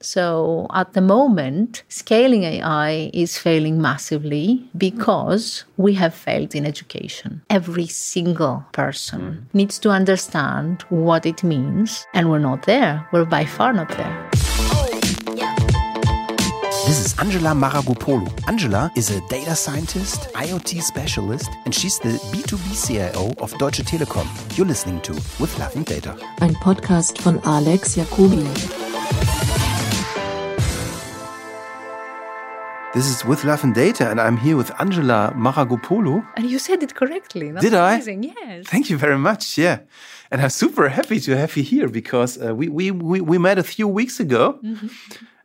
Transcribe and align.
So 0.00 0.68
at 0.72 0.92
the 0.92 1.00
moment, 1.00 1.82
scaling 1.88 2.44
AI 2.44 3.10
is 3.12 3.36
failing 3.36 3.80
massively 3.82 4.62
because 4.76 5.64
we 5.76 5.94
have 5.94 6.14
failed 6.14 6.54
in 6.54 6.64
education. 6.64 7.42
Every 7.50 7.88
single 7.88 8.64
person 8.70 9.20
mm. 9.20 9.54
needs 9.54 9.78
to 9.80 9.90
understand 9.90 10.82
what 10.82 11.26
it 11.26 11.42
means, 11.42 12.06
and 12.14 12.30
we're 12.30 12.38
not 12.38 12.62
there. 12.62 13.08
We're 13.12 13.24
by 13.24 13.44
far 13.44 13.72
not 13.72 13.88
there. 13.88 14.30
This 16.86 17.04
is 17.04 17.18
Angela 17.18 17.50
Maragopoulou. 17.50 18.30
Angela 18.48 18.90
is 18.96 19.10
a 19.10 19.20
data 19.28 19.56
scientist, 19.56 20.32
IoT 20.32 20.80
specialist, 20.80 21.50
and 21.64 21.74
she's 21.74 21.98
the 21.98 22.16
B2B 22.32 22.86
CIO 22.86 23.34
of 23.42 23.52
Deutsche 23.58 23.82
Telekom. 23.82 24.26
You're 24.56 24.66
listening 24.66 25.00
to 25.02 25.12
With 25.40 25.58
Love 25.58 25.74
and 25.74 25.84
Data. 25.84 26.16
Ein 26.40 26.54
Podcast 26.54 27.18
von 27.18 27.40
Alex 27.44 27.96
Jacobi. 27.96 28.87
This 32.94 33.06
is 33.06 33.22
With 33.22 33.44
Love 33.44 33.64
and 33.64 33.74
Data, 33.74 34.10
and 34.10 34.18
I'm 34.18 34.38
here 34.38 34.56
with 34.56 34.72
Angela 34.80 35.30
Maragopoulou. 35.36 36.26
And 36.36 36.50
you 36.50 36.58
said 36.58 36.82
it 36.82 36.94
correctly. 36.94 37.50
That's 37.52 37.62
Did 37.62 37.74
amazing. 37.74 38.24
I? 38.30 38.32
Yes. 38.46 38.66
Thank 38.66 38.88
you 38.88 38.96
very 38.96 39.18
much. 39.18 39.58
Yeah. 39.58 39.80
And 40.30 40.40
I'm 40.40 40.48
super 40.48 40.88
happy 40.88 41.20
to 41.20 41.36
have 41.36 41.54
you 41.54 41.62
here 41.62 41.88
because 41.88 42.38
uh, 42.42 42.54
we, 42.54 42.70
we, 42.70 42.90
we, 42.90 43.20
we, 43.20 43.36
met 43.36 43.58
a 43.58 43.62
few 43.62 43.86
weeks 43.86 44.20
ago, 44.20 44.58
mm 44.62 44.74
-hmm. 44.74 44.90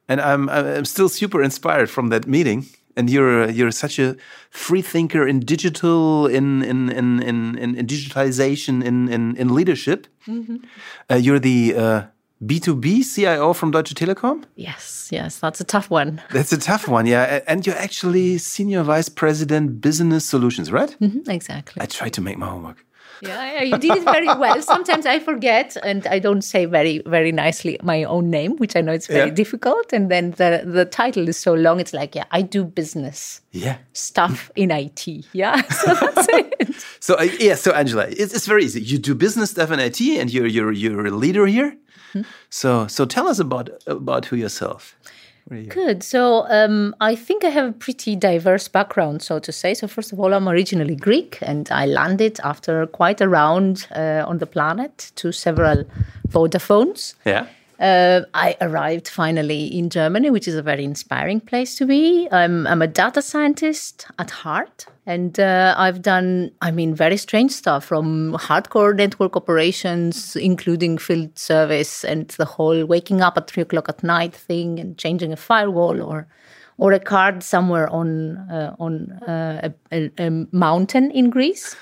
and 0.08 0.22
I'm, 0.22 0.50
I'm 0.50 0.86
still 0.86 1.10
super 1.10 1.44
inspired 1.44 1.90
from 1.90 2.10
that 2.10 2.26
meeting. 2.28 2.66
And 2.96 3.10
you're 3.10 3.52
you're 3.52 3.72
such 3.72 4.00
a 4.00 4.16
free 4.50 4.84
thinker 4.84 5.28
in 5.28 5.40
digital, 5.40 6.28
in 6.28 6.64
in 6.64 6.90
in 6.90 7.22
in, 7.22 7.58
in 7.58 7.86
digitalization, 7.86 8.84
in 8.84 9.10
in, 9.10 9.36
in 9.36 9.54
leadership. 9.56 10.08
Mm 10.26 10.46
-hmm. 10.46 10.58
uh, 11.12 11.24
you're 11.24 11.40
the 11.40 11.74
uh, 11.76 12.02
B2B 12.46 13.04
CIO 13.04 13.54
from 13.54 13.72
Deutsche 13.72 13.94
Telekom? 13.94 14.44
Yes, 14.56 15.10
yes, 15.12 15.40
that's 15.40 15.62
a 15.62 15.64
tough 15.64 15.90
one. 15.90 16.22
That's 16.32 16.52
a 16.52 16.58
tough 16.58 16.88
one, 16.88 17.06
yeah. 17.06 17.42
And 17.48 17.66
you're 17.66 17.78
actually 17.78 18.38
Senior 18.38 18.84
Vice 18.84 19.10
President 19.10 19.82
Business 19.82 20.26
Solutions, 20.26 20.72
right? 20.72 20.96
Mm 21.00 21.12
-hmm, 21.12 21.30
exactly. 21.30 21.84
I 21.84 21.88
tried 21.88 22.14
to 22.14 22.22
make 22.22 22.38
my 22.38 22.46
homework. 22.46 22.86
Yeah, 23.22 23.54
yeah, 23.54 23.64
you 23.64 23.78
did 23.78 23.98
it 23.98 24.04
very 24.04 24.28
well. 24.28 24.62
Sometimes 24.62 25.06
I 25.06 25.20
forget 25.20 25.78
and 25.84 26.06
I 26.08 26.20
don't 26.20 26.42
say 26.42 26.66
very, 26.66 27.02
very 27.06 27.32
nicely 27.32 27.80
my 27.82 28.04
own 28.04 28.30
name, 28.30 28.58
which 28.58 28.76
I 28.76 28.82
know 28.82 28.92
it's 28.92 29.08
very 29.08 29.30
yeah. 29.30 29.34
difficult. 29.34 29.94
And 29.94 30.12
then 30.12 30.32
the, 30.32 30.64
the 30.66 30.86
title 30.86 31.30
is 31.30 31.38
so 31.38 31.54
long, 31.54 31.80
it's 31.80 31.94
like, 31.94 32.16
yeah, 32.16 32.26
I 32.32 32.42
do 32.42 32.66
business 32.66 33.42
yeah. 33.52 33.78
stuff 33.94 34.52
in 34.56 34.72
IT. 34.72 35.08
Yeah, 35.34 35.62
so 35.70 35.94
that's 35.94 36.28
it. 36.30 36.53
So, 37.04 37.16
uh, 37.16 37.24
yeah, 37.40 37.56
so 37.56 37.72
Angela, 37.72 38.06
it's, 38.08 38.34
it's 38.34 38.48
very 38.48 38.64
easy. 38.64 38.82
You 38.82 38.98
do 38.98 39.14
business 39.14 39.52
stuff 39.52 39.72
in 39.72 39.80
IT 39.80 40.00
and 40.02 40.32
you're, 40.32 40.48
you're, 40.48 40.72
you're 40.72 41.06
a 41.06 41.12
leader 41.12 41.46
here. 41.46 41.76
So, 42.50 42.88
so 42.88 43.06
tell 43.06 43.28
us 43.28 43.40
about 43.40 43.70
about 43.88 44.26
who 44.26 44.36
yourself. 44.36 44.96
You? 45.52 45.64
Good. 45.64 46.04
So 46.04 46.46
um, 46.50 46.96
I 47.02 47.16
think 47.16 47.44
I 47.44 47.50
have 47.50 47.70
a 47.70 47.74
pretty 47.74 48.16
diverse 48.16 48.70
background, 48.70 49.22
so 49.22 49.40
to 49.40 49.52
say. 49.52 49.74
So 49.74 49.88
first 49.88 50.14
of 50.14 50.20
all, 50.20 50.34
I'm 50.34 50.48
originally 50.48 50.96
Greek, 50.96 51.38
and 51.42 51.70
I 51.70 51.86
landed 51.86 52.40
after 52.44 52.88
quite 52.88 53.20
a 53.20 53.28
round 53.28 53.88
uh, 53.94 54.24
on 54.26 54.38
the 54.38 54.46
planet 54.46 55.12
to 55.16 55.34
several 55.34 55.84
Vodafones. 56.30 57.16
Yeah. 57.26 57.48
Uh, 57.78 58.22
I 58.34 58.56
arrived 58.62 59.10
finally 59.10 59.66
in 59.66 59.90
Germany, 59.90 60.30
which 60.30 60.48
is 60.48 60.56
a 60.56 60.62
very 60.62 60.86
inspiring 60.86 61.42
place 61.42 61.76
to 61.76 61.86
be. 61.86 62.30
I'm, 62.32 62.66
I'm 62.66 62.82
a 62.82 62.88
data 62.88 63.22
scientist 63.22 64.08
at 64.18 64.32
heart, 64.32 64.86
and 65.06 65.38
uh, 65.38 65.76
I've 65.78 66.02
done, 66.02 66.52
I 66.62 66.72
mean, 66.72 66.96
very 66.96 67.18
strange 67.18 67.52
stuff 67.52 67.84
from 67.84 68.34
hardcore 68.34 68.96
network 68.96 69.36
operations, 69.36 70.36
including 70.36 70.98
field 70.98 71.38
service 71.38 72.06
and 72.06 72.30
the 72.30 72.46
whole 72.46 72.86
waking 72.86 73.22
up 73.22 73.38
at 73.38 73.50
three 73.50 73.64
o'clock 73.64 73.90
at 73.90 74.02
night 74.02 74.34
thing 74.34 74.80
and 74.80 74.98
changing 74.98 75.34
a 75.34 75.38
firewall 75.38 76.02
or 76.02 76.28
or 76.80 76.92
a 76.92 77.00
card 77.00 77.44
somewhere 77.44 77.88
on 77.90 78.38
uh, 78.50 78.76
on 78.80 79.12
uh, 79.28 79.70
a, 79.92 80.10
a, 80.18 80.48
mountain 80.52 81.12
in 81.12 81.30
Greece 81.30 81.76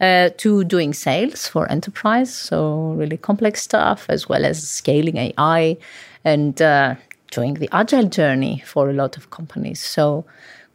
uh, 0.00 0.30
to 0.36 0.64
doing 0.64 0.92
sales 0.92 1.48
for 1.48 1.70
enterprise, 1.70 2.34
so 2.34 2.92
really 2.98 3.16
complex 3.16 3.62
stuff, 3.62 4.06
as 4.08 4.28
well 4.28 4.44
as 4.44 4.68
scaling 4.68 5.16
AI 5.16 5.76
and 6.24 6.60
uh, 6.60 6.96
doing 7.30 7.54
the 7.54 7.68
agile 7.72 8.08
journey 8.08 8.62
for 8.66 8.90
a 8.90 8.92
lot 8.92 9.16
of 9.16 9.30
companies. 9.30 9.80
So 9.80 10.24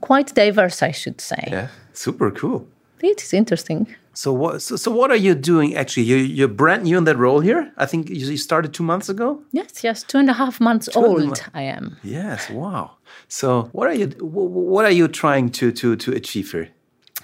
quite 0.01 0.33
diverse, 0.33 0.81
I 0.81 0.91
should 0.91 1.21
say. 1.21 1.47
Yeah, 1.47 1.67
super 1.93 2.31
cool. 2.31 2.67
It 3.01 3.21
is 3.21 3.33
interesting. 3.33 3.87
So 4.13 4.33
what? 4.33 4.61
So, 4.61 4.75
so 4.75 4.91
what 4.91 5.09
are 5.09 5.17
you 5.17 5.33
doing 5.33 5.75
actually? 5.75 6.03
You, 6.03 6.17
you're 6.17 6.47
brand 6.47 6.83
new 6.83 6.97
in 6.97 7.05
that 7.05 7.17
role 7.17 7.39
here. 7.39 7.71
I 7.77 7.85
think 7.85 8.09
you 8.09 8.37
started 8.37 8.73
two 8.73 8.83
months 8.83 9.09
ago. 9.09 9.41
Yes, 9.51 9.83
yes, 9.83 10.03
two 10.03 10.17
and 10.17 10.29
a 10.29 10.33
half 10.33 10.59
months 10.59 10.89
two 10.91 10.99
old. 10.99 11.41
I 11.53 11.63
am. 11.63 11.97
Yes, 12.03 12.49
wow. 12.49 12.91
So 13.27 13.69
what 13.71 13.87
are 13.87 13.93
you? 13.93 14.07
What 14.19 14.85
are 14.85 14.91
you 14.91 15.07
trying 15.07 15.49
to 15.51 15.71
to 15.71 15.95
to 15.95 16.11
achieve 16.11 16.51
here? 16.51 16.69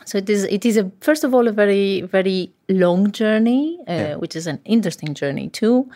So 0.05 0.17
it 0.17 0.29
is. 0.29 0.45
It 0.45 0.65
is 0.65 0.77
a 0.77 0.89
first 1.01 1.23
of 1.23 1.33
all 1.33 1.47
a 1.47 1.51
very 1.51 2.01
very 2.01 2.53
long 2.69 3.11
journey, 3.11 3.77
uh, 3.87 3.91
yeah. 3.91 4.15
which 4.15 4.35
is 4.35 4.47
an 4.47 4.59
interesting 4.63 5.13
journey 5.13 5.49
too. 5.49 5.89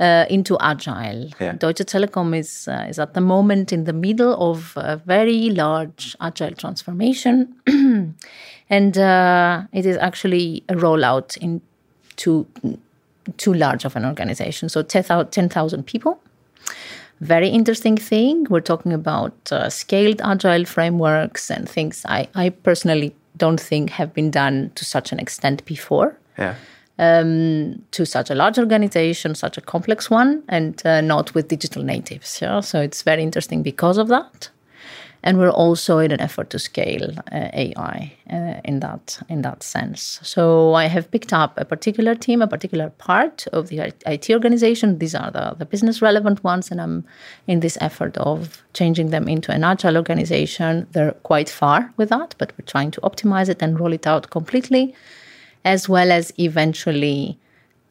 Uh, 0.00 0.26
into 0.28 0.58
agile. 0.58 1.30
Yeah. 1.38 1.52
Deutsche 1.52 1.84
Telekom 1.86 2.36
is 2.36 2.66
uh, 2.66 2.84
is 2.88 2.98
at 2.98 3.14
the 3.14 3.20
moment 3.20 3.72
in 3.72 3.84
the 3.84 3.92
middle 3.92 4.34
of 4.42 4.72
a 4.76 4.96
very 4.96 5.50
large 5.50 6.16
agile 6.20 6.50
transformation, 6.50 7.54
and 8.68 8.98
uh, 8.98 9.62
it 9.72 9.86
is 9.86 9.96
actually 9.98 10.64
a 10.68 10.74
rollout 10.74 11.36
in 11.36 11.60
too 12.16 12.44
too 13.36 13.54
large 13.54 13.84
of 13.84 13.96
an 13.96 14.04
organization. 14.04 14.68
So 14.68 14.82
10,000 14.82 15.86
people. 15.86 16.20
Very 17.20 17.48
interesting 17.48 17.96
thing. 17.96 18.46
We're 18.50 18.60
talking 18.60 18.92
about 18.92 19.34
uh, 19.52 19.70
scaled 19.70 20.20
agile 20.22 20.64
frameworks 20.64 21.50
and 21.50 21.68
things 21.68 22.04
I, 22.08 22.28
I 22.34 22.50
personally 22.50 23.14
don't 23.36 23.60
think 23.60 23.90
have 23.90 24.12
been 24.12 24.30
done 24.30 24.72
to 24.74 24.84
such 24.84 25.12
an 25.12 25.18
extent 25.18 25.64
before. 25.64 26.18
Yeah. 26.38 26.56
Um, 26.96 27.82
to 27.90 28.06
such 28.06 28.30
a 28.30 28.36
large 28.36 28.56
organization, 28.56 29.34
such 29.34 29.58
a 29.58 29.60
complex 29.60 30.10
one, 30.10 30.44
and 30.48 30.80
uh, 30.86 31.00
not 31.00 31.34
with 31.34 31.48
digital 31.48 31.82
natives. 31.82 32.38
Yeah? 32.40 32.60
So 32.60 32.80
it's 32.80 33.02
very 33.02 33.24
interesting 33.24 33.64
because 33.64 33.98
of 33.98 34.06
that 34.06 34.50
and 35.24 35.38
we're 35.38 35.50
also 35.50 35.98
in 35.98 36.12
an 36.12 36.20
effort 36.20 36.50
to 36.50 36.58
scale 36.58 37.10
uh, 37.32 37.48
AI 37.54 38.12
uh, 38.30 38.60
in 38.64 38.80
that 38.80 39.18
in 39.28 39.42
that 39.42 39.62
sense. 39.62 40.20
So 40.22 40.74
I 40.74 40.84
have 40.84 41.10
picked 41.10 41.32
up 41.32 41.58
a 41.58 41.64
particular 41.64 42.14
team, 42.14 42.42
a 42.42 42.46
particular 42.46 42.90
part 42.90 43.46
of 43.52 43.68
the 43.68 43.92
IT 44.06 44.30
organization. 44.30 44.98
These 44.98 45.14
are 45.14 45.30
the, 45.30 45.56
the 45.58 45.64
business 45.64 46.02
relevant 46.02 46.44
ones, 46.44 46.70
and 46.70 46.80
I'm 46.80 47.04
in 47.46 47.60
this 47.60 47.78
effort 47.80 48.16
of 48.18 48.62
changing 48.74 49.10
them 49.10 49.26
into 49.26 49.50
an 49.50 49.64
agile 49.64 49.96
organization. 49.96 50.86
They're 50.92 51.12
quite 51.22 51.48
far 51.48 51.92
with 51.96 52.10
that, 52.10 52.34
but 52.38 52.52
we're 52.52 52.66
trying 52.66 52.90
to 52.92 53.00
optimize 53.00 53.48
it 53.48 53.62
and 53.62 53.80
roll 53.80 53.94
it 53.94 54.06
out 54.06 54.28
completely, 54.28 54.94
as 55.64 55.88
well 55.88 56.12
as 56.12 56.32
eventually 56.38 57.38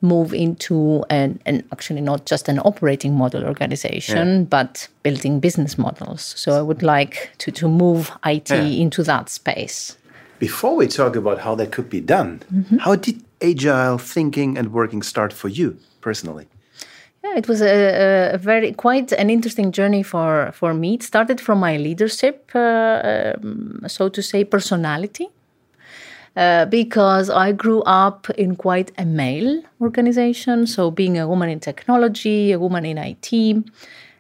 move 0.04 0.34
into 0.34 1.04
an, 1.10 1.40
an, 1.46 1.64
actually 1.72 2.02
not 2.02 2.26
just 2.26 2.50
an 2.50 2.60
operating 2.60 3.16
model 3.16 3.46
organization, 3.46 4.40
yeah. 4.40 4.44
but 4.44 4.88
building 5.02 5.40
business 5.40 5.78
models. 5.78 6.34
So 6.38 6.52
I 6.52 6.62
would 6.62 6.84
like 6.84 7.32
to, 7.40 7.52
to 7.52 7.68
move 7.70 8.12
IT 8.26 8.50
yeah. 8.50 8.62
into 8.64 9.02
that 9.04 9.30
space. 9.30 9.98
Before 10.40 10.76
we 10.76 10.88
talk 10.88 11.16
about 11.16 11.40
how 11.40 11.56
that 11.56 11.72
could 11.72 11.90
be 11.90 12.02
done, 12.02 12.44
mm-hmm. 12.54 12.78
how 12.78 12.96
did 12.96 13.24
agile 13.42 13.98
thinking 13.98 14.58
and 14.58 14.74
working 14.74 15.02
start 15.02 15.32
for 15.32 15.48
you 15.48 15.78
personally? 16.02 16.48
Yeah, 17.24 17.38
it 17.38 17.48
was 17.48 17.62
a, 17.62 18.32
a, 18.34 18.38
very 18.38 18.74
quite 18.74 19.14
an 19.14 19.30
interesting 19.30 19.72
journey 19.72 20.04
for 20.04 20.52
for 20.54 20.74
me. 20.74 20.96
It 20.96 21.04
started 21.04 21.40
from 21.40 21.60
my 21.60 21.78
leadership, 21.78 22.52
uh, 22.54 23.34
um, 23.42 23.80
so 23.88 24.10
to 24.10 24.22
say, 24.22 24.44
personality. 24.44 25.30
Uh, 26.36 26.66
because 26.66 27.30
I 27.30 27.52
grew 27.52 27.84
up 27.84 28.28
in 28.32 28.56
quite 28.56 28.92
a 28.98 29.06
male 29.06 29.62
organization. 29.80 30.66
So, 30.66 30.90
being 30.90 31.20
a 31.20 31.28
woman 31.28 31.50
in 31.50 31.60
technology, 31.60 32.52
a 32.52 32.58
woman 32.58 32.86
in 32.86 32.98
IT, 32.98 33.32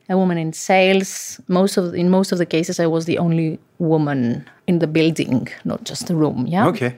a 0.09 0.18
woman 0.18 0.38
in 0.38 0.53
sales. 0.53 1.40
Most 1.47 1.78
of 1.78 1.93
in 1.96 2.09
most 2.09 2.32
of 2.32 2.38
the 2.38 2.46
cases, 2.46 2.79
I 2.79 2.85
was 2.85 3.05
the 3.05 3.17
only 3.17 3.59
woman 3.79 4.47
in 4.67 4.79
the 4.79 4.88
building, 4.88 5.47
not 5.66 5.84
just 5.85 6.08
the 6.08 6.16
room. 6.16 6.46
Yeah. 6.47 6.67
Okay. 6.67 6.96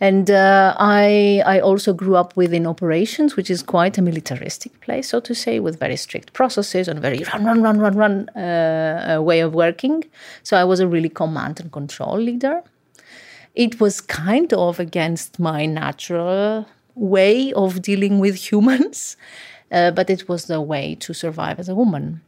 And 0.00 0.30
uh, 0.30 0.74
I 0.78 1.42
I 1.46 1.60
also 1.60 1.92
grew 1.92 2.16
up 2.16 2.36
within 2.36 2.66
operations, 2.66 3.36
which 3.36 3.50
is 3.50 3.62
quite 3.62 3.98
a 3.98 4.02
militaristic 4.02 4.80
place, 4.80 5.08
so 5.08 5.20
to 5.20 5.34
say, 5.34 5.60
with 5.60 5.78
very 5.78 5.96
strict 5.96 6.32
processes 6.32 6.88
and 6.88 7.00
very 7.00 7.18
run 7.32 7.44
run 7.44 7.62
run 7.62 7.78
run 7.80 7.96
run 7.96 8.28
uh, 8.30 9.18
way 9.22 9.40
of 9.40 9.54
working. 9.54 10.04
So 10.42 10.56
I 10.56 10.64
was 10.64 10.80
a 10.80 10.86
really 10.86 11.08
command 11.08 11.60
and 11.60 11.70
control 11.70 12.18
leader 12.18 12.62
it 13.58 13.80
was 13.80 14.00
kind 14.00 14.52
of 14.54 14.78
against 14.78 15.40
my 15.40 15.66
natural 15.66 16.66
way 16.94 17.52
of 17.54 17.82
dealing 17.82 18.20
with 18.20 18.36
humans, 18.50 19.16
uh, 19.72 19.90
but 19.90 20.08
it 20.08 20.28
was 20.28 20.46
the 20.46 20.60
way 20.60 20.94
to 21.00 21.12
survive 21.12 21.58
as 21.58 21.68
a 21.68 21.74
woman. 21.74 22.22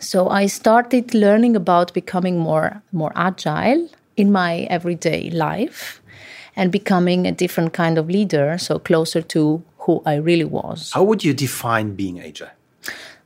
So 0.00 0.28
I 0.28 0.46
started 0.46 1.12
learning 1.12 1.56
about 1.56 1.92
becoming 1.92 2.38
more 2.38 2.82
more 2.92 3.12
agile 3.14 3.88
in 4.16 4.32
my 4.32 4.66
everyday 4.70 5.30
life 5.30 6.00
and 6.56 6.70
becoming 6.70 7.26
a 7.26 7.32
different 7.32 7.72
kind 7.72 7.98
of 7.98 8.08
leader, 8.08 8.58
so 8.58 8.78
closer 8.78 9.22
to 9.22 9.62
who 9.78 10.02
I 10.06 10.14
really 10.14 10.44
was. 10.44 10.92
How 10.92 11.02
would 11.02 11.24
you 11.24 11.34
define 11.34 11.94
being 11.94 12.20
agile? 12.20 12.54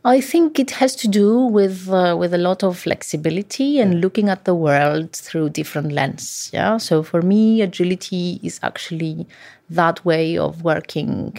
I 0.04 0.20
think 0.20 0.58
it 0.58 0.70
has 0.72 0.94
to 0.96 1.08
do 1.08 1.40
with 1.40 1.88
uh, 1.90 2.16
with 2.18 2.32
a 2.32 2.38
lot 2.38 2.62
of 2.62 2.78
flexibility 2.78 3.80
and 3.80 4.00
looking 4.00 4.28
at 4.28 4.44
the 4.44 4.54
world 4.54 5.12
through 5.12 5.50
different 5.50 5.92
lens. 5.92 6.50
Yeah. 6.52 6.76
So 6.78 7.02
for 7.02 7.20
me, 7.20 7.62
agility 7.62 8.40
is 8.42 8.60
actually 8.62 9.26
that 9.70 10.04
way 10.04 10.38
of 10.38 10.62
working, 10.62 11.36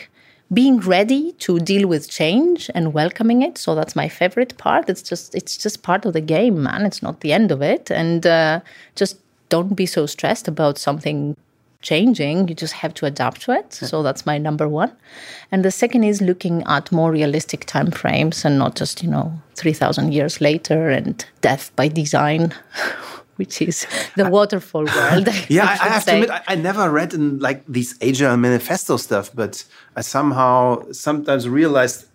being 0.53 0.79
ready 0.81 1.31
to 1.39 1.59
deal 1.59 1.87
with 1.87 2.09
change 2.09 2.69
and 2.75 2.93
welcoming 2.93 3.41
it. 3.41 3.57
So 3.57 3.75
that's 3.75 3.95
my 3.95 4.09
favorite 4.09 4.57
part. 4.57 4.89
It's 4.89 5.01
just 5.01 5.33
it's 5.33 5.57
just 5.57 5.81
part 5.81 6.05
of 6.05 6.13
the 6.13 6.21
game, 6.21 6.61
man. 6.61 6.85
It's 6.85 7.01
not 7.01 7.21
the 7.21 7.31
end 7.31 7.51
of 7.51 7.61
it, 7.61 7.89
and 7.89 8.27
uh, 8.27 8.59
just 8.95 9.19
don't 9.47 9.73
be 9.75 9.85
so 9.85 10.05
stressed 10.05 10.47
about 10.49 10.77
something 10.77 11.35
changing 11.81 12.47
you 12.49 12.55
just 12.55 12.73
have 12.73 12.93
to 12.93 13.05
adapt 13.05 13.41
to 13.41 13.51
it 13.51 13.71
so 13.73 14.03
that's 14.03 14.25
my 14.25 14.37
number 14.37 14.67
one 14.67 14.91
and 15.51 15.63
the 15.63 15.71
second 15.71 16.03
is 16.03 16.21
looking 16.21 16.61
at 16.63 16.91
more 16.91 17.09
realistic 17.09 17.65
time 17.65 17.89
frames 17.89 18.43
and 18.43 18.59
not 18.59 18.75
just 18.75 19.01
you 19.01 19.09
know 19.09 19.31
3000 19.55 20.11
years 20.11 20.41
later 20.41 20.89
and 20.89 21.25
death 21.39 21.71
by 21.77 21.87
design 21.87 22.53
which 23.37 23.61
is 23.61 23.87
the 24.17 24.29
waterfall 24.29 24.83
world 24.95 25.29
yeah 25.47 25.63
i, 25.63 25.85
I 25.85 25.89
have 25.89 26.03
say. 26.03 26.11
to 26.11 26.23
admit 26.23 26.29
I, 26.31 26.53
I, 26.53 26.55
never 26.55 26.89
read 26.89 27.13
in 27.13 27.39
like 27.39 27.65
these 27.65 27.95
agile 28.01 28.35
manifesto 28.35 28.97
stuff 28.97 29.31
but 29.33 29.63
i 29.95 30.01
somehow 30.01 30.91
sometimes 30.91 31.47
realized 31.47 32.07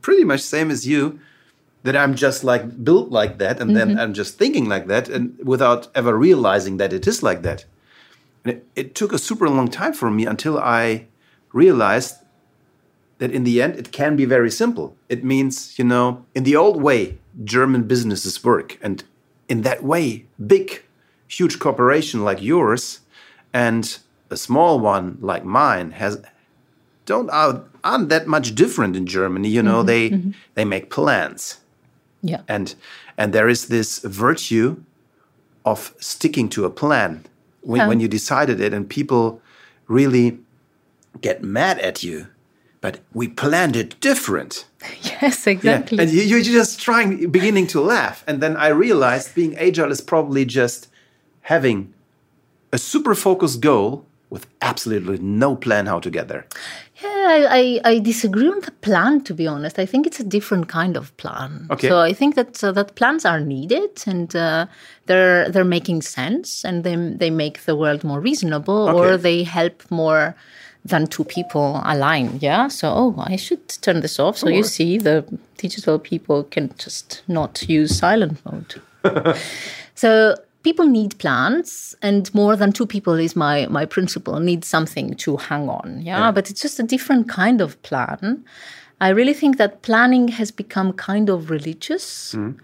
pretty 0.00 0.24
much 0.24 0.40
same 0.40 0.70
as 0.70 0.86
you 0.86 1.20
that 1.82 1.94
i'm 1.94 2.14
just 2.14 2.42
like 2.42 2.82
built 2.82 3.10
like 3.10 3.36
that 3.36 3.60
and 3.60 3.70
mm 3.70 3.76
-hmm. 3.76 3.78
then 3.78 3.88
mm-hmm. 3.88 4.00
i'm 4.00 4.14
just 4.14 4.38
thinking 4.38 4.66
like 4.66 4.86
that 4.88 5.10
and 5.10 5.36
without 5.44 5.88
ever 5.94 6.16
realizing 6.18 6.78
that 6.78 6.92
it 6.92 7.06
is 7.06 7.22
like 7.22 7.42
that 7.42 7.66
it, 8.44 8.66
it 8.74 8.94
took 8.94 9.12
a 9.12 9.18
super 9.18 9.48
long 9.48 9.68
time 9.68 9.92
for 9.92 10.10
me 10.10 10.26
until 10.26 10.58
I 10.58 11.06
realized 11.52 12.16
that 13.18 13.32
in 13.32 13.44
the 13.44 13.60
end 13.60 13.76
it 13.76 13.92
can 13.92 14.16
be 14.16 14.24
very 14.24 14.50
simple. 14.50 14.96
It 15.08 15.24
means, 15.24 15.78
you 15.78 15.84
know, 15.84 16.24
in 16.34 16.44
the 16.44 16.56
old 16.56 16.80
way, 16.82 17.18
German 17.44 17.84
businesses 17.84 18.42
work. 18.44 18.78
And 18.80 19.04
in 19.48 19.62
that 19.62 19.82
way, 19.82 20.26
big, 20.46 20.82
huge 21.26 21.58
corporation 21.58 22.24
like 22.24 22.42
yours 22.42 23.00
and 23.52 23.98
a 24.30 24.36
small 24.36 24.78
one 24.78 25.18
like 25.20 25.44
mine 25.44 25.92
has 25.92 26.22
don't 27.06 27.30
aren't 27.30 28.08
that 28.10 28.26
much 28.26 28.54
different 28.54 28.94
in 28.94 29.06
Germany. 29.06 29.48
You 29.48 29.62
know, 29.62 29.80
mm 29.80 29.84
-hmm, 29.84 29.86
they 29.86 30.10
mm 30.10 30.20
-hmm. 30.20 30.34
they 30.54 30.64
make 30.64 30.86
plans. 30.88 31.60
Yeah. 32.20 32.42
And 32.46 32.76
and 33.16 33.32
there 33.32 33.50
is 33.50 33.66
this 33.66 34.00
virtue 34.04 34.76
of 35.62 35.94
sticking 35.98 36.50
to 36.50 36.64
a 36.64 36.70
plan 36.70 37.24
when, 37.68 37.86
when 37.86 38.00
you 38.00 38.08
decided 38.08 38.60
it 38.60 38.72
and 38.72 38.88
people 38.88 39.42
really 39.88 40.38
get 41.20 41.42
mad 41.42 41.78
at 41.80 42.02
you 42.02 42.26
but 42.80 43.00
we 43.12 43.26
planned 43.26 43.76
it 43.76 44.00
different. 44.00 44.66
Yes 45.02 45.46
exactly 45.46 45.96
yeah. 45.96 46.04
and 46.04 46.12
you, 46.12 46.36
are 46.36 46.40
just 46.40 46.80
trying 46.80 47.30
beginning 47.30 47.66
to 47.68 47.80
laugh. 47.80 48.24
And 48.28 48.40
then 48.40 48.56
i 48.56 48.68
realized 48.68 49.34
being 49.34 49.56
agile 49.58 49.90
is 49.90 50.00
probably 50.00 50.44
just 50.44 50.88
having 51.52 51.92
a 52.72 52.78
super 52.78 53.14
focused 53.14 53.60
goal 53.60 54.06
with 54.30 54.46
absolutely 54.62 55.18
no 55.18 55.56
plan 55.56 55.86
how 55.86 55.98
to 56.00 56.10
get 56.10 56.28
there 56.28 56.46
yeah 57.02 57.46
I, 57.50 57.80
I, 57.84 57.98
disagree 57.98 58.48
on 58.48 58.60
the 58.60 58.70
plan 58.70 59.22
to 59.24 59.34
be 59.34 59.46
honest. 59.46 59.78
I 59.78 59.86
think 59.86 60.06
it's 60.06 60.20
a 60.20 60.24
different 60.24 60.68
kind 60.68 60.96
of 60.96 61.16
plan. 61.16 61.66
Okay. 61.70 61.88
so 61.88 62.00
i 62.00 62.12
think 62.12 62.34
that 62.34 62.62
uh, 62.64 62.72
that 62.72 62.94
plans 62.94 63.24
are 63.24 63.40
needed 63.40 64.02
and 64.06 64.34
uh, 64.34 64.66
they're 65.06 65.48
they're 65.50 65.64
making 65.64 66.02
sense 66.02 66.64
and 66.64 66.84
they, 66.84 66.96
they 66.96 67.30
make 67.30 67.64
the 67.64 67.76
world 67.76 68.04
more 68.04 68.20
reasonable 68.20 68.88
okay. 68.88 68.98
or 68.98 69.16
they 69.16 69.42
help 69.42 69.88
more 69.90 70.34
than 70.84 71.06
two 71.06 71.24
people 71.24 71.80
align 71.84 72.38
yeah? 72.40 72.68
So 72.68 72.92
oh 72.94 73.14
i 73.18 73.36
should 73.36 73.68
turn 73.82 74.00
this 74.00 74.18
off. 74.18 74.38
So 74.38 74.48
you 74.48 74.64
see 74.64 74.98
the 74.98 75.24
digital 75.56 75.98
people 75.98 76.44
can 76.44 76.72
just 76.78 77.22
not 77.28 77.68
use 77.68 77.98
silent 77.98 78.38
mode. 78.44 78.80
So 79.98 80.36
people 80.68 80.86
need 80.86 81.18
plans 81.18 81.96
and 82.02 82.34
more 82.34 82.54
than 82.54 82.70
two 82.72 82.86
people 82.86 83.14
is 83.14 83.34
my 83.34 83.66
my 83.78 83.86
principle 83.86 84.38
need 84.38 84.64
something 84.64 85.14
to 85.14 85.38
hang 85.38 85.66
on 85.66 86.02
yeah? 86.02 86.18
yeah? 86.18 86.30
but 86.30 86.50
it's 86.50 86.60
just 86.60 86.78
a 86.78 86.82
different 86.82 87.26
kind 87.26 87.62
of 87.62 87.80
plan 87.88 88.44
i 89.00 89.08
really 89.08 89.32
think 89.32 89.56
that 89.56 89.80
planning 89.80 90.28
has 90.28 90.50
become 90.50 90.92
kind 90.92 91.30
of 91.30 91.48
religious 91.48 92.34
mm. 92.34 92.54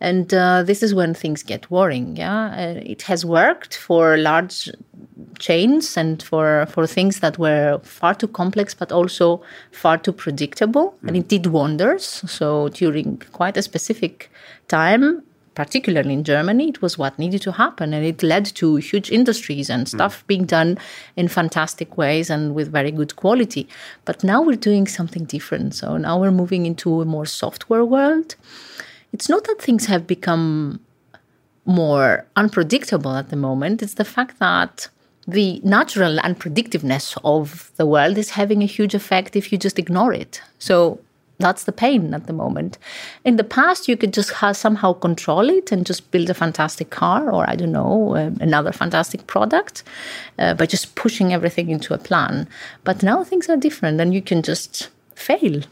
and 0.00 0.32
uh, 0.32 0.62
this 0.62 0.82
is 0.82 0.94
when 0.94 1.12
things 1.12 1.42
get 1.42 1.70
worrying 1.70 2.16
yeah 2.16 2.46
uh, 2.62 2.80
it 2.94 3.02
has 3.02 3.26
worked 3.26 3.76
for 3.76 4.16
large 4.16 4.70
chains 5.38 5.96
and 5.98 6.22
for 6.22 6.66
for 6.72 6.86
things 6.86 7.20
that 7.20 7.38
were 7.38 7.78
far 7.84 8.14
too 8.14 8.28
complex 8.28 8.74
but 8.74 8.90
also 8.90 9.42
far 9.70 9.98
too 9.98 10.12
predictable 10.12 10.86
mm. 10.92 11.08
and 11.08 11.16
it 11.16 11.28
did 11.28 11.46
wonders 11.46 12.06
so 12.38 12.70
during 12.70 13.18
quite 13.32 13.58
a 13.58 13.62
specific 13.62 14.30
time 14.68 15.22
particularly 15.54 16.12
in 16.12 16.24
Germany, 16.24 16.68
it 16.68 16.80
was 16.80 16.96
what 16.96 17.18
needed 17.18 17.42
to 17.42 17.52
happen. 17.52 17.92
And 17.92 18.04
it 18.04 18.22
led 18.22 18.46
to 18.56 18.76
huge 18.76 19.10
industries 19.10 19.68
and 19.68 19.82
hmm. 19.82 19.96
stuff 19.96 20.22
mm. 20.22 20.26
being 20.26 20.44
done 20.44 20.78
in 21.16 21.28
fantastic 21.28 21.96
ways 21.96 22.30
and 22.30 22.54
with 22.54 22.70
very 22.70 22.90
good 22.90 23.16
quality. 23.16 23.68
But 24.04 24.24
now 24.24 24.42
we're 24.42 24.56
doing 24.56 24.86
something 24.86 25.24
different. 25.24 25.74
So 25.74 25.96
now 25.96 26.18
we're 26.20 26.30
moving 26.30 26.66
into 26.66 27.00
a 27.00 27.04
more 27.04 27.26
software 27.26 27.84
world. 27.84 28.36
It's 29.12 29.28
not 29.28 29.44
that 29.44 29.60
things 29.60 29.86
have 29.86 30.06
become 30.06 30.80
more 31.64 32.26
unpredictable 32.36 33.14
at 33.16 33.28
the 33.28 33.36
moment, 33.36 33.82
it's 33.82 33.94
the 33.94 34.04
fact 34.04 34.38
that 34.38 34.88
the 35.28 35.60
natural 35.62 36.18
unpredictiveness 36.20 37.16
of 37.22 37.70
the 37.76 37.86
world 37.86 38.18
is 38.18 38.30
having 38.30 38.62
a 38.62 38.66
huge 38.66 38.94
effect 38.94 39.36
if 39.36 39.52
you 39.52 39.58
just 39.58 39.78
ignore 39.78 40.12
it. 40.12 40.42
So 40.58 41.00
that's 41.40 41.64
the 41.64 41.72
pain 41.72 42.14
at 42.14 42.26
the 42.26 42.32
moment. 42.32 42.78
In 43.24 43.36
the 43.36 43.44
past, 43.44 43.88
you 43.88 43.96
could 43.96 44.12
just 44.12 44.32
somehow 44.52 44.92
control 44.92 45.48
it 45.48 45.72
and 45.72 45.86
just 45.86 46.10
build 46.10 46.30
a 46.30 46.34
fantastic 46.34 46.90
car 46.90 47.30
or, 47.30 47.48
I 47.48 47.56
don't 47.56 47.72
know, 47.72 48.14
uh, 48.14 48.30
another 48.40 48.72
fantastic 48.72 49.26
product 49.26 49.82
uh, 50.38 50.54
by 50.54 50.66
just 50.66 50.94
pushing 50.94 51.32
everything 51.32 51.70
into 51.70 51.94
a 51.94 51.98
plan. 51.98 52.48
But 52.84 53.02
now 53.02 53.24
things 53.24 53.48
are 53.48 53.56
different 53.56 54.00
and 54.00 54.14
you 54.14 54.22
can 54.22 54.42
just 54.42 54.90
fail 55.14 55.62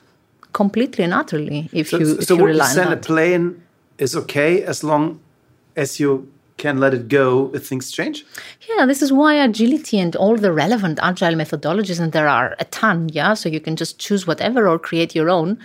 completely 0.53 1.05
and 1.05 1.15
utterly 1.15 1.69
if 1.73 1.91
so, 1.91 1.99
you, 1.99 2.19
if 2.19 2.25
so 2.25 2.37
you 2.37 2.47
rely 2.47 2.70
on 2.70 2.76
that. 2.76 2.87
So, 2.87 2.93
a 2.93 2.97
plane 2.97 3.62
is 3.99 4.17
okay 4.17 4.62
as 4.62 4.82
long 4.82 5.20
as 5.76 6.00
you 6.00 6.31
can 6.58 6.78
let 6.78 6.93
it 6.93 7.08
go 7.08 7.50
if 7.55 7.66
things 7.66 7.90
change? 7.90 8.25
Yeah, 8.69 8.87
this 8.87 9.02
is 9.02 9.12
why 9.12 9.34
agility 9.34 9.99
and 9.99 10.14
all 10.16 10.37
the 10.37 10.52
relevant 10.52 10.99
agile 11.02 11.34
methodologies, 11.34 12.00
and 12.00 12.12
there 12.12 12.28
are 12.28 12.56
a 12.58 12.64
ton, 12.66 13.08
yeah, 13.12 13.34
so 13.34 13.49
you 13.49 13.60
can 13.60 13.76
just 13.76 13.99
choose 13.99 14.26
whatever 14.26 14.69
or 14.69 14.78
create 14.78 15.14
your 15.14 15.31
own. 15.31 15.58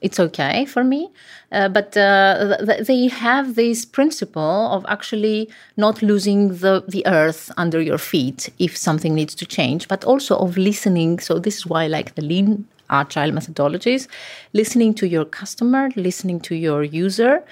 It's 0.00 0.18
okay 0.18 0.64
for 0.64 0.82
me. 0.82 1.10
Uh, 1.52 1.68
but 1.68 1.96
uh, 1.96 2.56
th- 2.66 2.86
they 2.86 3.06
have 3.08 3.54
this 3.54 3.84
principle 3.84 4.68
of 4.72 4.84
actually 4.88 5.48
not 5.76 6.02
losing 6.02 6.48
the, 6.48 6.82
the 6.88 7.06
earth 7.06 7.52
under 7.56 7.80
your 7.80 7.98
feet 7.98 8.48
if 8.58 8.76
something 8.76 9.14
needs 9.14 9.34
to 9.36 9.46
change, 9.46 9.86
but 9.86 10.02
also 10.04 10.36
of 10.38 10.56
listening. 10.56 11.20
So, 11.20 11.38
this 11.38 11.58
is 11.58 11.66
why 11.66 11.84
I 11.84 11.88
like 11.88 12.14
the 12.14 12.22
lean 12.22 12.66
agile 12.90 13.30
methodologies 13.32 14.06
listening 14.52 14.94
to 14.94 15.08
your 15.08 15.24
customer, 15.24 15.90
listening 15.94 16.40
to 16.40 16.54
your 16.54 16.82
user, 16.82 17.42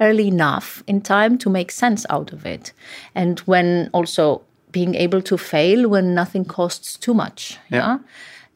early 0.00 0.28
enough 0.28 0.82
in 0.86 1.00
time 1.00 1.38
to 1.38 1.50
make 1.50 1.70
sense 1.70 2.06
out 2.10 2.32
of 2.32 2.46
it. 2.46 2.72
And 3.14 3.40
when 3.40 3.90
also 3.92 4.42
being 4.72 4.94
able 4.94 5.22
to 5.22 5.38
fail 5.38 5.88
when 5.88 6.14
nothing 6.14 6.44
costs 6.44 6.96
too 6.96 7.14
much. 7.14 7.58
Yeah. 7.70 7.78
yeah? 7.78 7.98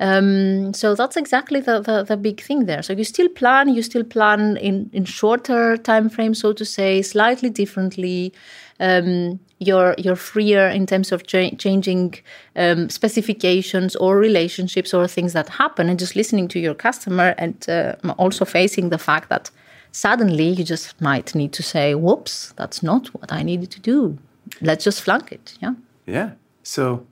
Um, 0.00 0.74
so 0.74 0.96
that's 0.96 1.16
exactly 1.16 1.60
the, 1.60 1.80
the, 1.80 2.02
the, 2.02 2.16
big 2.16 2.40
thing 2.40 2.66
there. 2.66 2.82
So 2.82 2.92
you 2.92 3.04
still 3.04 3.28
plan, 3.28 3.68
you 3.68 3.82
still 3.82 4.02
plan 4.02 4.56
in, 4.56 4.90
in 4.92 5.04
shorter 5.04 5.76
time 5.76 6.08
frames, 6.08 6.40
so 6.40 6.52
to 6.54 6.64
say, 6.64 7.02
slightly 7.02 7.50
differently. 7.50 8.32
Um, 8.80 9.38
you're 9.60 9.94
you're 9.96 10.16
freer 10.16 10.66
in 10.66 10.86
terms 10.86 11.12
of 11.12 11.24
cha- 11.28 11.54
changing 11.56 12.14
um, 12.56 12.90
specifications 12.90 13.94
or 13.94 14.18
relationships 14.18 14.92
or 14.92 15.06
things 15.06 15.34
that 15.34 15.48
happen, 15.48 15.88
and 15.88 16.00
just 16.00 16.16
listening 16.16 16.48
to 16.48 16.58
your 16.58 16.74
customer, 16.74 17.36
and 17.38 17.64
uh, 17.68 17.94
also 18.18 18.44
facing 18.44 18.88
the 18.88 18.98
fact 18.98 19.28
that 19.28 19.52
suddenly 19.92 20.48
you 20.48 20.64
just 20.64 21.00
might 21.00 21.34
need 21.34 21.52
to 21.52 21.62
say, 21.62 21.94
whoops, 21.94 22.52
that's 22.56 22.82
not 22.82 23.08
what 23.14 23.32
I 23.32 23.42
needed 23.42 23.70
to 23.72 23.80
do. 23.80 24.18
Let's 24.60 24.84
just 24.84 25.02
flunk 25.02 25.30
it. 25.30 25.56
Yeah. 25.60 25.74
Yeah. 26.06 26.30
So 26.62 27.06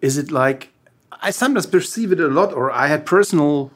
is 0.00 0.18
it 0.18 0.30
like, 0.30 0.70
I 1.22 1.30
sometimes 1.30 1.66
perceive 1.66 2.12
it 2.12 2.20
a 2.20 2.28
lot, 2.28 2.52
or 2.52 2.70
I 2.70 2.88
had 2.88 3.06
personal, 3.06 3.70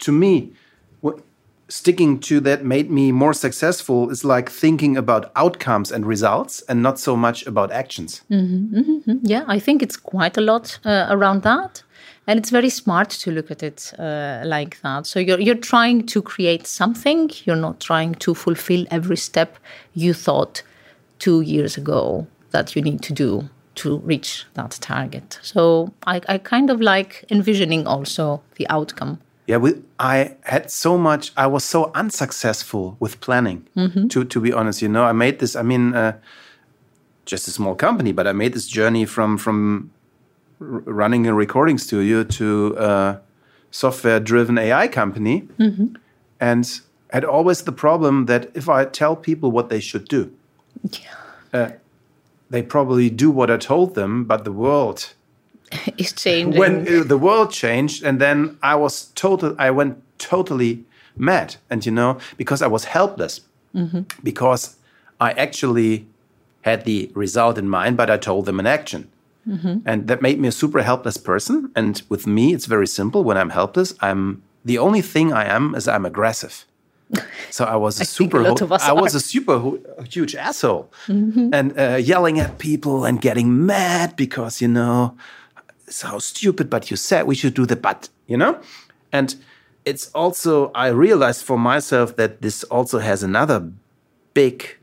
to 0.00 0.12
me, 0.12 0.52
what, 1.00 1.20
sticking 1.68 2.18
to 2.20 2.40
that 2.40 2.64
made 2.64 2.90
me 2.90 3.12
more 3.12 3.34
successful 3.34 4.10
is 4.10 4.24
like 4.24 4.50
thinking 4.50 4.96
about 4.96 5.30
outcomes 5.36 5.90
and 5.90 6.06
results 6.06 6.62
and 6.68 6.82
not 6.82 6.98
so 6.98 7.16
much 7.16 7.46
about 7.46 7.70
actions. 7.72 8.22
Mm 8.30 8.46
-hmm, 8.46 8.78
mm 8.78 9.02
-hmm. 9.04 9.18
Yeah, 9.22 9.56
I 9.56 9.60
think 9.60 9.82
it's 9.82 10.00
quite 10.02 10.40
a 10.40 10.44
lot 10.44 10.80
uh, 10.84 11.10
around 11.10 11.42
that 11.42 11.84
and 12.28 12.38
it's 12.38 12.50
very 12.50 12.68
smart 12.68 13.08
to 13.08 13.32
look 13.32 13.50
at 13.50 13.62
it 13.62 13.92
uh, 13.98 14.42
like 14.44 14.80
that 14.82 15.06
so 15.06 15.18
you're, 15.18 15.40
you're 15.40 15.56
trying 15.56 16.06
to 16.06 16.22
create 16.22 16.66
something 16.66 17.30
you're 17.44 17.56
not 17.56 17.80
trying 17.80 18.14
to 18.14 18.34
fulfill 18.34 18.86
every 18.90 19.16
step 19.16 19.58
you 19.94 20.14
thought 20.14 20.62
two 21.18 21.40
years 21.40 21.76
ago 21.76 22.26
that 22.50 22.76
you 22.76 22.82
need 22.82 23.02
to 23.02 23.12
do 23.12 23.48
to 23.74 23.98
reach 23.98 24.44
that 24.54 24.70
target 24.80 25.38
so 25.42 25.92
I, 26.06 26.20
I 26.28 26.38
kind 26.38 26.70
of 26.70 26.80
like 26.80 27.24
envisioning 27.30 27.86
also 27.86 28.42
the 28.56 28.68
outcome 28.68 29.18
yeah, 29.48 29.56
we, 29.56 29.82
I 29.98 30.36
had 30.42 30.70
so 30.70 30.98
much. 30.98 31.32
I 31.34 31.46
was 31.46 31.64
so 31.64 31.90
unsuccessful 31.94 32.98
with 33.00 33.18
planning. 33.20 33.66
To 34.10 34.22
to 34.24 34.40
be 34.40 34.52
honest, 34.52 34.82
you 34.82 34.90
know, 34.90 35.04
I 35.04 35.12
made 35.12 35.38
this. 35.38 35.56
I 35.56 35.62
mean, 35.62 35.94
uh, 35.94 36.18
just 37.24 37.48
a 37.48 37.50
small 37.50 37.74
company, 37.74 38.12
but 38.12 38.26
I 38.26 38.32
made 38.32 38.52
this 38.52 38.66
journey 38.66 39.06
from 39.06 39.38
from 39.38 39.90
running 40.58 41.26
a 41.26 41.34
recording 41.34 41.78
studio 41.78 42.24
to 42.24 42.74
a 42.78 43.20
software-driven 43.70 44.58
AI 44.58 44.88
company, 44.88 45.48
and 46.40 46.80
had 47.12 47.24
always 47.24 47.62
the 47.62 47.72
problem 47.72 48.26
that 48.26 48.50
if 48.54 48.68
I 48.68 48.84
tell 48.84 49.16
people 49.16 49.50
what 49.50 49.68
they 49.68 49.80
should 49.80 50.08
do, 50.08 50.32
uh, 51.52 51.70
they 52.50 52.62
probably 52.62 53.10
do 53.10 53.30
what 53.30 53.50
I 53.50 53.56
told 53.56 53.94
them, 53.94 54.24
but 54.24 54.44
the 54.44 54.52
world 54.52 55.14
is 55.98 56.12
changing. 56.12 56.58
when 56.58 56.86
uh, 56.88 57.04
the 57.04 57.18
world 57.18 57.50
changed 57.52 58.02
and 58.02 58.18
then 58.20 58.56
i 58.62 58.74
was 58.74 59.10
total 59.14 59.54
i 59.58 59.70
went 59.70 59.98
totally 60.18 60.84
mad. 61.16 61.56
And 61.68 61.84
you 61.84 61.92
know 61.92 62.18
because 62.38 62.62
i 62.62 62.66
was 62.66 62.84
helpless. 62.84 63.40
Because 64.22 64.76
i 65.20 65.32
actually 65.32 66.06
had 66.62 66.84
the 66.84 67.10
result 67.14 67.58
in 67.58 67.68
mind 67.68 67.96
but 67.96 68.08
i 68.10 68.16
told 68.16 68.46
them 68.46 68.58
in 68.60 68.66
action 68.66 69.08
and 69.86 70.08
that 70.08 70.20
made 70.22 70.38
me 70.38 70.48
a 70.48 70.52
super 70.52 70.82
helpless 70.82 71.16
person. 71.16 71.70
And 71.74 72.02
with 72.08 72.26
me 72.26 72.54
it's 72.54 72.66
very 72.66 72.86
simple. 72.86 73.20
When 73.24 73.36
i'm 73.36 73.50
helpless 73.50 73.94
i'm 74.00 74.42
the 74.64 74.78
only 74.78 75.02
thing 75.02 75.32
i 75.32 75.44
am 75.56 75.74
is 75.74 75.86
i'm 75.88 76.06
aggressive. 76.06 76.64
So 77.50 77.64
I 77.64 77.76
was 77.76 78.00
a 78.00 78.04
super. 78.04 78.38
a 78.40 78.42
lot 78.48 78.60
I 78.90 78.92
was 78.92 79.14
a 79.14 79.20
super 79.20 79.58
hu- 79.58 79.82
huge 80.14 80.34
asshole, 80.34 80.84
and 81.08 81.72
uh, 81.78 81.96
yelling 81.96 82.38
at 82.38 82.58
people 82.58 83.06
and 83.06 83.20
getting 83.20 83.48
mad 83.66 84.14
because 84.16 84.60
you 84.62 84.68
know 84.68 85.16
it's 85.86 86.02
how 86.02 86.18
stupid. 86.18 86.68
But 86.68 86.90
you 86.90 86.96
said 86.96 87.26
we 87.26 87.34
should 87.34 87.54
do 87.54 87.64
the 87.66 87.76
but, 87.76 88.10
you 88.26 88.36
know, 88.36 88.60
and 89.10 89.34
it's 89.84 90.10
also 90.14 90.70
I 90.74 90.88
realized 90.88 91.42
for 91.44 91.58
myself 91.58 92.16
that 92.16 92.42
this 92.42 92.64
also 92.64 92.98
has 92.98 93.22
another 93.22 93.72
big 94.34 94.76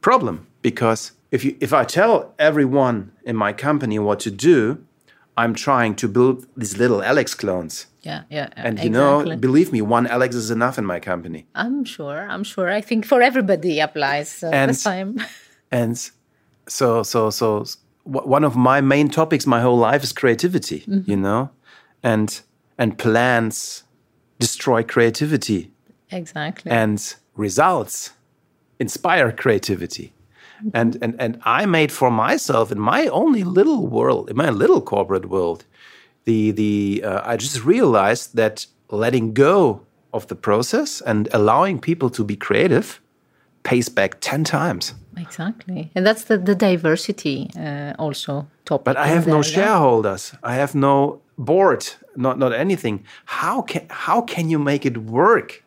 problem 0.00 0.46
because 0.62 1.12
if 1.30 1.44
you 1.44 1.56
if 1.60 1.72
I 1.72 1.84
tell 1.84 2.34
everyone 2.38 3.12
in 3.24 3.36
my 3.36 3.52
company 3.52 3.98
what 3.98 4.20
to 4.20 4.30
do, 4.30 4.84
I'm 5.36 5.54
trying 5.54 5.94
to 5.96 6.08
build 6.08 6.46
these 6.56 6.76
little 6.76 7.02
Alex 7.02 7.34
clones. 7.34 7.86
yeah, 8.02 8.22
yeah. 8.30 8.48
And 8.56 8.78
you 8.78 8.86
exactly. 8.88 9.30
know, 9.36 9.36
believe 9.40 9.72
me, 9.72 9.80
one 9.82 10.06
Alex 10.06 10.34
is 10.34 10.50
enough 10.50 10.78
in 10.78 10.84
my 10.84 11.00
company. 11.00 11.46
I'm 11.54 11.84
sure. 11.84 12.26
I'm 12.28 12.44
sure. 12.44 12.68
I 12.70 12.80
think 12.80 13.06
for 13.06 13.22
everybody 13.22 13.80
applies 13.80 14.42
uh, 14.42 14.50
And- 14.52 14.70
the 14.70 14.74
same. 14.74 15.20
and 15.70 16.10
so 16.66 17.02
so 17.02 17.30
so 17.30 17.64
one 18.04 18.44
of 18.44 18.56
my 18.56 18.80
main 18.80 19.08
topics 19.08 19.46
my 19.46 19.60
whole 19.60 19.76
life 19.78 20.02
is 20.02 20.12
creativity 20.12 20.84
you 21.06 21.16
know 21.16 21.50
and 22.02 22.40
and 22.78 22.96
plans 22.98 23.84
destroy 24.38 24.82
creativity 24.82 25.70
exactly. 26.10 26.70
and 26.72 27.14
results 27.36 28.12
inspire 28.78 29.30
creativity 29.32 30.12
and 30.74 30.96
and 31.02 31.14
and 31.18 31.40
i 31.44 31.66
made 31.66 31.92
for 31.92 32.10
myself 32.10 32.72
in 32.72 32.78
my 32.78 33.06
only 33.08 33.44
little 33.44 33.86
world 33.86 34.30
in 34.30 34.36
my 34.36 34.50
little 34.50 34.80
corporate 34.80 35.26
world 35.26 35.64
the 36.24 36.50
the 36.52 37.02
uh, 37.04 37.22
i 37.24 37.36
just 37.36 37.64
realized 37.64 38.36
that 38.36 38.66
letting 38.90 39.32
go 39.32 39.80
of 40.12 40.26
the 40.26 40.34
process 40.34 41.00
and 41.02 41.28
allowing 41.32 41.78
people 41.80 42.10
to 42.10 42.24
be 42.24 42.36
creative 42.36 43.00
pays 43.62 43.88
back 43.88 44.20
10 44.20 44.44
times 44.44 44.94
Exactly, 45.20 45.90
and 45.94 46.06
that's 46.06 46.24
the 46.24 46.38
the 46.38 46.54
diversity 46.54 47.50
uh, 47.56 47.92
also 47.98 48.46
topic. 48.64 48.84
But 48.84 48.96
I 48.96 49.06
have 49.08 49.26
no 49.26 49.42
shareholders. 49.42 50.32
I 50.42 50.54
have 50.54 50.74
no 50.74 51.20
board. 51.36 51.86
Not 52.16 52.38
not 52.38 52.52
anything. 52.52 53.04
How 53.24 53.62
can 53.62 53.86
how 53.88 54.22
can 54.22 54.50
you 54.50 54.58
make 54.58 54.86
it 54.86 54.96
work 54.98 55.62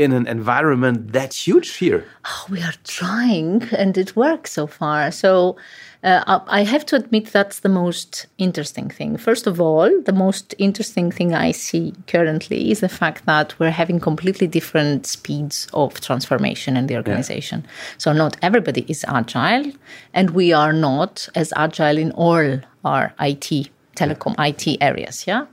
in 0.00 0.12
an 0.12 0.26
environment 0.26 1.12
that 1.12 1.34
huge 1.34 1.76
here? 1.76 2.06
we 2.48 2.62
are 2.62 2.74
trying 2.84 3.62
and 3.76 3.98
it 3.98 4.16
works 4.16 4.52
so 4.52 4.66
far. 4.66 5.10
So 5.10 5.56
uh, 6.02 6.40
i 6.48 6.62
have 6.64 6.86
to 6.86 6.96
admit 6.96 7.26
that's 7.26 7.60
the 7.60 7.68
most 7.68 8.26
interesting 8.38 8.88
thing. 8.88 9.18
First 9.18 9.46
of 9.46 9.60
all 9.60 9.90
the 10.10 10.18
most 10.26 10.54
interesting 10.58 11.12
thing 11.12 11.34
i 11.34 11.52
see 11.52 11.92
currently 12.06 12.70
is 12.70 12.80
the 12.80 12.88
fact 12.88 13.26
that 13.26 13.48
we're 13.58 13.78
having 13.82 14.00
completely 14.00 14.46
different 14.46 15.06
speeds 15.06 15.68
of 15.74 16.00
transformation 16.00 16.76
in 16.78 16.86
the 16.86 16.96
organization. 16.96 17.66
So 17.98 18.12
not 18.12 18.38
everybody 18.40 18.86
is 18.88 19.04
agile 19.06 19.70
and 20.14 20.30
we 20.30 20.54
are 20.54 20.72
not 20.72 21.28
as 21.34 21.52
agile 21.56 21.98
in 21.98 22.12
all 22.12 22.60
our 22.84 23.12
it 23.20 23.70
telecom 24.00 24.34
IT 24.38 24.78
areas. 24.80 25.26
Yeah. 25.26 25.44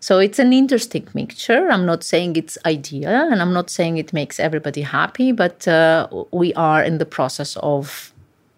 So 0.00 0.18
it's 0.18 0.38
an 0.38 0.52
interesting 0.52 1.06
mixture. 1.14 1.68
I'm 1.70 1.86
not 1.86 2.02
saying 2.04 2.36
it's 2.36 2.58
ideal 2.66 3.32
and 3.32 3.40
I'm 3.42 3.52
not 3.52 3.70
saying 3.70 3.96
it 3.96 4.12
makes 4.12 4.38
everybody 4.38 4.82
happy, 4.82 5.32
but 5.32 5.66
uh, 5.66 6.08
we 6.30 6.52
are 6.54 6.82
in 6.82 6.98
the 6.98 7.06
process 7.06 7.56
of 7.58 8.12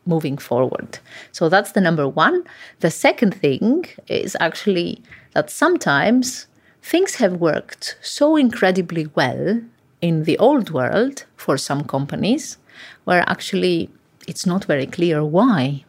moving 0.06 0.38
forward. 0.38 0.98
So 1.32 1.48
that's 1.48 1.72
the 1.72 1.80
number 1.80 2.08
one. 2.08 2.44
The 2.80 2.90
second 2.90 3.34
thing 3.34 3.86
is 4.08 4.36
actually 4.40 5.02
that 5.34 5.50
sometimes 5.50 6.46
things 6.82 7.16
have 7.16 7.34
worked 7.34 7.96
so 8.00 8.36
incredibly 8.36 9.06
well 9.14 9.60
in 10.00 10.24
the 10.24 10.38
old 10.38 10.70
world 10.70 11.24
for 11.36 11.56
some 11.58 11.82
companies 11.84 12.58
where 13.04 13.24
actually 13.28 13.90
it's 14.28 14.46
not 14.46 14.64
very 14.64 14.86
clear 14.86 15.24
why 15.24 15.84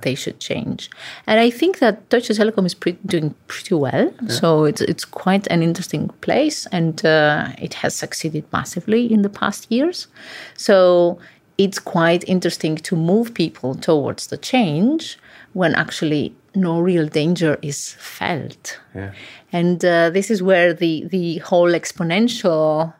they 0.00 0.14
should 0.14 0.40
change. 0.40 0.90
And 1.26 1.38
I 1.40 1.50
think 1.50 1.78
that 1.78 2.08
Deutsche 2.08 2.28
Telekom 2.28 2.66
is 2.66 2.74
pre- 2.74 2.98
doing 3.06 3.34
pretty 3.48 3.74
well. 3.74 4.12
So 4.28 4.64
it's 4.64 4.80
it's 4.80 5.04
quite 5.04 5.46
an 5.48 5.62
interesting 5.62 6.08
place, 6.20 6.66
and 6.72 7.04
uh, 7.04 7.48
it 7.58 7.74
has 7.74 7.94
succeeded 7.94 8.44
massively 8.52 9.12
in 9.12 9.22
the 9.22 9.28
past 9.28 9.70
years. 9.70 10.08
So 10.56 11.18
it's 11.58 11.78
quite 11.78 12.24
interesting 12.26 12.76
to 12.76 12.96
move 12.96 13.34
people 13.34 13.74
towards 13.74 14.26
the 14.26 14.36
change 14.36 15.18
when 15.52 15.74
actually 15.74 16.34
no 16.54 16.80
real 16.80 17.06
danger 17.06 17.58
is 17.62 17.94
felt. 17.98 18.80
Yeah. 18.94 19.12
And 19.52 19.84
uh, 19.84 20.10
this 20.10 20.30
is 20.30 20.42
where 20.42 20.72
the 20.72 21.04
the 21.08 21.38
whole 21.38 21.70
exponential 21.70 22.94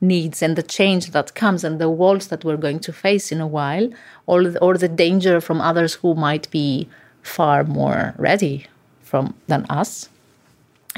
needs 0.00 0.42
and 0.42 0.56
the 0.56 0.62
change 0.62 1.10
that 1.10 1.34
comes 1.34 1.64
and 1.64 1.80
the 1.80 1.90
walls 1.90 2.28
that 2.28 2.44
we're 2.44 2.56
going 2.56 2.80
to 2.80 2.92
face 2.92 3.32
in 3.32 3.40
a 3.40 3.46
while, 3.46 3.88
or, 4.26 4.54
or 4.62 4.76
the 4.78 4.88
danger 4.88 5.40
from 5.40 5.60
others 5.60 5.94
who 5.94 6.14
might 6.14 6.50
be 6.50 6.88
far 7.22 7.64
more 7.64 8.14
ready 8.16 8.66
from 9.02 9.34
than 9.46 9.66
us, 9.68 10.08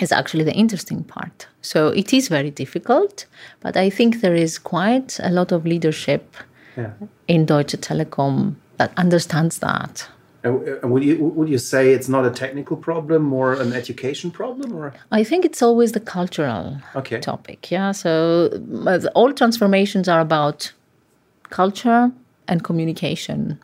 is 0.00 0.12
actually 0.12 0.44
the 0.44 0.54
interesting 0.54 1.02
part. 1.04 1.46
So 1.62 1.88
it 1.88 2.12
is 2.12 2.28
very 2.28 2.50
difficult, 2.50 3.26
but 3.60 3.76
I 3.76 3.90
think 3.90 4.20
there 4.20 4.34
is 4.34 4.58
quite 4.58 5.18
a 5.22 5.30
lot 5.30 5.52
of 5.52 5.66
leadership 5.66 6.36
in 7.28 7.44
Deutsche 7.44 7.74
Telekom 7.74 8.54
that 8.78 8.92
understands 8.96 9.58
that. 9.58 10.08
And, 10.42 10.90
would 10.90 11.04
you 11.04 11.16
would 11.36 11.48
you 11.48 11.58
say 11.58 11.92
it's 11.92 12.08
not 12.08 12.24
a 12.24 12.30
technical 12.30 12.76
problem, 12.76 13.22
more 13.22 13.52
an 13.52 13.72
education 13.72 14.30
problem, 14.30 14.74
or 14.74 14.92
I 15.12 15.22
think 15.24 15.44
it's 15.44 15.62
always 15.62 15.92
the 15.92 16.00
cultural 16.00 16.78
Okay. 16.96 17.20
topic. 17.20 17.70
Yeah. 17.70 17.92
So 17.92 18.48
uh, 18.86 19.00
all 19.14 19.32
transformations 19.32 20.08
are 20.08 20.20
about 20.20 20.72
culture 21.50 22.10
and 22.48 22.64
communication. 22.64 23.58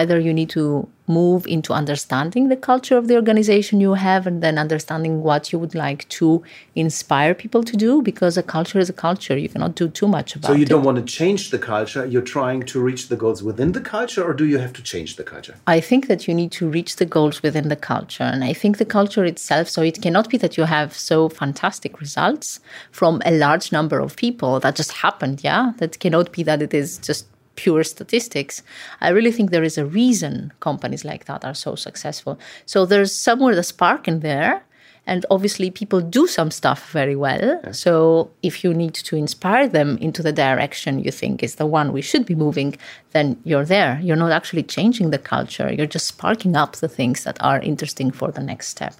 Either 0.00 0.18
you 0.20 0.34
need 0.34 0.50
to 0.50 0.86
move 1.06 1.46
into 1.46 1.72
understanding 1.72 2.48
the 2.48 2.56
culture 2.56 2.96
of 2.96 3.08
the 3.08 3.14
organization 3.14 3.80
you 3.80 3.94
have 3.94 4.26
and 4.26 4.42
then 4.42 4.58
understanding 4.58 5.22
what 5.22 5.52
you 5.52 5.58
would 5.58 5.74
like 5.74 6.08
to 6.08 6.42
inspire 6.74 7.32
people 7.34 7.62
to 7.62 7.76
do 7.76 8.02
because 8.02 8.36
a 8.36 8.42
culture 8.42 8.78
is 8.78 8.90
a 8.90 8.92
culture. 8.92 9.36
You 9.38 9.48
cannot 9.48 9.74
do 9.74 9.88
too 9.88 10.08
much 10.08 10.36
about 10.36 10.50
it 10.50 10.52
so 10.52 10.58
you 10.58 10.66
don't 10.66 10.84
want 10.84 10.98
to 10.98 11.04
change 11.20 11.50
the 11.50 11.58
culture? 11.58 12.04
You're 12.04 12.30
trying 12.38 12.62
to 12.72 12.80
reach 12.80 13.08
the 13.08 13.16
goals 13.16 13.42
within 13.42 13.72
the 13.72 13.80
culture, 13.80 14.22
or 14.28 14.34
do 14.34 14.46
you 14.52 14.58
have 14.58 14.74
to 14.74 14.82
change 14.82 15.16
the 15.16 15.24
culture? 15.24 15.54
I 15.66 15.80
think 15.80 16.08
that 16.08 16.26
you 16.26 16.34
need 16.34 16.52
to 16.52 16.68
reach 16.68 16.96
the 16.96 17.06
goals 17.06 17.42
within 17.42 17.68
the 17.68 17.80
culture. 17.92 18.24
And 18.24 18.44
I 18.44 18.52
think 18.52 18.78
the 18.78 18.90
culture 18.98 19.24
itself, 19.24 19.68
so 19.68 19.82
it 19.82 20.02
cannot 20.02 20.28
be 20.28 20.38
that 20.38 20.56
you 20.58 20.64
have 20.64 20.90
so 21.10 21.28
fantastic 21.28 22.00
results 22.00 22.60
from 22.90 23.22
a 23.24 23.32
large 23.44 23.72
number 23.72 23.98
of 24.00 24.16
people 24.16 24.60
that 24.60 24.76
just 24.76 24.92
happened. 24.92 25.42
Yeah. 25.42 25.72
That 25.78 25.98
cannot 26.00 26.32
be 26.32 26.42
that 26.42 26.60
it 26.62 26.74
is 26.74 26.98
just 26.98 27.26
pure 27.56 27.84
statistics. 27.84 28.62
I 29.00 29.08
really 29.08 29.32
think 29.32 29.50
there 29.50 29.64
is 29.64 29.78
a 29.78 29.84
reason 29.84 30.52
companies 30.60 31.04
like 31.04 31.24
that 31.24 31.44
are 31.44 31.54
so 31.54 31.74
successful. 31.74 32.38
So 32.66 32.86
there's 32.86 33.12
somewhere 33.12 33.54
the 33.54 33.62
spark 33.62 34.08
in 34.08 34.20
there. 34.20 34.62
And 35.08 35.24
obviously, 35.30 35.70
people 35.70 36.00
do 36.00 36.26
some 36.26 36.50
stuff 36.50 36.90
very 36.90 37.14
well. 37.14 37.60
So, 37.72 38.28
if 38.42 38.64
you 38.64 38.74
need 38.74 38.94
to 38.94 39.14
inspire 39.14 39.68
them 39.68 39.96
into 39.98 40.20
the 40.20 40.32
direction 40.32 40.98
you 40.98 41.12
think 41.12 41.44
is 41.44 41.54
the 41.54 41.64
one 41.64 41.92
we 41.92 42.02
should 42.02 42.26
be 42.26 42.34
moving, 42.34 42.76
then 43.12 43.40
you're 43.44 43.64
there. 43.64 44.00
You're 44.02 44.16
not 44.16 44.32
actually 44.32 44.64
changing 44.64 45.10
the 45.10 45.18
culture. 45.18 45.72
You're 45.72 45.86
just 45.86 46.08
sparking 46.08 46.56
up 46.56 46.74
the 46.74 46.88
things 46.88 47.22
that 47.22 47.36
are 47.40 47.60
interesting 47.60 48.10
for 48.10 48.32
the 48.32 48.42
next 48.42 48.66
step. 48.66 48.94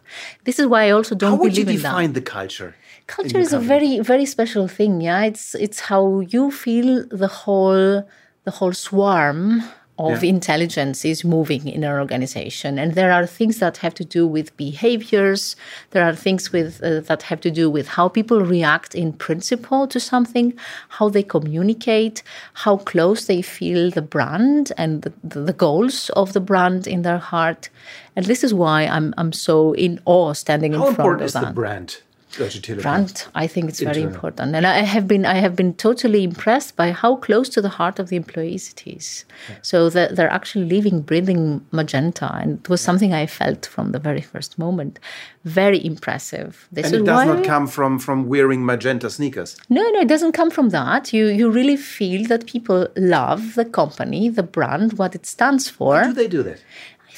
This 0.45 0.61
is 0.61 0.69
why 0.69 0.85
I 0.85 0.91
also 0.91 1.17
don't 1.17 1.33
How 1.33 1.39
would 1.39 1.57
you 1.57 1.65
believe 1.65 1.81
in 1.81 1.83
that 1.83 1.89
define 1.89 2.13
the 2.13 2.23
culture? 2.23 2.77
culture 3.07 3.39
is 3.39 3.53
a 3.53 3.59
very 3.59 4.01
very 4.01 4.27
special 4.27 4.67
thing 4.69 5.01
yeah 5.01 5.23
it's 5.23 5.55
it's 5.55 5.81
how 5.81 6.21
you 6.21 6.51
feel 6.51 7.07
the 7.09 7.29
whole 7.29 8.03
the 8.47 8.53
whole 8.59 8.73
swarm 8.73 9.63
of 9.99 10.23
Yeah. 10.23 10.29
intelligence 10.37 10.99
is 11.13 11.25
moving 11.25 11.67
in 11.77 11.83
our 11.89 11.99
organization 12.05 12.79
and 12.79 12.89
there 12.95 13.13
are 13.17 13.27
things 13.39 13.57
that 13.65 13.79
have 13.79 13.95
to 13.95 14.05
do 14.05 14.23
with 14.37 14.55
behaviors 14.59 15.57
there 15.93 16.05
are 16.09 16.15
things 16.15 16.53
with 16.53 16.71
uh, 16.83 17.01
that 17.09 17.21
have 17.31 17.41
to 17.41 17.51
do 17.51 17.67
with 17.77 17.87
how 17.97 18.07
people 18.19 18.41
react 18.57 18.95
in 18.95 19.09
principle 19.27 19.83
to 19.95 19.99
something 19.99 20.53
how 20.99 21.07
they 21.09 21.23
communicate 21.37 22.23
how 22.65 22.77
close 22.93 23.21
they 23.31 23.41
feel 23.41 23.91
the 23.91 24.07
brand 24.15 24.65
and 24.77 24.93
the, 25.05 25.13
the, 25.41 25.57
goals 25.65 25.97
of 26.11 26.35
the 26.35 26.41
brand 26.51 26.87
in 26.87 27.01
their 27.09 27.23
heart 27.33 27.71
and 28.15 28.27
this 28.27 28.45
is 28.45 28.53
why 28.53 28.79
i'm 28.97 29.09
i'm 29.17 29.33
so 29.33 29.73
in 29.87 29.99
awe 30.05 30.35
standing 30.35 30.73
How 30.75 30.89
in 30.89 30.95
front 30.95 30.99
important 30.99 31.23
of 31.23 31.27
is 31.43 31.49
the 31.49 31.55
brand? 31.63 31.91
Brand 32.83 33.27
i 33.35 33.47
think 33.47 33.69
it's 33.69 33.81
very 33.81 34.03
important. 34.03 34.55
And 34.55 34.67
i 34.67 34.81
have 34.81 35.07
been 35.09 35.25
i 35.25 35.35
have 35.35 35.57
been 35.57 35.75
totally 35.75 36.23
impressed 36.25 36.77
by 36.77 36.93
how 36.93 37.17
close 37.17 37.49
to 37.51 37.61
the 37.61 37.69
heart 37.69 37.99
of 37.99 38.09
the 38.09 38.17
employees 38.17 38.71
it 38.73 38.87
is. 38.87 39.25
So 39.63 39.91
that 39.91 40.17
they're 40.17 40.33
actually 40.33 40.67
living 40.67 41.01
breathing 41.01 41.65
magenta 41.71 42.31
and 42.35 42.61
it 42.61 42.69
was 42.69 42.81
something 42.81 43.13
i 43.13 43.27
felt 43.27 43.67
from 43.67 43.93
the 43.93 43.99
very 43.99 44.21
first 44.21 44.59
moment. 44.59 44.99
Very 45.45 45.85
impressive. 45.85 46.69
This 46.73 46.87
And 46.87 46.97
it 46.97 47.05
does 47.05 47.27
not 47.27 47.45
come 47.45 47.67
from 47.67 47.99
from 47.99 48.27
wearing 48.27 48.65
magenta 48.65 49.09
sneakers. 49.11 49.57
no 49.69 49.83
no 49.91 50.01
it 50.01 50.09
doesn't 50.09 50.33
come 50.33 50.51
from 50.51 50.71
that. 50.71 51.13
You 51.13 51.27
you 51.27 51.51
really 51.51 51.77
feel 51.77 52.27
that 52.33 52.47
people 52.47 52.89
love 52.97 53.55
the 53.55 53.65
company 53.65 54.29
the 54.29 54.43
brand 54.43 54.99
what 54.99 55.15
it 55.15 55.25
stands 55.27 55.69
for. 55.69 56.03
Do 56.05 56.13
they 56.13 56.29
do 56.29 56.43
that? 56.43 56.59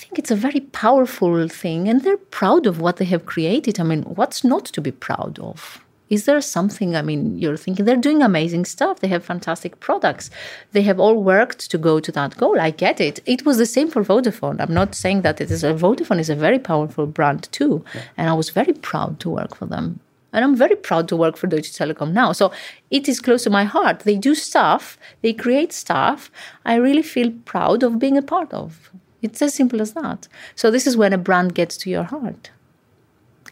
Think 0.09 0.21
it's 0.21 0.31
a 0.31 0.37
very 0.37 0.61
powerful 0.61 1.49
thing, 1.49 1.87
and 1.87 2.01
they're 2.01 2.17
proud 2.17 2.67
of 2.67 2.81
what 2.81 2.97
they 2.97 3.05
have 3.05 3.27
created. 3.27 3.79
I 3.79 3.83
mean, 3.83 4.05
what's 4.05 4.43
not 4.43 4.65
to 4.65 4.81
be 4.81 4.91
proud 4.91 5.39
of? 5.39 5.85
Is 6.09 6.25
there 6.25 6.41
something? 6.41 6.97
I 6.97 7.03
mean, 7.03 7.39
you're 7.39 7.59
thinking 7.59 7.85
they're 7.85 7.95
doing 7.95 8.23
amazing 8.23 8.65
stuff. 8.65 9.01
They 9.01 9.09
have 9.09 9.23
fantastic 9.23 9.81
products. 9.81 10.31
They 10.73 10.81
have 10.81 10.99
all 10.99 11.23
worked 11.23 11.71
to 11.71 11.77
go 11.77 12.01
to 12.01 12.11
that 12.13 12.39
goal. 12.39 12.59
I 12.59 12.71
get 12.71 13.03
it. 13.03 13.21
It 13.27 13.45
was 13.45 13.59
the 13.59 13.67
same 13.67 13.91
for 13.91 14.03
Vodafone. 14.03 14.63
I'm 14.63 14.73
not 14.73 14.95
saying 14.95 15.21
that 15.23 15.43
it 15.43 15.51
is 15.51 15.63
a 15.63 15.75
Vodafone 15.75 16.21
is 16.21 16.31
a 16.31 16.35
very 16.35 16.59
powerful 16.59 17.07
brand 17.07 17.53
too, 17.53 17.85
and 18.17 18.31
I 18.31 18.33
was 18.33 18.49
very 18.49 18.73
proud 18.73 19.21
to 19.21 19.29
work 19.29 19.55
for 19.55 19.67
them. 19.67 20.01
And 20.33 20.43
I'm 20.43 20.57
very 20.57 20.77
proud 20.77 21.09
to 21.09 21.17
work 21.17 21.37
for 21.37 21.49
Deutsche 21.49 21.73
Telekom 21.73 22.13
now. 22.13 22.33
So 22.33 22.51
it 22.91 23.11
is 23.11 23.21
close 23.21 23.45
to 23.45 23.51
my 23.51 23.65
heart. 23.65 24.01
They 24.01 24.17
do 24.17 24.35
stuff, 24.35 24.97
they 25.21 25.35
create 25.35 25.75
stuff 25.75 26.31
I 26.65 26.77
really 26.77 27.03
feel 27.03 27.31
proud 27.45 27.83
of 27.83 27.99
being 27.99 28.17
a 28.17 28.23
part 28.23 28.55
of. 28.55 28.91
It's 29.23 29.43
as 29.43 29.55
simple 29.55 29.81
as 29.81 29.93
that. 29.95 30.29
So 30.55 30.71
this 30.71 30.87
is 30.87 30.97
when 30.97 31.13
a 31.13 31.19
brand 31.19 31.55
gets 31.55 31.77
to 31.79 31.91
your 31.91 32.05
heart. 32.05 32.51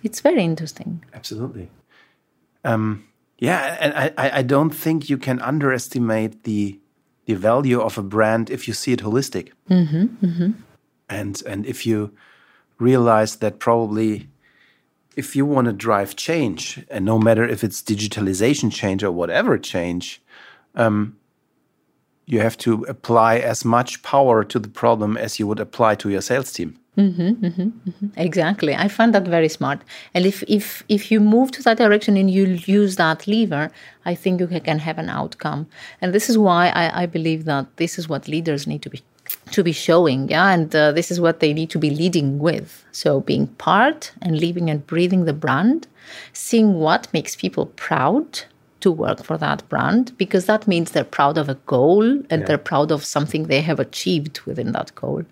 It's 0.02 0.20
very 0.20 0.44
interesting. 0.44 1.04
Absolutely. 1.14 1.70
Um, 2.64 3.04
yeah, 3.38 3.76
and 3.80 3.92
I, 4.16 4.38
I 4.38 4.42
don't 4.42 4.70
think 4.70 5.10
you 5.10 5.18
can 5.18 5.40
underestimate 5.40 6.44
the 6.44 6.78
the 7.26 7.34
value 7.34 7.80
of 7.80 7.98
a 7.98 8.02
brand 8.02 8.50
if 8.50 8.68
you 8.68 8.74
see 8.74 8.92
it 8.92 9.00
holistic. 9.00 9.50
Mm-hmm, 9.68 10.52
And 11.08 11.42
and 11.46 11.66
if 11.66 11.84
you 11.84 12.12
realize 12.78 13.36
that 13.36 13.58
probably 13.58 14.28
if 15.16 15.34
you 15.34 15.46
want 15.46 15.66
to 15.66 15.72
drive 15.72 16.14
change, 16.14 16.84
and 16.90 17.04
no 17.04 17.18
matter 17.18 17.44
if 17.44 17.64
it's 17.64 17.82
digitalization 17.82 18.70
change 18.70 19.02
or 19.02 19.10
whatever 19.10 19.58
change, 19.58 20.22
um, 20.74 21.16
you 22.26 22.40
have 22.40 22.56
to 22.58 22.84
apply 22.88 23.38
as 23.38 23.64
much 23.64 24.02
power 24.02 24.44
to 24.44 24.58
the 24.58 24.68
problem 24.68 25.16
as 25.16 25.38
you 25.38 25.46
would 25.46 25.60
apply 25.60 25.94
to 25.94 26.10
your 26.10 26.20
sales 26.20 26.52
team. 26.52 26.78
Mm-hmm, 26.96 27.44
mm-hmm, 27.44 27.62
mm-hmm. 27.62 28.06
Exactly. 28.16 28.74
I 28.74 28.88
find 28.88 29.14
that 29.14 29.28
very 29.28 29.50
smart. 29.50 29.82
And 30.14 30.24
if 30.24 30.42
if 30.48 30.82
if 30.88 31.10
you 31.12 31.20
move 31.20 31.50
to 31.52 31.62
that 31.62 31.76
direction 31.76 32.16
and 32.16 32.30
you 32.30 32.58
use 32.64 32.96
that 32.96 33.26
lever, 33.26 33.70
I 34.06 34.14
think 34.14 34.40
you 34.40 34.46
can 34.46 34.78
have 34.78 34.98
an 34.98 35.10
outcome. 35.10 35.66
And 36.00 36.14
this 36.14 36.30
is 36.30 36.38
why 36.38 36.68
I, 36.68 37.02
I 37.02 37.06
believe 37.06 37.44
that 37.44 37.66
this 37.76 37.98
is 37.98 38.08
what 38.08 38.28
leaders 38.28 38.66
need 38.66 38.80
to 38.82 38.90
be 38.90 39.02
to 39.50 39.62
be 39.62 39.72
showing, 39.72 40.28
yeah, 40.28 40.50
and 40.52 40.74
uh, 40.74 40.92
this 40.92 41.10
is 41.10 41.20
what 41.20 41.40
they 41.40 41.52
need 41.52 41.68
to 41.70 41.78
be 41.78 41.90
leading 41.90 42.38
with. 42.38 42.84
So 42.92 43.20
being 43.20 43.48
part 43.58 44.12
and 44.22 44.40
living 44.40 44.70
and 44.70 44.86
breathing 44.86 45.24
the 45.24 45.32
brand, 45.32 45.88
seeing 46.32 46.74
what 46.74 47.12
makes 47.12 47.36
people 47.36 47.66
proud 47.66 48.44
to 48.80 48.92
work 48.92 49.24
for 49.24 49.38
that 49.38 49.68
brand, 49.68 50.16
because 50.18 50.46
that 50.46 50.66
means 50.68 50.90
they're 50.90 51.04
proud 51.04 51.38
of 51.38 51.48
a 51.48 51.54
goal 51.66 52.02
and 52.30 52.46
they're 52.46 52.58
proud 52.58 52.90
of 52.92 53.04
something 53.04 53.44
they 53.44 53.62
have 53.62 53.80
achieved 53.80 54.40
within 54.40 54.72
that 54.72 54.94
goal, 54.94 55.24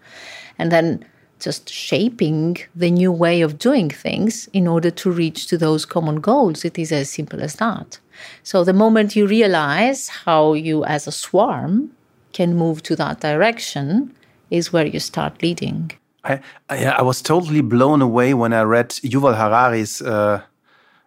and 0.58 0.72
then 0.72 1.04
just 1.40 1.68
shaping 1.68 2.56
the 2.74 2.90
new 2.90 3.12
way 3.12 3.42
of 3.42 3.58
doing 3.58 3.90
things 3.90 4.48
in 4.52 4.66
order 4.66 4.90
to 4.90 5.10
reach 5.10 5.46
to 5.46 5.58
those 5.58 5.84
common 5.84 6.20
goals. 6.20 6.64
It 6.64 6.78
is 6.78 6.90
as 6.92 7.10
simple 7.10 7.42
as 7.42 7.56
that. 7.56 7.98
So 8.42 8.64
the 8.64 8.72
moment 8.72 9.16
you 9.16 9.26
realize 9.26 10.08
how 10.08 10.54
you, 10.54 10.84
as 10.84 11.06
a 11.06 11.12
swarm, 11.12 11.90
can 12.32 12.54
move 12.54 12.82
to 12.84 12.96
that 12.96 13.20
direction 13.20 14.14
is 14.50 14.72
where 14.72 14.86
you 14.86 15.00
start 15.00 15.42
leading. 15.42 15.90
I, 16.24 16.40
I 16.70 16.84
I 16.84 17.02
was 17.02 17.20
totally 17.20 17.60
blown 17.60 18.00
away 18.00 18.32
when 18.32 18.52
I 18.52 18.62
read 18.62 18.90
Yuval 19.02 19.36
Harari's 19.36 20.00
uh, 20.00 20.40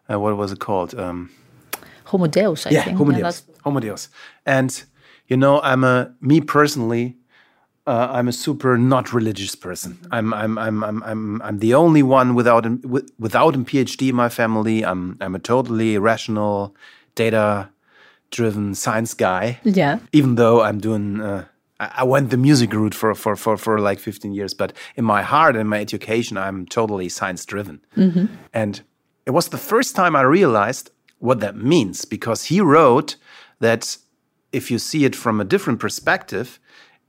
uh, 0.09 0.19
what 0.19 0.37
was 0.37 0.51
it 0.51 0.59
called? 0.59 0.93
Um, 0.93 1.31
Homo 2.07 2.27
Deus, 2.27 2.65
I 2.65 2.69
yeah, 2.71 2.83
think. 2.83 2.97
Homo 2.97 3.11
Yeah, 3.11 3.23
Deus. 3.23 3.43
Homo 3.63 3.79
Deus. 3.79 4.09
And 4.45 4.83
you 5.27 5.37
know, 5.37 5.61
I'm 5.61 5.83
a 5.83 6.13
me 6.21 6.41
personally. 6.41 7.17
Uh, 7.85 8.07
I'm 8.11 8.27
a 8.27 8.33
super 8.33 8.77
not 8.77 9.13
religious 9.13 9.55
person. 9.55 9.97
I'm 10.11 10.33
I'm 10.33 10.57
I'm 10.57 10.83
I'm 10.83 11.03
I'm 11.03 11.41
I'm 11.41 11.59
the 11.59 11.73
only 11.73 12.03
one 12.03 12.35
without 12.35 12.65
a, 12.65 12.77
without 13.17 13.55
a 13.55 13.59
PhD 13.59 14.09
in 14.09 14.15
my 14.15 14.29
family. 14.29 14.83
I'm 14.83 15.17
I'm 15.21 15.35
a 15.35 15.39
totally 15.39 15.97
rational, 15.97 16.75
data 17.15 17.69
driven 18.31 18.75
science 18.75 19.13
guy. 19.13 19.59
Yeah. 19.63 19.99
Even 20.11 20.35
though 20.35 20.61
I'm 20.61 20.79
doing. 20.79 21.21
Uh, 21.21 21.45
I 21.79 22.03
went 22.05 22.31
the 22.31 22.37
music 22.37 22.73
route 22.73 22.95
for, 22.95 23.13
for, 23.13 23.35
for, 23.35 23.55
for 23.55 23.79
like 23.79 23.99
15 23.99 24.33
years, 24.33 24.55
but 24.55 24.73
in 24.95 25.05
my 25.05 25.21
heart 25.21 25.55
and 25.55 25.69
my 25.69 25.79
education, 25.79 26.35
I'm 26.35 26.65
totally 26.65 27.07
science 27.07 27.45
driven. 27.45 27.81
And 28.51 28.81
it 29.27 29.31
was 29.31 29.49
the 29.49 29.59
first 29.59 29.95
time 29.95 30.15
I 30.15 30.21
realized 30.21 30.89
what 31.19 31.39
that 31.39 31.55
means 31.55 32.05
because 32.05 32.45
he 32.45 32.61
wrote 32.61 33.15
that 33.59 33.97
if 34.51 34.71
you 34.71 34.79
see 34.79 35.05
it 35.05 35.15
from 35.15 35.41
a 35.41 35.45
different 35.45 35.79
perspective, 35.79 36.59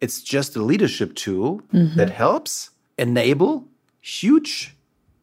it's 0.00 0.22
just 0.22 0.56
a 0.56 0.62
leadership 0.62 1.14
tool 1.14 1.62
that 1.96 2.10
helps 2.10 2.70
enable 2.96 3.68
huge 4.00 4.76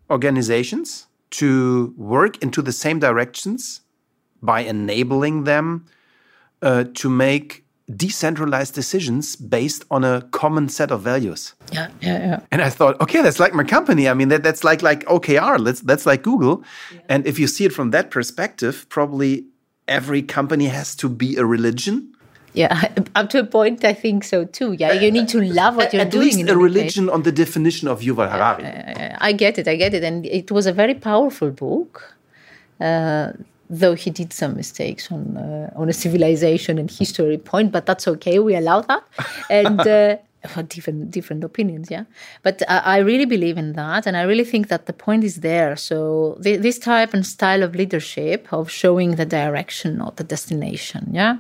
organizations 0.09 1.07
to 1.31 1.93
work 1.97 2.41
into 2.41 2.61
the 2.61 2.71
same 2.71 2.99
directions 2.99 3.81
by 4.41 4.61
enabling 4.61 5.43
them 5.43 5.85
uh, 6.61 6.85
to 6.93 7.09
make 7.09 7.64
decentralized 7.93 8.73
decisions 8.73 9.35
based 9.35 9.85
on 9.91 10.03
a 10.03 10.21
common 10.31 10.69
set 10.69 10.91
of 10.91 11.01
values. 11.01 11.53
Yeah, 11.71 11.89
yeah, 12.01 12.17
yeah. 12.27 12.39
And 12.51 12.61
I 12.61 12.69
thought, 12.69 12.99
okay, 13.01 13.21
that's 13.21 13.39
like 13.39 13.53
my 13.53 13.63
company. 13.63 14.09
I 14.09 14.13
mean, 14.13 14.29
that, 14.29 14.41
that's 14.43 14.63
like 14.63 14.81
like 14.81 15.05
OKR. 15.05 15.63
That's 15.63 15.81
that's 15.81 16.05
like 16.05 16.23
Google. 16.23 16.63
And 17.09 17.25
if 17.27 17.37
you 17.39 17.47
see 17.47 17.65
it 17.65 17.73
from 17.73 17.91
that 17.91 18.09
perspective, 18.09 18.85
probably 18.89 19.45
every 19.87 20.21
company 20.23 20.65
has 20.65 20.95
to 20.95 21.09
be 21.09 21.35
a 21.37 21.45
religion. 21.45 22.11
Yeah, 22.53 22.89
up 23.15 23.29
to 23.31 23.39
a 23.39 23.43
point, 23.45 23.83
I 23.83 23.93
think 23.93 24.23
so 24.23 24.45
too. 24.45 24.71
Yeah, 24.73 24.93
you 24.93 25.11
need 25.11 25.27
to 25.29 25.41
love 25.41 25.75
what 25.75 25.93
you're 25.93 26.01
At 26.01 26.11
doing. 26.11 26.25
least 26.25 26.37
a 26.37 26.41
any 26.41 26.47
case. 26.51 26.57
religion 26.57 27.09
on 27.09 27.23
the 27.23 27.31
definition 27.31 27.87
of 27.89 27.99
Yuval 28.01 28.31
Harari. 28.31 28.65
I 29.19 29.31
get 29.33 29.57
it, 29.59 29.67
I 29.67 29.75
get 29.75 29.93
it. 29.93 30.03
And 30.03 30.25
it 30.25 30.49
was 30.51 30.65
a 30.65 30.71
very 30.73 30.93
powerful 30.95 31.51
book, 31.51 32.15
uh, 32.79 33.33
though 33.69 33.95
he 33.95 34.09
did 34.09 34.33
some 34.33 34.55
mistakes 34.55 35.11
on 35.11 35.37
uh, 35.37 35.71
on 35.75 35.89
a 35.89 35.93
civilization 35.93 36.77
and 36.77 36.89
history 36.89 37.37
point, 37.37 37.71
but 37.71 37.85
that's 37.85 38.07
okay. 38.07 38.39
We 38.39 38.55
allow 38.55 38.81
that. 38.81 39.03
And 39.49 39.79
uh, 39.79 40.17
different 40.67 41.11
different 41.11 41.43
opinions, 41.43 41.89
yeah. 41.89 42.05
But 42.43 42.61
uh, 42.67 42.81
I 42.83 42.99
really 42.99 43.25
believe 43.25 43.57
in 43.57 43.73
that, 43.73 44.05
and 44.05 44.15
I 44.17 44.23
really 44.23 44.43
think 44.43 44.67
that 44.67 44.85
the 44.85 44.93
point 44.93 45.23
is 45.23 45.37
there. 45.37 45.75
So 45.75 46.37
th- 46.43 46.61
this 46.61 46.79
type 46.79 47.13
and 47.13 47.25
style 47.25 47.63
of 47.63 47.75
leadership 47.75 48.47
of 48.51 48.69
showing 48.69 49.15
the 49.15 49.25
direction, 49.25 49.97
not 49.97 50.17
the 50.17 50.23
destination, 50.23 51.09
yeah, 51.11 51.37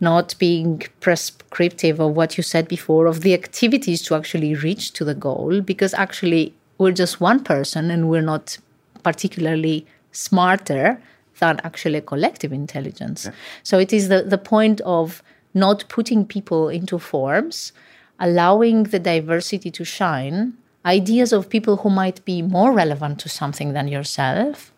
not 0.00 0.34
being 0.38 0.82
prescriptive 1.00 2.00
of 2.00 2.16
what 2.16 2.36
you 2.36 2.42
said 2.42 2.68
before 2.68 3.06
of 3.06 3.20
the 3.20 3.34
activities 3.34 4.02
to 4.02 4.14
actually 4.14 4.54
reach 4.54 4.92
to 4.92 5.04
the 5.04 5.14
goal, 5.14 5.60
because 5.60 5.94
actually 5.94 6.54
we're 6.78 6.92
just 6.92 7.20
one 7.20 7.42
person 7.42 7.90
and 7.90 8.08
we're 8.08 8.28
not 8.34 8.58
particularly 9.02 9.86
smarter 10.12 11.00
than 11.38 11.60
actually 11.64 11.98
a 11.98 12.02
collective 12.02 12.52
intelligence. 12.52 13.28
So 13.62 13.78
it 13.78 13.92
is 13.92 14.08
the, 14.08 14.22
the 14.22 14.38
point 14.38 14.80
of 14.82 15.22
not 15.54 15.84
putting 15.88 16.26
people 16.26 16.68
into 16.68 16.98
forms, 16.98 17.72
allowing 18.18 18.84
the 18.84 18.98
diversity 18.98 19.70
to 19.70 19.84
shine, 19.84 20.54
ideas 20.84 21.32
of 21.32 21.48
people 21.48 21.78
who 21.78 21.90
might 21.90 22.24
be 22.24 22.42
more 22.42 22.72
relevant 22.72 23.18
to 23.20 23.28
something 23.28 23.72
than 23.72 23.88
yourself, 23.88 24.72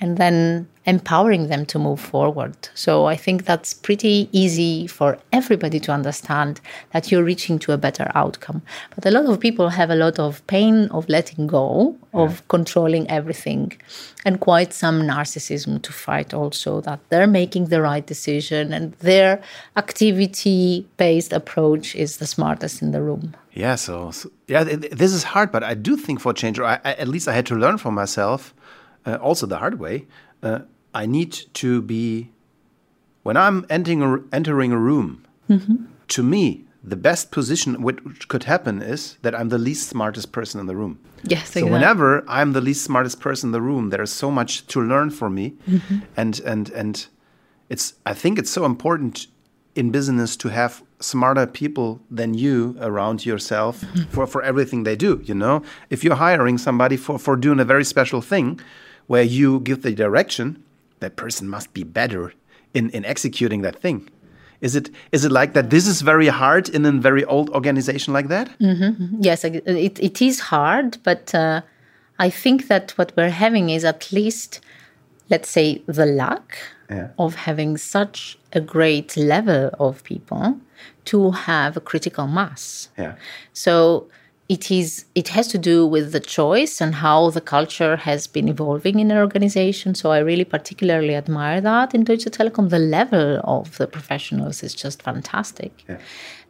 and 0.00 0.16
then 0.16 0.68
empowering 0.86 1.48
them 1.48 1.64
to 1.64 1.78
move 1.78 1.98
forward. 1.98 2.54
So 2.74 3.06
I 3.06 3.16
think 3.16 3.46
that's 3.46 3.72
pretty 3.72 4.28
easy 4.32 4.86
for 4.86 5.18
everybody 5.32 5.80
to 5.80 5.92
understand 5.92 6.60
that 6.92 7.10
you're 7.10 7.24
reaching 7.24 7.58
to 7.60 7.72
a 7.72 7.78
better 7.78 8.10
outcome. 8.14 8.60
But 8.94 9.06
a 9.06 9.10
lot 9.10 9.24
of 9.24 9.40
people 9.40 9.70
have 9.70 9.90
a 9.90 9.94
lot 9.94 10.18
of 10.18 10.46
pain 10.46 10.88
of 10.88 11.08
letting 11.08 11.46
go, 11.46 11.96
of 12.12 12.46
controlling 12.48 13.08
everything, 13.10 13.72
and 14.26 14.40
quite 14.40 14.72
some 14.72 15.02
narcissism 15.02 15.80
to 15.82 15.92
fight 15.92 16.34
also 16.34 16.80
that 16.82 17.00
they're 17.08 17.26
making 17.26 17.66
the 17.66 17.80
right 17.80 18.06
decision 18.06 18.72
and 18.72 18.92
their 18.94 19.42
activity 19.76 20.86
based 20.98 21.32
approach 21.32 21.94
is 21.94 22.18
the 22.18 22.26
smartest 22.26 22.82
in 22.82 22.90
the 22.90 23.00
room. 23.00 23.34
Yeah, 23.52 23.76
so, 23.76 24.10
so 24.10 24.30
yeah, 24.48 24.64
th- 24.64 24.80
th- 24.80 24.92
this 24.92 25.12
is 25.12 25.22
hard, 25.22 25.50
but 25.50 25.62
I 25.62 25.74
do 25.74 25.96
think 25.96 26.20
for 26.20 26.32
change, 26.32 26.58
or 26.58 26.64
I, 26.64 26.78
I, 26.84 26.94
at 26.94 27.08
least 27.08 27.28
I 27.28 27.32
had 27.32 27.46
to 27.46 27.54
learn 27.54 27.78
for 27.78 27.92
myself, 27.92 28.52
uh, 29.06 29.16
also 29.16 29.46
the 29.46 29.58
hard 29.58 29.78
way. 29.78 30.06
Uh, 30.42 30.60
I 30.94 31.06
need 31.06 31.32
to 31.54 31.82
be 31.82 32.30
when 33.22 33.36
I'm 33.36 33.64
entering 33.70 34.02
a, 34.02 34.18
entering 34.32 34.72
a 34.72 34.78
room. 34.78 35.24
To 36.08 36.22
me, 36.22 36.64
the 36.82 36.96
best 36.96 37.30
position 37.30 37.82
which 37.82 38.28
could 38.28 38.44
happen 38.44 38.82
is 38.82 39.16
that 39.22 39.34
I'm 39.34 39.48
the 39.48 39.58
least 39.58 39.88
smartest 39.88 40.32
person 40.32 40.60
in 40.60 40.66
the 40.66 40.76
room. 40.76 40.98
Yes, 41.22 41.50
So 41.50 41.60
exactly. 41.60 41.70
whenever 41.72 42.24
I'm 42.28 42.52
the 42.52 42.60
least 42.60 42.84
smartest 42.84 43.20
person 43.20 43.48
in 43.48 43.52
the 43.52 43.60
room, 43.62 43.90
there 43.90 44.02
is 44.02 44.12
so 44.12 44.30
much 44.30 44.66
to 44.68 44.80
learn 44.80 45.10
for 45.10 45.30
me, 45.30 45.54
Mm-hmm. 45.68 45.98
and 46.16 46.40
and 46.44 46.70
and 46.70 47.06
it's. 47.70 47.94
I 48.06 48.14
think 48.14 48.38
it's 48.38 48.50
so 48.50 48.64
important 48.64 49.26
in 49.74 49.90
business 49.90 50.36
to 50.36 50.48
have 50.48 50.82
smarter 51.00 51.46
people 51.46 52.00
than 52.10 52.34
you 52.34 52.76
around 52.80 53.24
yourself 53.26 53.80
Mm-hmm. 53.80 54.10
for 54.10 54.26
for 54.26 54.42
everything 54.42 54.84
they 54.84 54.96
do. 54.96 55.20
You 55.24 55.34
know, 55.34 55.62
if 55.90 56.04
you're 56.04 56.16
hiring 56.30 56.58
somebody 56.58 56.96
for 56.98 57.18
for 57.18 57.36
doing 57.36 57.60
a 57.60 57.64
very 57.64 57.84
special 57.84 58.20
thing, 58.22 58.60
where 59.06 59.22
you 59.22 59.60
give 59.60 59.82
the 59.82 59.92
direction, 59.92 60.62
that 61.00 61.16
person 61.16 61.48
must 61.48 61.72
be 61.74 61.84
better 61.84 62.32
in 62.72 62.90
in 62.90 63.04
executing 63.04 63.62
that 63.62 63.80
thing. 63.80 64.08
Is 64.60 64.74
it 64.74 64.90
is 65.12 65.24
it 65.24 65.32
like 65.32 65.52
that? 65.52 65.70
This 65.70 65.86
is 65.86 66.02
very 66.02 66.28
hard 66.28 66.68
in 66.68 66.86
a 66.86 66.92
very 66.92 67.24
old 67.24 67.50
organization 67.50 68.14
like 68.14 68.28
that. 68.28 68.48
Yes, 69.20 69.44
it, 69.44 69.98
it 70.00 70.22
is 70.22 70.40
hard, 70.40 70.98
but 71.02 71.34
uh, 71.34 71.60
I 72.18 72.30
think 72.30 72.68
that 72.68 72.92
what 72.96 73.12
we're 73.16 73.30
having 73.30 73.70
is 73.70 73.84
at 73.84 74.10
least, 74.12 74.60
let's 75.30 75.50
say, 75.50 75.82
the 75.86 76.06
luck 76.06 76.56
Yeah. 76.90 77.08
of 77.18 77.34
having 77.34 77.78
such 77.78 78.38
a 78.52 78.60
great 78.60 79.16
level 79.16 79.70
of 79.78 80.02
people 80.02 80.44
to 81.04 81.30
have 81.32 81.76
a 81.76 81.80
critical 81.80 82.26
mass. 82.26 82.90
Yeah. 82.98 83.14
So 83.52 84.06
it 84.54 84.70
is 84.70 84.88
it 85.20 85.28
has 85.36 85.46
to 85.54 85.58
do 85.72 85.76
with 85.94 86.06
the 86.16 86.24
choice 86.38 86.74
and 86.84 86.92
how 87.06 87.18
the 87.36 87.44
culture 87.54 87.94
has 88.08 88.22
been 88.36 88.48
evolving 88.54 88.96
in 89.02 89.10
an 89.10 89.18
organization. 89.26 89.88
So 90.00 90.06
I 90.16 90.20
really 90.30 90.48
particularly 90.56 91.14
admire 91.22 91.60
that 91.70 91.88
in 91.96 92.04
Deutsche 92.04 92.30
Telekom. 92.36 92.66
The 92.76 92.84
level 92.98 93.40
of 93.56 93.66
the 93.78 93.88
professionals 93.96 94.56
is 94.66 94.72
just 94.84 94.98
fantastic. 95.02 95.72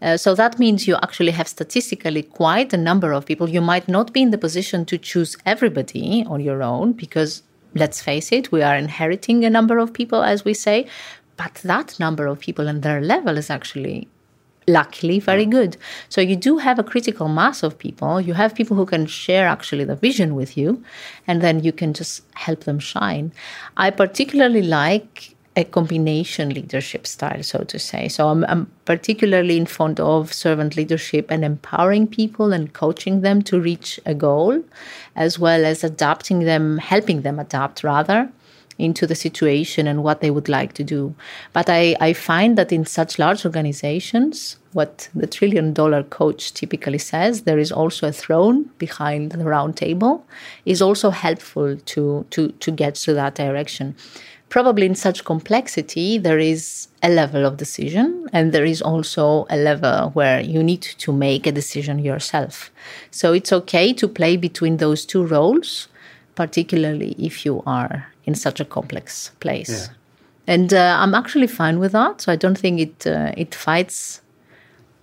Uh, 0.03 0.17
so 0.25 0.35
that 0.43 0.59
means 0.59 0.87
you 0.91 0.97
actually 1.07 1.35
have 1.41 1.49
statistically 1.49 2.23
quite 2.43 2.71
a 2.79 2.81
number 2.89 3.11
of 3.17 3.25
people. 3.31 3.49
You 3.49 3.65
might 3.73 3.89
not 3.97 4.13
be 4.17 4.21
in 4.27 4.31
the 4.35 4.43
position 4.47 4.85
to 4.91 4.97
choose 5.11 5.33
everybody 5.55 6.25
on 6.27 6.41
your 6.49 6.61
own 6.63 6.93
because 7.05 7.43
let's 7.83 8.03
face 8.03 8.29
it, 8.39 8.53
we 8.53 8.61
are 8.69 8.77
inheriting 8.77 9.45
a 9.45 9.51
number 9.59 9.79
of 9.79 9.95
people, 10.01 10.23
as 10.23 10.45
we 10.45 10.55
say. 10.67 10.87
But 11.43 11.55
that 11.73 11.99
number 11.99 12.27
of 12.27 12.39
people 12.39 12.69
and 12.69 12.83
their 12.83 13.01
level 13.01 13.39
is 13.43 13.51
actually 13.51 14.09
luckily 14.67 15.21
very 15.21 15.47
good. 15.47 15.77
So 16.09 16.21
you 16.21 16.37
do 16.37 16.59
have 16.59 16.79
a 16.79 16.85
critical 16.85 17.29
mass 17.29 17.63
of 17.63 17.79
people. 17.79 18.21
You 18.21 18.35
have 18.35 18.55
people 18.55 18.77
who 18.77 18.87
can 18.87 19.07
share 19.07 19.47
actually 19.47 19.85
the 19.85 19.97
vision 19.97 20.35
with 20.35 20.57
you, 20.57 20.83
and 21.27 21.43
then 21.43 21.63
you 21.63 21.73
can 21.73 21.93
just 21.95 22.23
help 22.35 22.65
them 22.65 22.79
shine. 22.79 23.33
I 23.77 23.91
particularly 23.91 24.63
like 24.63 25.35
a 25.57 25.65
combination 25.65 26.51
leadership 26.51 27.07
style, 27.07 27.43
so 27.43 27.63
to 27.65 27.79
say. 27.79 28.09
So 28.09 28.29
I'm, 28.29 28.45
I'm 28.47 28.71
particularly 28.85 29.57
in 29.57 29.67
fond 29.67 30.01
of 30.01 30.33
servant 30.33 30.77
leadership 30.77 31.31
and 31.31 31.45
empowering 31.45 32.09
people 32.09 32.53
and 32.53 32.73
coaching 32.73 33.21
them 33.21 33.41
to 33.43 33.61
reach 33.61 34.01
a 34.05 34.15
goal, 34.15 34.65
as 35.15 35.39
well 35.39 35.65
as 35.65 35.85
adapting 35.85 36.41
them, 36.41 36.79
helping 36.79 37.23
them 37.23 37.39
adapt 37.39 37.85
rather 37.85 38.31
into 38.79 39.07
the 39.07 39.15
situation 39.15 39.87
and 39.87 40.03
what 40.03 40.21
they 40.21 40.31
would 40.31 40.49
like 40.49 40.73
to 40.75 40.85
do. 40.85 41.15
But 41.53 41.69
I, 41.69 41.97
I 42.01 42.13
find 42.13 42.59
that 42.59 42.73
in 42.73 42.85
such 42.85 43.19
large 43.19 43.45
organizations, 43.45 44.57
what 44.73 45.09
the 45.15 45.27
trillion 45.27 45.73
dollar 45.73 46.03
coach 46.03 46.53
typically 46.53 46.99
says, 46.99 47.43
there 47.43 47.59
is 47.59 47.71
also 47.71 48.09
a 48.09 48.13
throne 48.13 48.71
behind 48.79 49.33
the 49.33 49.45
round 49.45 49.77
table, 49.77 50.27
is 50.65 50.83
also 50.83 51.11
helpful 51.11 51.77
to, 51.77 52.27
to, 52.31 52.49
to 52.49 52.71
get 52.71 52.97
to 52.97 53.15
that 53.15 53.37
direction. 53.37 53.95
Probably 54.49 54.87
in 54.87 54.95
such 54.95 55.25
complexity, 55.25 56.19
there 56.19 56.39
is 56.39 56.89
a 57.03 57.09
level 57.09 57.45
of 57.45 57.57
decision, 57.57 58.29
and 58.33 58.53
there 58.53 58.65
is 58.65 58.83
also 58.83 59.47
a 59.51 59.57
level 59.57 60.11
where 60.11 60.41
you 60.41 60.63
need 60.63 60.83
to 60.83 61.13
make 61.13 61.47
a 61.47 61.53
decision 61.53 61.99
yourself. 61.99 62.71
So 63.11 63.33
it's 63.33 63.53
okay 63.53 63.93
to 63.95 64.07
play 64.07 64.37
between 64.37 64.77
those 64.77 65.05
two 65.05 65.25
roles 65.25 65.89
particularly 66.35 67.15
if 67.19 67.47
you 67.47 67.63
are 67.67 68.14
in 68.27 68.35
such 68.35 68.61
a 68.61 68.65
complex 68.65 69.31
place. 69.41 69.91
And 70.47 70.75
uh, 70.75 70.99
I'm 71.01 71.15
actually 71.15 71.47
fine 71.47 71.79
with 71.79 71.93
that. 71.93 72.21
So 72.21 72.33
I 72.33 72.37
don't 72.37 72.59
think 72.59 72.81
it 72.81 73.07
uh, 73.07 73.33
it 73.37 73.55
fights 73.55 74.21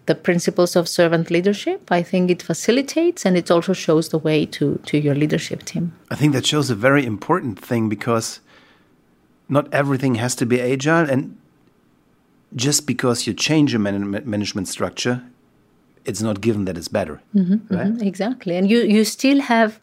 the 0.06 0.16
principles 0.16 0.76
of 0.76 0.88
servant 0.88 1.30
leadership. 1.32 1.92
I 1.92 2.04
think 2.04 2.30
it 2.30 2.42
facilitates 2.42 3.26
and 3.26 3.38
it 3.38 3.50
also 3.52 3.74
shows 3.74 4.10
the 4.10 4.18
way 4.18 4.46
to 4.46 4.80
to 4.86 4.98
your 4.98 5.16
leadership 5.16 5.64
team. 5.64 5.92
I 6.12 6.16
think 6.16 6.34
that 6.34 6.46
shows 6.46 6.70
a 6.70 6.76
very 6.76 7.06
important 7.06 7.60
thing 7.60 7.90
because 7.90 8.40
not 9.50 9.68
everything 9.74 10.16
has 10.16 10.36
to 10.36 10.46
be 10.46 10.62
agile, 10.62 11.10
and 11.10 11.38
just 12.56 12.86
because 12.86 13.28
you 13.28 13.34
change 13.34 13.76
a 13.76 13.80
man- 13.80 14.24
management 14.26 14.68
structure, 14.68 15.22
it's 16.06 16.22
not 16.22 16.42
given 16.42 16.66
that 16.66 16.78
it's 16.78 16.88
better, 16.88 17.22
right? 17.70 18.02
Exactly. 18.02 18.56
And 18.58 18.70
you 18.70 18.80
you 18.84 19.04
still 19.04 19.42
have 19.42 19.80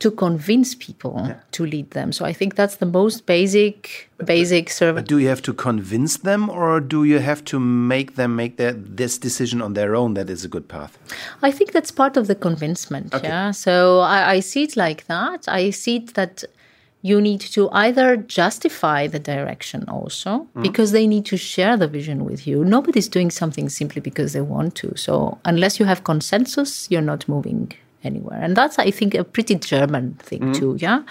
to 0.00 0.10
convince 0.10 0.74
people 0.74 1.36
to 1.52 1.64
lead 1.64 1.90
them. 1.90 2.10
So 2.10 2.24
I 2.24 2.32
think 2.32 2.54
that's 2.54 2.76
the 2.76 2.86
most 2.86 3.26
basic 3.26 4.10
basic 4.24 4.70
But 4.78 5.06
do 5.06 5.18
you 5.18 5.28
have 5.28 5.42
to 5.42 5.54
convince 5.54 6.18
them, 6.18 6.50
or 6.50 6.80
do 6.80 7.04
you 7.04 7.20
have 7.20 7.44
to 7.44 7.60
make 7.60 8.16
them 8.16 8.36
make 8.36 8.56
their, 8.56 8.72
this 8.72 9.18
decision 9.18 9.62
on 9.62 9.74
their 9.74 9.94
own 9.94 10.14
that 10.14 10.28
is 10.28 10.44
a 10.44 10.48
good 10.48 10.68
path? 10.68 10.98
I 11.42 11.50
think 11.50 11.72
that's 11.72 11.90
part 11.90 12.16
of 12.16 12.26
the 12.26 12.34
convincement. 12.34 13.14
Yeah. 13.22 13.50
So 13.52 14.00
I, 14.00 14.32
I 14.32 14.40
see 14.40 14.64
it 14.64 14.76
like 14.76 15.06
that. 15.06 15.44
I 15.48 15.70
see 15.70 15.96
it 15.96 16.14
that 16.14 16.44
you 17.02 17.20
need 17.20 17.40
to 17.40 17.70
either 17.70 18.16
justify 18.16 19.06
the 19.06 19.18
direction 19.18 19.84
also 19.88 20.30
mm-hmm. 20.30 20.62
because 20.62 20.92
they 20.92 21.06
need 21.06 21.24
to 21.26 21.36
share 21.36 21.76
the 21.76 21.88
vision 21.88 22.24
with 22.24 22.46
you. 22.46 22.64
Nobody's 22.64 23.08
doing 23.08 23.30
something 23.30 23.68
simply 23.68 24.00
because 24.00 24.32
they 24.34 24.42
want 24.42 24.74
to. 24.76 24.96
So 24.96 25.38
unless 25.46 25.78
you 25.80 25.86
have 25.86 26.04
consensus, 26.04 26.90
you're 26.90 27.00
not 27.00 27.26
moving 27.28 27.72
anywhere. 28.04 28.40
And 28.40 28.56
that's, 28.56 28.78
I 28.78 28.90
think, 28.90 29.14
a 29.14 29.24
pretty 29.24 29.54
German 29.56 30.14
thing 30.14 30.52
too. 30.52 30.76
Yeah. 30.78 31.02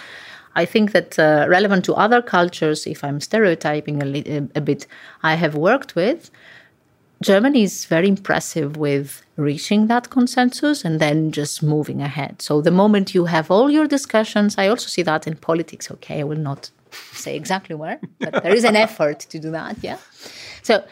I 0.56 0.66
think 0.66 0.92
that 0.92 1.18
uh, 1.20 1.46
relevant 1.48 1.86
to 1.86 1.94
other 1.94 2.22
cultures, 2.22 2.88
if 2.88 3.04
I'm 3.04 3.22
stereotyping 3.22 4.02
a, 4.02 4.06
li- 4.06 4.48
a 4.56 4.62
bit, 4.62 4.88
I 5.24 5.36
have 5.36 5.56
worked 5.56 5.96
with, 5.96 6.32
Germany 7.22 7.64
is 7.64 7.86
very 7.86 8.08
impressive 8.08 8.78
with 8.78 9.24
reaching 9.36 9.88
that 9.88 10.10
consensus 10.10 10.86
and 10.86 11.00
then 11.00 11.32
just 11.32 11.62
moving 11.62 12.02
ahead. 12.02 12.42
So 12.42 12.62
the 12.62 12.72
moment 12.72 13.14
you 13.14 13.26
have 13.26 13.52
all 13.52 13.70
your 13.70 13.88
discussions, 13.88 14.56
I 14.58 14.68
also 14.68 14.88
see 14.88 15.02
that 15.04 15.28
in 15.28 15.36
politics. 15.36 15.92
Okay, 15.92 16.22
I 16.22 16.24
will 16.24 16.38
not 16.38 16.72
say 17.12 17.36
exactly 17.36 17.76
where, 17.76 18.00
but 18.20 18.42
there 18.42 18.56
is 18.56 18.64
an 18.64 18.76
effort 18.88 19.20
to 19.20 19.40
do 19.40 19.52
that. 19.52 19.78
Yeah. 19.82 19.98
So 20.64 20.84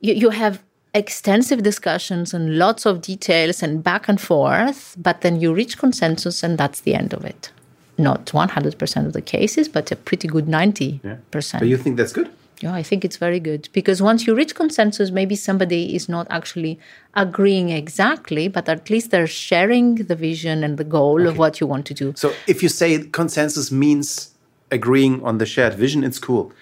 you, 0.00 0.14
you 0.14 0.30
have 0.30 0.62
extensive 0.94 1.62
discussions 1.62 2.32
and 2.32 2.56
lots 2.56 2.86
of 2.86 3.02
details 3.02 3.62
and 3.62 3.82
back 3.82 4.08
and 4.08 4.20
forth, 4.20 4.96
but 4.96 5.20
then 5.22 5.40
you 5.40 5.52
reach 5.52 5.76
consensus 5.76 6.42
and 6.42 6.56
that's 6.56 6.80
the 6.80 6.94
end 6.94 7.12
of 7.12 7.24
it. 7.24 7.50
Not 7.98 8.26
100% 8.26 9.06
of 9.06 9.12
the 9.12 9.22
cases, 9.22 9.68
but 9.68 9.90
a 9.92 9.96
pretty 9.96 10.28
good 10.28 10.46
90%. 10.46 11.58
Do 11.58 11.66
you 11.66 11.76
think 11.76 11.96
that's 11.96 12.12
good? 12.12 12.30
Yeah, 12.60 12.72
I 12.72 12.84
think 12.84 13.04
it's 13.04 13.16
very 13.16 13.40
good 13.40 13.68
because 13.72 14.00
once 14.00 14.26
you 14.26 14.34
reach 14.34 14.54
consensus, 14.54 15.10
maybe 15.10 15.34
somebody 15.34 15.94
is 15.94 16.08
not 16.08 16.28
actually 16.30 16.78
agreeing 17.14 17.70
exactly, 17.70 18.46
but 18.46 18.68
at 18.68 18.88
least 18.88 19.10
they're 19.10 19.26
sharing 19.26 19.96
the 19.96 20.14
vision 20.14 20.62
and 20.62 20.78
the 20.78 20.84
goal 20.84 21.26
of 21.26 21.36
what 21.36 21.60
you 21.60 21.66
want 21.66 21.84
to 21.86 21.94
do. 21.94 22.12
So 22.16 22.32
if 22.46 22.62
you 22.62 22.68
say 22.68 23.02
consensus 23.08 23.72
means 23.72 24.30
agreeing 24.70 25.22
on 25.24 25.38
the 25.38 25.46
shared 25.46 25.74
vision, 25.74 26.04
it's 26.04 26.20
cool. 26.20 26.52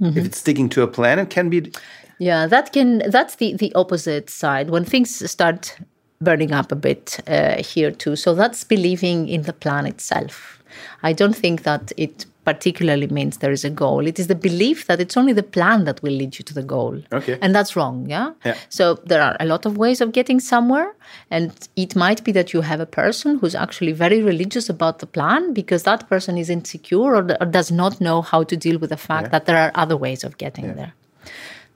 Mm-hmm. 0.00 0.18
If 0.18 0.26
it's 0.26 0.38
sticking 0.38 0.68
to 0.70 0.82
a 0.82 0.86
plan, 0.86 1.18
it 1.18 1.28
can 1.28 1.50
be. 1.50 1.72
Yeah, 2.18 2.46
that 2.46 2.72
can 2.72 3.10
that's 3.10 3.36
the 3.36 3.54
the 3.54 3.74
opposite 3.74 4.30
side 4.30 4.70
when 4.70 4.84
things 4.84 5.30
start 5.30 5.76
burning 6.20 6.52
up 6.52 6.72
a 6.72 6.76
bit 6.76 7.20
uh, 7.26 7.62
here 7.62 7.90
too. 7.90 8.16
So 8.16 8.34
that's 8.34 8.64
believing 8.64 9.28
in 9.28 9.42
the 9.42 9.52
plan 9.52 9.86
itself. 9.86 10.62
I 11.02 11.12
don't 11.12 11.34
think 11.36 11.64
that 11.64 11.92
it 11.96 12.26
particularly 12.44 13.06
means 13.06 13.38
there 13.38 13.52
is 13.52 13.64
a 13.64 13.70
goal. 13.70 14.06
It 14.06 14.18
is 14.18 14.26
the 14.26 14.34
belief 14.34 14.86
that 14.86 15.00
it's 15.00 15.16
only 15.16 15.32
the 15.32 15.42
plan 15.42 15.84
that 15.84 16.02
will 16.02 16.12
lead 16.12 16.38
you 16.38 16.44
to 16.44 16.54
the 16.54 16.62
goal. 16.62 17.00
Okay. 17.12 17.38
And 17.40 17.54
that's 17.54 17.76
wrong, 17.76 18.08
yeah? 18.08 18.32
Yeah. 18.44 18.56
So 18.68 18.94
there 19.06 19.22
are 19.22 19.36
a 19.38 19.46
lot 19.46 19.64
of 19.64 19.78
ways 19.78 20.00
of 20.00 20.12
getting 20.12 20.40
somewhere. 20.40 20.92
And 21.30 21.52
it 21.76 21.94
might 21.94 22.24
be 22.24 22.32
that 22.32 22.52
you 22.52 22.62
have 22.62 22.80
a 22.80 22.86
person 22.86 23.38
who's 23.38 23.54
actually 23.54 23.92
very 23.92 24.22
religious 24.22 24.68
about 24.68 24.98
the 24.98 25.06
plan 25.06 25.52
because 25.52 25.84
that 25.84 26.08
person 26.08 26.36
is 26.36 26.50
insecure 26.50 27.14
or, 27.14 27.36
or 27.40 27.46
does 27.46 27.70
not 27.70 28.00
know 28.00 28.22
how 28.22 28.42
to 28.42 28.56
deal 28.56 28.78
with 28.78 28.90
the 28.90 28.96
fact 28.96 29.30
that 29.30 29.46
there 29.46 29.58
are 29.58 29.70
other 29.74 29.96
ways 29.96 30.24
of 30.24 30.36
getting 30.38 30.74
there. 30.74 30.94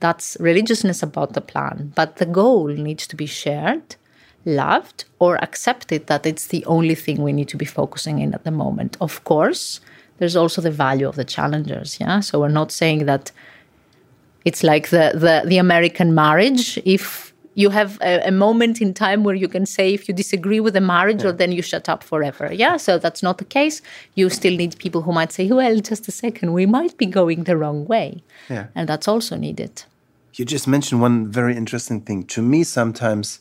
That's 0.06 0.36
religiousness 0.38 1.02
about 1.02 1.32
the 1.32 1.40
plan. 1.40 1.92
But 1.96 2.10
the 2.20 2.26
goal 2.26 2.68
needs 2.68 3.08
to 3.08 3.16
be 3.16 3.26
shared, 3.26 3.96
loved, 4.44 5.04
or 5.18 5.32
accepted 5.42 6.06
that 6.06 6.24
it's 6.30 6.46
the 6.46 6.64
only 6.66 6.94
thing 6.94 7.16
we 7.22 7.32
need 7.32 7.48
to 7.48 7.56
be 7.56 7.64
focusing 7.64 8.20
in 8.20 8.32
at 8.32 8.44
the 8.44 8.52
moment. 8.52 8.96
Of 9.00 9.24
course, 9.24 9.80
there's 10.18 10.36
also 10.36 10.62
the 10.62 10.70
value 10.70 11.08
of 11.08 11.16
the 11.16 11.24
challengers. 11.24 11.98
Yeah. 12.00 12.20
So 12.20 12.38
we're 12.38 12.58
not 12.60 12.70
saying 12.70 13.06
that 13.06 13.32
it's 14.44 14.62
like 14.62 14.86
the 14.90 15.06
the, 15.24 15.34
the 15.52 15.58
American 15.58 16.14
marriage. 16.14 16.78
If 16.84 17.34
you 17.62 17.70
have 17.70 17.98
a, 18.00 18.28
a 18.28 18.30
moment 18.30 18.80
in 18.80 18.92
time 18.94 19.24
where 19.24 19.38
you 19.42 19.48
can 19.48 19.66
say 19.66 19.86
if 19.94 20.02
you 20.06 20.14
disagree 20.14 20.60
with 20.60 20.74
the 20.74 20.86
marriage 20.94 21.24
or 21.24 21.32
then 21.32 21.52
you 21.56 21.62
shut 21.62 21.88
up 21.88 22.04
forever. 22.04 22.46
Yeah. 22.52 22.76
So 22.76 22.98
that's 23.04 23.22
not 23.22 23.38
the 23.38 23.48
case. 23.58 23.82
You 24.14 24.30
still 24.30 24.56
need 24.56 24.78
people 24.78 25.00
who 25.02 25.12
might 25.12 25.32
say, 25.32 25.48
well, 25.50 25.76
just 25.90 26.06
a 26.06 26.12
second, 26.12 26.52
we 26.52 26.66
might 26.66 26.94
be 26.96 27.06
going 27.06 27.44
the 27.44 27.56
wrong 27.56 27.86
way. 27.86 28.22
Yeah. 28.48 28.66
And 28.76 28.88
that's 28.88 29.08
also 29.08 29.36
needed. 29.36 29.84
You 30.36 30.44
just 30.44 30.68
mentioned 30.68 31.00
one 31.00 31.32
very 31.32 31.56
interesting 31.56 32.02
thing. 32.02 32.24
To 32.24 32.42
me, 32.42 32.62
sometimes 32.62 33.40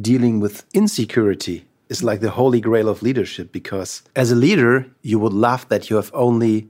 dealing 0.00 0.40
with 0.40 0.64
insecurity 0.74 1.66
is 1.88 2.02
like 2.02 2.20
the 2.20 2.30
holy 2.30 2.60
grail 2.60 2.88
of 2.88 3.00
leadership 3.00 3.52
because 3.52 4.02
as 4.16 4.32
a 4.32 4.34
leader, 4.34 4.86
you 5.02 5.20
would 5.20 5.32
love 5.32 5.68
that 5.68 5.88
you 5.88 5.96
have 5.96 6.10
only 6.12 6.68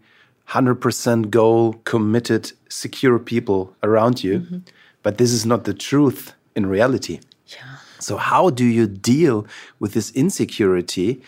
100% 0.50 1.30
goal 1.30 1.72
committed, 1.84 2.52
secure 2.68 3.18
people 3.18 3.74
around 3.82 4.22
you. 4.22 4.40
Mm-hmm. 4.40 4.58
But 5.02 5.16
this 5.16 5.32
is 5.32 5.46
not 5.46 5.64
the 5.64 5.72
truth 5.74 6.34
in 6.54 6.66
reality. 6.66 7.20
Yeah. 7.46 7.76
So, 7.98 8.18
how 8.18 8.50
do 8.50 8.64
you 8.64 8.86
deal 8.86 9.46
with 9.80 9.94
this 9.94 10.10
insecurity 10.10 11.22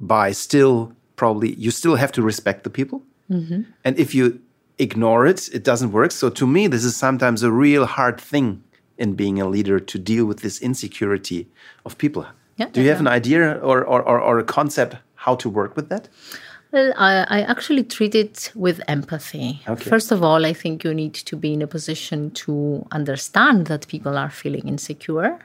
by 0.00 0.32
still 0.32 0.92
probably, 1.16 1.52
you 1.54 1.70
still 1.70 1.96
have 1.96 2.12
to 2.12 2.22
respect 2.22 2.64
the 2.64 2.70
people? 2.70 3.02
Mm-hmm. 3.30 3.62
And 3.84 3.98
if 3.98 4.14
you 4.14 4.40
ignore 4.78 5.26
it, 5.26 5.48
it 5.52 5.64
doesn't 5.64 5.92
work. 5.92 6.12
So, 6.12 6.30
to 6.30 6.46
me, 6.46 6.66
this 6.66 6.84
is 6.84 6.96
sometimes 6.96 7.42
a 7.42 7.52
real 7.52 7.86
hard 7.86 8.20
thing 8.20 8.62
in 8.96 9.14
being 9.14 9.40
a 9.40 9.48
leader 9.48 9.78
to 9.78 9.98
deal 9.98 10.24
with 10.26 10.40
this 10.40 10.60
insecurity 10.60 11.48
of 11.84 11.96
people. 11.98 12.26
Yeah, 12.56 12.68
do 12.72 12.82
you 12.82 12.88
have 12.88 13.00
an 13.00 13.06
idea 13.06 13.52
or, 13.62 13.84
or, 13.84 14.02
or, 14.02 14.20
or 14.20 14.38
a 14.38 14.44
concept 14.44 14.96
how 15.14 15.36
to 15.36 15.48
work 15.48 15.76
with 15.76 15.88
that? 15.90 16.08
Well, 16.72 16.92
I, 16.96 17.24
I 17.28 17.40
actually 17.42 17.84
treat 17.84 18.14
it 18.14 18.52
with 18.54 18.80
empathy. 18.88 19.62
Okay. 19.66 19.88
First 19.88 20.12
of 20.12 20.22
all, 20.22 20.44
I 20.44 20.52
think 20.52 20.84
you 20.84 20.92
need 20.92 21.14
to 21.14 21.36
be 21.36 21.54
in 21.54 21.62
a 21.62 21.66
position 21.66 22.30
to 22.32 22.86
understand 22.92 23.68
that 23.68 23.88
people 23.88 24.18
are 24.18 24.28
feeling 24.28 24.68
insecure. 24.68 25.38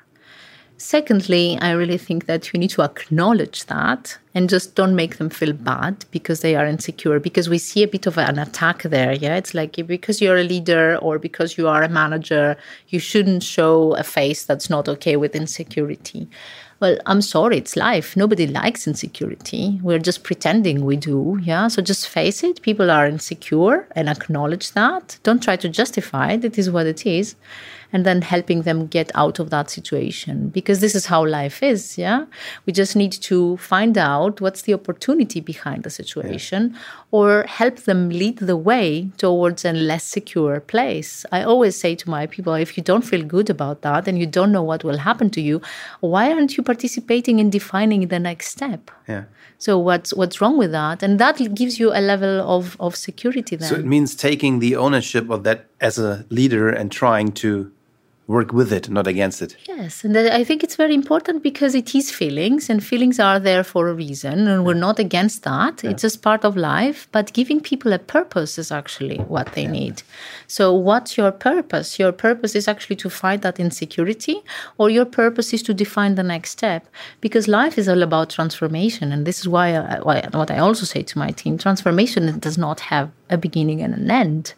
Secondly, 0.84 1.58
I 1.62 1.72
really 1.72 1.98
think 1.98 2.26
that 2.26 2.52
you 2.52 2.60
need 2.60 2.72
to 2.72 2.82
acknowledge 2.82 3.68
that 3.68 4.18
and 4.36 4.50
just 4.50 4.76
don't 4.76 4.98
make 4.98 5.16
them 5.16 5.30
feel 5.30 5.54
bad 5.54 6.04
because 6.12 6.42
they 6.42 6.58
are 6.58 6.66
insecure. 6.66 7.22
Because 7.22 7.48
we 7.48 7.58
see 7.58 7.84
a 7.84 7.88
bit 7.88 8.06
of 8.06 8.18
an 8.18 8.38
attack 8.38 8.84
there. 8.84 9.14
Yeah, 9.14 9.38
it's 9.38 9.54
like 9.54 9.78
because 9.88 10.20
you're 10.22 10.38
a 10.38 10.44
leader 10.44 10.98
or 10.98 11.20
because 11.20 11.58
you 11.58 11.70
are 11.70 11.84
a 11.84 11.90
manager, 11.90 12.58
you 12.90 13.00
shouldn't 13.00 13.44
show 13.44 13.96
a 13.96 14.04
face 14.04 14.44
that's 14.44 14.70
not 14.70 14.90
okay 14.90 15.16
with 15.16 15.38
insecurity. 15.38 16.28
Well, 16.82 16.98
I'm 17.06 17.22
sorry, 17.22 17.60
it's 17.60 17.78
life. 17.78 18.18
Nobody 18.18 18.46
likes 18.46 18.86
insecurity. 18.86 19.80
We're 19.82 20.00
just 20.00 20.26
pretending 20.26 20.84
we 20.84 20.98
do. 20.98 21.40
Yeah. 21.42 21.70
So 21.70 21.82
just 21.82 22.10
face 22.10 22.44
it. 22.44 22.62
People 22.62 22.92
are 22.92 23.08
insecure 23.08 23.88
and 23.96 24.10
acknowledge 24.10 24.74
that. 24.74 25.18
Don't 25.24 25.42
try 25.42 25.56
to 25.56 25.70
justify 25.70 26.34
it. 26.34 26.44
It 26.44 26.58
is 26.58 26.70
what 26.70 26.88
it 26.88 27.06
is. 27.06 27.36
And 27.94 28.06
then 28.06 28.24
helping 28.24 28.64
them 28.64 28.88
get 28.88 29.12
out 29.14 29.40
of 29.40 29.52
that 29.52 29.70
situation 29.70 30.50
because 30.50 30.80
this 30.80 30.96
is 30.96 31.06
how 31.06 31.26
life 31.26 31.62
is. 31.62 31.96
Yeah. 31.98 32.26
We 32.66 32.74
just 32.74 32.96
need 32.96 33.12
to 33.30 33.58
find 33.58 33.98
out 33.98 34.42
what's 34.42 34.64
the 34.64 34.74
opportunity 34.74 35.40
behind 35.40 35.84
the 35.84 35.92
situation 35.92 36.76
or 37.12 37.44
help 37.44 37.78
them 37.82 38.10
lead 38.10 38.40
the 38.40 38.58
way 38.58 39.12
towards 39.18 39.64
a 39.64 39.74
less 39.74 40.04
secure 40.04 40.60
place. 40.60 41.26
I 41.32 41.44
always 41.44 41.76
say 41.76 41.94
to 41.96 42.10
my 42.10 42.26
people 42.26 42.54
if 42.56 42.76
you 42.76 42.84
don't 42.84 43.04
feel 43.04 43.24
good 43.24 43.50
about 43.50 43.84
that 43.84 44.08
and 44.08 44.18
you 44.18 44.26
don't 44.26 44.52
know 44.52 44.64
what 44.64 44.84
will 44.84 44.98
happen 44.98 45.30
to 45.30 45.42
you, 45.42 45.62
why 46.00 46.32
aren't 46.32 46.58
you 46.58 46.64
participating 46.64 47.38
in 47.40 47.52
defining 47.52 48.08
the 48.08 48.20
next 48.20 48.48
step? 48.48 48.90
Yeah. 49.08 49.26
So 49.60 49.78
what's 49.78 50.14
what's 50.14 50.42
wrong 50.42 50.58
with 50.58 50.72
that? 50.72 51.04
And 51.04 51.20
that 51.20 51.38
gives 51.56 51.80
you 51.80 51.92
a 51.92 52.02
level 52.02 52.42
of, 52.56 52.76
of 52.80 52.96
security 52.96 53.56
then. 53.56 53.70
So 53.70 53.76
it 53.76 53.86
means 53.86 54.16
taking 54.16 54.60
the 54.60 54.76
ownership 54.76 55.30
of 55.30 55.44
that 55.44 55.68
as 55.80 55.98
a 55.98 56.26
leader 56.30 56.70
and 56.70 56.92
trying 56.92 57.32
to 57.44 57.72
work 58.28 58.54
with 58.54 58.72
it, 58.72 58.90
not 58.90 59.06
against 59.06 59.42
it. 59.42 59.58
Yes, 59.68 60.04
and 60.04 60.18
I 60.18 60.44
think 60.44 60.64
it's 60.64 60.78
very 60.78 60.94
important 60.94 61.44
because 61.44 61.76
it 61.76 61.94
is 61.94 62.10
feelings, 62.10 62.70
and 62.70 62.84
feelings 62.84 63.20
are 63.20 63.40
there 63.40 63.64
for 63.64 63.90
a 63.90 63.94
reason, 63.94 64.48
and 64.48 64.66
we're 64.66 64.74
not 64.76 64.98
against 64.98 65.44
that. 65.44 65.84
It's 65.84 66.02
just 66.02 66.22
part 66.22 66.46
of 66.46 66.56
life. 66.56 67.08
But 67.12 67.34
giving 67.34 67.60
people 67.60 67.92
a 67.92 68.00
purpose 68.00 68.58
is 68.58 68.72
actually 68.72 69.18
what 69.18 69.54
they 69.54 69.68
need. 69.68 70.04
So, 70.48 70.74
what's 70.74 71.18
your 71.18 71.32
purpose? 71.32 72.00
Your 72.00 72.12
purpose 72.12 72.56
is 72.56 72.68
actually 72.68 72.96
to 72.98 73.10
fight 73.10 73.42
that 73.42 73.60
insecurity, 73.60 74.38
or 74.78 74.90
your 74.90 75.06
purpose 75.06 75.54
is 75.54 75.64
to 75.64 75.74
define 75.74 76.16
the 76.16 76.24
next 76.24 76.52
step. 76.52 76.88
Because 77.20 77.48
life 77.48 77.78
is 77.78 77.90
all 77.90 78.04
about 78.04 78.30
transformation, 78.30 79.12
and 79.12 79.26
this 79.28 79.40
is 79.40 79.48
why, 79.50 79.76
I, 79.76 80.00
why 80.00 80.28
what 80.32 80.50
I 80.50 80.60
also 80.60 80.86
say 80.86 81.04
to 81.04 81.20
my 81.20 81.32
team: 81.32 81.58
transformation 81.58 82.40
does 82.40 82.58
not 82.58 82.80
have 82.80 83.12
a 83.30 83.38
beginning 83.38 83.82
and 83.82 83.94
an 83.94 84.10
end. 84.10 84.54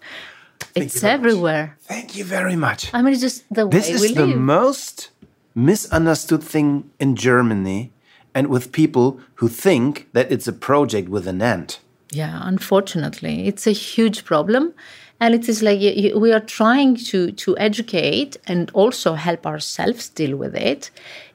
It's 0.75 0.95
you 0.95 1.07
much. 1.07 1.13
everywhere. 1.13 1.77
Thank 1.81 2.15
you 2.17 2.25
very 2.25 2.55
much. 2.55 2.89
I 2.93 3.01
mean, 3.01 3.13
it's 3.13 3.21
just 3.21 3.43
the 3.49 3.67
This 3.67 3.87
way 3.87 3.93
is 3.95 4.01
we 4.01 4.13
the 4.13 4.27
live. 4.27 4.37
most 4.37 5.09
misunderstood 5.55 6.43
thing 6.43 6.89
in 6.99 7.15
Germany 7.15 7.91
and 8.33 8.47
with 8.47 8.71
people 8.71 9.19
who 9.35 9.47
think 9.47 10.07
that 10.13 10.31
it's 10.31 10.47
a 10.47 10.53
project 10.53 11.09
with 11.09 11.27
an 11.27 11.41
end. 11.41 11.79
Yeah, 12.11 12.39
unfortunately, 12.43 13.47
it's 13.47 13.65
a 13.67 13.71
huge 13.71 14.25
problem, 14.25 14.73
and 15.19 15.33
it 15.33 15.47
is 15.49 15.61
like 15.63 15.79
we 16.15 16.31
are 16.33 16.45
trying 16.45 16.95
to 17.11 17.31
to 17.31 17.57
educate 17.57 18.37
and 18.47 18.69
also 18.73 19.13
help 19.15 19.45
ourselves 19.45 20.09
deal 20.09 20.35
with 20.37 20.55
it. 20.55 20.91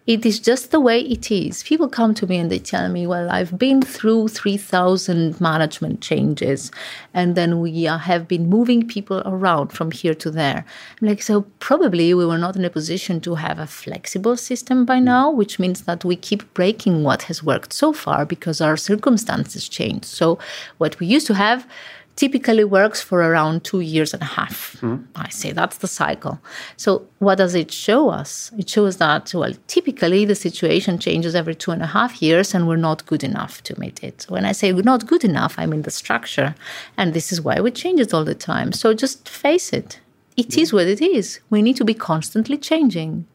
It 0.06 0.24
is 0.24 0.40
just 0.40 0.70
the 0.70 0.80
way 0.80 1.00
it 1.00 1.30
is. 1.30 1.62
People 1.62 1.88
come 1.88 2.14
to 2.14 2.26
me 2.26 2.38
and 2.38 2.50
they 2.50 2.58
tell 2.58 2.88
me, 2.88 3.06
"Well, 3.06 3.28
I've 3.30 3.58
been 3.58 3.82
through 3.82 4.28
three 4.28 4.56
thousand 4.56 5.40
management 5.40 6.00
changes, 6.00 6.70
and 7.12 7.34
then 7.34 7.60
we 7.60 7.82
have 7.84 8.26
been 8.26 8.48
moving 8.48 8.88
people 8.88 9.22
around 9.26 9.72
from 9.72 9.90
here 9.90 10.14
to 10.14 10.30
there." 10.30 10.64
I'm 11.00 11.08
like, 11.08 11.22
so 11.22 11.42
probably 11.58 12.14
we 12.14 12.24
were 12.24 12.38
not 12.38 12.56
in 12.56 12.64
a 12.64 12.70
position 12.70 13.20
to 13.20 13.34
have 13.34 13.58
a 13.58 13.66
flexible 13.66 14.36
system 14.36 14.84
by 14.86 14.98
mm. 14.98 15.04
now, 15.04 15.30
which 15.30 15.58
means 15.58 15.82
that 15.82 16.04
we 16.04 16.16
keep 16.16 16.52
breaking 16.54 17.04
what 17.04 17.22
has 17.24 17.42
worked 17.42 17.72
so 17.72 17.92
far 17.92 18.24
because 18.24 18.60
our 18.60 18.78
circumstances 18.78 19.68
change. 19.68 20.04
So 20.04 20.38
what 20.78 20.98
we 20.98 21.06
used 21.06 21.26
to 21.26 21.34
have 21.34 21.66
typically 22.20 22.64
works 22.64 23.00
for 23.00 23.18
around 23.22 23.64
two 23.64 23.80
years 23.80 24.12
and 24.12 24.22
a 24.22 24.32
half. 24.38 24.76
Hmm. 24.80 24.96
I 25.16 25.30
say 25.30 25.52
that's 25.52 25.78
the 25.78 25.88
cycle. 25.88 26.38
So, 26.76 26.90
what 27.18 27.38
does 27.38 27.54
it 27.54 27.70
show 27.72 28.10
us? 28.10 28.52
It 28.58 28.68
shows 28.68 28.98
that, 28.98 29.32
well, 29.32 29.54
typically 29.68 30.26
the 30.26 30.34
situation 30.34 30.98
changes 30.98 31.34
every 31.34 31.54
two 31.54 31.70
and 31.70 31.82
a 31.82 31.92
half 31.96 32.20
years 32.20 32.54
and 32.54 32.68
we're 32.68 32.86
not 32.90 33.06
good 33.06 33.24
enough 33.24 33.62
to 33.62 33.80
meet 33.80 34.04
it. 34.04 34.26
When 34.28 34.44
I 34.44 34.52
say 34.52 34.74
we're 34.74 34.92
not 34.94 35.06
good 35.06 35.24
enough, 35.24 35.54
I 35.56 35.64
mean 35.64 35.82
the 35.82 35.96
structure. 36.02 36.54
And 36.98 37.14
this 37.14 37.32
is 37.32 37.40
why 37.40 37.58
we 37.64 37.70
change 37.70 38.00
it 38.00 38.12
all 38.12 38.26
the 38.26 38.40
time. 38.52 38.72
So, 38.72 38.92
just 38.92 39.26
face 39.26 39.72
it. 39.72 39.98
It 40.36 40.58
is 40.58 40.74
what 40.74 40.88
it 40.94 41.00
is. 41.00 41.40
We 41.48 41.62
need 41.62 41.76
to 41.76 41.86
be 41.86 41.94
constantly 41.94 42.58
changing. 42.58 43.26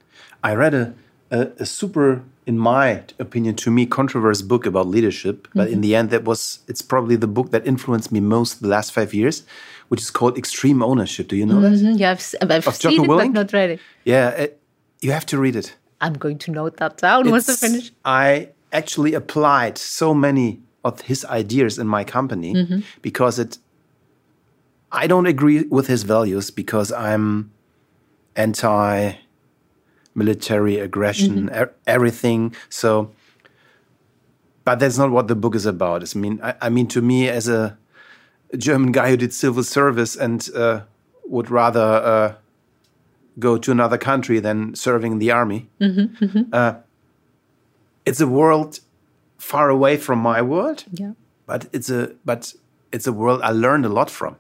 I 0.44 0.54
read 0.54 0.76
a, 0.76 0.94
a, 1.32 1.40
a 1.64 1.66
super, 1.66 2.22
in 2.46 2.58
my 2.60 3.04
opinion, 3.20 3.56
to 3.56 3.72
me, 3.72 3.86
controversial 3.86 4.48
book 4.48 4.66
about 4.66 4.88
leadership. 4.88 5.48
But 5.56 5.70
in 5.70 5.82
the 5.82 5.96
end, 5.96 6.10
that 6.12 6.24
was, 6.26 6.60
it's 6.68 6.82
probably 6.82 7.16
the 7.16 7.28
book 7.28 7.50
that 7.52 7.66
influenced 7.66 8.12
me 8.12 8.20
most 8.20 8.62
the 8.62 8.68
last 8.68 8.92
five 8.94 9.14
years, 9.14 9.44
which 9.88 10.02
is 10.02 10.12
called 10.12 10.38
Extreme 10.38 10.84
Ownership. 10.84 11.28
Do 11.28 11.36
you 11.36 11.46
know 11.46 11.60
that? 11.62 11.72
Mhm, 11.74 11.98
Yeah, 12.00 12.12
I've, 12.12 12.52
I've 12.52 12.68
Of 12.68 12.76
seen 12.76 13.04
it, 13.04 13.10
Willink? 13.10 13.34
but 13.34 13.42
not 13.42 13.54
read 13.54 13.70
it. 13.72 13.80
Yeah, 14.04 14.30
it, 14.30 14.60
you 15.02 15.12
have 15.12 15.26
to 15.28 15.38
read 15.40 15.56
it. 15.56 15.76
I'm 16.02 16.14
going 16.14 16.38
to 16.40 16.52
note 16.52 16.78
that 16.78 16.98
down 16.98 17.30
once 17.32 17.50
I 17.50 17.56
finish. 17.56 17.92
I 18.04 18.50
actually 18.72 19.14
applied 19.16 19.78
so 19.78 20.14
many 20.14 20.60
of 20.84 21.02
his 21.02 21.26
ideas 21.26 21.80
in 21.80 21.88
my 21.88 22.04
company 22.04 22.54
Mm-hmm. 22.54 22.80
because 23.02 23.40
it. 23.40 23.58
I 24.92 25.08
don't 25.08 25.26
agree 25.26 25.64
with 25.64 25.88
his 25.88 26.04
values 26.04 26.52
because 26.52 26.92
I'm 26.92 27.52
anti 28.36 29.14
military 30.16 30.80
aggression, 30.80 31.50
Mm-hmm. 31.50 31.64
e- 31.64 31.74
everything. 31.86 32.56
So, 32.70 33.12
but 34.64 34.80
that's 34.80 34.98
not 34.98 35.12
what 35.12 35.28
the 35.28 35.36
book 35.36 35.56
is 35.56 35.66
about. 35.66 36.16
I 36.16 36.20
mean, 36.20 36.40
I, 36.42 36.54
I 36.62 36.70
mean, 36.70 36.88
to 36.88 37.02
me, 37.02 37.30
as 37.30 37.48
a 37.48 37.78
German 38.58 38.92
guy 38.92 39.10
who 39.10 39.18
did 39.18 39.34
civil 39.34 39.64
service 39.64 40.16
and 40.16 40.50
uh, 40.56 40.82
would 41.26 41.50
rather 41.52 41.82
uh, 41.82 42.34
go 43.38 43.58
to 43.58 43.72
another 43.72 43.98
country 43.98 44.40
than 44.40 44.74
serving 44.76 45.12
in 45.14 45.20
the 45.20 45.32
army, 45.32 45.68
uh, 46.54 46.74
it's 48.06 48.22
a 48.22 48.28
world 48.28 48.80
far 49.38 49.70
away 49.70 49.98
from 49.98 50.20
my 50.20 50.42
world 50.42 50.86
Yeah. 50.92 51.12
but 51.46 51.68
it's 51.74 51.90
a 51.90 52.12
but 52.24 52.54
it's 52.92 53.06
a 53.08 53.12
world 53.12 53.42
I 53.44 53.52
learned 53.52 53.86
a 53.86 53.90
lot 53.90 54.10
from. 54.10 54.36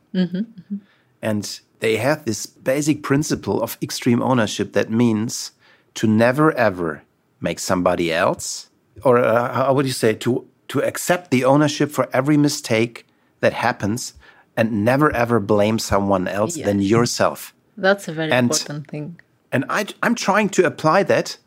And 1.21 1.59
they 1.79 1.97
have 1.97 2.23
this 2.25 2.45
basic 2.45 3.01
principle 3.03 3.61
of 3.61 3.77
extreme 3.81 4.21
ownership 4.21 4.73
that 4.73 4.89
means 4.89 5.51
to 5.95 6.07
never 6.07 6.51
ever 6.53 7.03
make 7.41 7.59
somebody 7.59 8.11
else, 8.13 8.69
or 9.03 9.17
uh, 9.19 9.53
how 9.53 9.73
would 9.73 9.85
you 9.85 9.91
say, 9.91 10.13
to, 10.13 10.47
to 10.69 10.81
accept 10.81 11.31
the 11.31 11.43
ownership 11.43 11.91
for 11.91 12.07
every 12.13 12.37
mistake 12.37 13.05
that 13.41 13.53
happens 13.53 14.13
and 14.57 14.85
never 14.85 15.11
ever 15.11 15.39
blame 15.39 15.77
someone 15.79 16.27
else 16.27 16.55
than 16.55 16.81
yourself. 16.81 17.53
That's 17.77 18.07
a 18.07 18.13
very 18.13 18.31
And- 18.31 18.51
important 18.51 18.87
thing. 18.89 19.19
And 19.51 19.63
I, 19.69 19.85
I'm 20.03 20.15
trying 20.15 20.49
to 20.49 20.65
apply 20.65 21.03
that. 21.03 21.37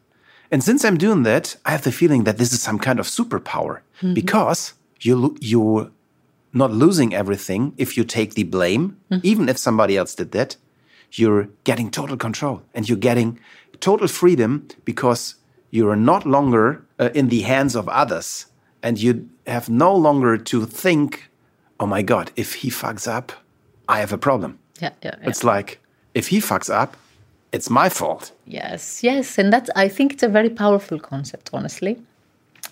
And 0.50 0.62
since 0.64 0.82
I'm 0.84 0.96
doing 0.96 1.24
that, 1.24 1.56
I 1.66 1.72
have 1.72 1.82
the 1.84 1.92
feeling 1.92 2.24
that 2.24 2.38
this 2.38 2.52
is 2.52 2.62
some 2.62 2.78
kind 2.78 2.98
of 2.98 3.06
superpower 3.06 3.80
because 4.14 4.72
you 5.00 5.36
you're 5.40 5.90
not 6.52 6.70
losing 6.72 7.14
everything 7.14 7.74
if 7.76 7.96
you 7.98 8.04
take 8.04 8.32
the 8.34 8.44
blame, 8.44 8.96
even 9.22 9.48
if 9.48 9.58
somebody 9.58 9.96
else 9.98 10.14
did 10.14 10.30
that. 10.32 10.56
You're 11.12 11.48
getting 11.64 11.90
total 11.90 12.16
control 12.16 12.62
and 12.74 12.88
you're 12.88 12.98
getting 12.98 13.38
total 13.80 14.08
freedom 14.08 14.68
because 14.84 15.36
you're 15.70 15.96
not 15.96 16.26
longer 16.26 16.84
uh, 16.98 17.10
in 17.14 17.28
the 17.28 17.42
hands 17.42 17.74
of 17.74 17.88
others 17.88 18.46
and 18.82 19.00
you 19.00 19.28
have 19.46 19.68
no 19.68 19.94
longer 19.94 20.36
to 20.36 20.66
think, 20.66 21.30
oh 21.80 21.86
my 21.86 22.02
God, 22.02 22.30
if 22.36 22.54
he 22.54 22.70
fucks 22.70 23.06
up, 23.08 23.32
I 23.88 24.00
have 24.00 24.12
a 24.12 24.18
problem. 24.18 24.58
Yeah, 24.80 24.90
yeah, 25.02 25.14
yeah. 25.20 25.28
It's 25.28 25.42
like, 25.42 25.80
if 26.14 26.28
he 26.28 26.38
fucks 26.38 26.70
up, 26.72 26.96
it's 27.52 27.70
my 27.70 27.88
fault. 27.88 28.32
Yes, 28.46 29.02
yes, 29.02 29.38
and 29.38 29.52
that's 29.52 29.70
I 29.74 29.88
think 29.88 30.12
it's 30.12 30.22
a 30.22 30.28
very 30.28 30.50
powerful 30.50 30.98
concept, 30.98 31.50
honestly. 31.52 31.96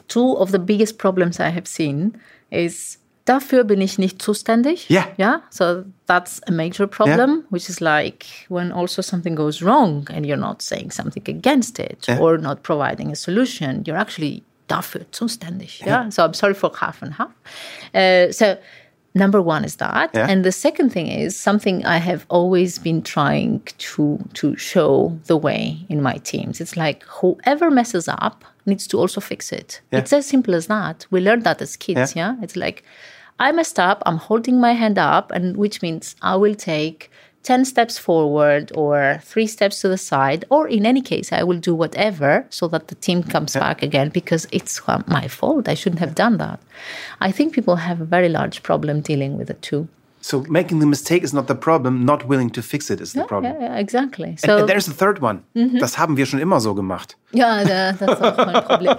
Two 0.09 0.37
of 0.37 0.53
the 0.53 0.59
biggest 0.59 0.99
problems 0.99 1.41
I 1.41 1.49
have 1.49 1.67
seen 1.67 2.21
is 2.51 2.99
dafür 3.27 3.65
bin 3.65 3.81
ich 3.81 3.99
nicht 3.99 4.23
zuständig. 4.23 4.89
Yeah. 4.89 5.09
Yeah. 5.19 5.41
So 5.51 5.85
that's 6.07 6.41
a 6.47 6.53
major 6.53 6.87
problem, 6.87 7.31
yeah. 7.31 7.51
which 7.51 7.69
is 7.69 7.81
like 7.81 8.25
when 8.49 8.73
also 8.73 9.03
something 9.03 9.37
goes 9.37 9.61
wrong 9.63 10.09
and 10.11 10.25
you're 10.25 10.41
not 10.41 10.63
saying 10.63 10.93
something 10.93 11.25
against 11.29 11.79
it 11.79 12.09
or 12.21 12.39
not 12.39 12.63
providing 12.63 13.11
a 13.13 13.17
solution, 13.17 13.83
you're 13.85 13.99
actually 13.99 14.43
dafür 14.69 15.05
zuständig. 15.13 15.85
Yeah. 15.85 16.09
So 16.11 16.25
I'm 16.25 16.35
sorry 16.35 16.55
for 16.55 16.71
half 16.75 17.03
and 17.03 17.15
half. 17.15 17.33
Uh, 17.95 18.33
so 18.33 18.57
number 19.15 19.43
one 19.43 19.65
is 19.65 19.77
that. 19.77 20.11
Yeah. 20.15 20.29
And 20.29 20.45
the 20.45 20.53
second 20.53 20.91
thing 20.91 21.09
is 21.09 21.37
something 21.39 21.85
I 21.85 21.99
have 21.99 22.27
always 22.29 22.79
been 22.79 23.03
trying 23.03 23.61
to 23.79 24.19
to 24.35 24.57
show 24.57 25.19
the 25.27 25.37
way 25.37 25.79
in 25.89 26.01
my 26.03 26.19
teams. 26.23 26.61
It's 26.61 26.77
like 26.77 27.03
whoever 27.21 27.71
messes 27.71 28.09
up 28.09 28.45
needs 28.67 28.87
to 28.89 28.99
also 28.99 29.21
fix 29.21 29.53
it. 29.53 29.81
Yeah. 29.91 30.01
It's 30.01 30.13
as 30.13 30.27
simple 30.27 30.55
as 30.55 30.67
that. 30.67 31.07
We 31.11 31.21
learned 31.21 31.45
that 31.45 31.63
as 31.63 31.77
kids, 31.77 32.15
Yeah. 32.15 32.35
yeah? 32.35 32.43
It's 32.45 32.57
like 32.57 32.83
I 33.39 33.53
messed 33.53 33.79
up, 33.79 34.03
I'm 34.07 34.17
holding 34.17 34.61
my 34.61 34.73
hand 34.73 34.99
up, 34.99 35.31
and 35.31 35.57
which 35.57 35.83
means 35.83 36.17
I 36.23 36.37
will 36.37 36.55
take 36.55 37.11
10 37.43 37.65
steps 37.65 37.97
forward 37.99 38.73
or 38.75 39.21
three 39.23 39.47
steps 39.47 39.81
to 39.81 39.89
the 39.89 39.99
side, 39.99 40.45
or 40.51 40.67
in 40.67 40.85
any 40.85 41.01
case, 41.03 41.33
I 41.33 41.43
will 41.45 41.59
do 41.59 41.75
whatever 41.75 42.47
so 42.51 42.67
that 42.69 42.89
the 42.89 42.95
team 42.97 43.23
comes 43.23 43.55
back 43.55 43.83
again 43.83 44.09
because 44.09 44.49
it's 44.51 44.81
my 45.07 45.29
fault. 45.29 45.69
I 45.69 45.75
shouldn't 45.75 46.01
have 46.01 46.15
done 46.15 46.39
that. 46.39 46.61
I 47.21 47.31
think 47.31 47.55
people 47.55 47.77
have 47.77 48.01
a 48.01 48.05
very 48.05 48.29
large 48.29 48.63
problem 48.63 49.01
dealing 49.01 49.37
with 49.37 49.51
it 49.51 49.63
too. 49.63 49.87
So 50.27 50.45
making 50.49 50.81
the 50.81 50.87
mistake 50.87 51.23
is 51.23 51.33
not 51.33 51.47
the 51.47 51.55
problem, 51.55 52.05
not 52.05 52.27
willing 52.27 52.51
to 52.51 52.61
fix 52.61 52.91
it 52.91 53.01
is 53.01 53.13
the 53.13 53.23
problem. 53.23 53.55
Yeah, 53.61 53.69
yeah, 53.69 53.79
exactly. 53.79 54.31
And, 54.31 54.41
So 54.41 54.57
and 54.59 54.69
there's 54.69 54.89
a 54.89 54.93
third 54.93 55.21
one. 55.21 55.45
Mm-hmm. 55.55 55.79
Das 55.79 55.99
haben 55.99 56.17
wir 56.17 56.27
schon 56.27 56.41
immer 56.41 56.59
so 56.61 56.75
gemacht. 56.75 57.15
Yeah, 57.33 57.63
the, 57.63 57.97
that's 57.97 58.21
also 58.21 58.45
my 58.45 58.61
problem. 58.61 58.99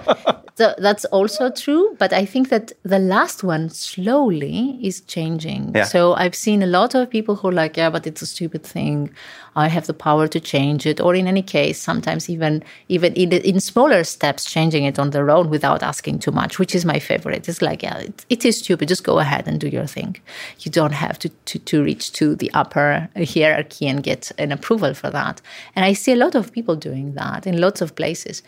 So 0.54 0.72
that's 0.78 1.04
also 1.12 1.50
true, 1.50 1.94
but 1.98 2.14
I 2.14 2.24
think 2.24 2.48
that 2.48 2.72
the 2.82 2.98
last 2.98 3.44
one 3.44 3.68
slowly 3.68 4.78
is 4.82 5.02
changing. 5.02 5.72
Yeah. 5.74 5.84
So 5.84 6.14
I've 6.14 6.34
seen 6.34 6.62
a 6.62 6.66
lot 6.66 6.94
of 6.94 7.10
people 7.10 7.36
who 7.36 7.48
are 7.48 7.52
like, 7.52 7.76
yeah, 7.76 7.90
but 7.90 8.06
it's 8.06 8.22
a 8.22 8.26
stupid 8.26 8.64
thing. 8.64 9.10
I 9.58 9.68
have 9.68 9.86
the 9.86 9.94
power 10.08 10.28
to 10.28 10.40
change 10.40 10.86
it, 10.86 11.00
or 11.00 11.14
in 11.14 11.26
any 11.26 11.42
case, 11.42 11.78
sometimes 11.90 12.30
even 12.30 12.62
even 12.88 13.12
in, 13.14 13.32
in 13.32 13.60
smaller 13.60 14.04
steps, 14.04 14.42
changing 14.54 14.84
it 14.84 14.98
on 14.98 15.10
their 15.10 15.28
own 15.36 15.50
without 15.50 15.82
asking 15.82 16.20
too 16.20 16.30
much, 16.40 16.58
which 16.60 16.74
is 16.74 16.84
my 16.84 16.98
favorite. 17.00 17.48
It's 17.48 17.62
like, 17.68 17.82
yeah, 17.82 17.98
it, 17.98 18.24
it 18.28 18.44
is 18.44 18.58
stupid. 18.58 18.88
Just 18.88 19.04
go 19.04 19.18
ahead 19.18 19.48
and 19.48 19.60
do 19.60 19.68
your 19.68 19.88
thing. 19.96 20.16
You 20.60 20.70
don't 20.70 20.96
have 21.04 21.18
to, 21.22 21.28
to 21.28 21.58
to 21.70 21.82
reach 21.82 22.12
to 22.18 22.36
the 22.36 22.50
upper 22.54 23.08
hierarchy 23.34 23.86
and 23.90 24.02
get 24.10 24.32
an 24.38 24.52
approval 24.52 24.94
for 24.94 25.10
that. 25.10 25.42
And 25.74 25.84
I 25.84 25.92
see 25.94 26.12
a 26.12 26.22
lot 26.24 26.34
of 26.34 26.52
people 26.52 26.76
doing 26.76 27.14
that 27.14 27.46
in 27.46 27.60
lots 27.60 27.80
of 27.80 27.96
places. 28.00 28.42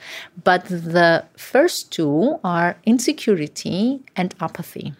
But 0.45 0.63
the 0.67 1.25
first 1.37 1.91
two 1.97 2.39
are 2.45 2.77
insecurity 2.85 4.01
and 4.17 4.35
apathy. 4.41 4.95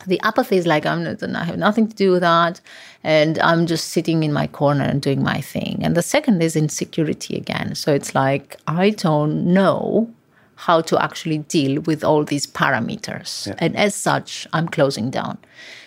Yeah. 0.00 0.06
The 0.06 0.20
apathy 0.22 0.56
is 0.56 0.66
like 0.66 0.86
I'm 0.86 1.04
not, 1.04 1.22
I 1.22 1.44
have 1.44 1.58
nothing 1.58 1.88
to 1.88 1.94
do 1.94 2.12
with 2.12 2.22
that, 2.22 2.60
and 3.04 3.38
I'm 3.38 3.66
just 3.66 3.88
sitting 3.88 4.22
in 4.22 4.32
my 4.32 4.46
corner 4.46 4.84
and 4.84 5.02
doing 5.02 5.22
my 5.22 5.40
thing. 5.40 5.80
And 5.82 5.94
the 5.96 6.02
second 6.02 6.42
is 6.42 6.56
insecurity 6.56 7.36
again. 7.36 7.74
So 7.74 7.92
it's 7.92 8.14
like 8.14 8.56
I 8.66 8.90
don't 8.90 9.52
know 9.52 10.10
how 10.56 10.82
to 10.82 11.02
actually 11.02 11.38
deal 11.38 11.80
with 11.82 12.04
all 12.04 12.24
these 12.24 12.46
parameters, 12.46 13.54
and 13.58 13.76
as 13.76 13.94
such, 13.94 14.46
I'm 14.52 14.68
closing 14.68 15.10
down. 15.10 15.38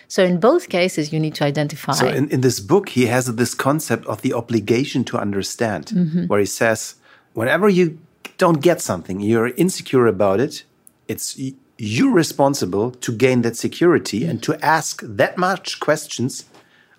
So 0.08 0.22
in 0.22 0.38
both 0.38 0.68
cases, 0.68 1.12
you 1.12 1.18
need 1.20 1.34
to 1.36 1.44
identify. 1.44 1.92
So 1.92 2.06
in, 2.08 2.28
in 2.30 2.40
this 2.40 2.60
book, 2.60 2.88
he 2.90 3.06
has 3.06 3.26
this 3.34 3.54
concept 3.54 4.06
of 4.06 4.22
the 4.22 4.32
obligation 4.34 5.04
to 5.04 5.18
understand, 5.18 5.86
Mm-hmm. 5.86 6.26
where 6.26 6.40
he 6.40 6.46
says, 6.46 6.96
whenever 7.32 7.68
you 7.68 7.98
don't 8.38 8.60
get 8.60 8.80
something, 8.80 9.20
you're 9.20 9.48
insecure 9.56 10.06
about 10.06 10.40
it, 10.40 10.64
it's 11.08 11.36
you're 11.78 12.12
responsible 12.12 12.90
to 12.92 13.12
gain 13.12 13.42
that 13.42 13.56
security 13.56 14.24
and 14.24 14.42
to 14.42 14.64
ask 14.64 15.02
that 15.02 15.36
much 15.36 15.80
questions 15.80 16.44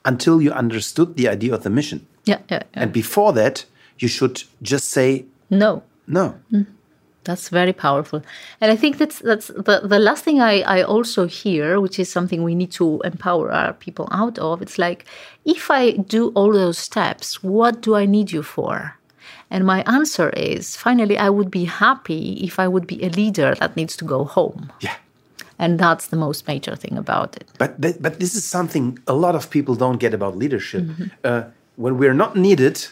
until 0.03 0.41
you 0.41 0.51
understood 0.51 1.15
the 1.15 1.27
idea 1.27 1.53
of 1.53 1.63
the 1.63 1.69
mission. 1.69 2.05
yeah, 2.25 2.39
yeah, 2.49 2.61
yeah. 2.73 2.83
And 2.83 2.91
before 2.91 3.33
that, 3.33 3.65
you 3.99 4.07
should 4.07 4.43
just 4.61 4.89
say, 4.89 5.25
no. 5.49 5.83
no. 6.07 6.35
Mm-hmm. 6.51 6.71
That's 7.23 7.49
very 7.49 7.73
powerful. 7.73 8.21
And 8.61 8.71
I 8.71 8.75
think 8.75 8.99
that's 8.99 9.17
that's 9.19 9.47
the, 9.47 9.81
the 9.83 9.97
last 9.97 10.23
thing 10.23 10.41
I, 10.41 10.61
I 10.61 10.83
also 10.83 11.25
hear, 11.25 11.79
which 11.81 11.97
is 11.97 12.07
something 12.07 12.43
we 12.43 12.53
need 12.53 12.71
to 12.73 13.01
empower 13.03 13.51
our 13.51 13.73
people 13.73 14.07
out 14.11 14.37
of. 14.37 14.61
It's 14.61 14.77
like, 14.77 15.05
if 15.43 15.71
I 15.71 15.91
do 15.91 16.29
all 16.35 16.53
those 16.53 16.77
steps, 16.77 17.41
what 17.41 17.81
do 17.81 17.95
I 17.95 18.05
need 18.05 18.31
you 18.31 18.43
for? 18.43 18.95
And 19.51 19.65
my 19.65 19.83
answer 19.83 20.29
is 20.31 20.75
finally, 20.75 21.17
I 21.17 21.29
would 21.29 21.51
be 21.51 21.65
happy 21.65 22.33
if 22.43 22.59
I 22.59 22.67
would 22.67 22.87
be 22.87 23.03
a 23.03 23.09
leader 23.09 23.55
that 23.55 23.75
needs 23.75 23.95
to 23.97 24.05
go 24.05 24.23
home. 24.25 24.71
Yeah. 24.81 24.95
And 25.57 25.79
that's 25.79 26.07
the 26.07 26.17
most 26.17 26.47
major 26.47 26.75
thing 26.75 26.97
about 26.97 27.35
it. 27.37 27.47
But 27.57 27.81
th- 27.81 27.97
but 28.01 28.19
this 28.19 28.35
is 28.35 28.43
something 28.43 28.99
a 29.07 29.13
lot 29.13 29.35
of 29.35 29.49
people 29.49 29.75
don't 29.75 29.99
get 29.99 30.13
about 30.13 30.35
leadership. 30.35 30.83
Mm-hmm. 30.83 31.03
Uh, 31.23 31.43
when 31.77 31.97
we're 31.97 32.13
not 32.13 32.35
needed, 32.35 32.85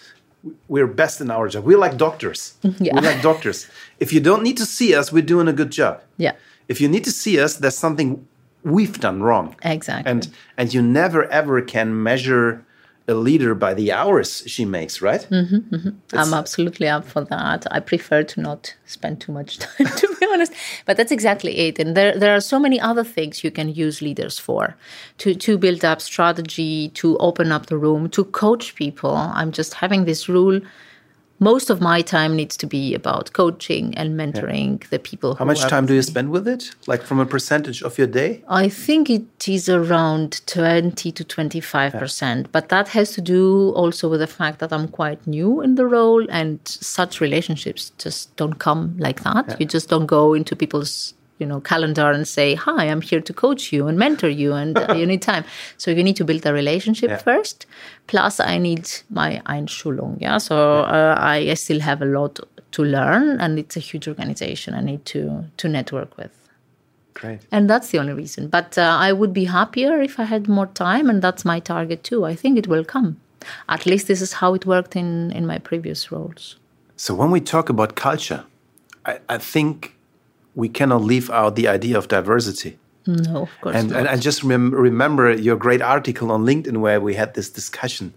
we're 0.67 0.87
best 0.87 1.21
in 1.21 1.29
our 1.31 1.47
job. 1.49 1.65
We're 1.65 1.77
like 1.77 1.97
doctors. 1.97 2.53
Yeah. 2.79 2.95
We're 2.95 3.01
like 3.01 3.21
doctors. 3.21 3.67
If 3.99 4.13
you 4.13 4.19
don't 4.19 4.43
need 4.43 4.57
to 4.57 4.65
see 4.65 4.95
us, 4.95 5.11
we're 5.11 5.25
doing 5.25 5.47
a 5.47 5.53
good 5.53 5.71
job. 5.71 6.01
Yeah. 6.17 6.33
If 6.67 6.79
you 6.79 6.87
need 6.87 7.03
to 7.03 7.11
see 7.11 7.39
us, 7.39 7.57
there's 7.57 7.77
something 7.77 8.25
we've 8.63 8.99
done 8.99 9.21
wrong. 9.21 9.55
Exactly. 9.63 10.09
And 10.09 10.29
and 10.57 10.73
you 10.73 10.81
never 10.81 11.25
ever 11.31 11.61
can 11.61 12.01
measure 12.03 12.63
a 13.07 13.13
leader 13.13 13.53
by 13.53 13.73
the 13.73 13.91
hours 13.91 14.43
she 14.47 14.63
makes, 14.63 15.01
right? 15.01 15.27
Mm-hmm. 15.29 15.89
I'm 16.13 16.33
absolutely 16.33 16.87
up 16.87 17.05
for 17.05 17.25
that. 17.25 17.67
I 17.69 17.81
prefer 17.81 18.23
to 18.23 18.41
not 18.41 18.75
spend 18.85 19.19
too 19.19 19.33
much 19.33 19.59
time, 19.59 19.87
to 19.87 20.15
be 20.19 20.25
honest. 20.31 20.53
But 20.85 20.95
that's 20.95 21.11
exactly 21.11 21.57
it. 21.67 21.79
And 21.79 21.97
there, 21.97 22.17
there 22.17 22.33
are 22.33 22.39
so 22.39 22.59
many 22.59 22.79
other 22.79 23.03
things 23.03 23.43
you 23.43 23.51
can 23.51 23.73
use 23.73 24.01
leaders 24.01 24.39
for 24.39 24.77
to, 25.17 25.35
to 25.35 25.57
build 25.57 25.83
up 25.83 26.01
strategy, 26.01 26.89
to 26.89 27.17
open 27.17 27.51
up 27.51 27.65
the 27.65 27.77
room, 27.77 28.09
to 28.11 28.23
coach 28.23 28.75
people. 28.75 29.15
I'm 29.15 29.51
just 29.51 29.73
having 29.73 30.05
this 30.05 30.29
rule. 30.29 30.61
Most 31.39 31.69
of 31.69 31.81
my 31.81 32.01
time 32.01 32.35
needs 32.35 32.55
to 32.57 32.67
be 32.67 32.93
about 32.93 33.33
coaching 33.33 33.93
and 33.97 34.17
mentoring 34.17 34.87
the 34.89 34.99
people. 34.99 35.35
How 35.35 35.45
much 35.45 35.61
time 35.61 35.85
do 35.85 35.93
you 35.93 36.01
spend 36.01 36.29
with 36.29 36.47
it? 36.47 36.73
Like 36.87 37.01
from 37.01 37.19
a 37.19 37.25
percentage 37.25 37.81
of 37.81 37.97
your 37.97 38.07
day? 38.07 38.43
I 38.47 38.69
think 38.69 39.09
it 39.09 39.47
is 39.47 39.67
around 39.67 40.41
20 40.45 41.11
to 41.11 41.23
25%, 41.23 42.47
but 42.51 42.69
that 42.69 42.89
has 42.89 43.11
to 43.13 43.21
do 43.21 43.71
also 43.71 44.09
with 44.09 44.19
the 44.19 44.27
fact 44.27 44.59
that 44.59 44.71
I'm 44.71 44.87
quite 44.87 45.25
new 45.27 45.61
in 45.61 45.75
the 45.75 45.85
role 45.85 46.25
and 46.29 46.59
such 46.63 47.19
relationships 47.19 47.91
just 47.97 48.35
don't 48.35 48.59
come 48.59 48.95
like 48.97 49.23
that. 49.23 49.59
You 49.59 49.65
just 49.65 49.89
don't 49.89 50.05
go 50.05 50.33
into 50.33 50.55
people's 50.55 51.13
you 51.39 51.45
know 51.45 51.59
calendar 51.59 52.11
and 52.11 52.27
say 52.27 52.55
hi 52.55 52.85
i'm 52.85 53.01
here 53.01 53.21
to 53.21 53.33
coach 53.33 53.73
you 53.73 53.87
and 53.87 53.97
mentor 53.97 54.29
you 54.29 54.53
and 54.53 54.77
uh, 54.77 54.93
you 54.93 55.05
need 55.11 55.21
time 55.21 55.43
so 55.77 55.91
you 55.91 56.03
need 56.03 56.15
to 56.15 56.23
build 56.23 56.45
a 56.45 56.53
relationship 56.53 57.21
first 57.21 57.65
plus 58.07 58.39
i 58.39 58.57
need 58.57 58.89
my 59.09 59.41
einschulung 59.45 60.17
yeah 60.21 60.37
so 60.37 60.83
uh, 60.83 61.15
I, 61.17 61.37
I 61.49 61.53
still 61.55 61.79
have 61.79 62.01
a 62.01 62.05
lot 62.05 62.39
to 62.71 62.83
learn 62.83 63.39
and 63.39 63.59
it's 63.59 63.75
a 63.77 63.79
huge 63.79 64.07
organization 64.07 64.73
i 64.73 64.81
need 64.81 65.05
to 65.05 65.45
to 65.57 65.67
network 65.67 66.17
with 66.17 66.31
Great. 67.13 67.41
and 67.51 67.69
that's 67.69 67.89
the 67.89 67.99
only 67.99 68.13
reason. 68.13 68.47
But 68.47 68.77
uh, 68.77 68.97
I 68.99 69.13
would 69.13 69.33
be 69.33 69.45
happier 69.45 70.01
if 70.01 70.19
I 70.19 70.23
had 70.23 70.47
more 70.47 70.67
time, 70.67 71.09
and 71.09 71.21
that's 71.21 71.45
my 71.45 71.59
target 71.59 72.03
too. 72.03 72.25
I 72.25 72.35
think 72.35 72.57
it 72.57 72.67
will 72.67 72.83
come. 72.83 73.17
At 73.69 73.85
least 73.85 74.07
this 74.07 74.21
is 74.21 74.33
how 74.33 74.53
it 74.53 74.65
worked 74.65 74.95
in, 74.95 75.31
in 75.31 75.45
my 75.45 75.59
previous 75.59 76.11
roles. 76.11 76.57
So 76.95 77.13
when 77.13 77.31
we 77.31 77.41
talk 77.41 77.69
about 77.69 77.95
culture, 77.95 78.45
I, 79.05 79.19
I 79.29 79.37
think 79.37 79.95
we 80.55 80.69
cannot 80.69 81.01
leave 81.01 81.29
out 81.29 81.55
the 81.55 81.67
idea 81.67 81.97
of 81.97 82.07
diversity. 82.07 82.77
No, 83.05 83.43
of 83.43 83.49
course 83.61 83.75
And, 83.75 83.89
not. 83.89 83.99
and 83.99 84.07
I 84.07 84.15
just 84.15 84.43
rem- 84.43 84.73
remember 84.73 85.33
your 85.33 85.57
great 85.57 85.81
article 85.81 86.31
on 86.31 86.45
LinkedIn 86.45 86.77
where 86.77 87.01
we 87.01 87.15
had 87.15 87.33
this 87.33 87.49
discussion 87.49 88.13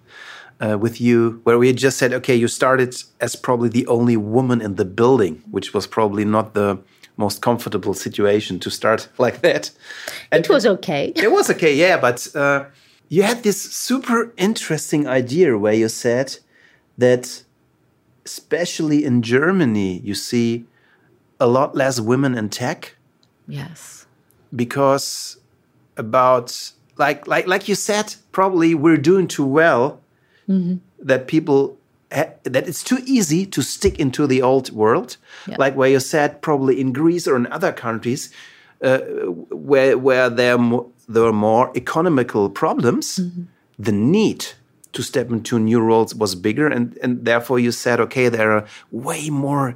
uh, 0.61 0.79
with 0.79 1.01
you, 1.01 1.41
where 1.45 1.59
we 1.59 1.67
had 1.67 1.77
just 1.77 1.99
said, 1.99 2.13
okay, 2.13 2.35
you 2.35 2.49
started 2.49 2.95
as 3.21 3.37
probably 3.37 3.69
the 3.69 3.87
only 3.89 4.17
woman 4.17 4.61
in 4.61 4.77
the 4.77 4.85
building, 4.85 5.43
which 5.51 5.75
was 5.75 5.87
probably 5.87 6.25
not 6.25 6.55
the 6.55 6.79
most 7.17 7.43
comfortable 7.43 7.95
situation 7.95 8.59
to 8.61 8.71
start 8.71 9.09
like 9.19 9.41
that. 9.41 9.71
And 10.31 10.45
it 10.45 10.49
was 10.51 10.67
okay. 10.67 11.13
it 11.17 11.33
was 11.33 11.51
okay, 11.51 11.75
yeah, 11.75 11.97
but 11.99 12.29
uh, 12.35 12.67
you 13.09 13.23
had 13.23 13.43
this 13.43 13.61
super 13.61 14.33
interesting 14.37 15.07
idea 15.07 15.59
where 15.59 15.75
you 15.75 15.89
said 15.89 16.39
that, 16.99 17.43
especially 18.25 19.05
in 19.05 19.23
Germany, 19.23 20.01
you 20.05 20.15
see 20.15 20.67
a 21.41 21.47
lot 21.47 21.75
less 21.75 22.01
women 22.01 22.35
in 22.39 22.49
tech 22.49 22.97
Yes. 23.49 24.07
because 24.55 25.37
about 25.97 26.73
like 26.99 27.27
like 27.27 27.47
like 27.47 27.69
you 27.69 27.75
said 27.75 28.15
probably 28.33 28.75
we're 28.75 28.97
doing 29.11 29.29
too 29.29 29.45
well 29.47 30.01
that 31.01 31.27
people 31.27 31.77
ha- 32.13 32.33
that 32.45 32.69
it's 32.69 32.85
too 32.85 32.99
easy 33.05 33.45
to 33.47 33.63
stick 33.63 33.99
into 33.99 34.27
the 34.27 34.41
old 34.43 34.71
world. 34.71 35.17
Like 35.59 35.75
where 35.77 35.89
you 35.91 36.01
said 36.01 36.41
probably 36.41 36.81
in 36.81 36.93
greece 36.93 37.27
or 37.27 37.37
in 37.37 37.47
other 37.53 37.73
countries 37.73 38.31
uh, 38.83 38.99
where 39.51 39.99
where 39.99 40.31
there 40.31 40.57
mo- 40.59 40.91
there 41.09 41.25
are 41.25 41.33
more 41.33 41.71
economical 41.77 42.49
problems 42.51 43.21
the 43.79 43.93
need 43.93 44.47
to 44.93 45.03
step 45.03 45.31
into 45.31 45.59
new 45.59 45.81
roles 45.81 46.15
was 46.15 46.35
bigger 46.35 46.67
and 46.67 46.97
and 47.03 47.25
therefore 47.25 47.59
you 47.59 47.73
said 47.73 48.01
okay 48.01 48.29
there 48.31 48.51
are 48.53 48.65
way 48.93 49.29
more 49.31 49.75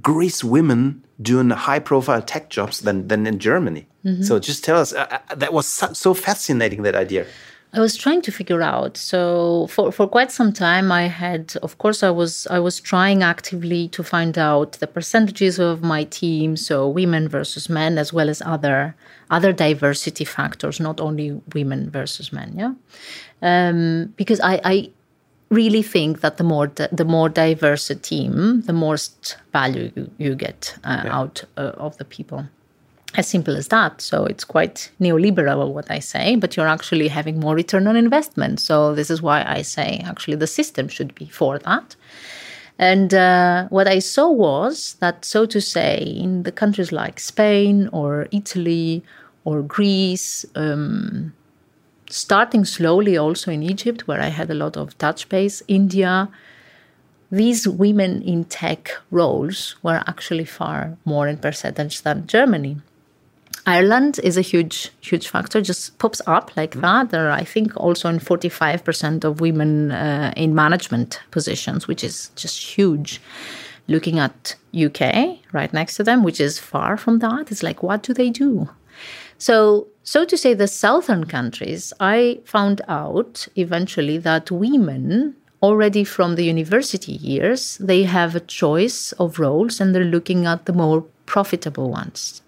Greece 0.00 0.42
women 0.42 1.04
doing 1.20 1.50
high 1.50 1.78
profile 1.78 2.22
tech 2.22 2.48
jobs 2.50 2.80
than, 2.80 3.08
than 3.08 3.26
in 3.26 3.38
Germany. 3.38 3.86
So 4.22 4.40
just 4.40 4.64
tell 4.64 4.78
us, 4.78 4.92
uh, 4.92 5.06
uh, 5.30 5.34
that 5.36 5.52
was 5.52 5.68
so, 5.68 5.92
so 5.92 6.12
fascinating, 6.12 6.82
that 6.82 6.96
idea. 6.96 7.24
I 7.72 7.80
was 7.80 7.96
trying 7.96 8.20
to 8.22 8.32
figure 8.32 8.60
out. 8.60 8.96
So 8.96 9.68
for, 9.68 9.92
for 9.92 10.08
quite 10.08 10.32
some 10.32 10.52
time, 10.52 10.90
I 10.90 11.02
had, 11.02 11.54
of 11.62 11.78
course, 11.78 12.02
I 12.02 12.10
was 12.10 12.46
I 12.50 12.58
was 12.58 12.80
trying 12.80 13.22
actively 13.22 13.88
to 13.88 14.02
find 14.02 14.36
out 14.36 14.72
the 14.72 14.86
percentages 14.86 15.58
of 15.58 15.82
my 15.82 16.04
team, 16.04 16.56
so 16.56 16.86
women 16.88 17.28
versus 17.28 17.68
men, 17.68 17.96
as 17.96 18.12
well 18.12 18.28
as 18.28 18.42
other 18.42 18.94
other 19.30 19.52
diversity 19.52 20.24
factors, 20.24 20.80
not 20.80 21.00
only 21.00 21.40
women 21.54 21.88
versus 21.88 22.32
men. 22.32 22.52
Yeah, 22.56 22.74
um, 23.40 24.12
because 24.16 24.40
I, 24.40 24.60
I 24.64 24.90
really 25.52 25.82
think 25.82 26.20
that 26.20 26.36
the 26.36 26.44
more 26.44 26.66
di- 26.66 26.88
the 26.90 27.04
more 27.04 27.28
diverse 27.28 27.90
a 27.90 27.94
team, 27.94 28.62
the 28.62 28.72
more 28.72 28.96
value 29.52 29.92
you, 29.94 30.10
you 30.18 30.34
get 30.34 30.74
uh, 30.84 31.04
out 31.08 31.44
uh, 31.56 31.72
of 31.76 31.96
the 31.98 32.04
people. 32.04 32.44
As 33.14 33.28
simple 33.28 33.56
as 33.56 33.68
that. 33.68 34.00
So 34.00 34.24
it's 34.24 34.44
quite 34.44 34.90
neoliberal 34.98 35.68
what 35.74 35.90
I 35.90 36.00
say, 36.00 36.36
but 36.36 36.56
you're 36.56 36.66
actually 36.66 37.08
having 37.08 37.38
more 37.38 37.54
return 37.54 37.86
on 37.86 37.94
investment. 37.94 38.58
So 38.58 38.94
this 38.94 39.10
is 39.10 39.20
why 39.20 39.44
I 39.46 39.62
say 39.62 40.00
actually 40.04 40.36
the 40.36 40.46
system 40.46 40.88
should 40.88 41.14
be 41.14 41.26
for 41.26 41.58
that. 41.58 41.94
And 42.78 43.12
uh, 43.12 43.68
what 43.68 43.86
I 43.86 43.98
saw 43.98 44.30
was 44.30 44.96
that, 45.00 45.26
so 45.26 45.44
to 45.46 45.60
say, 45.60 45.98
in 45.98 46.44
the 46.44 46.52
countries 46.52 46.90
like 46.90 47.20
Spain 47.20 47.88
or 47.92 48.28
Italy 48.32 49.02
or 49.44 49.60
Greece, 49.62 50.46
um, 50.54 51.34
starting 52.12 52.64
slowly 52.64 53.16
also 53.16 53.50
in 53.50 53.62
Egypt, 53.62 54.06
where 54.06 54.20
I 54.20 54.28
had 54.28 54.50
a 54.50 54.54
lot 54.54 54.76
of 54.76 54.96
touch 54.98 55.28
base, 55.28 55.62
India, 55.66 56.28
these 57.30 57.66
women 57.66 58.20
in 58.22 58.44
tech 58.44 58.90
roles 59.10 59.76
were 59.82 60.04
actually 60.06 60.44
far 60.44 60.98
more 61.06 61.26
in 61.26 61.38
percentage 61.38 62.02
than 62.02 62.26
Germany. 62.26 62.76
Ireland 63.64 64.20
is 64.22 64.36
a 64.36 64.42
huge, 64.42 64.90
huge 65.00 65.28
factor, 65.28 65.62
just 65.62 65.98
pops 65.98 66.20
up 66.26 66.56
like 66.56 66.74
that. 66.80 67.10
There 67.10 67.28
are, 67.28 67.32
I 67.32 67.44
think, 67.44 67.76
also 67.76 68.08
in 68.08 68.18
45% 68.18 69.24
of 69.24 69.40
women 69.40 69.92
uh, 69.92 70.34
in 70.36 70.54
management 70.54 71.20
positions, 71.30 71.88
which 71.88 72.04
is 72.04 72.30
just 72.36 72.76
huge. 72.76 73.20
Looking 73.88 74.18
at 74.18 74.56
UK 74.74 75.38
right 75.52 75.72
next 75.72 75.96
to 75.96 76.04
them, 76.04 76.22
which 76.22 76.40
is 76.40 76.58
far 76.58 76.96
from 76.96 77.20
that, 77.20 77.50
it's 77.50 77.62
like, 77.62 77.82
what 77.82 78.02
do 78.02 78.12
they 78.12 78.30
do? 78.30 78.68
So, 79.42 79.88
so 80.04 80.24
to 80.24 80.36
say, 80.36 80.54
the 80.54 80.68
southern 80.68 81.24
countries, 81.24 81.92
I 81.98 82.38
found 82.44 82.80
out 82.86 83.48
eventually 83.56 84.18
that 84.18 84.52
women 84.52 85.34
already 85.60 86.04
from 86.04 86.36
the 86.36 86.44
university 86.44 87.14
years 87.14 87.76
they 87.78 88.04
have 88.04 88.36
a 88.36 88.46
choice 88.62 89.10
of 89.18 89.40
roles 89.40 89.80
and 89.80 89.92
they're 89.92 90.04
looking 90.04 90.46
at 90.46 90.66
the 90.66 90.72
more 90.72 91.00
profitable 91.26 91.90
ones. 91.90 92.40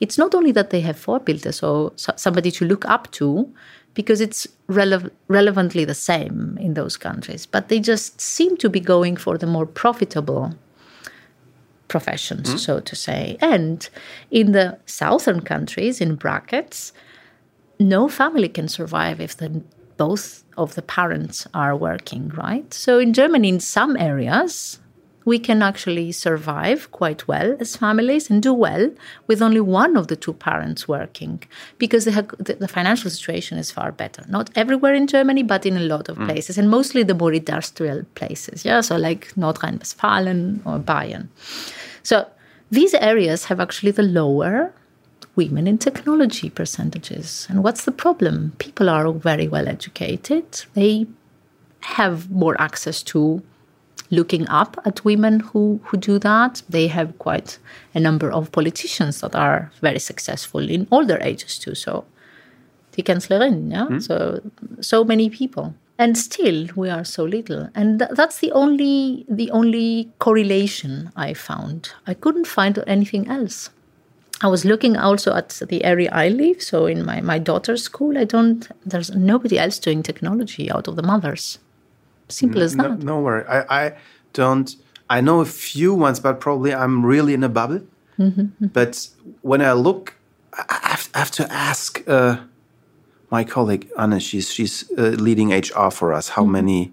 It's 0.00 0.16
not 0.16 0.34
only 0.34 0.52
that 0.52 0.70
they 0.70 0.80
have 0.80 0.98
four 0.98 1.20
forebuilders 1.20 1.62
or 1.62 1.92
somebody 2.16 2.50
to 2.52 2.64
look 2.64 2.86
up 2.86 3.10
to, 3.18 3.52
because 3.92 4.22
it's 4.22 4.48
rele- 4.68 5.10
relevantly 5.28 5.84
the 5.84 5.94
same 5.94 6.56
in 6.58 6.72
those 6.72 6.96
countries, 6.96 7.44
but 7.44 7.68
they 7.68 7.78
just 7.78 8.22
seem 8.22 8.56
to 8.56 8.70
be 8.70 8.80
going 8.80 9.16
for 9.16 9.36
the 9.36 9.46
more 9.46 9.66
profitable 9.66 10.54
professions, 11.88 12.50
hmm? 12.50 12.56
so 12.56 12.80
to 12.80 12.94
say. 12.94 13.36
And 13.40 13.88
in 14.30 14.52
the 14.52 14.78
southern 14.86 15.40
countries, 15.40 16.00
in 16.00 16.14
brackets, 16.14 16.92
no 17.80 18.08
family 18.08 18.48
can 18.48 18.68
survive 18.68 19.20
if 19.20 19.36
the 19.36 19.62
both 19.96 20.44
of 20.56 20.76
the 20.76 20.82
parents 20.82 21.46
are 21.52 21.76
working, 21.76 22.28
right? 22.28 22.72
So 22.72 22.98
in 22.98 23.12
Germany, 23.12 23.48
in 23.48 23.60
some 23.60 23.96
areas, 23.96 24.78
we 25.28 25.38
can 25.38 25.60
actually 25.62 26.10
survive 26.10 26.90
quite 26.90 27.28
well 27.28 27.54
as 27.60 27.76
families 27.76 28.30
and 28.30 28.42
do 28.42 28.52
well 28.66 28.90
with 29.26 29.42
only 29.42 29.60
one 29.60 29.94
of 30.00 30.06
the 30.08 30.16
two 30.16 30.32
parents 30.32 30.88
working 30.88 31.42
because 31.76 32.06
the, 32.06 32.56
the 32.64 32.66
financial 32.66 33.10
situation 33.10 33.58
is 33.58 33.70
far 33.70 33.92
better. 33.92 34.24
Not 34.28 34.48
everywhere 34.56 34.94
in 34.94 35.06
Germany, 35.06 35.42
but 35.42 35.66
in 35.66 35.76
a 35.76 35.86
lot 35.94 36.08
of 36.08 36.16
mm. 36.16 36.24
places, 36.26 36.56
and 36.56 36.70
mostly 36.70 37.02
the 37.02 37.14
more 37.14 37.32
industrial 37.32 38.04
places. 38.14 38.64
Yeah, 38.64 38.80
so 38.80 38.96
like 38.96 39.36
North 39.36 39.62
Rhine-Westphalia 39.62 40.60
or 40.64 40.78
Bayern. 40.78 41.28
So 42.02 42.26
these 42.70 42.94
areas 42.94 43.44
have 43.46 43.60
actually 43.60 43.92
the 43.92 44.08
lower 44.20 44.72
women 45.36 45.66
in 45.66 45.76
technology 45.76 46.48
percentages. 46.48 47.46
And 47.50 47.62
what's 47.62 47.84
the 47.84 47.92
problem? 47.92 48.52
People 48.58 48.88
are 48.88 49.12
very 49.12 49.46
well 49.46 49.68
educated. 49.68 50.64
They 50.72 51.06
have 51.80 52.30
more 52.30 52.60
access 52.60 53.02
to 53.04 53.42
looking 54.10 54.48
up 54.48 54.76
at 54.84 55.04
women 55.04 55.40
who, 55.40 55.80
who 55.84 55.96
do 55.96 56.18
that. 56.18 56.62
They 56.68 56.86
have 56.88 57.18
quite 57.18 57.58
a 57.94 58.00
number 58.00 58.30
of 58.30 58.52
politicians 58.52 59.20
that 59.20 59.34
are 59.34 59.70
very 59.80 59.98
successful 59.98 60.68
in 60.68 60.86
older 60.90 61.18
ages 61.20 61.58
too. 61.58 61.74
So 61.74 62.04
die 62.96 63.02
Kanzlerin, 63.02 63.70
yeah. 63.70 63.86
Hmm? 63.86 63.98
So 64.00 64.40
so 64.80 65.04
many 65.04 65.30
people, 65.30 65.74
and 65.98 66.16
still 66.16 66.68
we 66.74 66.90
are 66.90 67.04
so 67.04 67.24
little, 67.24 67.68
and 67.74 67.98
th- 68.00 68.10
that's 68.14 68.38
the 68.38 68.52
only 68.52 69.24
the 69.28 69.50
only 69.50 70.10
correlation 70.18 71.10
I 71.16 71.34
found. 71.34 71.92
I 72.06 72.14
couldn't 72.14 72.46
find 72.46 72.82
anything 72.86 73.28
else. 73.28 73.70
I 74.40 74.46
was 74.46 74.64
looking 74.64 74.96
also 74.96 75.34
at 75.34 75.60
the 75.68 75.84
area 75.84 76.10
I 76.12 76.28
live. 76.28 76.62
So 76.62 76.86
in 76.86 77.04
my 77.04 77.20
my 77.20 77.38
daughter's 77.38 77.82
school, 77.82 78.16
I 78.18 78.24
don't. 78.24 78.68
There's 78.86 79.10
nobody 79.10 79.58
else 79.58 79.78
doing 79.78 80.02
technology 80.02 80.70
out 80.70 80.88
of 80.88 80.96
the 80.96 81.02
mothers. 81.02 81.58
Simple 82.28 82.62
as 82.62 82.74
No, 82.76 82.88
that. 82.88 82.98
no 83.02 83.20
worry. 83.20 83.44
I, 83.48 83.86
I 83.86 83.92
don't. 84.32 84.74
I 85.10 85.20
know 85.22 85.40
a 85.40 85.46
few 85.46 85.94
ones, 85.94 86.20
but 86.20 86.38
probably 86.40 86.72
I'm 86.74 87.04
really 87.04 87.32
in 87.34 87.42
a 87.44 87.48
bubble. 87.48 87.80
But 88.72 89.08
when 89.42 89.62
I 89.62 89.72
look, 89.72 90.14
I 90.52 90.78
have, 90.82 91.08
I 91.14 91.18
have 91.18 91.30
to 91.32 91.50
ask 91.52 92.02
uh, 92.08 92.38
my 93.30 93.44
colleague 93.44 93.88
Anna. 93.96 94.18
She's 94.20 94.52
she's 94.52 94.90
uh, 94.98 95.14
leading 95.26 95.50
HR 95.52 95.90
for 95.90 96.12
us. 96.12 96.30
How 96.30 96.44
many 96.44 96.92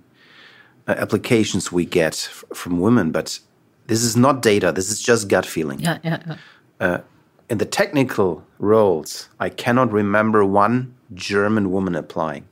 uh, 0.88 0.92
applications 0.98 1.72
we 1.72 1.84
get 1.86 2.14
f- 2.32 2.44
from 2.54 2.80
women? 2.80 3.12
But 3.12 3.40
this 3.88 4.04
is 4.04 4.16
not 4.16 4.42
data. 4.44 4.72
This 4.72 4.90
is 4.92 5.02
just 5.02 5.28
gut 5.28 5.46
feeling. 5.46 5.80
Yeah, 5.80 5.98
yeah, 6.04 6.38
yeah. 6.80 7.02
In 7.50 7.58
the 7.60 7.66
technical 7.66 8.44
roles, 8.60 9.30
I 9.40 9.50
cannot 9.50 9.92
remember 9.92 10.44
one 10.46 10.96
German 11.14 11.70
woman 11.72 11.96
applying. 11.96 12.46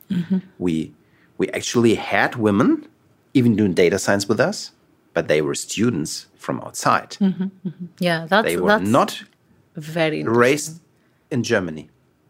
We 0.60 0.94
we 1.44 1.50
actually 1.60 1.96
had 1.96 2.32
women 2.48 2.70
even 3.34 3.52
doing 3.60 3.74
data 3.84 3.98
science 4.06 4.26
with 4.32 4.40
us, 4.50 4.58
but 5.16 5.24
they 5.32 5.42
were 5.48 5.56
students 5.70 6.12
from 6.46 6.56
outside. 6.66 7.12
Mm-hmm, 7.20 7.48
mm-hmm. 7.68 7.86
Yeah, 8.08 8.20
that's 8.32 8.48
They 8.48 8.58
were 8.58 8.70
that's 8.74 8.90
not 9.00 9.12
very 9.76 10.22
raised 10.24 10.74
in 11.36 11.40
Germany. 11.44 11.86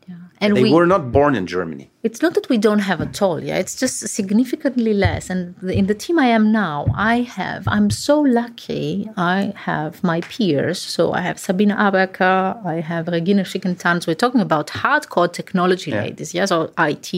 Yeah. 0.07 0.15
And 0.41 0.57
They 0.57 0.63
we, 0.63 0.73
were 0.77 0.87
not 0.95 1.11
born 1.17 1.33
in 1.35 1.45
Germany. 1.55 1.85
It's 2.07 2.21
not 2.25 2.33
that 2.37 2.47
we 2.53 2.57
don't 2.67 2.83
have 2.89 2.99
at 3.07 3.21
all. 3.25 3.39
Yeah, 3.49 3.57
it's 3.63 3.75
just 3.83 3.95
significantly 4.19 4.93
less. 5.05 5.29
And 5.29 5.43
in 5.79 5.85
the 5.91 5.97
team 6.03 6.17
I 6.17 6.29
am 6.37 6.45
now, 6.51 6.77
I 7.13 7.15
have. 7.39 7.61
I'm 7.75 7.89
so 8.07 8.15
lucky. 8.41 8.87
I 9.15 9.53
have 9.69 10.03
my 10.11 10.19
peers. 10.31 10.79
So 10.95 11.01
I 11.19 11.21
have 11.27 11.37
Sabina 11.47 11.75
Abaker. 11.87 12.65
I 12.65 12.77
have 12.91 13.03
Regina 13.15 13.43
Schickentanz. 13.43 14.07
We're 14.07 14.23
talking 14.25 14.41
about 14.49 14.67
hardcore 14.81 15.31
technology 15.39 15.91
ladies. 15.91 16.33
Yeah, 16.33 16.45
so 16.45 16.57
IT. 16.89 17.09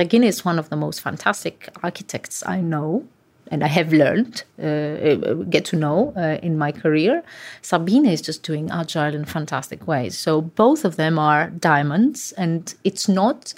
Regina 0.00 0.26
is 0.26 0.44
one 0.44 0.58
of 0.58 0.70
the 0.70 0.76
most 0.76 1.00
fantastic 1.02 1.68
architects 1.82 2.42
I 2.46 2.60
know. 2.60 3.04
and 3.52 3.64
I 3.64 3.66
have 3.78 3.92
learned, 3.92 4.44
uh, 4.62 5.34
get 5.54 5.64
to 5.70 5.76
know 5.76 5.98
uh, 6.16 6.38
in 6.40 6.56
my 6.56 6.70
career. 6.82 7.14
Sabine 7.62 8.06
is 8.06 8.22
just 8.22 8.40
doing 8.44 8.70
agile 8.70 9.14
in 9.14 9.24
fantastic 9.24 9.80
ways. 9.88 10.16
So 10.16 10.40
both 10.40 10.84
of 10.84 10.94
them 10.94 11.18
are 11.18 11.50
diamonds, 11.50 12.32
and 12.44 12.72
it's 12.84 13.08
not 13.08 13.52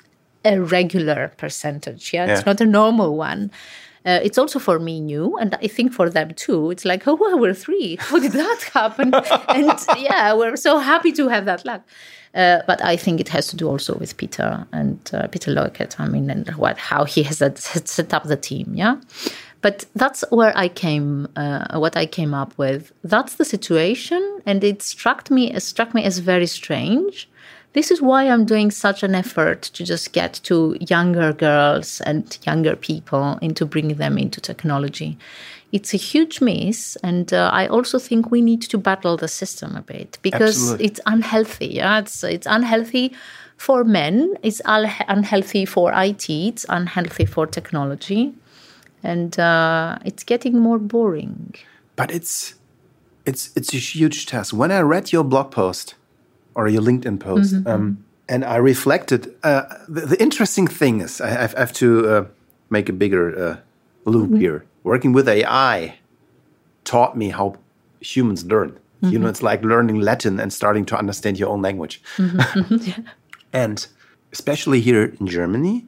a 0.45 0.59
regular 0.79 1.33
percentage. 1.37 2.05
Yeah, 2.15 2.27
it's 2.33 2.47
not 2.47 2.61
a 2.61 2.65
normal 2.81 3.11
one. 3.17 3.51
Uh, 4.05 4.19
it's 4.23 4.39
also 4.39 4.59
for 4.59 4.79
me 4.79 4.99
new, 5.01 5.37
and 5.37 5.55
I 5.67 5.69
think 5.69 5.93
for 5.93 6.11
them 6.11 6.29
too. 6.35 6.71
It's 6.73 6.85
like, 6.85 7.07
oh, 7.11 7.15
well, 7.15 7.39
we're 7.39 7.55
three. 7.67 7.97
How 8.01 8.19
did 8.19 8.33
that 8.33 8.61
happen? 8.73 9.15
and 9.59 9.79
yeah, 9.99 10.35
we're 10.35 10.57
so 10.57 10.79
happy 10.79 11.13
to 11.13 11.29
have 11.29 11.45
that 11.45 11.65
luck. 11.65 11.83
Uh, 12.35 12.61
but 12.67 12.83
I 12.83 12.97
think 12.97 13.21
it 13.21 13.29
has 13.29 13.49
to 13.49 13.57
do 13.57 13.69
also 13.69 13.95
with 13.99 14.17
Peter 14.17 14.67
and 14.73 14.99
uh, 15.13 15.27
Peter 15.29 15.51
Lockett. 15.51 16.01
I 16.01 16.09
mean, 16.09 16.31
and 16.31 16.49
what 16.57 16.79
how 16.79 17.05
he 17.05 17.23
has 17.25 17.39
set- 17.39 18.15
up 18.15 18.25
the 18.25 18.37
team. 18.37 18.73
Yeah, 18.75 18.97
but 19.61 19.85
that's 19.95 20.25
where 20.31 20.57
I 20.57 20.69
came. 20.69 21.29
Uh, 21.37 21.79
what 21.79 21.97
I 21.97 22.07
came 22.07 22.33
up 22.33 22.57
with. 22.57 22.93
That's 23.05 23.35
the 23.35 23.45
situation, 23.45 24.41
and 24.47 24.65
it 24.65 24.83
struck 24.83 25.31
me. 25.31 25.53
It 25.53 25.61
struck 25.61 25.95
me 25.95 26.05
as 26.05 26.19
very 26.19 26.47
strange. 26.47 27.29
This 27.73 27.91
is 27.91 28.03
why 28.03 28.29
I'm 28.29 28.45
doing 28.45 28.71
such 28.71 29.03
an 29.03 29.15
effort 29.15 29.63
to 29.63 29.85
just 29.85 30.13
get 30.13 30.35
to 30.45 30.77
younger 30.79 31.33
girls 31.33 32.03
and 32.03 32.39
younger 32.45 32.77
people 32.77 33.39
and 33.41 33.57
to 33.57 33.65
bring 33.65 33.95
them 33.95 34.19
into 34.19 34.41
technology. 34.41 35.17
It's 35.73 35.95
a 35.95 35.97
huge 35.97 36.43
miss, 36.43 36.97
and 37.03 37.33
uh, 37.33 37.49
I 37.51 37.67
also 37.67 37.99
think 37.99 38.31
we 38.31 38.43
need 38.43 38.61
to 38.63 38.77
battle 38.77 39.17
the 39.17 39.29
system 39.29 39.75
a 39.75 39.81
bit 39.81 40.19
because 40.21 40.57
Absolutely. 40.57 40.85
it's 40.85 41.01
unhealthy. 41.07 41.67
Yeah, 41.69 42.01
it's 42.01 42.23
it's 42.23 42.47
unhealthy 42.47 43.15
for 43.57 43.85
men. 43.85 44.37
It's 44.43 44.61
un- 44.67 44.91
unhealthy 45.09 45.65
for 45.65 45.95
IT. 45.95 46.29
It's 46.29 46.67
unhealthy 46.69 47.25
for 47.25 47.47
technology, 47.47 48.35
and 49.03 49.39
uh, 49.41 49.99
it's 50.05 50.25
getting 50.25 50.59
more 50.59 50.79
boring. 50.79 51.55
But 51.97 52.11
it's 52.11 52.55
it's 53.25 53.51
it's 53.57 53.73
a 53.73 53.79
huge 53.79 54.27
task. 54.27 54.53
When 54.53 54.71
I 54.71 54.81
read 54.81 55.11
your 55.11 55.25
blog 55.25 55.53
post 55.53 55.95
or 56.55 56.69
your 56.69 56.83
LinkedIn 56.83 57.19
post, 57.21 57.55
um, 57.67 58.05
and 58.29 58.45
I 58.45 58.57
reflected, 58.57 59.35
uh, 59.43 59.63
the, 59.89 60.03
the 60.03 60.23
interesting 60.23 60.67
thing 60.67 61.01
is 61.01 61.21
I, 61.21 61.29
I 61.45 61.59
have 61.59 61.73
to 61.75 62.09
uh, 62.09 62.25
make 62.71 62.89
a 62.89 62.93
bigger 62.93 63.27
uh, 63.39 63.57
loop 64.11 64.31
here. 64.41 64.65
Working 64.85 65.13
with 65.13 65.29
AI 65.29 65.99
taught 66.85 67.17
me 67.17 67.31
how 67.31 67.57
humans 68.01 68.45
learn. 68.45 68.79
You 69.03 69.19
know, 69.19 69.29
it's 69.29 69.43
like 69.43 69.63
learning 69.63 70.01
Latin 70.01 70.39
and 70.41 70.53
starting 70.53 70.85
to 70.87 70.97
understand 70.97 71.39
your 71.39 71.49
own 71.49 71.61
language. 71.63 72.01
And 73.53 73.87
especially 74.33 74.81
here 74.81 75.13
in 75.21 75.27
Germany, 75.27 75.85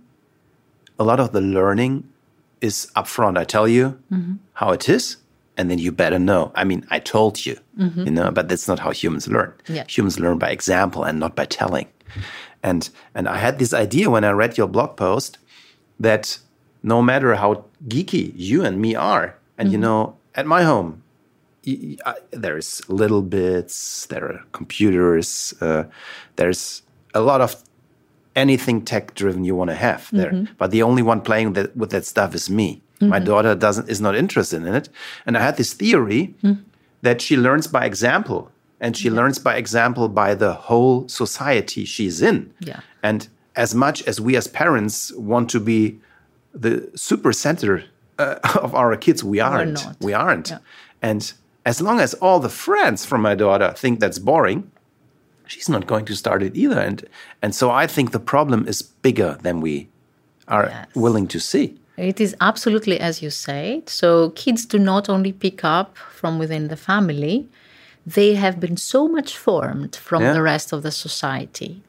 a 0.99 1.05
lot 1.05 1.19
of 1.21 1.33
the 1.33 1.41
learning 1.41 2.05
is 2.61 2.89
upfront. 2.95 3.39
I 3.39 3.45
tell 3.45 3.67
you 3.67 3.99
how 4.55 4.73
it 4.73 4.89
is, 4.89 5.17
and 5.57 5.71
then 5.71 5.79
you 5.79 5.93
better 5.93 6.19
know. 6.19 6.53
I 6.55 6.65
mean, 6.65 6.87
I 6.91 6.99
told 6.99 7.47
you, 7.47 7.59
mm-hmm. 7.79 8.05
you 8.05 8.11
know, 8.11 8.31
but 8.31 8.49
that's 8.49 8.69
not 8.69 8.79
how 8.79 8.91
humans 8.91 9.29
learn. 9.29 9.53
Yeah. 9.69 9.85
Humans 9.89 10.19
learn 10.19 10.39
by 10.39 10.51
example 10.51 11.05
and 11.05 11.21
not 11.21 11.37
by 11.37 11.47
telling. 11.47 11.87
And 12.63 12.89
and 13.15 13.29
I 13.29 13.39
had 13.39 13.59
this 13.59 13.75
idea 13.75 14.11
when 14.11 14.25
I 14.25 14.31
read 14.31 14.57
your 14.57 14.69
blog 14.69 14.97
post 14.97 15.39
that 16.01 16.39
no 16.83 17.03
matter 17.03 17.35
how 17.35 17.65
geeky 17.89 18.33
you 18.35 18.65
and 18.65 18.81
me 18.81 18.95
are, 18.95 19.37
and 19.59 19.71
you 19.71 19.79
mm-hmm. 19.79 19.83
know, 19.83 20.17
at 20.35 20.47
my 20.47 20.63
home, 20.63 21.03
I- 21.67 22.21
there's 22.31 22.83
little 22.89 23.23
bits, 23.23 24.07
there 24.07 24.25
are 24.25 24.41
computers, 24.53 25.55
uh, 25.61 25.85
there's 26.37 26.83
a 27.15 27.21
lot 27.21 27.41
of 27.41 27.57
anything 28.37 28.85
tech 28.85 29.15
driven 29.15 29.45
you 29.45 29.55
want 29.55 29.71
to 29.71 29.77
have 29.77 30.09
there. 30.13 30.33
Mm-hmm. 30.33 30.55
But 30.59 30.71
the 30.71 30.83
only 30.83 31.03
one 31.03 31.21
playing 31.21 31.53
that, 31.55 31.77
with 31.77 31.91
that 31.91 32.05
stuff 32.05 32.35
is 32.35 32.51
me. 32.51 32.83
My 33.09 33.19
daughter 33.19 33.55
doesn't 33.55 33.89
is 33.89 34.01
not 34.01 34.15
interested 34.17 34.63
in 34.65 34.75
it, 34.75 34.89
and 35.27 35.37
I 35.37 35.41
had 35.41 35.57
this 35.57 35.73
theory 35.75 36.35
that 37.03 37.21
she 37.21 37.37
learns 37.37 37.67
by 37.67 37.85
example, 37.85 38.51
and 38.81 38.97
she 38.97 39.11
learns 39.11 39.39
by 39.39 39.57
example 39.57 40.09
by 40.09 40.35
the 40.35 40.53
whole 40.55 41.09
society 41.09 41.85
she's 41.85 42.21
in. 42.23 42.53
Yeah. 42.61 42.81
And 43.03 43.29
as 43.57 43.75
much 43.75 44.03
as 44.09 44.21
we 44.21 44.37
as 44.37 44.47
parents 44.49 45.13
want 45.13 45.51
to 45.51 45.61
be 45.61 45.99
the 46.55 46.91
super 46.95 47.33
center 47.33 47.85
uh, 48.19 48.37
of 48.63 48.75
our 48.75 48.97
kids, 48.97 49.23
we 49.23 49.41
aren't. 49.41 49.81
We 50.01 50.13
aren't. 50.15 50.53
And 51.03 51.33
as 51.67 51.81
long 51.81 52.01
as 52.01 52.15
all 52.15 52.41
the 52.41 52.49
friends 52.49 53.05
from 53.07 53.21
my 53.23 53.35
daughter 53.35 53.73
think 53.77 54.01
that's 54.01 54.19
boring, 54.19 54.71
she's 55.47 55.69
not 55.69 55.87
going 55.87 56.05
to 56.07 56.15
start 56.15 56.43
it 56.43 56.57
either. 56.57 56.81
And 56.81 57.05
and 57.43 57.55
so 57.55 57.71
I 57.71 57.87
think 57.87 58.11
the 58.13 58.21
problem 58.21 58.67
is 58.69 58.83
bigger 58.83 59.39
than 59.43 59.61
we 59.61 59.89
are 60.49 60.67
Yes. 60.69 60.87
willing 60.95 61.27
to 61.29 61.39
see. 61.41 61.79
It 61.97 62.21
is 62.21 62.35
absolutely 62.41 62.99
as 62.99 63.23
you 63.23 63.31
say. 63.31 63.83
So 63.87 64.31
kids 64.31 64.67
do 64.67 64.79
not 64.79 65.09
only 65.09 65.33
pick 65.33 65.65
up 65.65 65.97
from 65.97 66.39
within 66.39 66.69
the 66.69 66.77
family, 66.77 67.49
they 68.07 68.35
have 68.35 68.59
been 68.61 68.77
so 68.77 69.09
much 69.09 69.37
formed 69.37 69.97
from 69.97 70.23
Yeah. 70.23 70.33
the 70.33 70.43
rest 70.43 70.73
of 70.73 70.83
the 70.83 70.91
society. 70.91 71.83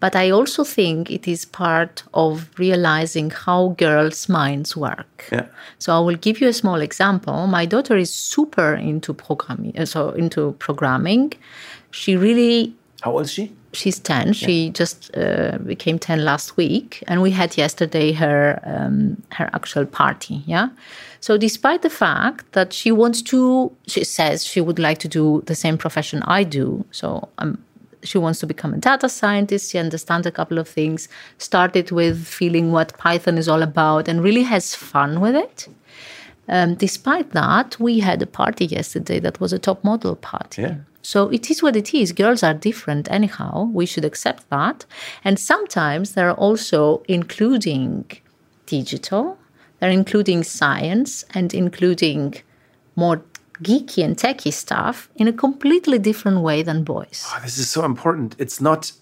But 0.00 0.14
I 0.14 0.30
also 0.30 0.62
think 0.62 1.10
it 1.10 1.26
is 1.26 1.44
part 1.44 2.04
of 2.14 2.48
realizing 2.56 3.30
how 3.30 3.74
girls' 3.76 4.28
minds 4.28 4.76
work. 4.76 5.24
Yeah. 5.32 5.46
So 5.78 5.92
I 5.96 5.98
will 5.98 6.14
give 6.16 6.40
you 6.40 6.48
a 6.48 6.52
small 6.52 6.80
example. 6.80 7.48
My 7.48 7.66
daughter 7.66 7.96
is 7.96 8.14
super 8.14 8.74
into 8.74 9.12
programming, 9.12 9.76
uh, 9.76 9.86
so 9.86 10.10
into 10.10 10.52
programming. 10.60 11.32
She 11.90 12.16
really 12.16 12.74
How 13.02 13.12
old 13.12 13.22
is 13.22 13.32
she? 13.32 13.52
She's 13.72 13.98
10 13.98 14.32
she 14.32 14.70
just 14.70 15.14
uh, 15.16 15.58
became 15.58 15.98
10 15.98 16.24
last 16.24 16.56
week 16.56 17.02
and 17.06 17.20
we 17.22 17.30
had 17.30 17.56
yesterday 17.56 18.12
her 18.12 18.60
um, 18.64 19.22
her 19.32 19.50
actual 19.52 19.84
party 19.84 20.42
yeah? 20.46 20.68
So 21.20 21.36
despite 21.36 21.82
the 21.82 21.90
fact 21.90 22.52
that 22.52 22.72
she 22.72 22.92
wants 22.92 23.22
to 23.22 23.72
she 23.86 24.04
says 24.04 24.44
she 24.44 24.60
would 24.60 24.78
like 24.78 24.98
to 24.98 25.08
do 25.08 25.42
the 25.46 25.54
same 25.54 25.76
profession 25.76 26.22
i 26.22 26.44
do 26.44 26.84
so 26.90 27.28
um, 27.38 27.58
she 28.02 28.18
wants 28.18 28.40
to 28.40 28.46
become 28.46 28.74
a 28.74 28.78
data 28.78 29.08
scientist. 29.08 29.72
She 29.72 29.78
understands 29.78 30.26
a 30.26 30.30
couple 30.30 30.58
of 30.58 30.68
things. 30.68 31.08
Started 31.38 31.90
with 31.90 32.26
feeling 32.26 32.72
what 32.72 32.96
python 32.98 33.38
is 33.38 33.48
all 33.48 33.62
about 33.62 34.08
and 34.08 34.22
really 34.22 34.42
has 34.44 34.74
fun 34.74 35.20
with 35.20 35.34
it. 35.34 35.68
Um, 36.48 36.76
despite 36.76 37.32
that, 37.32 37.78
we 37.78 38.00
had 38.00 38.22
a 38.22 38.26
party 38.26 38.66
yesterday 38.66 39.18
that 39.20 39.40
was 39.40 39.52
a 39.52 39.58
top 39.58 39.84
model 39.84 40.16
party. 40.16 40.62
Yeah. 40.62 40.76
So 41.12 41.30
it 41.30 41.50
is 41.50 41.62
what 41.62 41.74
it 41.74 41.94
is. 41.94 42.12
Girls 42.12 42.42
are 42.42 42.52
different, 42.52 43.10
anyhow. 43.10 43.70
We 43.72 43.86
should 43.86 44.04
accept 44.04 44.42
that. 44.50 44.84
And 45.24 45.38
sometimes 45.38 46.12
they're 46.12 46.34
also 46.46 47.02
including 47.08 48.10
digital, 48.66 49.38
they're 49.78 49.98
including 50.02 50.44
science, 50.44 51.24
and 51.32 51.54
including 51.54 52.34
more 52.94 53.22
geeky 53.62 54.04
and 54.04 54.18
techy 54.18 54.50
stuff 54.50 55.08
in 55.16 55.26
a 55.28 55.32
completely 55.32 55.98
different 55.98 56.40
way 56.42 56.62
than 56.62 56.84
boys. 56.84 57.24
Oh, 57.28 57.40
this 57.42 57.56
is 57.56 57.70
so 57.70 57.86
important. 57.86 58.36
It's 58.38 58.60
not 58.60 58.92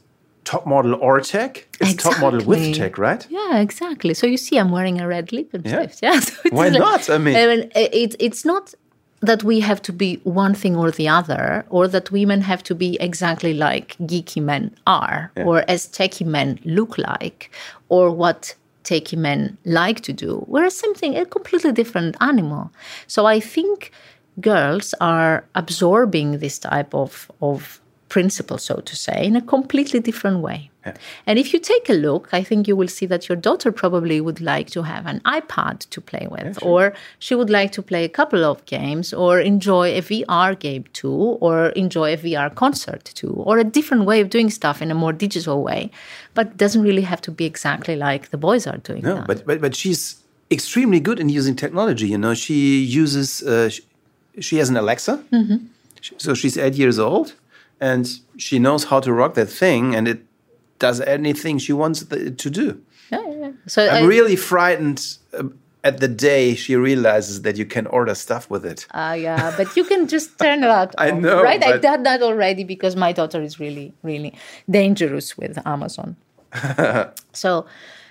top 0.44 0.64
model 0.64 0.94
or 0.94 1.20
tech. 1.20 1.66
It's 1.80 2.00
top 2.04 2.20
model 2.20 2.46
with 2.46 2.72
tech, 2.76 2.98
right? 2.98 3.26
Yeah, 3.28 3.58
exactly. 3.58 4.14
So 4.14 4.28
you 4.28 4.36
see, 4.36 4.60
I'm 4.60 4.70
wearing 4.70 5.00
a 5.00 5.08
red 5.08 5.32
lipstick. 5.32 6.00
Yeah. 6.00 6.20
So 6.20 6.34
it's 6.44 6.54
Why 6.54 6.68
not? 6.68 7.10
I 7.10 7.18
mean- 7.18 7.68
it, 7.74 8.14
it's 8.20 8.44
not 8.44 8.74
that 9.20 9.42
we 9.42 9.60
have 9.60 9.80
to 9.82 9.92
be 9.92 10.20
one 10.24 10.54
thing 10.54 10.76
or 10.76 10.90
the 10.90 11.08
other, 11.08 11.64
or 11.70 11.88
that 11.88 12.10
women 12.10 12.42
have 12.42 12.62
to 12.64 12.74
be 12.74 12.96
exactly 13.00 13.54
like 13.54 13.96
geeky 14.02 14.42
men 14.42 14.74
are, 14.86 15.32
or 15.36 15.64
as 15.68 15.86
techie 15.86 16.26
men 16.26 16.58
look 16.64 16.98
like, 16.98 17.50
or 17.88 18.10
what 18.10 18.54
techie 18.84 19.18
men 19.18 19.56
like 19.64 20.00
to 20.00 20.12
do. 20.12 20.44
We're 20.46 20.70
something 20.70 21.16
a 21.16 21.24
completely 21.24 21.72
different 21.72 22.16
animal. 22.20 22.70
So 23.06 23.26
I 23.26 23.40
think 23.40 23.90
girls 24.40 24.94
are 25.00 25.44
absorbing 25.54 26.38
this 26.38 26.58
type 26.58 26.94
of 26.94 27.30
of 27.40 27.80
principle, 28.08 28.58
so 28.58 28.76
to 28.76 28.94
say, 28.96 29.24
in 29.26 29.36
a 29.36 29.40
completely 29.42 30.00
different 30.00 30.40
way. 30.40 30.70
And 31.26 31.36
if 31.36 31.52
you 31.52 31.58
take 31.58 31.88
a 31.90 31.94
look, 31.94 32.28
I 32.32 32.44
think 32.44 32.68
you 32.68 32.76
will 32.76 32.86
see 32.86 33.06
that 33.06 33.28
your 33.28 33.34
daughter 33.34 33.72
probably 33.72 34.20
would 34.20 34.40
like 34.40 34.70
to 34.70 34.82
have 34.82 35.04
an 35.06 35.20
iPad 35.24 35.80
to 35.90 36.00
play 36.00 36.28
with, 36.30 36.62
or 36.62 36.94
she 37.18 37.34
would 37.34 37.50
like 37.50 37.72
to 37.72 37.82
play 37.82 38.04
a 38.04 38.08
couple 38.08 38.44
of 38.44 38.64
games, 38.66 39.12
or 39.12 39.40
enjoy 39.40 39.96
a 39.98 40.00
VR 40.02 40.56
game 40.56 40.84
too, 40.92 41.38
or 41.40 41.70
enjoy 41.70 42.12
a 42.12 42.16
VR 42.16 42.54
concert 42.54 43.04
too, 43.14 43.34
or 43.48 43.58
a 43.58 43.64
different 43.64 44.04
way 44.04 44.20
of 44.20 44.30
doing 44.30 44.48
stuff 44.48 44.80
in 44.80 44.90
a 44.92 44.94
more 44.94 45.12
digital 45.12 45.64
way. 45.64 45.90
But 46.34 46.46
it 46.46 46.56
doesn't 46.56 46.82
really 46.82 47.02
have 47.02 47.20
to 47.22 47.32
be 47.32 47.44
exactly 47.46 47.96
like 47.96 48.30
the 48.30 48.38
boys 48.38 48.64
are 48.68 48.78
doing 48.78 49.02
No, 49.02 49.24
but, 49.26 49.44
but 49.44 49.60
but 49.60 49.74
she's 49.74 50.22
extremely 50.52 51.00
good 51.00 51.18
in 51.18 51.28
using 51.28 51.56
technology. 51.56 52.06
You 52.06 52.18
know, 52.18 52.34
she 52.34 52.78
uses 53.02 53.42
uh, 53.42 53.68
she, 53.70 53.82
she 54.38 54.58
has 54.58 54.68
an 54.70 54.76
Alexa, 54.76 55.14
She- 56.00 56.14
so 56.18 56.34
she's 56.34 56.56
eight 56.56 56.74
years 56.76 56.98
old, 57.00 57.34
and 57.80 58.08
she 58.36 58.58
knows 58.58 58.84
how 58.84 59.00
to 59.00 59.12
rock 59.12 59.34
that 59.34 59.48
thing, 59.48 59.94
and 59.94 60.08
it 60.08 60.20
does 60.78 61.00
anything 61.00 61.58
she 61.58 61.72
wants 61.72 62.02
it 62.02 62.38
to 62.38 62.50
do. 62.50 62.80
Yeah, 63.10 63.20
yeah, 63.26 63.34
yeah. 63.38 63.52
So 63.66 63.88
I'm 63.88 64.04
I- 64.04 64.06
really 64.06 64.36
frightened 64.36 65.18
uh, 65.32 65.44
at 65.84 66.00
the 66.00 66.08
day 66.08 66.54
she 66.56 66.74
realizes 66.74 67.42
that 67.42 67.56
you 67.56 67.64
can 67.64 67.86
order 67.86 68.14
stuff 68.14 68.50
with 68.50 68.64
it. 68.66 68.86
Ah, 68.92 69.14
yeah, 69.14 69.54
but 69.56 69.76
you 69.76 69.84
can 69.84 70.08
just 70.08 70.38
turn 70.42 70.60
that 70.62 70.94
I 70.98 71.10
know, 71.12 71.42
right? 71.42 71.62
I've 71.62 71.80
done 71.80 72.02
that 72.02 72.22
already 72.22 72.64
because 72.64 72.96
my 72.96 73.12
daughter 73.12 73.40
is 73.40 73.60
really, 73.60 73.94
really 74.02 74.34
dangerous 74.68 75.38
with 75.38 75.58
Amazon. 75.64 76.16
so 77.32 77.66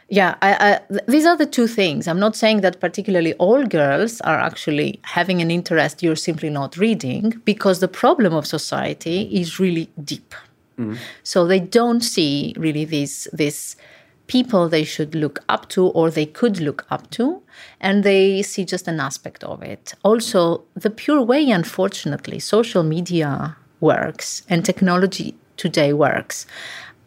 Yeah, 0.07 0.35
I, 0.41 0.79
I, 0.89 1.01
these 1.07 1.25
are 1.25 1.35
the 1.35 1.47
two 1.47 1.67
things. 1.67 2.07
I'm 2.07 2.19
not 2.19 2.35
saying 2.35 2.61
that 2.61 2.79
particularly 2.79 3.33
all 3.33 3.65
girls 3.65 4.21
are 4.21 4.37
actually 4.37 4.99
having 5.01 5.41
an 5.41 5.49
interest 5.49 6.03
you're 6.03 6.15
simply 6.15 6.51
not 6.51 6.77
reading, 6.77 7.41
because 7.43 7.79
the 7.79 7.87
problem 7.87 8.33
of 8.33 8.45
society 8.45 9.23
is 9.23 9.59
really 9.59 9.89
deep. 10.03 10.35
Mm-hmm. 10.77 10.95
So 11.23 11.47
they 11.47 11.59
don't 11.59 12.01
see 12.01 12.53
really 12.57 12.85
these 12.85 13.27
these 13.33 13.75
people 14.27 14.69
they 14.69 14.83
should 14.83 15.15
look 15.15 15.39
up 15.49 15.69
to 15.69 15.87
or 15.87 16.11
they 16.11 16.25
could 16.25 16.59
look 16.59 16.85
up 16.91 17.09
to, 17.11 17.41
and 17.79 18.03
they 18.03 18.43
see 18.43 18.65
just 18.65 18.87
an 18.87 18.99
aspect 18.99 19.43
of 19.43 19.63
it. 19.63 19.93
Also, 20.03 20.63
the 20.75 20.89
pure 20.89 21.21
way, 21.21 21.49
unfortunately, 21.49 22.39
social 22.39 22.83
media 22.83 23.55
works 23.79 24.43
and 24.49 24.63
technology 24.65 25.33
today 25.57 25.93
works. 25.93 26.45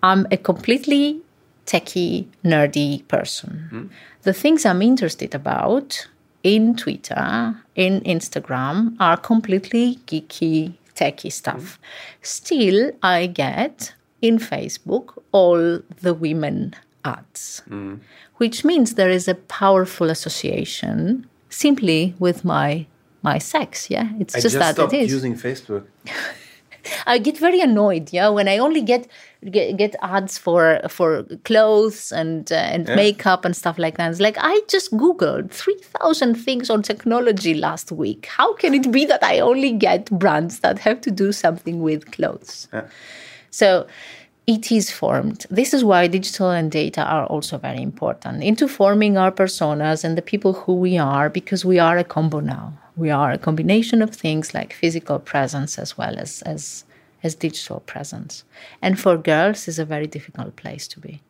I'm 0.03 0.26
a 0.30 0.36
completely 0.36 1.20
techie, 1.68 2.26
nerdy 2.42 3.06
person. 3.08 3.90
The 4.22 4.32
things 4.32 4.64
I'm 4.64 4.82
interested 4.82 5.34
about 5.34 6.08
in 6.42 6.74
Twitter, 6.76 7.54
in 7.74 8.00
Instagram, 8.00 8.96
are 8.98 9.18
completely 9.18 9.96
geeky, 10.06 10.74
techie 10.96 11.30
stuff. 11.32 11.78
Still, 12.22 12.92
I 13.02 13.26
get 13.26 13.94
in 14.22 14.38
Facebook 14.38 15.22
all 15.30 15.80
the 16.00 16.14
women 16.14 16.74
ads, 17.04 17.62
which 18.36 18.64
means 18.64 18.94
there 18.94 19.10
is 19.10 19.28
a 19.28 19.34
powerful 19.34 20.10
association 20.10 21.26
simply 21.50 22.14
with 22.18 22.44
my 22.44 22.86
my 23.22 23.38
sex. 23.38 23.90
Yeah, 23.90 24.08
it's 24.18 24.34
I 24.34 24.40
just, 24.40 24.56
just 24.56 24.76
that 24.76 24.92
it 24.92 24.96
is. 24.96 25.12
using 25.12 25.34
Facebook. 25.34 25.84
I 27.07 27.18
get 27.18 27.39
very 27.39 27.61
annoyed, 27.61 28.12
yeah, 28.12 28.28
when 28.28 28.49
I 28.49 28.59
only 28.59 28.82
get 28.82 29.09
get, 29.51 29.76
get 29.76 29.95
ads 30.03 30.39
for 30.39 30.80
for 30.89 31.24
clothes 31.45 32.12
and 32.12 32.51
uh, 32.51 32.57
and 32.57 32.89
makeup 32.89 33.45
and 33.45 33.55
stuff 33.57 33.78
like 33.78 33.97
that. 33.97 34.11
It's 34.11 34.20
like 34.20 34.36
I 34.41 34.61
just 34.68 34.93
googled 34.93 35.51
three 35.51 35.78
thousand 35.80 36.34
things 36.36 36.70
on 36.70 36.82
technology 36.82 37.55
last 37.55 37.93
week. 37.93 38.26
How 38.26 38.55
can 38.55 38.74
it 38.74 38.91
be 38.91 39.07
that 39.07 39.22
I 39.22 39.41
only 39.41 39.72
get 39.72 40.11
brands 40.11 40.61
that 40.61 40.78
have 40.78 41.01
to 41.03 41.11
do 41.11 41.32
something 41.32 41.80
with 41.80 42.11
clothes? 42.12 42.68
So 43.51 43.86
it 44.47 44.72
is 44.72 44.91
formed. 44.91 45.45
This 45.51 45.74
is 45.74 45.84
why 45.84 46.07
digital 46.07 46.51
and 46.51 46.70
data 46.70 47.03
are 47.03 47.26
also 47.26 47.59
very 47.59 47.82
important 47.82 48.43
into 48.43 48.66
forming 48.66 49.18
our 49.18 49.30
personas 49.30 50.05
and 50.05 50.16
the 50.16 50.22
people 50.22 50.53
who 50.55 50.74
we 50.74 50.97
are, 50.97 51.28
because 51.28 51.64
we 51.64 51.78
are 51.78 51.99
a 51.99 52.05
combo 52.05 52.41
now. 52.41 52.72
We 52.99 53.11
are 53.11 53.30
a 53.30 53.38
combination 53.38 54.03
of 54.03 54.11
things 54.11 54.53
like 54.53 54.72
physical 54.72 55.20
presence 55.20 55.78
as 55.78 55.96
well 55.96 56.18
as 56.18 56.42
as, 56.42 56.84
as 57.22 57.36
digital 57.36 57.80
presence. 57.80 58.44
And 58.82 58.99
for 58.99 59.16
girls 59.16 59.68
is 59.68 59.78
a 59.78 59.84
very 59.84 60.09
difficult 60.09 60.57
place 60.57 60.88
to 60.88 61.01
be. 61.01 61.22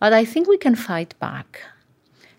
But 0.00 0.14
I 0.14 0.24
think 0.24 0.48
we 0.48 0.56
can 0.56 0.74
fight 0.74 1.14
back. 1.20 1.60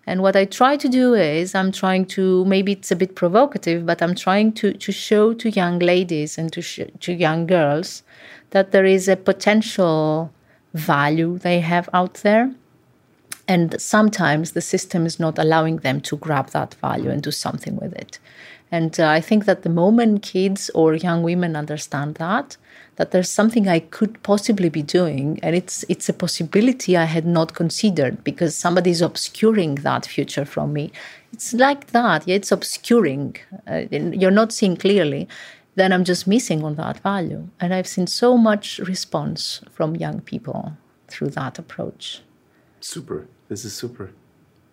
And 0.06 0.20
what 0.20 0.36
I 0.36 0.44
try 0.44 0.76
to 0.76 0.88
do 0.88 1.14
is 1.14 1.54
I'm 1.54 1.72
trying 1.72 2.06
to 2.16 2.44
maybe 2.46 2.72
it's 2.72 2.90
a 2.90 2.96
bit 2.96 3.14
provocative, 3.14 3.86
but 3.86 4.02
I'm 4.02 4.16
trying 4.16 4.52
to 4.54 4.72
to 4.72 4.92
show 4.92 5.32
to 5.34 5.48
young 5.50 5.78
ladies 5.78 6.36
and 6.36 6.52
to 6.52 6.60
sh- 6.60 6.92
to 7.00 7.12
young 7.12 7.46
girls 7.46 8.02
that 8.50 8.72
there 8.72 8.84
is 8.84 9.08
a 9.08 9.16
potential 9.16 10.30
value 10.74 11.38
they 11.38 11.60
have 11.60 11.88
out 11.94 12.14
there. 12.22 12.50
And 13.46 13.80
sometimes 13.80 14.52
the 14.52 14.60
system 14.60 15.06
is 15.06 15.20
not 15.20 15.38
allowing 15.38 15.76
them 15.78 16.00
to 16.02 16.16
grab 16.16 16.48
that 16.50 16.74
value 16.74 17.10
and 17.10 17.22
do 17.22 17.30
something 17.30 17.76
with 17.76 17.92
it. 17.94 18.18
And 18.70 18.98
uh, 18.98 19.08
I 19.08 19.20
think 19.20 19.44
that 19.44 19.62
the 19.62 19.68
moment 19.68 20.22
kids 20.22 20.70
or 20.74 20.94
young 20.94 21.22
women 21.22 21.54
understand 21.54 22.16
that, 22.16 22.56
that 22.96 23.10
there's 23.10 23.30
something 23.30 23.68
I 23.68 23.80
could 23.80 24.22
possibly 24.22 24.68
be 24.68 24.82
doing, 24.82 25.38
and 25.42 25.54
it's 25.54 25.84
it's 25.88 26.08
a 26.08 26.12
possibility 26.12 26.96
I 26.96 27.04
had 27.04 27.26
not 27.26 27.54
considered 27.54 28.24
because 28.24 28.56
somebody 28.56 28.90
is 28.90 29.02
obscuring 29.02 29.76
that 29.76 30.06
future 30.06 30.44
from 30.44 30.72
me. 30.72 30.92
It's 31.32 31.52
like 31.52 31.88
that, 31.88 32.26
yeah. 32.26 32.36
It's 32.36 32.52
obscuring. 32.52 33.36
Uh, 33.66 33.82
you're 33.90 34.30
not 34.30 34.52
seeing 34.52 34.76
clearly. 34.76 35.28
Then 35.76 35.92
I'm 35.92 36.04
just 36.04 36.26
missing 36.26 36.62
on 36.64 36.76
that 36.76 37.00
value, 37.00 37.48
and 37.60 37.74
I've 37.74 37.88
seen 37.88 38.06
so 38.06 38.36
much 38.36 38.78
response 38.78 39.60
from 39.72 39.96
young 39.96 40.20
people 40.20 40.76
through 41.08 41.30
that 41.30 41.58
approach. 41.58 42.22
Super. 42.80 43.26
This 43.48 43.64
is 43.64 43.74
super. 43.74 44.12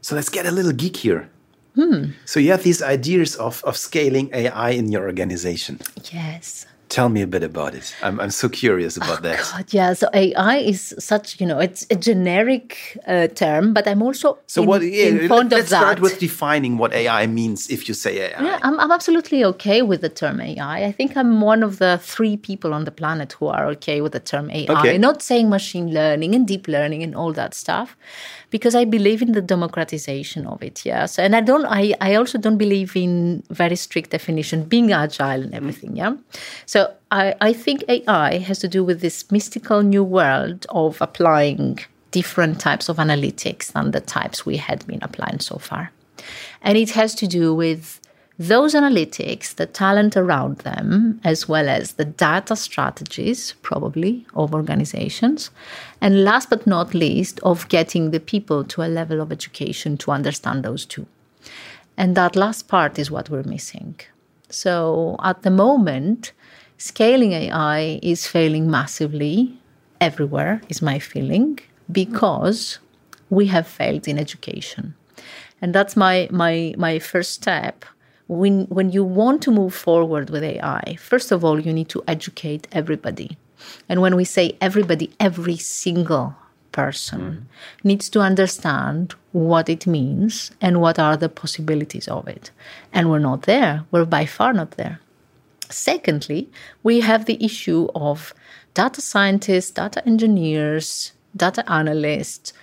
So 0.01 0.15
let's 0.15 0.29
get 0.29 0.45
a 0.45 0.51
little 0.51 0.73
geek 0.73 0.97
here. 0.97 1.29
Hmm. 1.75 2.11
So 2.25 2.39
you 2.39 2.51
have 2.51 2.63
these 2.63 2.81
ideas 2.81 3.35
of, 3.35 3.63
of 3.63 3.77
scaling 3.77 4.29
AI 4.33 4.71
in 4.71 4.91
your 4.91 5.03
organization. 5.03 5.79
Yes. 6.11 6.65
Tell 6.91 7.07
me 7.07 7.21
a 7.21 7.27
bit 7.35 7.41
about 7.43 7.73
it. 7.73 7.95
I'm, 8.03 8.19
I'm 8.19 8.31
so 8.31 8.49
curious 8.49 8.97
about 8.97 9.21
that. 9.23 9.39
God, 9.51 9.73
yeah. 9.73 9.93
So 9.93 10.09
AI 10.13 10.57
is 10.57 10.93
such, 10.99 11.39
you 11.39 11.47
know, 11.47 11.57
it's 11.67 11.87
a 11.89 11.95
generic 11.95 12.99
uh, 13.07 13.27
term, 13.27 13.73
but 13.73 13.87
I'm 13.87 14.01
also 14.01 14.39
So 14.47 14.61
in, 14.63 14.67
what? 14.67 14.81
Yeah, 14.81 15.05
in 15.05 15.29
fond 15.29 15.51
let's 15.51 15.63
of 15.63 15.69
that. 15.69 15.81
start 15.83 15.99
with 16.01 16.19
defining 16.19 16.77
what 16.77 16.91
AI 16.91 17.27
means. 17.27 17.69
If 17.69 17.87
you 17.87 17.93
say 17.95 18.13
AI, 18.25 18.43
Yeah, 18.43 18.59
I'm, 18.61 18.77
I'm 18.81 18.91
absolutely 18.91 19.39
okay 19.45 19.81
with 19.81 20.01
the 20.01 20.09
term 20.09 20.41
AI. 20.41 20.83
I 20.89 20.91
think 20.91 21.15
I'm 21.15 21.39
one 21.39 21.63
of 21.63 21.77
the 21.79 21.97
three 22.13 22.35
people 22.35 22.73
on 22.73 22.83
the 22.83 22.91
planet 22.91 23.29
who 23.39 23.47
are 23.47 23.65
okay 23.67 24.01
with 24.01 24.11
the 24.11 24.19
term 24.19 24.51
AI. 24.51 24.67
Okay. 24.79 24.97
Not 24.97 25.21
saying 25.21 25.49
machine 25.49 25.93
learning 25.93 26.35
and 26.35 26.45
deep 26.45 26.67
learning 26.67 27.03
and 27.03 27.15
all 27.15 27.31
that 27.33 27.53
stuff, 27.53 27.95
because 28.49 28.75
I 28.75 28.83
believe 28.83 29.21
in 29.21 29.31
the 29.31 29.41
democratization 29.41 30.45
of 30.45 30.61
it. 30.61 30.85
Yes, 30.85 31.17
and 31.17 31.35
I 31.37 31.41
don't. 31.41 31.65
I, 31.65 31.93
I 32.01 32.15
also 32.15 32.37
don't 32.37 32.57
believe 32.57 32.97
in 32.97 33.43
very 33.49 33.77
strict 33.77 34.09
definition, 34.09 34.65
being 34.65 34.91
agile 34.91 35.41
and 35.41 35.53
everything. 35.53 35.95
Yeah, 35.95 36.15
so 36.65 36.80
I 37.11 37.35
I 37.49 37.53
think 37.53 37.83
AI 37.87 38.37
has 38.39 38.59
to 38.59 38.67
do 38.67 38.83
with 38.83 39.01
this 39.01 39.31
mystical 39.31 39.81
new 39.83 40.03
world 40.03 40.65
of 40.69 41.01
applying 41.01 41.79
different 42.11 42.59
types 42.59 42.89
of 42.89 42.97
analytics 42.97 43.71
than 43.71 43.91
the 43.91 44.01
types 44.01 44.45
we 44.45 44.57
had 44.57 44.85
been 44.87 45.01
applying 45.01 45.39
so 45.39 45.57
far. 45.57 45.91
And 46.61 46.77
it 46.77 46.91
has 46.91 47.15
to 47.15 47.27
do 47.27 47.55
with 47.55 47.99
those 48.37 48.73
analytics, 48.73 49.55
the 49.55 49.65
talent 49.65 50.17
around 50.17 50.57
them, 50.59 51.19
as 51.23 51.47
well 51.47 51.69
as 51.69 51.93
the 51.93 52.05
data 52.05 52.55
strategies, 52.55 53.53
probably, 53.61 54.25
of 54.33 54.53
organizations. 54.53 55.51
And 56.01 56.23
last 56.23 56.49
but 56.49 56.65
not 56.65 56.93
least, 56.93 57.39
of 57.41 57.67
getting 57.69 58.11
the 58.11 58.19
people 58.19 58.63
to 58.63 58.81
a 58.81 58.89
level 58.89 59.21
of 59.21 59.31
education 59.31 59.97
to 59.97 60.11
understand 60.11 60.63
those 60.63 60.85
two. 60.85 61.05
And 61.97 62.15
that 62.15 62.35
last 62.35 62.67
part 62.67 62.97
is 62.97 63.11
what 63.11 63.29
we're 63.29 63.43
missing. 63.43 63.99
So 64.49 65.17
at 65.23 65.43
the 65.43 65.51
moment, 65.51 66.31
scaling 66.81 67.31
AI 67.33 67.99
is 68.01 68.25
failing 68.25 68.69
massively 68.69 69.55
everywhere, 69.99 70.61
is 70.67 70.81
my 70.81 70.97
feeling, 70.97 71.59
because 71.91 72.79
we 73.29 73.45
have 73.47 73.67
failed 73.67 74.07
in 74.07 74.17
education. 74.17 74.95
And 75.61 75.75
that's 75.75 75.95
my, 75.95 76.27
my, 76.31 76.73
my 76.77 76.97
first 76.97 77.33
step. 77.33 77.85
When, 78.27 78.65
when 78.65 78.91
you 78.91 79.03
want 79.03 79.43
to 79.43 79.51
move 79.51 79.75
forward 79.75 80.31
with 80.31 80.43
AI, 80.43 80.95
first 80.99 81.31
of 81.31 81.45
all, 81.45 81.59
you 81.59 81.71
need 81.71 81.89
to 81.89 82.03
educate 82.07 82.67
everybody. 82.71 83.37
And 83.87 84.01
when 84.01 84.15
we 84.15 84.23
say 84.23 84.57
everybody, 84.59 85.11
every 85.19 85.57
single 85.57 86.35
person 86.71 87.21
mm-hmm. 87.21 87.87
needs 87.87 88.09
to 88.09 88.21
understand 88.21 89.13
what 89.33 89.69
it 89.69 89.85
means 89.85 90.49
and 90.59 90.81
what 90.81 90.97
are 90.97 91.15
the 91.15 91.29
possibilities 91.29 92.07
of 92.07 92.27
it. 92.27 92.49
And 92.91 93.11
we're 93.11 93.19
not 93.19 93.43
there. 93.43 93.85
We're 93.91 94.05
by 94.05 94.25
far 94.25 94.51
not 94.51 94.71
there. 94.71 94.99
Secondly, 95.71 96.49
we 96.83 96.99
have 97.01 97.25
the 97.25 97.43
issue 97.43 97.87
of 97.95 98.33
data 98.73 99.01
scientists, 99.01 99.71
data 99.71 100.05
engineers, 100.05 101.13
data 101.35 101.69
analysts 101.71 102.53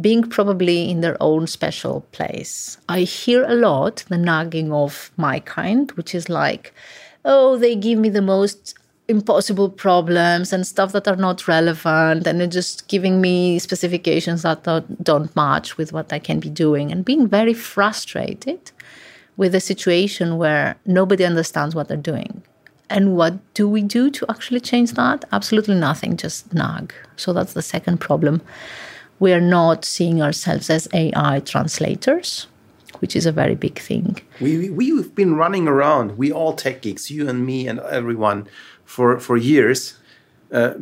being 0.00 0.22
probably 0.22 0.90
in 0.90 1.00
their 1.00 1.16
own 1.20 1.46
special 1.46 2.00
place. 2.12 2.78
I 2.88 3.00
hear 3.00 3.44
a 3.44 3.54
lot 3.54 4.04
the 4.08 4.18
nagging 4.18 4.72
of 4.72 5.10
my 5.16 5.40
kind, 5.40 5.90
which 5.92 6.14
is 6.14 6.28
like, 6.28 6.74
oh, 7.24 7.56
they 7.56 7.76
give 7.76 7.98
me 7.98 8.08
the 8.08 8.22
most 8.22 8.74
impossible 9.06 9.68
problems 9.68 10.52
and 10.52 10.66
stuff 10.66 10.92
that 10.92 11.06
are 11.06 11.16
not 11.16 11.46
relevant 11.46 12.26
and 12.26 12.40
they're 12.40 12.46
just 12.46 12.88
giving 12.88 13.20
me 13.20 13.58
specifications 13.58 14.42
that 14.42 14.62
don't, 14.64 15.04
don't 15.04 15.34
match 15.36 15.76
with 15.76 15.92
what 15.92 16.12
I 16.12 16.18
can 16.18 16.40
be 16.40 16.48
doing 16.48 16.90
and 16.90 17.04
being 17.04 17.28
very 17.28 17.52
frustrated 17.52 18.72
with 19.36 19.54
a 19.54 19.60
situation 19.60 20.38
where 20.38 20.76
nobody 20.86 21.24
understands 21.24 21.74
what 21.74 21.88
they're 21.88 21.96
doing. 21.96 22.42
And 22.90 23.16
what 23.16 23.34
do 23.54 23.68
we 23.68 23.82
do 23.82 24.10
to 24.10 24.26
actually 24.28 24.60
change 24.60 24.92
that? 24.92 25.24
Absolutely 25.32 25.74
nothing, 25.74 26.16
just 26.16 26.52
nag. 26.52 26.92
So 27.16 27.32
that's 27.32 27.54
the 27.54 27.62
second 27.62 27.98
problem. 27.98 28.42
We 29.18 29.32
are 29.32 29.40
not 29.40 29.84
seeing 29.84 30.20
ourselves 30.20 30.68
as 30.68 30.88
AI 30.92 31.40
translators, 31.40 32.46
which 32.98 33.16
is 33.16 33.26
a 33.26 33.32
very 33.32 33.54
big 33.54 33.78
thing. 33.78 34.20
we 34.40 34.70
we've 34.70 35.14
been 35.14 35.34
running 35.36 35.66
around. 35.66 36.18
We 36.18 36.30
all 36.32 36.52
tech 36.52 36.82
geeks, 36.82 37.10
you 37.10 37.28
and 37.28 37.46
me 37.46 37.66
and 37.68 37.80
everyone, 37.80 38.48
for 38.84 39.18
for 39.18 39.36
years, 39.36 39.94
uh, 40.52 40.74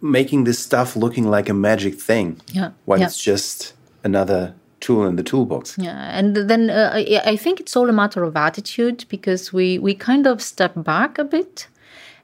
making 0.00 0.44
this 0.44 0.58
stuff 0.58 0.96
looking 0.96 1.24
like 1.30 1.48
a 1.48 1.54
magic 1.54 2.00
thing. 2.00 2.40
Yeah, 2.52 2.70
When 2.84 3.00
yeah. 3.00 3.06
it's 3.06 3.18
just 3.18 3.72
another 4.04 4.54
tool 4.86 5.06
in 5.06 5.16
the 5.16 5.22
toolbox. 5.22 5.76
Yeah, 5.78 6.18
and 6.18 6.36
then 6.36 6.70
uh, 6.70 6.92
I 7.32 7.36
think 7.36 7.60
it's 7.60 7.76
all 7.76 7.88
a 7.88 7.92
matter 7.92 8.22
of 8.24 8.36
attitude 8.36 9.04
because 9.08 9.52
we 9.52 9.78
we 9.78 9.94
kind 9.94 10.26
of 10.26 10.40
step 10.40 10.72
back 10.76 11.18
a 11.18 11.24
bit 11.24 11.68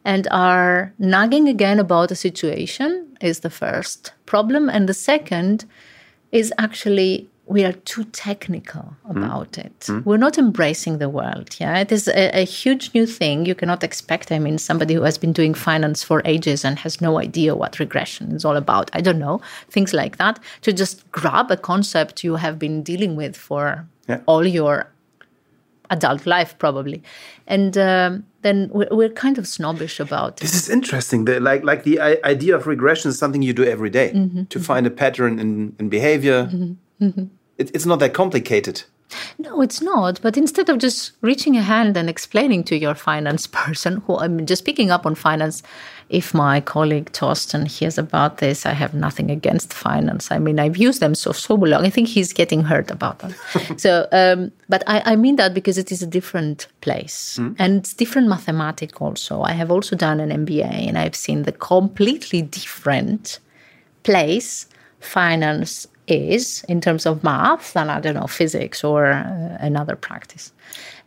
and 0.05 0.27
are 0.31 0.93
nagging 0.99 1.49
again 1.49 1.79
about 1.79 2.11
a 2.11 2.15
situation 2.15 3.17
is 3.21 3.41
the 3.41 3.51
first 3.51 4.13
problem, 4.27 4.69
and 4.69 4.89
the 4.89 4.95
second 4.95 5.65
is 6.31 6.53
actually 6.59 7.29
we 7.47 7.65
are 7.65 7.73
too 7.73 8.05
technical 8.05 8.97
about 9.09 9.59
it. 9.59 9.85
Hmm? 9.87 9.99
Hmm? 9.99 10.09
We're 10.09 10.17
not 10.17 10.39
embracing 10.39 10.99
the 10.99 11.09
world. 11.09 11.57
Yeah, 11.59 11.79
it 11.79 11.91
is 11.91 12.09
a, 12.09 12.41
a, 12.41 12.45
huge 12.45 12.95
new 12.95 13.07
thing. 13.07 13.47
You 13.47 13.55
cannot 13.55 13.83
expect. 13.83 14.31
I 14.31 14.39
mean, 14.39 14.59
somebody 14.59 14.95
who 14.95 15.03
has 15.03 15.19
been 15.19 15.33
doing 15.33 15.55
finance 15.55 16.03
for 16.03 16.23
ages 16.25 16.65
and 16.65 16.79
has 16.79 17.01
no 17.01 17.19
idea 17.19 17.55
what 17.55 17.79
regression 17.79 18.33
is 18.33 18.45
all 18.45 18.57
about. 18.57 18.91
I 18.95 19.01
don't 19.01 19.19
know 19.19 19.41
things 19.69 19.93
like 19.93 20.19
that. 20.19 20.39
To 20.63 20.73
just 20.73 21.11
grab 21.11 21.51
a 21.51 21.57
concept 21.57 22.25
you 22.25 22.37
have 22.37 22.59
been 22.59 22.83
dealing 22.83 23.17
with 23.17 23.37
for 23.37 23.87
Yeah. 24.09 24.21
all 24.27 24.47
your 24.47 24.93
adult 25.91 26.27
life, 26.27 26.57
probably, 26.59 27.03
and 27.47 27.77
um, 27.77 28.25
then 28.43 28.71
we're, 28.73 28.89
we're 28.91 29.11
kind 29.11 29.39
of 29.39 29.47
snobbish 29.47 30.01
about 30.01 30.33
it. 30.33 30.41
This 30.41 30.55
is 30.55 30.69
interesting. 30.71 31.27
The, 31.27 31.39
like, 31.39 31.65
like 31.65 31.85
the 31.85 32.01
idea 32.25 32.57
of 32.57 32.67
regression 32.67 33.11
is 33.11 33.19
something 33.19 33.43
you 33.43 33.53
do 33.53 33.65
every 33.65 33.91
day 33.91 34.13
mm-hmm. 34.15 34.45
to 34.45 34.61
find 34.61 34.87
a 34.87 34.91
pattern 34.91 35.39
in, 35.39 35.75
in 35.79 35.89
behavior. 35.89 36.45
Mm-hmm. 36.45 36.73
It, 37.59 37.71
it's 37.75 37.87
not 37.87 37.99
that 38.01 38.15
complicated. 38.15 38.83
No, 39.39 39.61
it's 39.61 39.81
not. 39.81 40.21
But 40.23 40.37
instead 40.37 40.69
of 40.69 40.79
just 40.79 41.13
reaching 41.21 41.57
a 41.57 41.63
hand 41.63 41.97
and 41.97 42.09
explaining 42.09 42.65
to 42.65 42.77
your 42.77 42.95
finance 42.95 43.47
person, 43.61 44.03
who 44.07 44.19
I'm 44.19 44.47
just 44.47 44.65
picking 44.65 44.91
up 44.91 45.07
on 45.07 45.15
finance, 45.15 45.63
if 46.09 46.35
my 46.35 46.61
colleague 46.61 47.11
Torsten 47.13 47.67
hears 47.67 47.97
about 47.97 48.39
this, 48.39 48.67
I 48.67 48.73
have 48.73 48.93
nothing 48.93 49.31
against 49.31 49.73
finance. 49.73 50.31
I 50.31 50.39
mean, 50.39 50.59
I've 50.59 50.77
used 50.77 51.01
them 51.01 51.15
so 51.15 51.33
so 51.33 51.55
long. 51.55 51.87
I 51.87 51.91
think 51.91 52.09
he's 52.09 52.33
getting 52.33 52.63
hurt 52.65 52.91
about 52.91 53.21
that. 53.21 53.81
so, 53.81 54.09
um, 54.13 54.53
but 54.69 54.83
I, 54.87 55.03
I 55.13 55.17
mean 55.17 55.37
that 55.37 55.55
because 55.55 55.79
it 55.79 55.91
is 55.91 56.03
a 56.03 56.07
different 56.07 56.67
place 56.81 57.39
and 57.59 57.79
it's 57.79 57.95
different 57.95 58.29
mathematics 58.29 59.01
also. 59.01 59.43
I 59.43 59.53
have 59.53 59.71
also 59.71 59.97
done 59.97 60.21
an 60.21 60.31
MBA 60.47 60.89
and 60.89 60.99
I've 60.99 61.17
seen 61.17 61.45
the 61.45 61.53
completely 61.53 62.43
different 62.43 63.39
place 64.03 64.67
finance 65.01 65.87
is 66.07 66.65
in 66.69 66.81
terms 66.81 67.07
of 67.07 67.23
math 67.23 67.73
than 67.73 67.89
I 67.89 68.01
don't 68.01 68.15
know 68.15 68.27
physics 68.27 68.83
or 68.85 69.07
uh, 69.07 69.57
another 69.61 69.97
practice. 69.97 70.53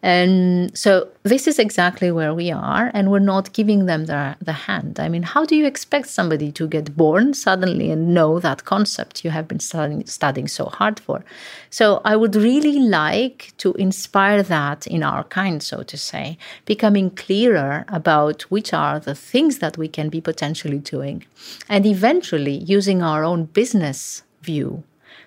And 0.01 0.77
so 0.77 1.07
this 1.23 1.47
is 1.47 1.57
exactly 1.57 2.11
where 2.11 2.33
we 2.35 2.51
are, 2.51 2.91
and 2.93 3.09
we're 3.09 3.17
not 3.17 3.53
giving 3.53 3.87
them 3.87 4.05
the, 4.05 4.35
the 4.39 4.53
hand. 4.53 4.99
I 4.99 5.09
mean, 5.09 5.23
how 5.23 5.45
do 5.45 5.55
you 5.55 5.65
expect 5.65 6.07
somebody 6.09 6.51
to 6.51 6.67
get 6.67 6.95
born 6.95 7.33
suddenly 7.33 7.89
and 7.89 8.13
know 8.13 8.39
that 8.39 8.65
concept 8.65 9.25
you 9.25 9.31
have 9.31 9.47
been 9.47 9.59
studying, 9.59 10.05
studying 10.05 10.47
so 10.47 10.65
hard 10.65 10.99
for? 10.99 11.25
So 11.71 12.01
I 12.05 12.15
would 12.15 12.35
really 12.35 12.77
like 12.77 13.53
to 13.57 13.73
inspire 13.73 14.43
that 14.43 14.85
in 14.85 15.01
our 15.01 15.23
kind, 15.23 15.63
so 15.63 15.81
to 15.81 15.97
say, 15.97 16.37
becoming 16.65 17.09
clearer 17.09 17.85
about 17.87 18.43
which 18.43 18.73
are 18.73 18.99
the 18.99 19.15
things 19.15 19.57
that 19.57 19.75
we 19.75 19.87
can 19.87 20.09
be 20.09 20.21
potentially 20.21 20.77
doing, 20.77 21.25
and 21.67 21.83
eventually 21.85 22.57
using 22.57 23.01
our 23.01 23.23
own 23.23 23.45
business 23.45 24.21
view. 24.45 24.83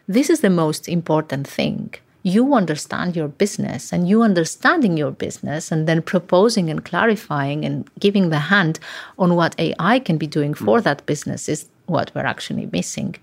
This 0.07 0.31
is 0.31 0.41
the 0.41 0.51
most 0.51 0.89
important 0.89 1.47
thing. 1.47 1.95
You 2.23 2.55
understand 2.55 3.17
your 3.17 3.29
business 3.29 3.93
and 3.93 4.09
you 4.09 4.23
understanding 4.23 4.97
your 4.97 5.11
business 5.11 5.73
and 5.73 5.87
then 5.87 6.03
proposing 6.03 6.71
and 6.71 6.85
clarifying 6.85 7.65
and 7.65 7.89
giving 7.99 8.31
the 8.31 8.45
hand 8.53 8.81
on 9.19 9.37
what 9.37 9.59
AI 9.59 9.99
can 10.01 10.19
be 10.19 10.27
doing 10.27 10.55
for 10.55 10.79
mm. 10.79 10.83
that 10.83 11.07
business 11.07 11.49
is 11.49 11.67
what 11.87 12.11
we're 12.15 12.33
actually 12.35 12.69
missing. 12.73 13.17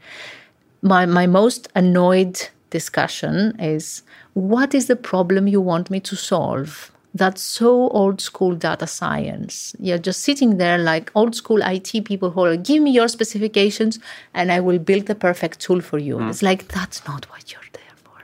My, 0.81 1.05
my 1.05 1.27
most 1.27 1.67
annoyed 1.75 2.49
discussion 2.69 3.59
is 3.59 4.03
what 4.33 4.73
is 4.73 4.87
the 4.87 4.95
problem 4.95 5.47
you 5.47 5.61
want 5.61 5.89
me 5.89 5.99
to 6.01 6.15
solve? 6.15 6.91
That's 7.15 7.41
so 7.41 7.87
old 7.99 8.19
school 8.19 8.55
data 8.55 8.85
science. 8.87 9.73
You're 9.79 9.97
just 10.09 10.21
sitting 10.21 10.57
there 10.57 10.77
like 10.77 11.11
old 11.15 11.33
school 11.33 11.61
IT 11.63 12.03
people 12.03 12.31
who 12.31 12.43
are 12.43 12.57
give 12.57 12.83
me 12.83 12.91
your 12.91 13.07
specifications 13.07 13.99
and 14.33 14.51
I 14.51 14.59
will 14.59 14.79
build 14.79 15.05
the 15.05 15.15
perfect 15.15 15.61
tool 15.61 15.79
for 15.79 15.97
you. 15.97 16.19
It's 16.27 16.43
like 16.43 16.67
that's 16.67 17.07
not 17.07 17.23
what 17.31 17.53
you're 17.53 17.71
there 17.71 17.95
for. 18.03 18.17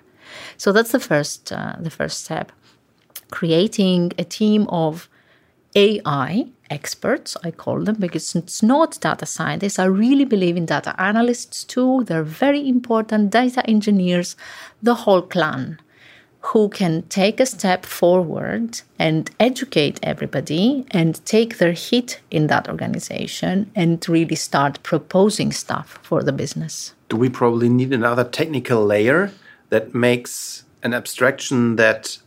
So 0.58 0.74
that's 0.74 0.92
the 0.92 1.00
first 1.00 1.54
uh, 1.54 1.78
the 1.80 1.90
first 1.90 2.26
step. 2.26 2.52
Creating 3.30 4.12
a 4.20 4.26
team 4.26 4.68
of 4.68 5.08
AI 5.74 6.48
experts, 6.70 7.38
I 7.46 7.52
call 7.52 7.86
them, 7.86 7.96
because 7.98 8.36
it's 8.36 8.62
not 8.62 9.00
data 9.00 9.26
scientists. 9.26 9.80
I 9.80 9.86
really 9.86 10.26
believe 10.26 10.58
in 10.58 10.66
data 10.66 10.94
analysts 11.02 11.64
too. 11.64 12.04
They're 12.04 12.24
very 12.46 12.68
important, 12.68 13.30
data 13.30 13.66
engineers, 13.70 14.36
the 14.84 14.96
whole 14.96 15.22
clan 15.22 15.80
who 16.42 16.70
can 16.70 17.04
take 17.04 17.40
a 17.40 17.46
step 17.46 17.86
forward 17.86 18.82
and 18.98 19.30
educate 19.40 20.00
everybody 20.02 20.86
and 20.92 21.24
take 21.26 21.60
their 21.60 21.74
hit 21.74 22.20
in 22.32 22.48
that 22.48 22.68
organization 22.68 23.72
and 23.76 24.08
really 24.10 24.36
start 24.36 24.82
proposing 24.82 25.52
stuff 25.52 26.00
for 26.02 26.24
the 26.24 26.32
business. 26.32 26.94
Do 27.10 27.18
we 27.18 27.30
probably 27.30 27.70
need 27.70 27.94
another 27.94 28.24
technical 28.24 28.84
layer 28.84 29.32
that 29.70 29.94
makes 29.94 30.66
an 30.82 30.94
abstraction 30.94 31.76
that 31.76 32.18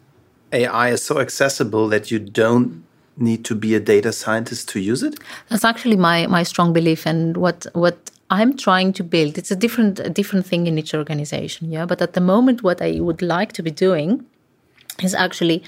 AI 0.52 0.90
is 0.90 1.02
so 1.02 1.18
accessible 1.18 1.88
that 1.88 2.10
you 2.10 2.18
don't 2.20 2.84
need 3.16 3.44
to 3.44 3.54
be 3.54 3.74
a 3.74 3.80
data 3.80 4.12
scientist 4.12 4.68
to 4.70 4.80
use 4.80 5.02
it? 5.02 5.18
That's 5.48 5.64
actually 5.64 5.96
my 5.96 6.26
my 6.26 6.42
strong 6.42 6.72
belief, 6.72 7.06
and 7.06 7.36
what 7.36 7.66
what 7.72 8.10
I'm 8.30 8.56
trying 8.56 8.92
to 8.94 9.04
build. 9.04 9.38
It's 9.38 9.50
a 9.50 9.56
different 9.56 10.00
a 10.00 10.10
different 10.10 10.46
thing 10.46 10.66
in 10.66 10.78
each 10.78 10.94
organization, 10.94 11.70
yeah. 11.70 11.86
But 11.86 12.00
at 12.02 12.14
the 12.14 12.20
moment, 12.20 12.62
what 12.62 12.80
I 12.80 13.00
would 13.00 13.22
like 13.22 13.52
to 13.52 13.62
be 13.62 13.70
doing 13.70 14.24
is 15.02 15.14
actually 15.14 15.62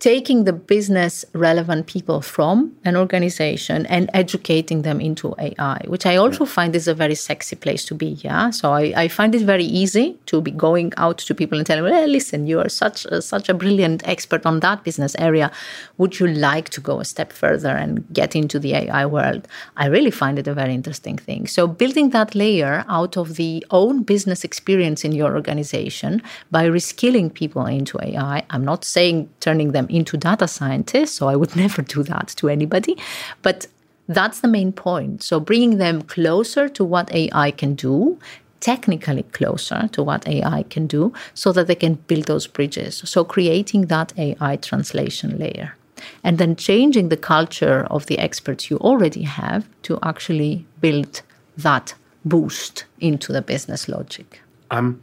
taking 0.00 0.44
the 0.44 0.52
business 0.52 1.24
relevant 1.32 1.86
people 1.86 2.20
from 2.20 2.76
an 2.84 2.96
organization 2.96 3.86
and 3.86 4.10
educating 4.12 4.82
them 4.82 5.00
into 5.00 5.34
AI, 5.38 5.80
which 5.86 6.04
I 6.04 6.16
also 6.16 6.44
find 6.44 6.76
is 6.76 6.86
a 6.86 6.94
very 6.94 7.14
sexy 7.14 7.56
place 7.56 7.84
to 7.86 7.94
be. 7.94 8.08
Yeah, 8.08 8.50
so 8.50 8.72
I, 8.72 8.92
I 8.96 9.08
find 9.08 9.34
it 9.34 9.42
very 9.42 9.64
easy 9.64 10.18
to 10.26 10.42
be 10.42 10.50
going 10.50 10.92
out 10.96 11.18
to 11.18 11.34
people 11.34 11.56
and 11.58 11.66
telling 11.66 11.84
them, 11.84 11.92
well, 11.92 12.06
listen, 12.08 12.46
you 12.46 12.60
are 12.60 12.68
such 12.68 13.06
a, 13.06 13.22
such 13.22 13.48
a 13.48 13.54
brilliant 13.54 14.06
expert 14.06 14.44
on 14.44 14.60
that 14.60 14.84
business 14.84 15.14
area. 15.18 15.50
Would 15.96 16.20
you 16.20 16.26
like 16.26 16.68
to 16.70 16.80
go 16.80 17.00
a 17.00 17.04
step 17.04 17.32
further 17.32 17.70
and 17.70 18.04
get 18.12 18.36
into 18.36 18.58
the 18.58 18.74
AI 18.74 19.06
world? 19.06 19.48
I 19.76 19.86
really 19.86 20.10
find 20.10 20.38
it 20.38 20.46
a 20.46 20.54
very 20.54 20.74
interesting 20.74 21.16
thing. 21.16 21.46
So 21.46 21.66
building 21.66 22.10
that 22.10 22.34
layer 22.34 22.84
out 22.88 23.16
of 23.16 23.36
the 23.36 23.64
own 23.70 24.02
business 24.02 24.44
experience 24.44 25.04
in 25.04 25.12
your 25.12 25.34
organization 25.34 26.22
by 26.50 26.68
reskilling 26.68 27.32
people 27.32 27.64
into 27.64 27.98
AI. 28.02 28.44
I'm 28.50 28.64
not 28.64 28.84
saying 28.84 29.30
turning 29.40 29.72
them 29.72 29.83
into 29.88 30.16
data 30.16 30.48
scientists, 30.48 31.12
so 31.12 31.28
I 31.28 31.36
would 31.36 31.56
never 31.64 31.82
do 31.82 32.02
that 32.04 32.28
to 32.36 32.48
anybody, 32.48 32.96
but 33.42 33.66
that's 34.08 34.40
the 34.40 34.48
main 34.48 34.72
point. 34.72 35.22
So 35.22 35.40
bringing 35.40 35.78
them 35.78 36.02
closer 36.02 36.68
to 36.68 36.84
what 36.84 37.12
AI 37.12 37.50
can 37.50 37.74
do, 37.74 38.18
technically 38.60 39.22
closer 39.24 39.88
to 39.92 40.02
what 40.02 40.26
AI 40.28 40.64
can 40.64 40.86
do, 40.86 41.12
so 41.34 41.52
that 41.52 41.66
they 41.66 41.74
can 41.74 41.94
build 41.94 42.24
those 42.24 42.46
bridges. 42.46 43.02
So 43.04 43.24
creating 43.24 43.86
that 43.86 44.12
AI 44.18 44.56
translation 44.56 45.38
layer. 45.38 45.74
And 46.22 46.38
then 46.38 46.56
changing 46.56 47.08
the 47.08 47.16
culture 47.16 47.86
of 47.90 48.06
the 48.06 48.18
experts 48.18 48.70
you 48.70 48.76
already 48.78 49.22
have 49.22 49.66
to 49.82 49.98
actually 50.02 50.66
build 50.80 51.22
that 51.56 51.94
boost 52.24 52.84
into 53.00 53.32
the 53.32 53.42
business 53.42 53.88
logic. 53.88 54.40
I- 54.70 54.94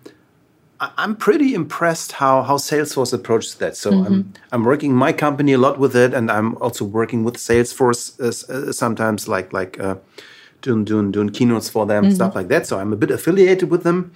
I'm 0.82 1.15
pretty 1.15 1.53
impressed 1.53 2.13
how 2.13 2.41
how 2.41 2.57
Salesforce 2.57 3.13
approaches 3.13 3.55
that. 3.55 3.77
So 3.77 3.91
I'm 3.91 4.34
I'm 4.51 4.63
working 4.63 4.95
my 4.95 5.13
company 5.13 5.53
a 5.53 5.57
lot 5.57 5.77
with 5.77 5.95
it, 5.95 6.13
and 6.13 6.32
I'm 6.32 6.55
also 6.57 6.86
working 6.86 7.23
with 7.23 7.38
Salesforce 7.38 8.19
uh, 8.19 8.69
uh, 8.69 8.71
sometimes, 8.71 9.27
like 9.27 9.53
like 9.53 9.79
uh, 9.79 9.95
doing 10.61 10.84
doing 10.84 11.11
doing 11.11 11.29
keynotes 11.29 11.69
for 11.69 11.86
them, 11.86 12.05
stuff 12.15 12.36
like 12.36 12.47
that. 12.47 12.65
So 12.65 12.79
I'm 12.79 12.91
a 12.93 12.95
bit 12.95 13.11
affiliated 13.11 13.69
with 13.69 13.84
them, 13.84 14.11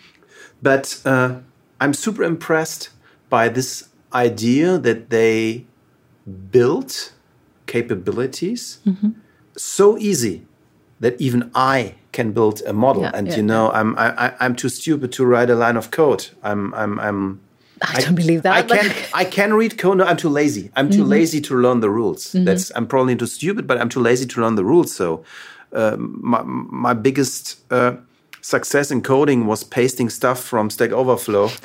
but 0.62 1.00
uh, 1.06 1.36
I'm 1.80 1.94
super 1.94 2.24
impressed 2.24 2.90
by 3.30 3.48
this 3.50 3.90
idea 4.14 4.78
that 4.80 5.10
they 5.10 5.66
built 6.52 7.14
capabilities 7.68 8.80
so 9.58 9.98
easy 9.98 10.46
that 11.00 11.20
even 11.20 11.52
I 11.54 11.96
can 12.12 12.32
build 12.32 12.62
a 12.66 12.74
model. 12.74 13.04
Yeah, 13.04 13.12
and 13.14 13.28
yeah, 13.28 13.38
you 13.38 13.44
know, 13.44 13.72
I'm 13.72 13.98
I, 13.98 14.28
I- 14.28 14.36
I'm 14.40 14.56
too 14.56 14.70
stupid 14.70 15.12
to 15.14 15.26
write 15.26 15.50
a 15.50 15.56
line 15.56 15.78
of 15.78 15.92
code. 15.92 16.28
I'm 16.44 16.74
I'm 16.74 17.00
I'm. 17.00 17.42
I 17.82 18.00
don't 18.00 18.16
believe 18.16 18.44
that. 18.44 18.54
I 18.54 18.62
can 18.64 18.92
I 19.14 19.26
can 19.26 19.54
read 19.54 19.78
code. 19.78 19.98
No, 19.98 20.06
I'm 20.06 20.18
too 20.18 20.30
lazy. 20.30 20.72
I'm 20.76 20.90
too 20.90 21.04
lazy 21.04 21.42
to 21.42 21.56
learn 21.56 21.82
the 21.82 21.90
rules. 21.90 22.32
That's 22.32 22.72
I'm 22.76 22.88
probably 22.88 23.16
too 23.16 23.28
stupid, 23.28 23.68
but 23.68 23.78
I'm 23.78 23.90
too 23.90 24.00
lazy 24.00 24.26
to 24.26 24.42
learn 24.42 24.56
the 24.56 24.64
rules. 24.64 24.96
So 24.96 25.26
um, 25.74 26.18
my 26.24 26.42
my 26.44 26.94
biggest 26.94 27.60
uh, 27.72 27.98
success 28.42 28.92
in 28.92 29.02
coding 29.02 29.46
was 29.46 29.64
pasting 29.64 30.10
stuff 30.10 30.40
from 30.42 30.70
Stack 30.70 30.92
Overflow. 30.92 31.50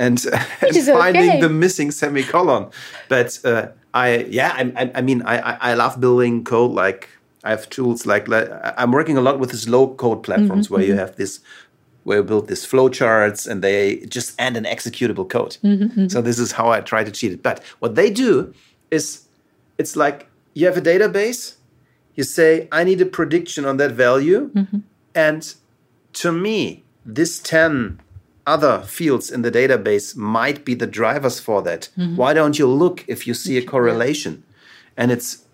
And, 0.00 0.24
and 0.26 0.76
finding 0.86 1.28
okay. 1.28 1.40
the 1.40 1.48
missing 1.48 1.90
semicolon, 1.90 2.70
but 3.08 3.36
uh, 3.44 3.70
I 3.92 4.18
yeah 4.30 4.52
I, 4.54 4.72
I, 4.76 4.90
I 4.94 5.00
mean 5.00 5.22
I, 5.22 5.38
I 5.38 5.58
I 5.70 5.74
love 5.74 5.98
building 6.00 6.44
code 6.44 6.70
like 6.70 7.08
I 7.44 7.50
have 7.50 7.68
tools 7.70 8.06
like 8.06 8.28
like- 8.28 8.50
I'm 8.76 8.92
working 8.92 9.16
a 9.16 9.20
lot 9.20 9.38
with 9.38 9.50
these 9.50 9.68
low 9.68 9.94
code 9.94 10.22
platforms 10.22 10.66
mm-hmm, 10.66 10.74
where 10.74 10.82
you 10.82 10.92
mm-hmm. 10.92 11.00
have 11.00 11.16
this 11.16 11.40
where 12.04 12.18
you 12.18 12.24
build 12.24 12.48
these 12.48 12.64
flowcharts 12.66 13.46
and 13.46 13.62
they 13.62 13.96
just 14.06 14.40
end 14.40 14.56
an 14.56 14.64
executable 14.64 15.28
code. 15.28 15.58
Mm-hmm, 15.62 16.08
so 16.08 16.22
this 16.22 16.38
is 16.38 16.52
how 16.52 16.70
I 16.70 16.80
try 16.80 17.04
to 17.04 17.10
cheat 17.10 17.32
it. 17.32 17.42
But 17.42 17.62
what 17.80 17.96
they 17.96 18.10
do 18.10 18.54
is 18.90 19.28
it's 19.76 19.94
like 19.94 20.26
you 20.54 20.66
have 20.66 20.76
a 20.76 20.80
database, 20.80 21.56
you 22.14 22.24
say, 22.24 22.66
I 22.72 22.82
need 22.84 23.00
a 23.00 23.06
prediction 23.06 23.64
on 23.64 23.76
that 23.76 23.92
value. 23.92 24.50
And 25.14 25.54
to 26.14 26.32
me, 26.32 26.84
this 27.04 27.38
10 27.40 28.00
other 28.46 28.80
fields 28.80 29.30
in 29.30 29.42
the 29.42 29.50
database 29.50 30.16
might 30.16 30.64
be 30.64 30.74
the 30.74 30.86
drivers 30.86 31.38
for 31.38 31.62
that. 31.62 31.90
Why 32.16 32.32
don't 32.32 32.58
you 32.58 32.66
look 32.66 33.04
if 33.06 33.26
you 33.26 33.34
see 33.34 33.58
a 33.58 33.64
correlation? 33.64 34.42
And 34.96 35.12
it's 35.12 35.44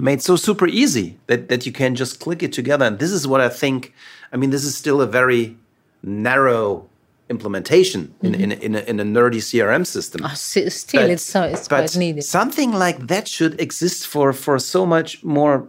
made 0.00 0.22
so 0.22 0.36
super 0.36 0.66
easy 0.66 1.18
that, 1.26 1.48
that 1.48 1.66
you 1.66 1.72
can 1.72 1.94
just 1.94 2.20
click 2.20 2.42
it 2.42 2.52
together. 2.52 2.84
And 2.86 2.98
this 2.98 3.10
is 3.10 3.26
what 3.26 3.40
I 3.40 3.48
think. 3.48 3.92
I 4.32 4.36
mean, 4.36 4.50
this 4.50 4.64
is 4.64 4.76
still 4.76 5.00
a 5.00 5.06
very 5.06 5.56
narrow 6.02 6.88
implementation 7.28 8.12
in, 8.22 8.32
mm-hmm. 8.32 8.42
in, 8.42 8.52
in, 8.52 8.74
a, 8.74 8.78
in 8.80 9.00
a 9.00 9.04
nerdy 9.04 9.40
CRM 9.40 9.86
system. 9.86 10.22
Ah, 10.24 10.32
s- 10.32 10.74
Still, 10.74 11.02
But- 11.02 11.10
it's 11.10 11.22
so 11.22 11.42
it's 11.42 11.68
but 11.68 11.76
quite 11.90 11.96
needed. 11.96 12.22
Something 12.24 12.72
like 12.72 13.06
that 13.06 13.28
should 13.28 13.60
exist 13.60 14.06
for, 14.06 14.32
for 14.32 14.58
so 14.58 14.84
much 14.84 15.22
more 15.22 15.66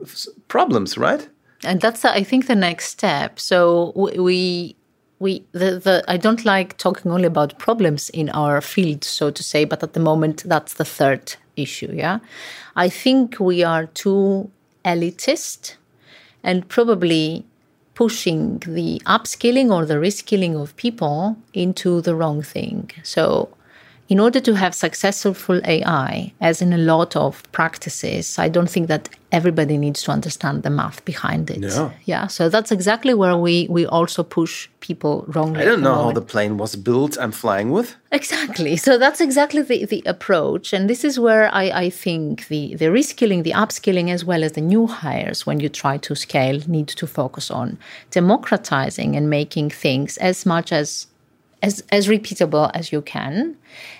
problems, 0.47 0.97
right? 0.97 1.27
and 1.63 1.79
that's 1.82 2.03
i 2.05 2.23
think 2.23 2.47
the 2.47 2.55
next 2.55 2.88
step 2.88 3.39
so 3.39 3.91
we 4.17 4.75
we 5.22 5.43
the, 5.51 5.69
the 5.86 6.03
i 6.07 6.17
don't 6.17 6.43
like 6.45 6.78
talking 6.78 7.11
only 7.11 7.28
about 7.28 7.57
problems 7.59 8.09
in 8.09 8.28
our 8.30 8.59
field 8.61 9.03
so 9.03 9.32
to 9.32 9.43
say 9.43 9.65
but 9.65 9.84
at 9.84 9.93
the 9.93 9.99
moment 9.99 10.43
that's 10.45 10.74
the 10.74 10.86
third 10.86 11.36
issue 11.55 11.91
yeah? 11.93 12.19
I 12.76 12.89
think 12.89 13.39
we 13.39 13.63
are 13.63 13.86
too 13.86 14.49
elitist 14.86 15.76
and 16.43 16.67
probably 16.67 17.45
pushing 17.93 18.59
the 18.59 19.01
upskilling 19.05 19.72
or 19.72 19.86
the 19.86 19.95
reskilling 19.95 20.59
of 20.59 20.76
people 20.76 21.38
into 21.53 22.01
the 22.01 22.15
wrong 22.15 22.41
thing. 22.41 22.89
So 23.03 23.49
in 24.12 24.20
order 24.20 24.41
to 24.41 24.53
have 24.55 24.76
successful 24.76 25.62
AI, 25.64 26.34
as 26.41 26.62
in 26.62 26.74
a 26.74 26.78
lot 26.78 27.16
of 27.16 27.49
practices, 27.53 28.38
I 28.38 28.49
don't 28.49 28.70
think 28.70 28.89
that 28.89 29.07
everybody 29.32 29.78
needs 29.78 30.03
to 30.03 30.12
understand 30.12 30.64
the 30.64 30.70
math 30.70 31.05
behind 31.05 31.49
it. 31.49 31.59
No. 31.59 31.93
Yeah. 32.03 32.28
So 32.28 32.49
that's 32.49 32.74
exactly 32.74 33.14
where 33.14 33.38
we 33.38 33.68
we 33.70 33.86
also 33.86 34.22
push 34.24 34.68
people 34.82 35.24
wrongly. 35.30 35.62
I 35.62 35.66
don't 35.66 35.82
know 35.82 35.95
how 35.95 36.12
the 36.12 36.28
plane 36.34 36.57
was 36.57 36.76
built 36.76 37.18
I'm 37.18 37.32
flying 37.32 37.72
with. 37.72 37.95
Exactly. 38.12 38.76
So 38.76 38.97
that's 38.97 39.22
exactly 39.22 39.62
the, 39.62 39.86
the 39.86 40.03
approach. 40.05 40.74
And 40.74 40.89
this 40.89 41.05
is 41.05 41.18
where 41.18 41.45
I, 41.53 41.66
I 41.86 41.89
think 41.89 42.49
the, 42.49 42.76
the 42.76 42.88
reskilling, 42.88 43.43
the 43.43 43.51
upskilling, 43.51 44.09
as 44.09 44.26
well 44.26 44.43
as 44.43 44.51
the 44.51 44.62
new 44.74 44.88
hires, 44.88 45.45
when 45.45 45.62
you 45.62 45.70
try 45.70 45.95
to 45.99 46.16
scale, 46.16 46.59
need 46.68 46.89
to 46.89 47.07
focus 47.07 47.49
on 47.49 47.78
democratizing 48.09 49.16
and 49.16 49.30
making 49.30 49.70
things 49.70 50.18
as 50.18 50.45
much 50.45 50.74
as 50.74 51.07
as, 51.62 51.84
as 51.91 52.07
repeatable 52.07 52.72
as 52.74 52.91
you 52.91 53.01
can, 53.01 53.55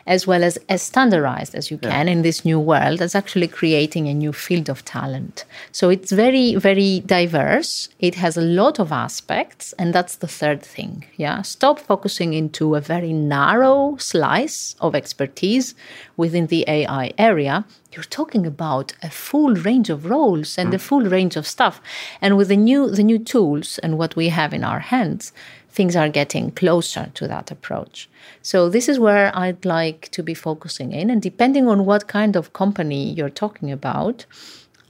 as 0.05 0.26
well 0.26 0.43
as 0.43 0.57
as 0.68 0.82
standardized 0.82 1.55
as 1.55 1.70
you 1.70 1.78
can 1.78 2.07
in 2.07 2.24
this 2.24 2.43
new 2.43 2.59
world, 2.59 3.01
as 3.01 3.16
actually 3.16 3.47
creating 3.47 4.07
a 4.07 4.14
new 4.14 4.34
field 4.34 4.70
of 4.70 4.84
talent. 4.84 5.45
So 5.72 5.89
it's 5.89 6.12
very, 6.12 6.55
very 6.55 7.01
diverse. 7.05 7.89
It 7.99 8.16
has 8.16 8.36
a 8.36 8.41
lot 8.41 8.80
of 8.80 8.91
aspects, 8.91 9.74
and 9.74 9.93
that's 9.93 10.16
the 10.16 10.28
third 10.28 10.62
thing. 10.62 11.05
Yeah. 11.18 11.43
Stop 11.43 11.80
focusing 11.80 12.34
into 12.34 12.76
a 12.76 12.82
very 12.82 13.14
narrow 13.14 13.95
slice 13.97 14.76
of 14.82 14.95
expertise 14.95 15.76
within 16.18 16.47
the 16.47 16.66
AI 16.68 17.14
area. 17.18 17.66
You're 17.93 18.03
talking 18.03 18.45
about 18.45 18.93
a 19.03 19.09
full 19.09 19.53
range 19.55 19.89
of 19.89 20.05
roles 20.05 20.57
and 20.57 20.74
a 20.74 20.78
mm. 20.78 20.82
full 20.82 21.03
range 21.03 21.36
of 21.36 21.45
stuff. 21.45 21.82
And 22.22 22.38
with 22.38 22.47
the 22.47 22.57
new 22.57 22.89
the 22.89 23.03
new 23.03 23.20
tools 23.20 23.80
and 23.80 23.97
what 23.97 24.16
we 24.16 24.30
have 24.30 24.53
in 24.53 24.64
our 24.64 24.80
hands, 24.80 25.34
things 25.72 25.95
are 25.95 26.09
getting 26.09 26.51
closer 26.51 27.09
to 27.13 27.28
that 27.28 27.49
approach. 27.51 28.09
So 28.41 28.69
this 28.69 28.89
is 28.89 28.99
where 28.99 29.32
I'd 29.36 29.63
like 29.65 30.09
to 30.11 30.22
be 30.22 30.34
focusing 30.34 30.91
in. 30.91 31.09
And 31.09 31.22
depending 31.22 31.67
on 31.67 31.86
what 31.86 32.07
kind 32.07 32.36
of 32.36 32.53
company 32.53 33.13
you're 33.13 33.30
talking 33.30 33.72
about, 33.72 34.26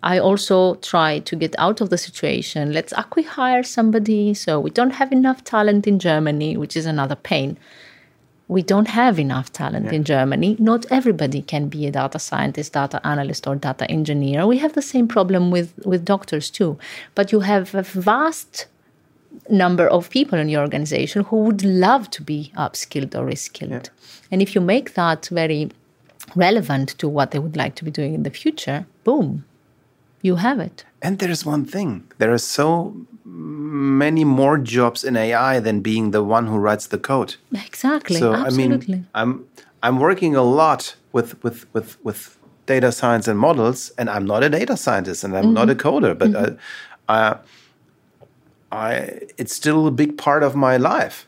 I 0.03 0.17
also 0.17 0.75
try 0.75 1.19
to 1.19 1.35
get 1.35 1.53
out 1.59 1.79
of 1.81 1.91
the 1.91 1.97
situation. 1.97 2.73
Let's 2.73 2.93
acqui-hire 2.93 3.63
somebody. 3.63 4.33
So 4.33 4.59
we 4.59 4.71
don't 4.71 4.91
have 4.91 5.11
enough 5.11 5.43
talent 5.43 5.85
in 5.85 5.99
Germany, 5.99 6.57
which 6.57 6.75
is 6.75 6.87
another 6.87 7.15
pain. 7.15 7.57
We 8.47 8.63
don't 8.63 8.89
have 8.89 9.17
enough 9.17 9.53
talent 9.53 9.93
in 9.93 10.03
Germany. 10.03 10.57
Not 10.59 10.85
everybody 10.91 11.41
can 11.41 11.69
be 11.69 11.87
a 11.87 11.91
data 11.91 12.19
scientist, 12.19 12.73
data 12.73 12.99
analyst, 13.07 13.47
or 13.47 13.55
data 13.55 13.89
engineer. 13.89 14.45
We 14.45 14.57
have 14.57 14.73
the 14.73 14.81
same 14.81 15.07
problem 15.07 15.51
with, 15.51 15.73
with 15.85 16.03
doctors 16.03 16.49
too. 16.49 16.77
But 17.15 17.31
you 17.31 17.41
have 17.41 17.73
a 17.73 17.83
vast 17.83 18.65
number 19.49 19.87
of 19.87 20.09
people 20.09 20.37
in 20.39 20.49
your 20.49 20.61
organization 20.61 21.23
who 21.25 21.37
would 21.37 21.63
love 21.63 22.09
to 22.11 22.21
be 22.23 22.51
upskilled 22.57 23.15
or 23.15 23.25
reskilled. 23.25 23.89
And 24.31 24.41
if 24.41 24.55
you 24.55 24.61
make 24.61 24.93
that 24.93 25.27
very 25.27 25.69
relevant 26.35 26.89
to 26.99 27.09
what 27.09 27.31
they 27.31 27.39
would 27.39 27.55
like 27.57 27.75
to 27.75 27.83
be 27.83 27.91
doing 27.91 28.13
in 28.13 28.23
the 28.23 28.29
future, 28.29 28.85
boom, 29.03 29.43
you 30.21 30.35
have 30.37 30.59
it. 30.59 30.85
And 31.01 31.19
there's 31.19 31.45
one 31.45 31.65
thing 31.65 32.03
there 32.19 32.31
are 32.31 32.37
so 32.37 32.95
many 33.25 34.23
more 34.23 34.57
jobs 34.57 35.03
in 35.03 35.15
AI 35.15 35.59
than 35.59 35.81
being 35.81 36.11
the 36.11 36.23
one 36.23 36.47
who 36.47 36.57
writes 36.57 36.87
the 36.87 36.97
code. 36.97 37.35
Exactly. 37.53 38.17
so 38.19 38.33
absolutely. 38.33 38.93
I 38.93 38.97
mean, 38.97 39.07
I'm 39.15 39.45
I'm 39.83 39.99
working 39.99 40.35
a 40.35 40.43
lot 40.43 40.95
with 41.11 41.41
with 41.43 41.65
with 41.73 41.97
with 42.03 42.37
data 42.67 42.91
science 42.91 43.27
and 43.27 43.39
models, 43.39 43.91
and 43.97 44.09
I'm 44.09 44.25
not 44.25 44.43
a 44.43 44.49
data 44.49 44.77
scientist 44.77 45.23
and 45.23 45.35
I'm 45.35 45.53
not 45.53 45.69
a 45.69 45.75
Mm-hmm. 45.75 45.87
coder, 46.05 46.17
but 46.17 46.35
uh, 46.35 46.51
I, 47.09 47.29
I 47.31 47.37
it's 48.71 49.53
still 49.53 49.87
a 49.87 49.91
big 49.91 50.17
part 50.17 50.43
of 50.43 50.55
my 50.55 50.77
life. 50.77 51.27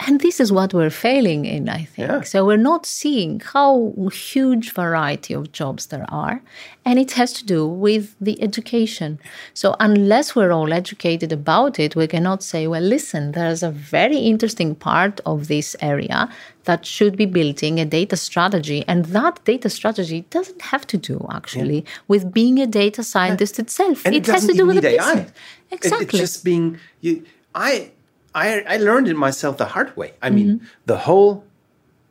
And 0.00 0.20
this 0.20 0.40
is 0.40 0.50
what 0.50 0.74
we're 0.74 0.90
failing 0.90 1.44
in, 1.44 1.68
I 1.68 1.84
think. 1.84 2.08
Yeah. 2.08 2.20
So 2.22 2.44
we're 2.44 2.56
not 2.56 2.86
seeing 2.86 3.40
how 3.40 3.94
huge 4.12 4.72
variety 4.72 5.32
of 5.34 5.52
jobs 5.52 5.86
there 5.86 6.06
are, 6.08 6.42
and 6.84 6.98
it 6.98 7.12
has 7.12 7.32
to 7.34 7.44
do 7.46 7.66
with 7.66 8.16
the 8.20 8.42
education. 8.42 9.20
So 9.54 9.76
unless 9.78 10.34
we're 10.34 10.50
all 10.50 10.72
educated 10.72 11.32
about 11.32 11.78
it, 11.78 11.94
we 11.94 12.08
cannot 12.08 12.42
say, 12.42 12.66
well, 12.66 12.82
listen, 12.82 13.32
there's 13.32 13.62
a 13.62 13.70
very 13.70 14.18
interesting 14.18 14.74
part 14.74 15.20
of 15.24 15.46
this 15.46 15.76
area 15.80 16.28
that 16.64 16.84
should 16.86 17.16
be 17.16 17.26
building 17.26 17.78
a 17.78 17.84
data 17.84 18.16
strategy, 18.16 18.84
and 18.88 19.04
that 19.06 19.44
data 19.44 19.68
strategy 19.70 20.24
doesn't 20.30 20.62
have 20.62 20.86
to 20.88 20.96
do 20.96 21.24
actually 21.30 21.84
with 22.08 22.32
being 22.32 22.58
a 22.60 22.66
data 22.66 23.02
scientist 23.04 23.58
itself. 23.58 24.04
and 24.04 24.14
it, 24.14 24.28
it, 24.28 24.32
has 24.32 24.46
to 24.46 24.52
do 24.52 24.66
with 24.66 24.82
the 24.82 24.88
AI. 24.88 25.14
business. 25.14 25.30
It- 25.30 25.34
Exactly. 25.74 26.04
it's 26.06 26.18
just 26.18 26.44
being 26.44 26.78
you. 27.00 27.24
I 27.54 27.92
I 28.34 28.62
I 28.74 28.76
learned 28.78 29.08
it 29.08 29.16
myself 29.16 29.56
the 29.56 29.66
hard 29.74 29.96
way. 29.96 30.12
I 30.22 30.30
mean, 30.30 30.46
Mm-hmm. 30.48 30.66
the 30.86 30.96
whole 31.06 31.44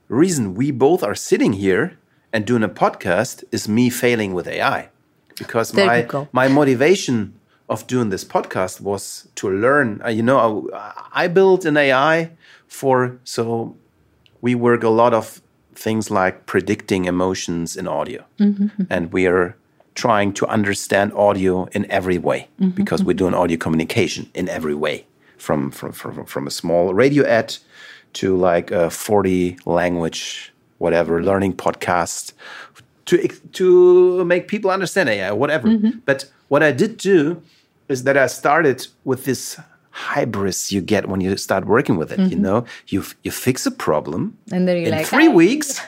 reason 0.08 0.54
we 0.56 0.72
both 0.72 1.04
are 1.04 1.16
sitting 1.16 1.54
here 1.54 1.98
and 2.34 2.46
doing 2.46 2.64
a 2.64 2.70
podcast 2.70 3.44
is 3.52 3.68
me 3.68 3.90
failing 3.90 4.34
with 4.34 4.48
AI, 4.48 4.90
because 5.38 5.72
There 5.72 5.86
my 5.88 6.02
my 6.32 6.48
motivation 6.48 7.34
of 7.68 7.88
doing 7.88 8.10
this 8.12 8.26
podcast 8.26 8.82
was 8.82 9.28
to 9.36 9.50
learn. 9.50 10.02
Uh, 10.06 10.10
you 10.10 10.24
know, 10.24 10.70
I, 10.74 11.24
I 11.26 11.28
built 11.28 11.66
an 11.66 11.78
AI 11.78 12.32
for 12.68 13.18
so 13.24 13.76
we 14.42 14.56
work 14.56 14.84
a 14.84 14.90
lot 14.90 15.14
of 15.14 15.42
things 15.76 16.10
like 16.12 16.46
predicting 16.46 17.06
emotions 17.06 17.76
in 17.78 17.88
audio 17.88 18.24
and 18.90 19.12
we 19.14 19.26
are 19.28 19.56
trying 19.96 20.34
to 20.34 20.46
understand 20.48 21.12
audio 21.14 21.66
in 21.72 21.86
every 21.92 22.18
way 22.18 22.48
because 22.76 23.04
we're 23.04 23.18
doing 23.18 23.34
audio 23.34 23.58
communication 23.58 24.30
in 24.34 24.48
every 24.50 24.76
way 24.76 25.06
from 25.42 25.72
from 25.72 25.92
from, 25.92 26.26
from 26.26 26.48
a 26.48 26.52
small 26.52 26.94
radio 26.94 27.26
ad 27.26 27.58
to 28.14 28.36
like 28.36 28.72
a 28.72 28.90
40 28.90 29.58
language 29.66 30.54
whatever 30.78 31.24
learning 31.24 31.54
podcast 31.54 32.34
to 33.06 33.28
to 33.54 34.24
make 34.26 34.48
people 34.48 34.72
understand 34.72 35.10
AI 35.10 35.32
whatever. 35.32 35.68
Mm-hmm. 35.68 36.00
But 36.06 36.32
what 36.50 36.62
I 36.64 36.72
did 36.72 36.98
do 36.98 37.42
is 37.90 38.04
that 38.04 38.18
I 38.18 38.28
started 38.28 38.88
with 39.04 39.26
this 39.26 39.60
hybris 39.94 40.72
you 40.72 40.82
get 40.82 41.10
when 41.10 41.20
you 41.20 41.36
start 41.38 41.66
working 41.66 41.98
with 41.98 42.12
it 42.12 42.20
you 42.20 42.26
mm-hmm. 42.28 42.42
know? 42.42 42.66
You 42.88 43.04
you 43.24 43.32
fix 43.32 43.66
a 43.66 43.72
problem 43.72 44.38
And 44.52 44.68
then 44.68 44.78
you're 44.78 44.88
in 44.88 44.98
like, 44.98 45.08
three 45.08 45.28
"Ah." 45.28 45.42
weeks 45.44 45.82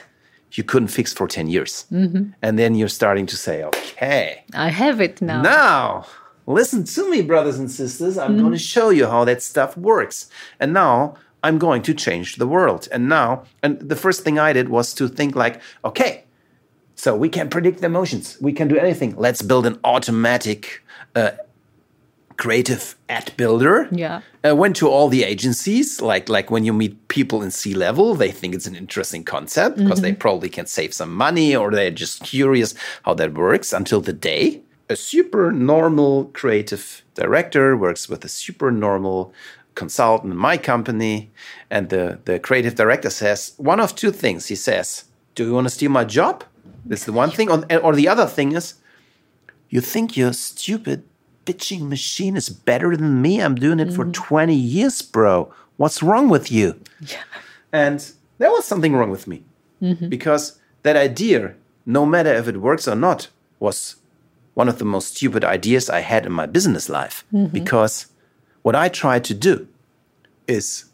you 0.56 0.62
couldn't 0.62 0.88
fix 0.88 1.12
for 1.12 1.26
10 1.26 1.48
years. 1.48 1.84
Mm-hmm. 1.90 2.30
And 2.40 2.58
then 2.58 2.76
you're 2.76 2.94
starting 3.00 3.26
to 3.26 3.36
say 3.36 3.64
okay. 3.64 4.44
I 4.54 4.68
have 4.68 5.00
it 5.00 5.20
now. 5.20 5.42
now 5.42 6.06
listen 6.46 6.84
to 6.84 7.10
me 7.10 7.22
brothers 7.22 7.58
and 7.58 7.70
sisters. 7.70 8.18
I'm 8.18 8.38
going 8.38 8.52
to 8.52 8.58
show 8.58 8.90
you 8.90 9.06
how 9.06 9.24
that 9.24 9.42
stuff 9.42 9.76
works. 9.76 10.28
And 10.60 10.72
now 10.72 11.14
i'm 11.42 11.58
going 11.58 11.82
to 11.82 11.92
change 11.92 12.36
the 12.36 12.46
world. 12.46 12.88
And 12.90 13.08
now 13.08 13.44
and 13.62 13.78
the 13.80 13.96
first 13.96 14.24
thing 14.24 14.38
i 14.38 14.52
did 14.52 14.68
was 14.68 14.94
to 14.94 15.08
think 15.08 15.36
like 15.36 15.60
okay 15.84 16.24
so 16.96 17.16
we 17.16 17.28
can 17.28 17.48
predict 17.50 17.80
the 17.80 17.86
emotions. 17.86 18.38
We 18.40 18.52
can 18.52 18.68
do 18.68 18.78
anything. 18.78 19.16
Let's 19.16 19.42
build 19.42 19.66
an 19.66 19.78
automatic 19.82 20.82
uh, 21.14 21.32
creative 22.36 22.96
ad 23.08 23.32
builder. 23.36 23.88
Yeah. 23.90 24.20
uh, 24.44 24.54
went 24.56 24.76
to 24.76 24.88
all 24.88 25.08
the 25.08 25.24
agencies 25.24 26.00
like 26.00 26.28
like 26.28 26.50
when 26.50 26.64
you 26.64 26.72
meet 26.72 27.08
people 27.08 27.42
in 27.42 27.50
C 27.50 27.74
level 27.74 28.14
they 28.14 28.30
think 28.32 28.54
it's 28.54 28.66
an 28.66 28.74
interesting 28.74 29.24
concept 29.24 29.76
because 29.76 30.00
they 30.00 30.12
probably 30.12 30.48
can 30.48 30.66
save 30.66 30.92
some 30.92 31.14
money 31.14 31.54
or 31.54 31.70
they're 31.70 31.90
just 31.90 32.22
curious 32.24 32.74
how 33.04 33.14
that 33.14 33.34
works 33.34 33.72
until 33.72 34.00
the 34.00 34.12
day 34.12 34.60
a 34.88 34.96
super 34.96 35.50
normal 35.50 36.26
creative 36.26 37.02
director 37.14 37.76
works 37.76 38.08
with 38.08 38.24
a 38.24 38.28
super 38.28 38.70
normal 38.70 39.32
consultant 39.74 40.32
in 40.32 40.38
my 40.38 40.56
company 40.56 41.30
and 41.70 41.88
the 41.88 42.18
the 42.26 42.38
creative 42.38 42.76
director 42.76 43.10
says 43.10 43.54
one 43.56 43.80
of 43.80 43.94
two 43.96 44.12
things 44.12 44.46
he 44.46 44.54
says 44.54 45.04
do 45.34 45.46
you 45.46 45.52
want 45.52 45.66
to 45.66 45.70
steal 45.70 45.90
my 45.90 46.04
job 46.04 46.44
this 46.84 47.00
is 47.00 47.06
the 47.06 47.12
one 47.12 47.30
thing 47.30 47.50
or, 47.50 47.64
or 47.78 47.94
the 47.94 48.06
other 48.06 48.26
thing 48.26 48.52
is 48.52 48.74
you 49.68 49.80
think 49.80 50.16
your 50.16 50.32
stupid 50.32 51.02
bitching 51.44 51.88
machine 51.88 52.36
is 52.36 52.48
better 52.48 52.96
than 52.96 53.20
me? 53.20 53.40
I'm 53.40 53.54
doing 53.54 53.80
it 53.80 53.92
for 53.92 54.04
mm-hmm. 54.04 54.12
20 54.12 54.54
years, 54.54 55.02
bro. 55.02 55.52
What's 55.76 56.02
wrong 56.02 56.28
with 56.28 56.50
you? 56.52 56.80
yeah. 57.00 57.22
And 57.72 58.12
there 58.38 58.50
was 58.50 58.64
something 58.64 58.94
wrong 58.94 59.10
with 59.10 59.26
me 59.26 59.42
mm-hmm. 59.82 60.08
because 60.08 60.60
that 60.84 60.96
idea, 60.96 61.54
no 61.84 62.06
matter 62.06 62.32
if 62.32 62.46
it 62.46 62.58
works 62.58 62.86
or 62.86 62.94
not, 62.94 63.28
was 63.58 63.96
one 64.54 64.68
of 64.68 64.78
the 64.78 64.84
most 64.84 65.16
stupid 65.16 65.44
ideas 65.44 65.90
I 65.90 66.00
had 66.00 66.26
in 66.26 66.32
my 66.32 66.46
business 66.46 66.88
life. 66.88 67.24
Mm-hmm. 67.32 67.52
Because 67.52 68.06
what 68.62 68.74
I 68.74 68.88
try 68.88 69.18
to 69.18 69.34
do 69.34 69.68
is 70.46 70.86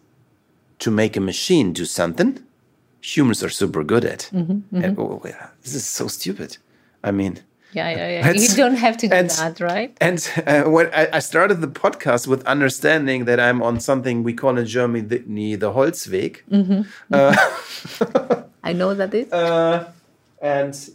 to 0.78 0.90
make 0.90 1.16
a 1.16 1.20
machine 1.20 1.72
do 1.72 1.84
something 1.84 2.42
humans 3.00 3.42
are 3.42 3.48
super 3.48 3.82
good 3.82 4.04
at. 4.04 4.30
Mm-hmm, 4.32 4.52
mm-hmm. 4.52 4.84
And, 4.84 4.98
oh, 4.98 5.20
this 5.62 5.74
is 5.74 5.86
so 5.86 6.08
stupid. 6.08 6.58
I 7.02 7.10
mean, 7.10 7.40
Yeah, 7.72 7.90
yeah, 7.90 8.08
yeah. 8.08 8.32
You 8.34 8.48
don't 8.56 8.76
have 8.76 8.96
to 8.98 9.08
do 9.08 9.14
and- 9.14 9.30
that, 9.30 9.60
right? 9.60 9.96
and 10.00 10.18
uh, 10.46 10.62
when 10.64 10.90
I, 10.92 11.08
I 11.14 11.18
started 11.20 11.60
the 11.60 11.68
podcast 11.68 12.26
with 12.26 12.44
understanding 12.46 13.24
that 13.26 13.38
I'm 13.40 13.62
on 13.62 13.80
something 13.80 14.22
we 14.22 14.34
call 14.34 14.58
in 14.58 14.66
Germany 14.66 15.06
the, 15.06 15.18
the 15.56 15.72
Holzweg, 15.72 16.42
uh, 17.12 17.36
I 18.62 18.72
know 18.72 18.94
that 18.94 19.14
it. 19.14 19.32
uh, 19.32 19.84
and 20.42 20.90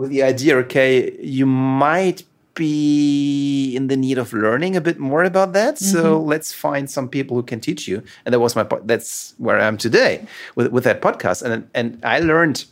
with 0.00 0.10
the 0.10 0.22
idea, 0.22 0.56
okay, 0.56 1.14
you 1.20 1.44
might 1.44 2.24
be 2.54 3.76
in 3.76 3.88
the 3.88 3.96
need 3.96 4.16
of 4.16 4.32
learning 4.32 4.74
a 4.74 4.80
bit 4.80 4.98
more 4.98 5.22
about 5.24 5.52
that. 5.52 5.78
So 5.78 6.00
mm-hmm. 6.02 6.28
let's 6.32 6.52
find 6.52 6.90
some 6.90 7.06
people 7.08 7.36
who 7.36 7.42
can 7.42 7.60
teach 7.60 7.86
you. 7.86 8.02
And 8.24 8.32
that 8.32 8.40
was 8.40 8.56
my 8.56 8.64
po- 8.64 8.80
that's 8.84 9.34
where 9.36 9.58
I 9.60 9.66
am 9.66 9.76
today 9.76 10.26
with 10.56 10.68
with 10.72 10.84
that 10.84 11.02
podcast. 11.02 11.42
And 11.42 11.68
and 11.74 11.86
I 12.02 12.20
learned 12.20 12.64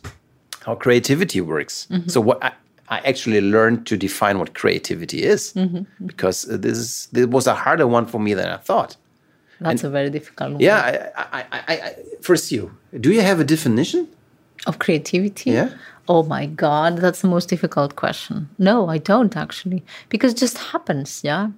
how 0.65 0.73
creativity 0.75 1.39
works. 1.39 1.87
Mm-hmm. 1.91 2.09
So 2.09 2.19
what 2.19 2.43
I, 2.43 2.51
I 2.89 2.97
actually 3.11 3.41
learned 3.41 3.85
to 3.87 3.95
define 3.95 4.39
what 4.39 4.49
creativity 4.61 5.19
is 5.23 5.53
mm-hmm. 5.53 5.83
because 6.11 6.49
uh, 6.49 6.57
this 6.57 6.77
is 6.77 7.07
this 7.11 7.27
was 7.27 7.45
a 7.47 7.53
harder 7.53 7.87
one 7.97 8.05
for 8.07 8.19
me 8.19 8.33
than 8.33 8.49
I 8.49 8.57
thought. 8.57 8.97
That's 9.61 9.83
a 9.83 9.89
very 9.89 10.09
difficult 10.09 10.53
one. 10.53 10.61
Yeah, 10.61 11.11
I, 11.15 11.23
I, 11.39 11.41
I, 11.51 11.73
I, 11.87 11.95
first 12.21 12.51
you. 12.51 12.71
Do 13.05 13.11
you 13.11 13.21
have 13.21 13.39
a 13.41 13.43
definition? 13.43 14.07
Of 14.65 14.79
creativity? 14.79 15.51
Yeah. 15.51 15.69
Oh 16.09 16.23
my 16.23 16.47
God, 16.47 16.97
that's 16.97 17.21
the 17.21 17.27
most 17.27 17.49
difficult 17.49 17.95
question. 17.95 18.49
No, 18.57 18.89
I 18.89 18.97
don't 18.97 19.37
actually, 19.37 19.83
because 20.09 20.33
it 20.33 20.37
just 20.37 20.57
happens. 20.57 21.21
Yeah. 21.23 21.49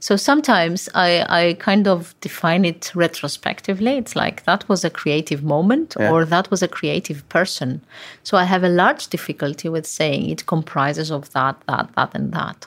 So 0.00 0.16
sometimes 0.16 0.88
I, 0.94 1.24
I 1.28 1.54
kind 1.54 1.86
of 1.86 2.14
define 2.20 2.64
it 2.64 2.90
retrospectively. 2.94 3.96
It's 3.98 4.16
like 4.16 4.44
that 4.44 4.68
was 4.68 4.84
a 4.84 4.90
creative 4.90 5.42
moment 5.42 5.94
Yeah. 5.98 6.10
or 6.10 6.24
that 6.24 6.50
was 6.50 6.62
a 6.62 6.68
creative 6.68 7.26
person. 7.28 7.82
So 8.22 8.36
I 8.36 8.44
have 8.44 8.64
a 8.64 8.68
large 8.68 9.08
difficulty 9.08 9.68
with 9.68 9.86
saying 9.86 10.28
it 10.30 10.46
comprises 10.46 11.10
of 11.10 11.30
that, 11.32 11.56
that, 11.68 11.90
that, 11.94 12.14
and 12.14 12.32
that. 12.32 12.66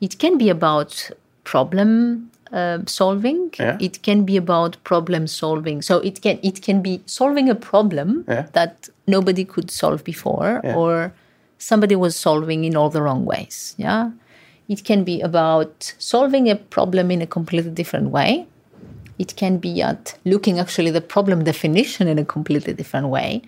It 0.00 0.18
can 0.18 0.38
be 0.38 0.48
about 0.50 1.10
problem 1.44 2.30
uh, 2.54 2.78
solving. 2.86 3.50
Yeah. 3.58 3.76
It 3.80 4.02
can 4.02 4.24
be 4.24 4.36
about 4.36 4.76
problem 4.84 5.26
solving. 5.26 5.82
So 5.82 5.98
it 5.98 6.16
can 6.22 6.38
it 6.42 6.62
can 6.66 6.82
be 6.82 6.94
solving 7.06 7.50
a 7.50 7.54
problem 7.54 8.24
Yeah. 8.28 8.46
that 8.52 8.88
nobody 9.06 9.44
could 9.44 9.70
solve 9.70 10.00
before, 10.04 10.60
Yeah. 10.64 10.76
or 10.80 11.12
somebody 11.58 11.96
was 11.96 12.14
solving 12.16 12.64
in 12.64 12.76
all 12.76 12.90
the 12.90 13.02
wrong 13.02 13.24
ways. 13.24 13.74
Yeah, 13.76 14.10
it 14.68 14.84
can 14.84 15.04
be 15.04 15.20
about 15.30 15.94
solving 15.98 16.48
a 16.50 16.56
problem 16.56 17.10
in 17.10 17.20
a 17.22 17.26
completely 17.26 17.70
different 17.80 18.08
way. 18.10 18.46
It 19.18 19.36
can 19.36 19.58
be 19.58 19.82
at 19.82 20.14
looking 20.24 20.58
actually 20.58 20.90
the 20.90 21.00
problem 21.14 21.44
definition 21.44 22.08
in 22.08 22.18
a 22.18 22.24
completely 22.24 22.72
different 22.74 23.08
way. 23.08 23.42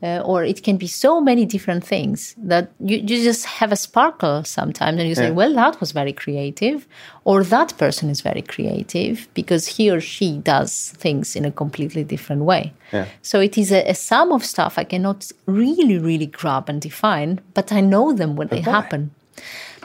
Uh, 0.00 0.20
or 0.24 0.44
it 0.44 0.62
can 0.62 0.76
be 0.76 0.86
so 0.86 1.20
many 1.20 1.44
different 1.44 1.84
things 1.84 2.36
that 2.38 2.70
you, 2.78 2.98
you 2.98 3.24
just 3.24 3.44
have 3.46 3.72
a 3.72 3.76
sparkle 3.76 4.44
sometimes 4.44 4.96
and 5.00 5.08
you 5.08 5.14
say, 5.16 5.26
Yeah. 5.26 5.30
well, 5.32 5.52
that 5.54 5.80
was 5.80 5.90
very 5.90 6.12
creative, 6.12 6.86
or 7.24 7.42
that 7.42 7.76
person 7.78 8.08
is 8.08 8.20
very 8.20 8.42
creative 8.42 9.26
because 9.34 9.66
he 9.66 9.90
or 9.90 10.00
she 10.00 10.38
does 10.38 10.92
things 10.98 11.34
in 11.34 11.44
a 11.44 11.50
completely 11.50 12.04
different 12.04 12.42
way. 12.42 12.72
Yeah. 12.92 13.06
So 13.22 13.40
it 13.40 13.58
is 13.58 13.72
a, 13.72 13.82
a 13.90 13.94
sum 13.94 14.30
of 14.30 14.44
stuff 14.44 14.78
I 14.78 14.84
cannot 14.84 15.32
really, 15.46 15.98
really 15.98 16.26
grab 16.26 16.68
and 16.68 16.80
define, 16.80 17.40
but 17.54 17.72
I 17.72 17.80
know 17.80 18.12
them 18.12 18.36
when 18.36 18.48
they 18.48 18.60
why? 18.62 18.70
happen. 18.70 19.10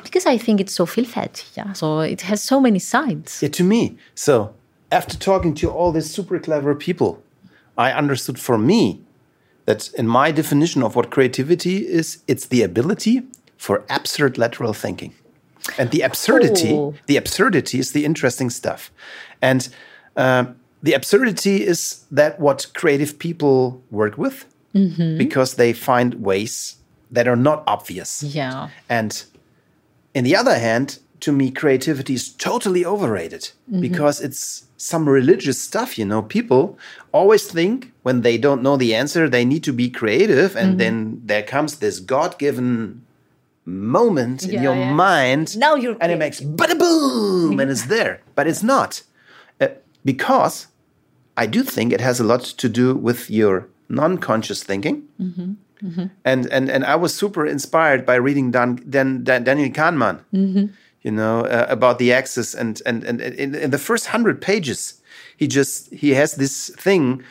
Because 0.03 0.27
I 0.27 0.37
think 0.37 0.59
it's 0.59 0.75
so 0.75 0.85
vielfältig, 0.85 1.57
yeah. 1.57 1.73
So 1.73 2.01
it 2.01 2.21
has 2.21 2.43
so 2.43 2.59
many 2.59 2.79
sides. 2.79 3.41
Yeah, 3.41 3.49
to 3.49 3.63
me. 3.63 3.97
So 4.13 4.53
after 4.91 5.17
talking 5.17 5.55
to 5.55 5.71
all 5.71 5.91
these 5.91 6.09
super 6.09 6.37
clever 6.39 6.75
people, 6.75 7.23
I 7.77 7.91
understood 7.91 8.37
for 8.37 8.57
me 8.59 8.99
that 9.65 9.89
in 9.97 10.07
my 10.07 10.31
definition 10.31 10.83
of 10.83 10.95
what 10.95 11.09
creativity 11.11 11.77
is, 11.87 12.23
it's 12.27 12.47
the 12.47 12.63
ability 12.63 13.23
for 13.57 13.83
absurd 13.89 14.37
lateral 14.37 14.73
thinking. 14.73 15.13
And 15.77 15.91
the 15.91 16.01
absurdity, 16.01 16.73
Oh. 16.73 16.93
the 17.07 17.15
absurdity 17.17 17.79
is 17.79 17.91
the 17.93 18.03
interesting 18.03 18.49
stuff. 18.49 18.91
And 19.41 19.69
uh, 20.17 20.45
the 20.81 20.93
absurdity 20.93 21.63
is 21.65 22.03
that 22.11 22.39
what 22.39 22.67
creative 22.73 23.17
people 23.19 23.81
work 23.89 24.17
with 24.17 24.45
because 24.73 25.53
they 25.55 25.71
find 25.71 26.15
ways 26.15 26.77
that 27.11 27.27
are 27.27 27.35
not 27.37 27.63
obvious. 27.67 28.23
Yeah. 28.23 28.69
And 28.89 29.23
in 30.15 30.23
the 30.23 30.35
other 30.35 30.57
hand, 30.57 30.97
to 31.19 31.31
me, 31.31 31.51
creativity 31.51 32.15
is 32.15 32.29
totally 32.33 32.83
overrated 32.83 33.51
because 33.79 34.19
it's 34.19 34.65
some 34.77 35.07
religious 35.07 35.61
stuff. 35.61 35.97
You 35.97 36.05
know, 36.05 36.21
people 36.23 36.77
always 37.13 37.45
think 37.45 37.92
when 38.03 38.21
they 38.21 38.37
don't 38.37 38.61
know 38.61 38.77
the 38.77 38.93
answer, 38.93 39.27
they 39.27 39.45
need 39.45 39.63
to 39.63 39.73
be 39.73 39.89
creative. 39.89 40.55
And 40.55 40.79
then 40.79 41.21
there 41.23 41.41
comes 41.41 41.77
this 41.77 41.99
God 41.99 42.37
given 42.37 43.05
moment 43.65 44.43
in 44.43 44.61
your 44.61 44.75
yeah. 44.75 44.93
mind. 44.93 45.57
Now 45.57 45.75
you're 45.75 45.97
And 45.99 46.11
it 46.11 46.19
makes 46.19 46.41
bada 46.59 46.77
boom 46.77 47.59
and 47.59 47.71
it's 47.71 47.85
there. 47.85 48.21
But 48.35 48.45
it's 48.47 48.61
not. 48.61 49.03
Uh, 49.59 49.69
because 50.03 50.67
I 51.37 51.45
do 51.45 51.63
think 51.63 51.93
it 51.93 52.01
has 52.01 52.19
a 52.19 52.23
lot 52.23 52.43
to 52.43 52.69
do 52.69 52.93
with 52.93 53.29
your 53.29 53.67
non 53.89 54.17
conscious 54.17 54.63
thinking. 54.63 55.07
And, 56.23 56.45
and 56.51 56.69
and 56.69 56.85
I 56.85 56.95
was 56.95 57.13
super 57.13 57.45
inspired 57.45 58.05
by 58.05 58.15
reading 58.15 58.51
Dan, 58.51 58.83
Dan, 58.89 59.23
Dan, 59.23 59.43
Daniel 59.43 59.69
Kahneman, 59.69 60.21
you 61.01 61.11
know, 61.11 61.41
uh, 61.41 61.65
about 61.69 61.99
the 61.99 62.13
axis. 62.13 62.53
And 62.53 62.81
and 62.85 63.03
and 63.03 63.19
in, 63.21 63.55
in 63.55 63.71
the 63.71 63.77
first 63.77 64.07
hundred 64.07 64.41
pages, 64.41 65.01
he 65.35 65.47
just 65.47 65.93
he 65.93 66.11
has 66.11 66.35
this 66.35 66.69
thing 66.69 67.23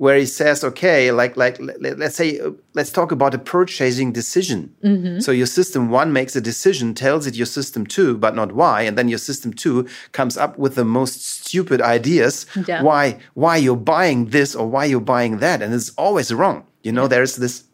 where 0.00 0.16
he 0.16 0.24
says, 0.24 0.64
okay, 0.64 1.12
like 1.12 1.36
like 1.36 1.60
let, 1.60 1.98
let's 1.98 2.16
say 2.16 2.40
let's 2.72 2.90
talk 2.90 3.12
about 3.12 3.34
a 3.34 3.38
purchasing 3.38 4.12
decision. 4.12 4.74
Mm-hmm. 4.82 5.20
So 5.20 5.30
your 5.30 5.46
system 5.46 5.90
one 5.90 6.10
makes 6.10 6.34
a 6.34 6.40
decision, 6.40 6.94
tells 6.94 7.26
it 7.26 7.34
your 7.36 7.50
system 7.58 7.84
two, 7.86 8.16
but 8.16 8.34
not 8.34 8.52
why, 8.52 8.80
and 8.86 8.96
then 8.96 9.08
your 9.10 9.18
system 9.18 9.52
two 9.52 9.86
comes 10.12 10.38
up 10.38 10.58
with 10.58 10.74
the 10.74 10.86
most 10.86 11.20
stupid 11.22 11.82
ideas 11.82 12.46
Yeah. 12.66 12.82
why 12.82 13.18
why 13.34 13.58
you're 13.58 13.84
buying 13.96 14.30
this 14.30 14.54
or 14.54 14.66
why 14.74 14.86
you're 14.86 15.08
buying 15.16 15.38
that, 15.40 15.60
and 15.60 15.74
it's 15.74 15.92
always 15.98 16.32
wrong. 16.32 16.64
You 16.82 16.92
know, 16.92 17.06
there's 17.06 17.36
this 17.36 17.64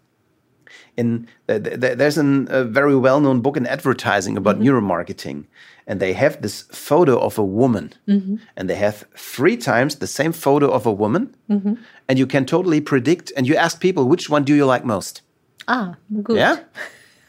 in 0.96 1.28
th- 1.48 1.62
th- 1.62 1.98
there's 1.98 2.18
an, 2.18 2.48
a 2.50 2.64
very 2.64 2.96
well-known 2.96 3.40
book 3.40 3.56
in 3.56 3.66
advertising 3.66 4.36
about 4.36 4.58
mm-hmm. 4.58 4.68
neuromarketing 4.68 5.44
and 5.86 6.00
they 6.00 6.12
have 6.12 6.42
this 6.42 6.62
photo 6.72 7.18
of 7.18 7.38
a 7.38 7.44
woman. 7.44 7.92
Mm-hmm. 8.08 8.36
And 8.56 8.68
they 8.68 8.74
have 8.74 9.04
three 9.16 9.56
times 9.56 9.96
the 9.96 10.06
same 10.06 10.32
photo 10.32 10.70
of 10.70 10.84
a 10.84 10.92
woman. 10.92 11.34
Mm-hmm. 11.48 11.74
And 12.08 12.18
you 12.18 12.26
can 12.26 12.44
totally 12.44 12.80
predict 12.80 13.32
and 13.36 13.46
you 13.46 13.54
ask 13.56 13.80
people 13.80 14.08
which 14.08 14.28
one 14.28 14.42
do 14.44 14.54
you 14.54 14.66
like 14.66 14.84
most? 14.84 15.22
Ah, 15.68 15.96
good. 16.22 16.36
yeah? 16.36 16.60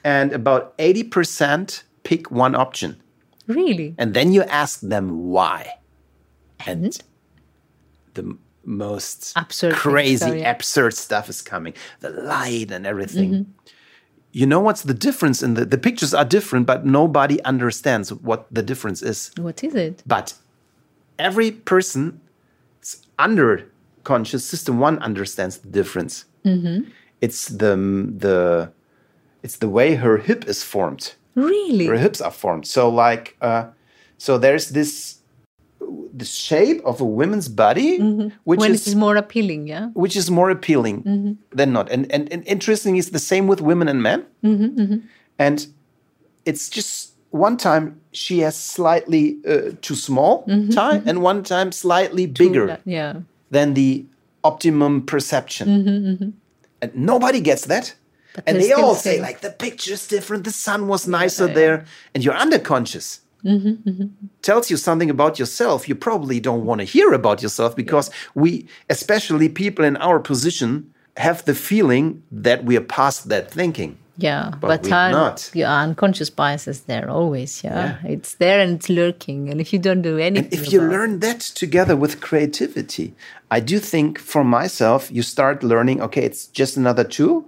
And 0.04 0.34
about 0.34 0.78
80% 0.78 1.84
pick 2.04 2.32
one 2.32 2.56
option. 2.56 3.02
Really? 3.48 3.96
and 3.98 4.14
then 4.14 4.34
you 4.34 4.44
ask 4.44 4.82
them 4.82 5.30
why. 5.30 5.80
And? 6.66 6.98
the 8.14 8.24
m- 8.24 8.40
most 8.68 9.34
Absurd 9.36 9.74
crazy 9.74 10.18
so, 10.18 10.34
yeah. 10.34 10.52
absurd 10.52 10.94
stuff 10.94 11.30
is 11.30 11.42
coming 11.42 11.74
the 12.02 12.10
light 12.10 12.70
and 12.72 12.86
everything 12.86 13.54
you 14.34 14.46
know 14.46 14.60
what's 14.60 14.82
the 14.84 14.94
difference 14.94 15.42
in 15.42 15.54
the 15.54 15.66
the 15.66 15.78
pictures 15.78 16.14
are 16.14 16.26
different 16.26 16.66
but 16.68 16.86
nobody 16.86 17.42
understands 17.44 18.14
what 18.14 18.46
the 18.54 18.62
difference 18.62 19.02
is 19.02 19.32
What 19.38 19.64
is 19.64 19.74
it? 19.74 20.04
but 20.06 20.34
every 21.18 21.52
person 21.52 22.20
under 23.18 23.72
conscious 24.04 24.44
system 24.46 24.80
one 24.80 25.00
understands 25.00 25.58
the 25.60 25.70
difference 25.70 26.26
it's 27.22 27.48
the 27.48 27.76
the 28.18 28.72
it's 29.44 29.58
the 29.58 29.70
way 29.70 29.96
her 29.96 30.18
hip 30.18 30.46
is 30.48 30.64
formed 30.64 31.16
Really? 31.36 31.86
her 31.86 31.98
hips 31.98 32.20
are 32.20 32.32
formed. 32.32 32.66
So 32.66 32.90
like, 32.90 33.38
uh, 33.42 33.66
so 34.18 34.40
there's 34.40 34.70
this 34.70 35.17
the 36.14 36.26
shape 36.26 36.82
of 36.86 37.02
a 37.02 37.06
woman's 37.06 37.48
body, 37.50 38.00
mm-hmm. 38.00 38.30
which 38.44 38.60
when 38.60 38.74
is, 38.74 38.96
more 38.96 39.16
appealing, 39.16 39.68
yeah? 39.68 39.88
which 39.94 40.16
is 40.16 40.30
more 40.32 40.50
appealing 40.50 41.04
mm-hmm. 41.04 41.32
than 41.52 41.74
not. 41.74 41.90
And, 41.92 42.12
and 42.12 42.32
and 42.34 42.46
interesting 42.48 42.98
is 42.98 43.12
the 43.12 43.20
same 43.20 43.48
with 43.48 43.62
women 43.62 43.88
and 43.88 44.02
men. 44.02 44.26
Mm-hmm, 44.44 44.98
and 45.38 45.68
it's 46.46 46.70
just 46.70 47.14
one 47.32 47.58
time 47.58 48.00
she 48.12 48.40
has 48.40 48.56
slightly 48.56 49.38
uh, 49.48 49.72
too 49.82 49.96
small 49.96 50.44
time, 50.72 51.04
and 51.06 51.22
one 51.22 51.44
time 51.44 51.72
slightly 51.72 52.26
bigger 52.26 52.80
Yeah. 52.86 53.22
than 53.52 53.74
the 53.74 54.06
optimum 54.44 55.06
perception. 55.06 56.34
And 56.82 56.96
nobody 56.96 57.42
gets 57.42 57.66
that. 57.66 57.96
and 58.46 58.58
they 58.58 58.72
all 58.72 58.96
say, 58.96 59.16
say- 59.16 59.22
like, 59.22 59.42
the 59.42 59.50
picture's 59.50 60.08
different, 60.08 60.44
the 60.44 60.52
sun 60.52 60.88
was 60.88 61.08
nicer 61.08 61.48
there. 61.48 61.86
And 62.14 62.24
you're 62.24 62.36
underconscious. 62.36 63.20
Mm-hmm, 63.46 63.90
mm-hmm. 63.90 64.08
tells 64.42 64.70
you 64.72 64.78
something 64.78 65.10
about 65.10 65.40
yourself, 65.40 65.88
you 65.88 65.96
probably 65.96 66.40
don't 66.40 66.66
want 66.66 66.80
to 66.82 66.86
hear 66.86 67.14
about 67.14 67.42
yourself 67.42 67.76
because 67.76 68.10
we, 68.34 68.68
especially 68.90 69.48
people 69.48 69.86
in 69.86 69.96
our 69.98 70.20
position, 70.20 70.92
have 71.18 71.46
the 71.46 71.54
feeling 71.54 72.24
that 72.32 72.64
we 72.64 72.76
are 72.78 72.82
past 72.82 73.30
that 73.30 73.52
thinking. 73.52 73.98
Yeah, 74.18 74.50
But 74.60 74.68
but, 74.68 74.84
we're 74.84 75.12
not. 75.12 75.52
your 75.54 75.68
unconscious 75.68 76.32
bias 76.32 76.68
is 76.68 76.82
there 76.82 77.08
always. 77.10 77.64
Yeah? 77.64 77.98
it's 78.04 78.36
there 78.36 78.60
and 78.60 78.78
it's 78.78 78.90
lurking. 78.90 79.50
And 79.50 79.62
if 79.62 79.72
you 79.72 79.80
don't 79.80 80.02
do 80.02 80.18
anything, 80.18 80.46
And 80.46 80.54
if 80.54 80.74
you 80.74 80.82
learn 80.82 81.20
that 81.20 81.40
together 81.40 81.96
with 81.96 82.20
creativity, 82.20 83.14
I 83.52 83.60
do 83.60 83.78
think 83.80 84.18
for 84.18 84.44
myself, 84.44 85.12
you 85.12 85.22
start 85.22 85.64
learning, 85.64 86.02
okay, 86.02 86.24
it's 86.24 86.48
just 86.48 86.78
another 86.78 87.04
tool. 87.04 87.48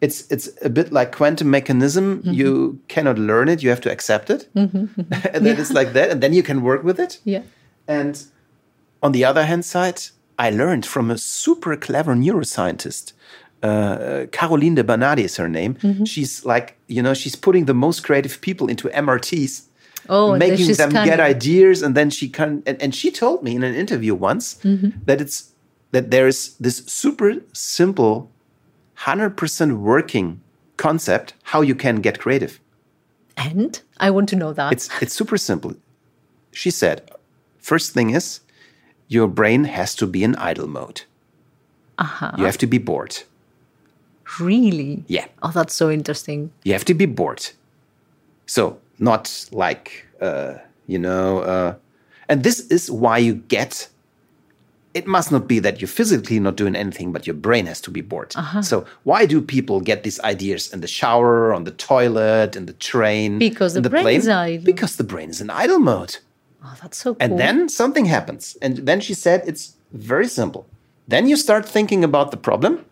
It's 0.00 0.30
it's 0.30 0.48
a 0.64 0.68
bit 0.68 0.92
like 0.92 1.10
quantum 1.16 1.50
mechanism. 1.50 2.04
Mm-hmm. 2.18 2.32
You 2.32 2.78
cannot 2.88 3.18
learn 3.18 3.48
it, 3.48 3.62
you 3.62 3.70
have 3.70 3.80
to 3.80 3.90
accept 3.90 4.30
it. 4.30 4.48
and 4.54 5.44
then 5.46 5.58
it's 5.58 5.72
like 5.72 5.92
that, 5.94 6.10
and 6.10 6.20
then 6.20 6.32
you 6.32 6.42
can 6.42 6.62
work 6.62 6.84
with 6.84 7.00
it. 7.00 7.20
yeah, 7.24 7.42
And 7.86 8.24
on 9.02 9.12
the 9.12 9.24
other 9.24 9.44
hand 9.44 9.64
side, 9.64 10.00
I 10.38 10.50
learned 10.50 10.86
from 10.86 11.10
a 11.10 11.18
super 11.18 11.76
clever 11.76 12.14
neuroscientist. 12.14 13.12
Uh, 13.62 14.26
Caroline 14.30 14.76
de 14.76 14.84
Bernardi 14.84 15.24
is 15.24 15.36
her 15.36 15.48
name. 15.48 15.74
Mm-hmm. 15.74 16.04
She's 16.04 16.44
like, 16.44 16.76
you 16.86 17.02
know, 17.02 17.12
she's 17.14 17.34
putting 17.36 17.66
the 17.66 17.74
most 17.74 18.04
creative 18.04 18.40
people 18.40 18.68
into 18.70 18.88
MRTs, 18.90 19.62
Oh, 20.08 20.36
making 20.38 20.72
them 20.74 20.90
get 20.90 21.18
ideas, 21.20 21.82
and 21.82 21.94
then 21.94 22.08
she 22.10 22.28
can. 22.28 22.62
And, 22.66 22.80
and 22.82 22.94
she 22.94 23.10
told 23.10 23.42
me 23.42 23.50
in 23.56 23.62
an 23.64 23.74
interview 23.74 24.14
once 24.14 24.54
Mm-hmm. 24.62 24.90
that 25.06 25.20
it's 25.20 25.52
that 25.90 26.10
there 26.10 26.28
is 26.28 26.54
this 26.60 26.76
super 26.86 27.34
simple, 27.52 28.30
hundred 29.06 29.36
percent 29.36 29.78
working 29.78 30.40
concept 30.76 31.34
how 31.52 31.60
you 31.62 31.74
can 31.74 31.96
get 32.00 32.18
creative. 32.18 32.60
and 33.36 33.80
I 34.00 34.10
want 34.10 34.28
to 34.30 34.36
know 34.36 34.52
that. 34.54 34.72
It's 34.72 34.88
it's 35.02 35.14
super 35.14 35.38
simple. 35.38 35.72
She 36.52 36.70
said, 36.70 37.02
first 37.58 37.92
thing 37.94 38.10
is, 38.14 38.40
your 39.08 39.28
brain 39.28 39.64
has 39.64 39.94
to 39.96 40.06
be 40.06 40.22
in 40.24 40.34
idle 40.36 40.66
mode. 40.68 41.02
Uh-huh. 41.98 42.32
You 42.38 42.44
have 42.44 42.58
to 42.58 42.66
be 42.66 42.78
bored. 42.78 43.16
really. 44.40 45.04
Yeah. 45.08 45.26
Oh, 45.42 45.50
that's 45.52 45.74
so 45.74 45.90
interesting. 45.90 46.50
You 46.64 46.72
have 46.72 46.84
to 46.86 46.94
be 46.94 47.06
bored. 47.06 47.46
So 48.46 48.78
not 48.98 49.46
like 49.52 50.06
uh, 50.20 50.54
you 50.86 50.98
know, 50.98 51.38
uh, 51.40 51.74
and 52.28 52.42
this 52.42 52.60
is 52.70 52.90
why 52.90 53.18
you 53.18 53.34
get. 53.34 53.88
It 54.98 55.06
must 55.06 55.30
not 55.30 55.44
be 55.52 55.58
that 55.60 55.80
you're 55.80 55.94
physically 56.00 56.40
not 56.40 56.56
doing 56.62 56.74
anything, 56.84 57.12
but 57.12 57.22
your 57.28 57.38
brain 57.46 57.66
has 57.66 57.80
to 57.82 57.90
be 57.90 58.02
bored. 58.12 58.32
Uh-huh. 58.36 58.62
So 58.70 58.76
why 59.04 59.20
do 59.32 59.40
people 59.40 59.80
get 59.90 60.02
these 60.02 60.18
ideas 60.34 60.72
in 60.74 60.80
the 60.80 60.88
shower, 60.98 61.54
on 61.56 61.62
the 61.64 61.70
toilet, 61.90 62.56
in 62.58 62.66
the 62.66 62.72
train, 62.90 63.38
Because 63.38 63.76
in 63.76 63.82
the 63.84 63.90
brain 63.90 64.04
plane? 64.04 64.20
is 64.20 64.28
idle. 64.28 64.64
Because 64.72 64.96
the 64.96 65.04
brain 65.12 65.30
is 65.30 65.40
in 65.40 65.48
idle 65.50 65.78
mode. 65.78 66.14
Oh, 66.64 66.74
that's 66.82 66.98
so 66.98 67.14
cool. 67.14 67.22
And 67.24 67.38
then 67.38 67.68
something 67.68 68.06
happens. 68.06 68.56
And 68.60 68.78
then 68.88 69.00
she 69.00 69.14
said, 69.14 69.38
it's 69.50 69.64
very 69.92 70.28
simple. 70.40 70.62
Then 71.06 71.28
you 71.30 71.36
start 71.36 71.64
thinking 71.76 72.02
about 72.04 72.30
the 72.32 72.36
problem, 72.48 72.84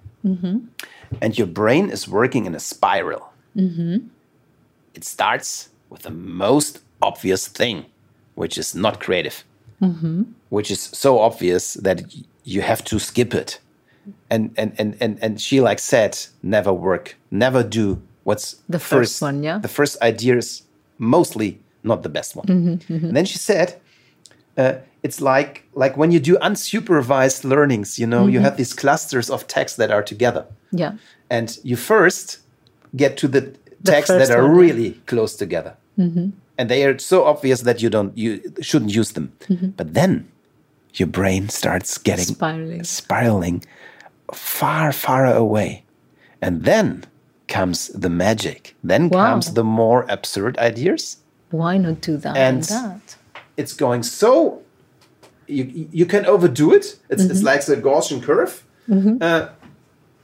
and 1.22 1.38
your 1.38 1.50
brain 1.61 1.90
is 1.96 2.09
working 2.09 2.46
in 2.46 2.54
a 2.54 2.61
spiral. 2.61 3.24
It 4.96 5.04
starts 5.04 5.68
with 5.90 6.02
the 6.02 6.16
most 6.42 6.72
obvious 7.00 7.42
thing, 7.48 7.86
which 8.40 8.57
is 8.62 8.74
not 8.74 8.94
creative, 9.04 9.36
Mm-hmm. 9.81 10.22
which 10.49 10.70
is 10.70 10.81
so 10.81 11.18
obvious 11.18 11.74
that 11.74 12.03
you 12.45 12.62
have 12.62 12.83
to 12.85 12.99
skip 12.99 13.35
it. 13.35 13.61
And, 14.31 14.55
and, 14.57 14.72
and, 14.79 14.97
and, 15.01 15.18
and 15.20 15.41
she 15.41 15.61
like 15.61 15.81
said, 15.81 16.18
never 16.43 16.72
work, 16.72 17.16
never 17.31 17.62
do 17.62 18.01
what's 18.24 18.57
The 18.68 18.79
first 18.79 19.20
one, 19.20 19.43
yeah? 19.43 19.59
The 19.59 19.68
first 19.68 20.01
idea 20.01 20.39
is 20.39 20.62
mostly 20.99 21.61
not 21.83 22.03
the 22.03 22.09
best 22.09 22.37
one. 22.37 22.47
Mm-hmm, 22.47 22.93
mm-hmm. 22.95 23.07
And 23.07 23.16
then 23.16 23.24
she 23.27 23.39
said, 23.39 23.81
uh, 24.57 24.77
it's 25.03 25.20
like 25.20 25.64
like 25.74 25.97
when 25.97 26.11
you 26.11 26.20
do 26.20 26.37
unsupervised 26.39 27.45
learnings 27.45 27.99
you 27.99 28.07
know 28.07 28.27
you 28.27 28.41
have 28.41 28.57
these 28.57 28.74
clusters 28.74 29.31
of 29.31 29.47
text 29.47 29.77
that 29.77 29.91
are 29.91 30.03
together 30.03 30.47
yeah. 30.72 30.93
and 31.31 31.59
you 31.62 31.77
first 31.77 32.41
get 32.97 33.16
to 33.18 33.29
the, 33.29 33.55
texts 33.85 34.11
first 34.11 34.29
that 34.31 34.37
are 34.37 34.49
one, 34.49 34.57
really 34.57 34.91
close 35.07 35.37
together 35.37 35.77
and 36.59 36.68
they 36.70 36.84
are 36.84 36.98
so 36.98 37.24
obvious 37.24 37.62
that 37.62 37.82
you 37.82 37.90
don't 37.90 38.16
you 38.16 38.40
shouldn't 38.61 38.94
use 38.94 39.12
them 39.12 39.32
mm-hmm. 39.48 39.68
but 39.76 39.94
then 39.94 40.26
your 40.94 41.09
brain 41.09 41.48
starts 41.48 41.98
getting 41.98 42.24
Spiraling. 42.24 42.84
spiraling 42.84 43.64
far 44.32 44.92
far 44.92 45.26
away 45.26 45.84
and 46.40 46.64
then 46.64 47.04
comes 47.48 47.88
the 47.88 48.11
magic 48.11 48.74
then 48.82 49.09
Wow. 49.09 49.26
comes 49.26 49.52
the 49.54 49.64
more 49.64 50.04
absurd 50.09 50.59
ideas 50.59 51.18
Why 51.50 51.76
not 51.78 52.00
do 52.00 52.16
that 52.16 52.36
And- 52.36 52.57
and 52.57 52.64
that? 52.64 53.16
it's 53.57 53.72
going 53.72 54.02
so 54.02 54.62
you 55.48 55.88
you 55.92 56.07
can 56.07 56.26
overdo 56.26 56.72
it. 56.74 56.98
It's 57.09 57.22
it's 57.22 57.38
mm-hmm. 57.38 57.46
like 57.46 57.64
the 57.66 57.76
Gaussian 57.76 58.20
curve. 58.22 58.64
Mm-hmm. 58.88 59.18
Uh, 59.20 59.48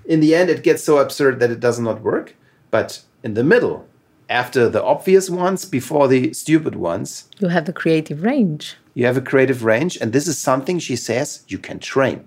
in 0.04 0.20
the 0.20 0.34
end, 0.34 0.50
it 0.50 0.62
gets 0.64 0.82
so 0.82 0.98
absurd 0.98 1.38
that 1.40 1.50
it 1.50 1.60
does 1.60 1.78
not 1.78 2.02
work. 2.02 2.34
But 2.70 3.02
in 3.22 3.34
the 3.34 3.44
middle, 3.44 3.86
after 4.32 4.68
the 4.68 4.82
obvious 4.82 5.30
ones, 5.30 5.64
before 5.64 6.08
the 6.08 6.32
stupid 6.32 6.74
ones, 6.74 7.28
You 7.38 7.48
have 7.48 7.68
a 7.68 7.72
creative 7.72 8.22
range. 8.24 8.76
you 8.94 9.06
have 9.06 9.16
a 9.16 9.20
creative 9.30 9.64
range, 9.64 9.96
and 10.00 10.12
this 10.12 10.26
is 10.28 10.38
something 10.38 10.78
she 10.80 10.96
says 10.96 11.44
you 11.48 11.58
can 11.58 11.78
train. 11.78 12.18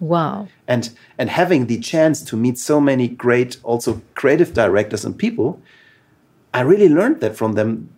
Wow. 0.00 0.48
And 0.66 0.90
and 1.18 1.30
having 1.30 1.66
the 1.66 1.78
chance 1.80 2.22
to 2.30 2.36
meet 2.36 2.58
so 2.58 2.80
many 2.80 3.06
great 3.08 3.58
also 3.62 4.00
creative 4.14 4.52
directors 4.52 5.04
and 5.04 5.16
people, 5.16 5.60
I 6.52 6.60
really 6.62 6.88
learned 6.88 7.20
that 7.20 7.36
from 7.36 7.54
them. 7.54 7.88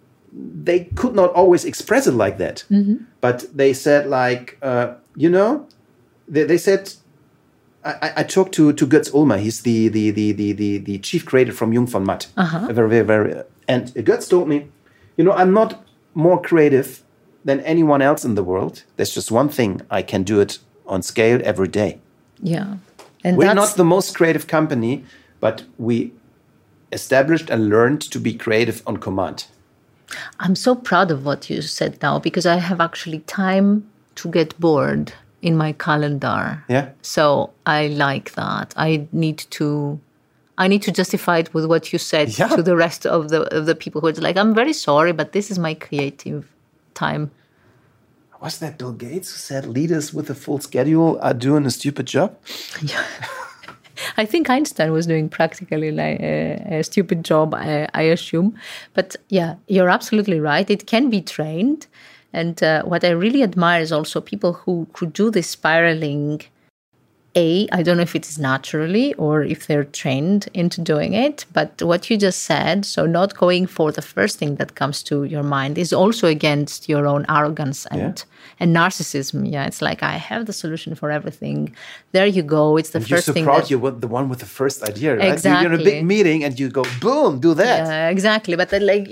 They 0.64 0.80
could 0.94 1.14
not 1.14 1.30
always 1.34 1.64
express 1.64 2.07
it 2.07 2.14
like 2.14 2.36
that, 2.38 2.64
but 3.20 3.36
they 3.57 3.72
said 3.74 4.07
like 4.07 4.59
uh, 4.62 4.86
you 5.16 5.30
know, 5.30 5.66
they, 6.28 6.44
they 6.46 6.59
said. 6.59 6.92
I, 7.87 8.12
I- 8.16 8.22
talked 8.24 8.53
to 8.55 8.72
to 8.72 8.87
Götz 8.87 9.12
Ulmer. 9.14 9.39
He's 9.39 9.62
the 9.62 9.89
the 9.89 10.11
the 10.11 10.32
the 10.32 10.53
the, 10.53 10.78
the 10.78 10.99
chief 10.99 11.24
creator 11.24 11.53
from 11.53 11.72
Jung 11.72 11.87
von 11.87 12.05
Matt. 12.05 12.26
Uh-huh. 12.37 12.66
A 12.68 12.72
Very 12.72 12.89
very 12.89 13.05
very. 13.05 13.43
And 13.68 13.89
Götz 13.95 14.28
told 14.28 14.49
me, 14.49 14.68
you 15.16 15.24
know, 15.24 15.32
I'm 15.32 15.53
not 15.53 15.84
more 16.14 16.41
creative 16.41 17.03
than 17.45 17.61
anyone 17.61 18.03
else 18.03 18.24
in 18.24 18.34
the 18.34 18.43
world. 18.43 18.82
There's 18.97 19.14
just 19.14 19.30
one 19.30 19.49
thing 19.49 19.82
I 19.91 20.03
can 20.03 20.24
do 20.24 20.41
it 20.41 20.59
on 20.87 21.03
scale 21.03 21.41
every 21.45 21.68
day. 21.68 21.99
Yeah. 22.43 22.76
And 23.24 23.37
We're 23.37 23.55
not 23.55 23.74
the 23.76 23.84
most 23.84 24.14
creative 24.16 24.47
company, 24.47 25.05
but 25.41 25.64
we 25.78 26.12
established 26.93 27.51
and 27.51 27.68
learned 27.68 28.01
to 28.12 28.20
be 28.20 28.34
creative 28.34 28.82
on 28.87 28.97
command. 28.99 29.47
I'm 30.39 30.55
so 30.55 30.74
proud 30.74 31.11
of 31.11 31.24
what 31.24 31.51
you 31.51 31.62
said 31.62 32.01
now 32.03 32.18
because 32.18 32.47
I 32.47 32.57
have 32.57 32.80
actually 32.80 33.20
time 33.20 33.89
to 34.16 34.28
get 34.28 34.59
bored 34.61 35.12
in 35.47 35.57
my 35.57 35.72
calendar. 35.72 36.64
Yeah. 36.68 36.86
So 37.03 37.51
I 37.66 37.86
like 37.88 38.28
that. 38.34 38.74
I 38.76 39.07
need 39.12 39.38
to 39.59 39.99
I 40.59 40.68
need 40.68 40.82
to 40.82 40.92
justify 41.01 41.38
it 41.38 41.53
with 41.55 41.66
what 41.66 41.92
you 41.92 41.99
said 41.99 42.28
Yeah. 42.38 42.49
to 42.57 42.62
the 42.62 42.76
rest 42.76 43.07
of 43.07 43.28
the 43.28 43.40
of 43.57 43.66
the 43.66 43.74
people 43.74 44.01
who 44.01 44.09
are 44.09 44.12
like, 44.28 44.36
I'm 44.42 44.55
very 44.55 44.72
sorry, 44.72 45.12
but 45.12 45.32
this 45.32 45.51
is 45.51 45.59
my 45.59 45.74
creative 45.74 46.40
time. 46.94 47.30
Was 48.42 48.59
that 48.59 48.76
Bill 48.78 48.92
Gates 48.92 49.30
who 49.32 49.38
said 49.38 49.66
leaders 49.66 50.12
with 50.12 50.30
a 50.30 50.34
full 50.34 50.61
schedule 50.61 51.18
are 51.22 51.34
doing 51.34 51.64
a 51.66 51.70
stupid 51.70 52.07
job? 52.07 52.36
Yeah. 52.82 53.05
I 54.22 54.26
think 54.26 54.51
Einstein 54.51 54.92
was 54.92 55.07
doing 55.07 55.28
practically 55.28 55.90
like 55.90 56.20
a, 56.20 56.78
a 56.78 56.82
stupid 56.82 57.24
job, 57.24 57.55
I, 57.55 57.88
I 57.94 58.03
assume. 58.03 58.55
But 58.94 59.16
yeah, 59.30 59.55
you're 59.68 59.88
absolutely 59.88 60.38
right. 60.40 60.68
It 60.70 60.86
can 60.86 61.09
be 61.11 61.20
trained. 61.22 61.86
And 62.37 62.62
uh, 62.62 62.82
what 62.82 63.03
I 63.03 63.12
really 63.12 63.43
admire 63.43 63.80
is 63.80 63.91
also 63.91 64.20
people 64.20 64.53
who 64.53 64.87
could 64.93 65.14
do 65.14 65.30
this 65.30 65.49
spiraling. 65.49 66.43
A, 67.37 67.68
I 67.70 67.82
don't 67.82 67.99
know 67.99 68.03
if 68.03 68.16
it 68.16 68.26
is 68.26 68.39
naturally 68.39 69.12
or 69.14 69.43
if 69.43 69.66
they're 69.66 69.84
trained 69.84 70.49
into 70.55 70.80
doing 70.80 71.12
it, 71.12 71.45
but 71.53 71.82
what 71.82 72.09
you 72.11 72.16
just 72.16 72.43
said, 72.45 72.84
so 72.87 73.05
not 73.07 73.37
going 73.37 73.66
for 73.66 73.93
the 73.93 74.03
first 74.03 74.39
thing 74.39 74.57
that 74.57 74.74
comes 74.74 75.03
to 75.05 75.24
your 75.24 75.43
mind, 75.43 75.76
is 75.78 75.93
also 75.93 76.26
against 76.26 76.89
your 76.89 77.07
own 77.07 77.26
arrogance 77.28 77.87
and 77.87 78.24
and 78.59 78.74
narcissism. 78.74 79.39
Yeah, 79.55 79.66
it's 79.66 79.82
like 79.82 80.03
I 80.03 80.16
have 80.30 80.47
the 80.47 80.53
solution 80.53 80.95
for 80.95 81.11
everything. 81.11 81.76
There 82.12 82.26
you 82.26 82.43
go. 82.43 82.78
It's 82.78 82.91
the 82.91 83.01
You're 83.01 83.18
first 83.18 83.26
so 83.26 83.32
thing. 83.34 83.45
proud 83.45 83.62
that- 83.62 83.70
you're 83.70 83.91
the 83.91 84.09
one 84.18 84.26
with 84.30 84.39
the 84.39 84.47
first 84.61 84.82
idea, 84.82 85.11
right? 85.16 85.45
You're 85.45 85.72
in 85.74 85.80
a 85.80 85.84
big 85.91 86.05
meeting 86.05 86.43
and 86.45 86.59
you 86.59 86.68
go, 86.70 86.84
boom, 87.03 87.39
do 87.41 87.53
that. 87.55 87.87
Yeah, 87.87 88.09
exactly. 88.09 88.57
But 88.57 88.68
then, 88.70 88.87
like, 88.87 89.07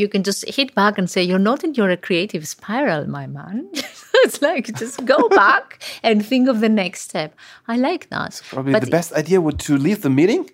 you 0.00 0.08
can 0.08 0.22
just 0.22 0.40
hit 0.56 0.74
back 0.74 0.98
and 0.98 1.06
say, 1.14 1.22
"You're 1.22 1.46
not 1.52 1.64
in 1.64 1.72
your 1.80 1.90
creative 1.96 2.44
spiral, 2.56 3.02
my 3.18 3.26
man." 3.38 3.58
it's 4.24 4.40
like 4.42 4.66
just 4.78 5.04
go 5.04 5.28
back 5.44 5.82
and 6.02 6.24
think 6.24 6.48
of 6.48 6.60
the 6.60 6.68
next 6.68 7.00
step. 7.02 7.34
I 7.68 7.76
like 7.76 8.08
that. 8.10 8.40
Probably 8.48 8.72
but 8.72 8.82
the 8.84 8.90
best 8.90 9.12
idea 9.12 9.40
would 9.40 9.58
to 9.60 9.76
leave 9.76 10.02
the 10.02 10.10
meeting, 10.10 10.50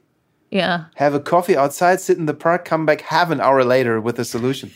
Yeah, 0.50 0.84
have 0.94 1.14
a 1.14 1.20
coffee 1.20 1.56
outside, 1.56 2.00
sit 2.00 2.16
in 2.18 2.26
the 2.26 2.34
park, 2.34 2.64
come 2.64 2.86
back 2.86 3.00
half 3.02 3.30
an 3.30 3.40
hour 3.40 3.64
later 3.64 4.00
with 4.00 4.18
a 4.18 4.24
solution. 4.24 4.70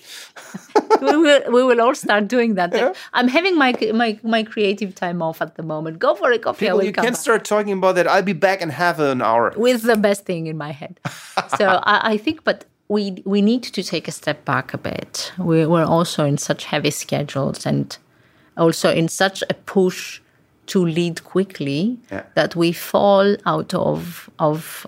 we 1.01 1.17
will. 1.17 1.43
We 1.53 1.63
will 1.65 1.81
all 1.81 1.95
start 1.95 2.29
doing 2.29 2.55
that. 2.57 2.73
I'm 3.15 3.29
having 3.29 3.57
my 3.57 3.73
my 3.95 4.19
my 4.23 4.43
creative 4.43 4.95
time 4.95 5.23
off 5.23 5.41
at 5.43 5.55
the 5.57 5.63
moment. 5.63 5.99
Go 5.99 6.15
for 6.15 6.31
a 6.33 6.39
coffee. 6.39 6.67
I 6.67 6.71
People, 6.71 6.85
you 6.85 6.93
come 6.93 7.05
can 7.05 7.13
back. 7.15 7.21
start 7.23 7.45
talking 7.45 7.73
about 7.79 7.95
that. 7.97 8.07
I'll 8.07 8.23
be 8.23 8.35
back 8.35 8.61
in 8.63 8.71
half 8.71 8.99
an 8.99 9.23
hour. 9.23 9.53
with 9.57 9.83
the 9.83 9.97
best 9.97 10.25
thing 10.27 10.47
in 10.47 10.57
my 10.57 10.73
head. 10.73 11.01
so 11.59 11.67
I, 11.85 12.13
I 12.13 12.17
think, 12.19 12.45
but 12.45 12.65
we 12.89 13.23
we 13.25 13.41
need 13.41 13.63
to 13.63 13.83
take 13.83 14.09
a 14.09 14.13
step 14.13 14.45
back 14.45 14.75
a 14.75 14.79
bit. 14.79 15.33
We, 15.39 15.65
we're 15.67 15.85
also 15.97 16.25
in 16.27 16.37
such 16.39 16.65
heavy 16.65 16.91
schedules 16.91 17.65
and 17.67 17.97
also 18.57 18.91
in 18.91 19.09
such 19.09 19.43
a 19.51 19.55
push 19.55 20.21
to 20.67 20.85
lead 20.85 21.23
quickly 21.25 21.99
Yeah. 22.11 22.23
that 22.35 22.55
we 22.57 22.73
fall 22.73 23.37
out 23.47 23.75
of 23.75 24.31
of 24.39 24.87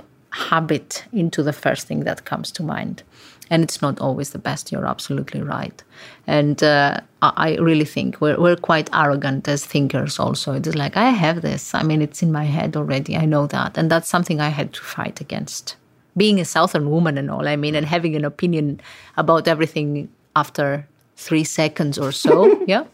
habit 0.51 1.05
into 1.13 1.43
the 1.43 1.53
first 1.53 1.87
thing 1.87 2.05
that 2.05 2.25
comes 2.25 2.51
to 2.53 2.63
mind. 2.63 3.03
And 3.51 3.63
it's 3.63 3.83
not 3.83 4.01
always 4.01 4.31
the 4.31 4.39
best. 4.39 4.73
You're 4.73 4.87
absolutely 4.87 5.43
right. 5.43 5.83
And 6.27 6.63
uh, 6.63 6.99
I 7.23 7.57
really 7.61 7.85
think 7.85 8.21
we're, 8.21 8.41
we're 8.41 8.57
quite 8.57 8.89
arrogant 8.93 9.47
as 9.49 9.65
thinkers, 9.67 10.19
also. 10.19 10.55
It's 10.55 10.75
like, 10.75 10.97
I 10.97 11.11
have 11.11 11.43
this. 11.43 11.75
I 11.75 11.83
mean, 11.83 12.01
it's 12.03 12.23
in 12.23 12.33
my 12.33 12.45
head 12.45 12.75
already. 12.77 13.17
I 13.17 13.27
know 13.27 13.47
that. 13.49 13.77
And 13.79 13.91
that's 13.91 14.09
something 14.09 14.41
I 14.41 14.49
had 14.49 14.73
to 14.73 14.81
fight 14.81 15.21
against. 15.21 15.77
Being 16.17 16.41
a 16.41 16.45
Southern 16.45 16.91
woman 16.91 17.19
and 17.19 17.31
all, 17.31 17.47
I 17.47 17.57
mean, 17.57 17.75
and 17.75 17.87
having 17.87 18.17
an 18.17 18.25
opinion 18.25 18.81
about 19.17 19.47
everything 19.47 20.09
after 20.35 20.87
three 21.17 21.45
seconds 21.45 21.99
or 21.99 22.13
so. 22.13 22.65
yeah. 22.67 22.85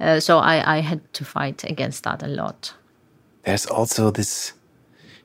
Uh, 0.00 0.20
so 0.20 0.38
I, 0.38 0.78
I 0.78 0.80
had 0.80 1.00
to 1.14 1.24
fight 1.24 1.64
against 1.64 2.04
that 2.04 2.22
a 2.22 2.28
lot. 2.28 2.74
There's 3.44 3.66
also 3.66 4.10
this, 4.10 4.52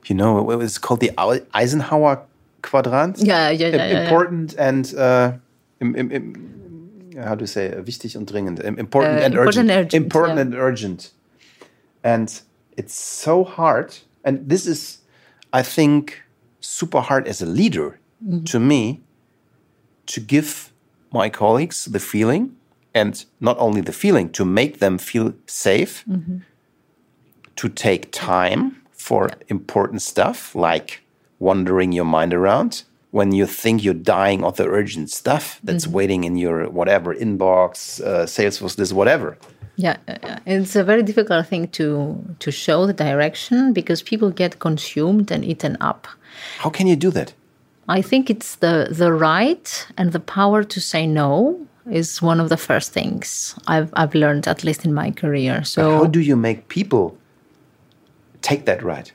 you 0.06 0.16
know, 0.16 0.42
was 0.42 0.78
called 0.78 1.00
the 1.00 1.12
Eisenhower 1.54 2.22
quadrant. 2.62 3.18
Yeah, 3.20 3.50
yeah, 3.50 3.68
yeah, 3.68 3.76
yeah, 3.76 3.92
yeah. 3.92 4.04
important 4.04 4.56
and 4.58 4.94
uh, 4.96 5.34
im, 5.82 5.96
im, 5.96 6.12
im, 6.12 7.14
how 7.24 7.36
do 7.36 7.44
you 7.44 7.48
say 7.48 7.74
wichtig 7.86 8.16
und 8.16 8.26
dringend 8.30 8.60
important 8.60 9.20
Uh, 9.20 9.26
and 9.26 9.34
important 9.34 9.48
urgent 9.48 9.72
and 9.72 9.80
urgent, 9.80 9.94
important 9.94 10.36
yeah. 10.38 10.42
and 10.42 10.56
urgent 10.56 11.12
and 12.04 12.42
it's 12.78 12.96
so 12.96 13.44
hard 13.44 13.94
and 14.24 14.50
this 14.50 14.66
is 14.66 15.00
I 15.52 15.62
think 15.64 16.24
super 16.62 17.02
hard 17.02 17.28
as 17.28 17.42
a 17.42 17.46
leader 17.46 18.00
Mm-hmm. 18.24 18.46
to 18.46 18.60
me 18.60 19.02
to 20.06 20.22
give 20.22 20.72
my 21.12 21.30
colleagues 21.30 21.86
the 21.86 22.00
feeling 22.00 22.56
and 22.94 23.26
not 23.40 23.58
only 23.60 23.82
the 23.82 23.92
feeling 23.94 24.30
to 24.32 24.46
make 24.46 24.78
them 24.80 24.98
feel 24.98 25.34
safe 25.48 26.04
Mm-hmm. 26.08 26.38
to 27.56 27.70
take 27.70 28.12
time 28.12 28.82
for 28.92 29.30
important 29.48 30.02
stuff 30.02 30.56
like 30.56 31.02
wandering 31.40 31.92
your 31.92 32.06
mind 32.06 32.34
around 32.34 32.84
when 33.12 33.32
you 33.32 33.46
think 33.46 33.84
you're 33.84 33.94
dying 34.18 34.44
of 34.44 34.56
the 34.56 34.66
urgent 34.66 35.10
stuff 35.12 35.60
that's 35.64 35.86
Mm-hmm. 35.86 35.96
waiting 35.98 36.24
in 36.24 36.36
your 36.38 36.70
whatever 36.70 37.14
inbox, 37.16 38.02
uh, 38.02 38.26
Salesforce, 38.26 38.76
this 38.76 38.92
whatever. 38.94 39.38
Yeah, 39.76 39.98
uh, 40.08 40.18
uh, 40.24 40.38
it's 40.46 40.76
a 40.76 40.84
very 40.84 41.04
difficult 41.04 41.48
thing 41.48 41.68
to 41.70 41.86
to 42.40 42.52
show 42.52 42.86
the 42.88 42.94
direction 42.94 43.74
because 43.74 44.04
people 44.04 44.30
get 44.32 44.60
consumed 44.60 45.32
and 45.32 45.44
eaten 45.44 45.78
up. 45.82 46.08
How 46.60 46.70
can 46.70 46.88
you 46.88 46.96
do 46.96 47.12
that? 47.12 47.34
I 47.98 48.02
think 48.02 48.30
it's 48.30 48.56
the 48.56 48.88
the 49.00 49.12
right 49.12 49.88
and 49.98 50.12
the 50.12 50.20
power 50.20 50.64
to 50.64 50.80
say 50.80 51.08
no 51.08 51.58
is 51.92 52.22
one 52.22 52.40
of 52.40 52.50
the 52.50 52.58
first 52.58 52.92
things 52.92 53.56
I've 53.68 53.92
I've 53.94 54.16
learned 54.16 54.48
at 54.48 54.64
least 54.64 54.86
in 54.86 54.94
my 54.94 55.12
career. 55.12 55.64
So 55.64 55.98
How 55.98 56.06
do 56.06 56.20
you 56.20 56.36
make 56.36 56.68
people 56.68 57.18
take 58.42 58.66
that 58.66 58.84
right? 58.84 59.12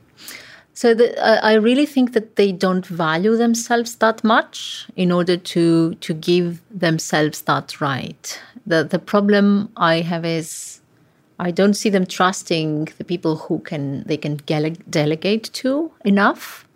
So 0.75 0.95
the, 0.95 1.19
uh, 1.21 1.41
I 1.43 1.55
really 1.55 1.87
think 1.87 2.13
that 2.13 2.37
they 2.37 2.53
don't 2.53 2.87
value 2.87 3.37
themselves 3.37 3.97
that 3.97 4.23
much 4.23 4.87
in 4.95 5.11
order 5.11 5.37
to 5.37 5.95
to 5.95 6.15
give 6.15 6.61
themselves 6.71 7.43
that 7.43 7.81
right. 7.81 8.41
The 8.65 8.85
the 8.85 8.99
problem 8.99 9.71
I 9.77 10.03
have 10.03 10.25
is 10.25 10.81
I 11.41 11.51
don't 11.51 11.75
see 11.75 11.91
them 11.91 12.07
trusting 12.07 12.91
the 12.99 13.05
people 13.05 13.37
who 13.37 13.59
can 13.61 14.05
they 14.05 14.17
can 14.17 14.37
dele- 14.47 14.85
delegate 14.91 15.51
to 15.55 15.91
enough. 16.05 16.68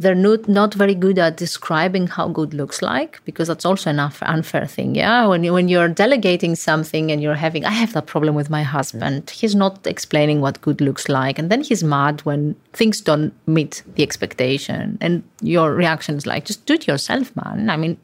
They're 0.00 0.14
not, 0.14 0.48
not 0.48 0.74
very 0.74 0.94
good 0.94 1.18
at 1.18 1.36
describing 1.36 2.06
how 2.06 2.28
good 2.28 2.54
looks 2.54 2.82
like 2.82 3.20
because 3.24 3.48
that's 3.48 3.64
also 3.64 3.90
an 3.90 3.98
unfair 3.98 4.64
thing. 4.64 4.94
Yeah, 4.94 5.26
when 5.26 5.42
you, 5.42 5.52
when 5.52 5.68
you're 5.68 5.88
delegating 5.88 6.54
something 6.54 7.10
and 7.10 7.20
you're 7.20 7.34
having, 7.34 7.64
I 7.64 7.72
have 7.72 7.94
that 7.94 8.06
problem 8.06 8.36
with 8.36 8.48
my 8.48 8.62
husband. 8.62 9.30
He's 9.30 9.56
not 9.56 9.84
explaining 9.88 10.40
what 10.40 10.60
good 10.60 10.80
looks 10.80 11.08
like, 11.08 11.36
and 11.36 11.50
then 11.50 11.62
he's 11.62 11.82
mad 11.82 12.20
when 12.20 12.54
things 12.72 13.00
don't 13.00 13.34
meet 13.48 13.82
the 13.96 14.04
expectation. 14.04 14.98
And 15.00 15.24
your 15.42 15.74
reaction 15.74 16.14
is 16.14 16.26
like, 16.26 16.44
just 16.44 16.64
do 16.64 16.74
it 16.74 16.86
yourself, 16.86 17.34
man. 17.34 17.68
I 17.68 17.76
mean, 17.76 17.98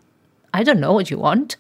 I 0.53 0.65
don't 0.65 0.81
know 0.81 0.93
what 0.93 1.13
you 1.13 1.19
want. 1.19 1.57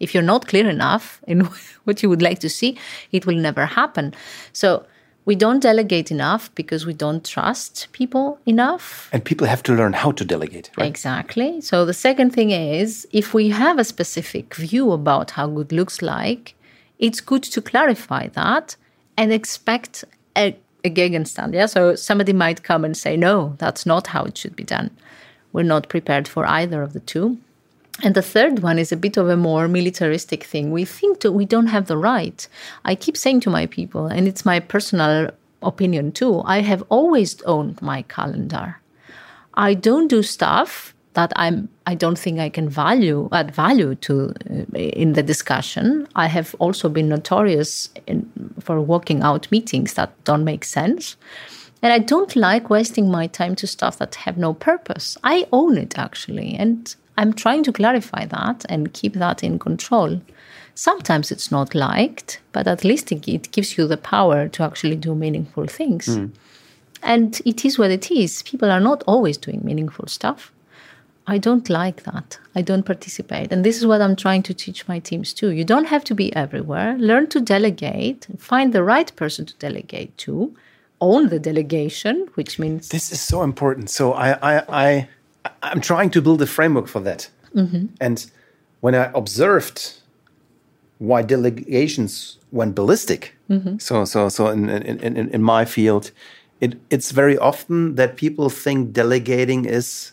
If 0.00 0.14
you're 0.14 0.22
not 0.22 0.48
clear 0.48 0.68
enough 0.68 1.20
in 1.28 1.40
what 1.84 2.02
you 2.02 2.08
would 2.08 2.22
like 2.22 2.40
to 2.40 2.48
see, 2.48 2.76
it 3.12 3.24
will 3.24 3.36
never 3.36 3.66
happen. 3.66 4.14
So 4.52 4.84
we 5.26 5.34
don't 5.34 5.60
delegate 5.60 6.10
enough 6.10 6.54
because 6.54 6.86
we 6.86 6.94
don't 6.94 7.24
trust 7.24 7.88
people 7.92 8.38
enough. 8.46 9.10
And 9.12 9.24
people 9.24 9.46
have 9.48 9.62
to 9.64 9.74
learn 9.74 9.92
how 9.92 10.12
to 10.12 10.24
delegate, 10.24 10.70
right? 10.78 10.86
Exactly. 10.86 11.60
So 11.60 11.84
the 11.84 11.92
second 11.92 12.30
thing 12.30 12.52
is 12.52 13.06
if 13.12 13.34
we 13.34 13.50
have 13.50 13.78
a 13.78 13.84
specific 13.84 14.54
view 14.54 14.92
about 14.92 15.32
how 15.32 15.48
good 15.48 15.72
looks 15.72 16.00
like, 16.00 16.54
it's 17.00 17.20
good 17.20 17.42
to 17.42 17.60
clarify 17.60 18.28
that 18.28 18.76
and 19.18 19.32
expect 19.32 20.04
a, 20.36 20.56
a 20.84 20.90
gegenstand. 20.90 21.54
Yeah. 21.54 21.66
So 21.66 21.96
somebody 21.96 22.32
might 22.32 22.62
come 22.62 22.84
and 22.84 22.96
say, 22.96 23.16
no, 23.16 23.56
that's 23.58 23.84
not 23.84 24.06
how 24.06 24.24
it 24.24 24.38
should 24.38 24.54
be 24.54 24.64
done. 24.64 24.90
We're 25.52 25.64
not 25.64 25.88
prepared 25.88 26.28
for 26.28 26.46
either 26.46 26.82
of 26.82 26.92
the 26.92 27.00
two. 27.00 27.38
And 28.02 28.14
the 28.14 28.22
third 28.22 28.60
one 28.60 28.78
is 28.78 28.92
a 28.92 28.96
bit 28.96 29.16
of 29.16 29.28
a 29.28 29.36
more 29.36 29.68
militaristic 29.68 30.44
thing. 30.44 30.70
We 30.70 30.84
think 30.84 31.24
we 31.24 31.46
don't 31.46 31.68
have 31.68 31.86
the 31.86 31.96
right. 31.96 32.46
I 32.84 32.94
keep 32.94 33.16
saying 33.16 33.40
to 33.40 33.50
my 33.50 33.66
people, 33.66 34.06
and 34.06 34.28
it's 34.28 34.44
my 34.44 34.60
personal 34.60 35.30
opinion 35.62 36.12
too, 36.12 36.42
I 36.44 36.60
have 36.60 36.82
always 36.88 37.40
owned 37.42 37.80
my 37.80 38.02
calendar. 38.02 38.80
I 39.54 39.74
don't 39.74 40.08
do 40.08 40.22
stuff 40.22 40.94
that 41.14 41.32
I'm 41.34 41.68
I 41.86 41.94
don't 41.94 42.18
think 42.18 42.38
I 42.38 42.50
can 42.50 42.68
value 42.68 43.28
add 43.32 43.54
value 43.54 43.94
to 43.94 44.34
uh, 44.50 44.78
in 44.78 45.14
the 45.14 45.22
discussion. 45.22 46.06
I 46.14 46.26
have 46.26 46.54
also 46.58 46.90
been 46.90 47.08
notorious 47.08 47.88
in, 48.06 48.30
for 48.60 48.80
walking 48.80 49.22
out 49.22 49.50
meetings 49.50 49.94
that 49.94 50.12
don't 50.24 50.44
make 50.44 50.64
sense. 50.64 51.16
And 51.82 51.92
I 51.92 52.00
don't 52.00 52.36
like 52.36 52.68
wasting 52.68 53.10
my 53.10 53.26
time 53.28 53.54
to 53.56 53.66
stuff 53.66 53.98
that 53.98 54.14
have 54.16 54.36
no 54.36 54.52
purpose. 54.52 55.16
I 55.24 55.46
own 55.52 55.78
it 55.78 55.98
actually, 55.98 56.54
and 56.54 56.94
I'm 57.18 57.32
trying 57.32 57.62
to 57.64 57.72
clarify 57.72 58.26
that 58.26 58.64
and 58.68 58.92
keep 58.92 59.14
that 59.14 59.42
in 59.42 59.58
control. 59.58 60.20
Sometimes 60.74 61.30
it's 61.30 61.50
not 61.50 61.74
liked, 61.74 62.40
but 62.52 62.66
at 62.66 62.84
least 62.84 63.10
it, 63.10 63.50
gives 63.50 63.78
you 63.78 63.86
the 63.86 63.96
power 63.96 64.48
to 64.48 64.62
actually 64.62 64.96
do 64.96 65.14
meaningful 65.14 65.66
things. 65.66 66.06
Hmm. 66.06 66.26
And 67.02 67.40
it 67.46 67.64
is 67.64 67.78
what 67.78 67.90
it 67.90 68.10
is. 68.10 68.42
People 68.42 68.70
are 68.70 68.80
not 68.80 69.02
always 69.06 69.38
doing 69.38 69.60
meaningful 69.64 70.06
stuff. 70.06 70.52
I 71.26 71.38
don't 71.38 71.68
like 71.68 72.04
that. 72.04 72.38
I 72.54 72.62
don't 72.62 72.84
participate. 72.84 73.50
And 73.52 73.64
this 73.64 73.78
is 73.78 73.86
what 73.86 74.00
I'm 74.00 74.14
trying 74.14 74.42
to 74.44 74.54
teach 74.54 74.86
my 74.86 75.00
teams 75.00 75.32
too. 75.32 75.50
You 75.50 75.64
don't 75.64 75.86
have 75.86 76.04
to 76.04 76.14
be 76.14 76.34
everywhere. 76.36 76.96
Learn 76.98 77.26
to 77.28 77.40
delegate, 77.40 78.26
find 78.38 78.72
the 78.72 78.84
right 78.84 79.14
person 79.16 79.44
to 79.46 79.54
delegate 79.54 80.16
to, 80.18 80.54
own 81.00 81.28
the 81.28 81.38
delegation, 81.38 82.28
which 82.34 82.58
means 82.58 82.88
This 82.88 83.10
is 83.12 83.20
so 83.20 83.42
important. 83.42 83.90
So 83.90 84.12
I, 84.12 84.32
I, 84.56 84.62
I, 84.68 85.08
I'm 85.62 85.80
trying 85.80 86.10
to 86.10 86.22
build 86.22 86.42
a 86.42 86.46
framework 86.46 86.88
for 86.88 87.00
that. 87.00 87.30
Mm-hmm. 87.54 87.86
And 88.00 88.30
when 88.80 88.94
I 88.94 89.10
observed 89.14 89.94
why 90.98 91.22
delegations 91.22 92.38
went 92.52 92.74
ballistic, 92.74 93.34
mm-hmm. 93.50 93.78
so 93.78 94.04
so 94.04 94.28
so 94.28 94.48
in 94.48 94.68
in, 94.68 94.98
in, 95.16 95.28
in 95.30 95.42
my 95.42 95.64
field, 95.64 96.10
it 96.60 96.74
it's 96.90 97.10
very 97.12 97.36
often 97.38 97.94
that 97.96 98.16
people 98.16 98.50
think 98.50 98.92
delegating 98.92 99.64
is 99.66 100.12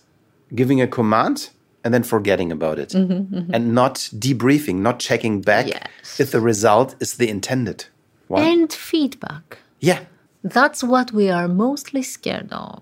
giving 0.55 0.81
a 0.81 0.87
command 0.87 1.49
and 1.83 1.93
then 1.93 2.03
forgetting 2.03 2.51
about 2.51 2.79
it, 2.79 2.89
mm-hmm, 2.89 3.53
and 3.53 3.73
not 3.75 3.95
debriefing, 4.17 4.75
not 4.75 4.99
checking 4.99 5.41
back 5.41 5.67
Yes. 5.67 6.19
if 6.19 6.31
the 6.31 6.39
result 6.39 6.95
is 7.01 7.15
the 7.17 7.27
intended 7.27 7.85
one. 8.29 8.43
and 8.43 8.71
feedback. 8.71 9.57
yeah, 9.81 9.99
That's 10.43 10.81
what 10.83 11.11
we 11.11 11.29
are 11.29 11.47
mostly 11.49 12.01
scared 12.03 12.49
of. 12.53 12.81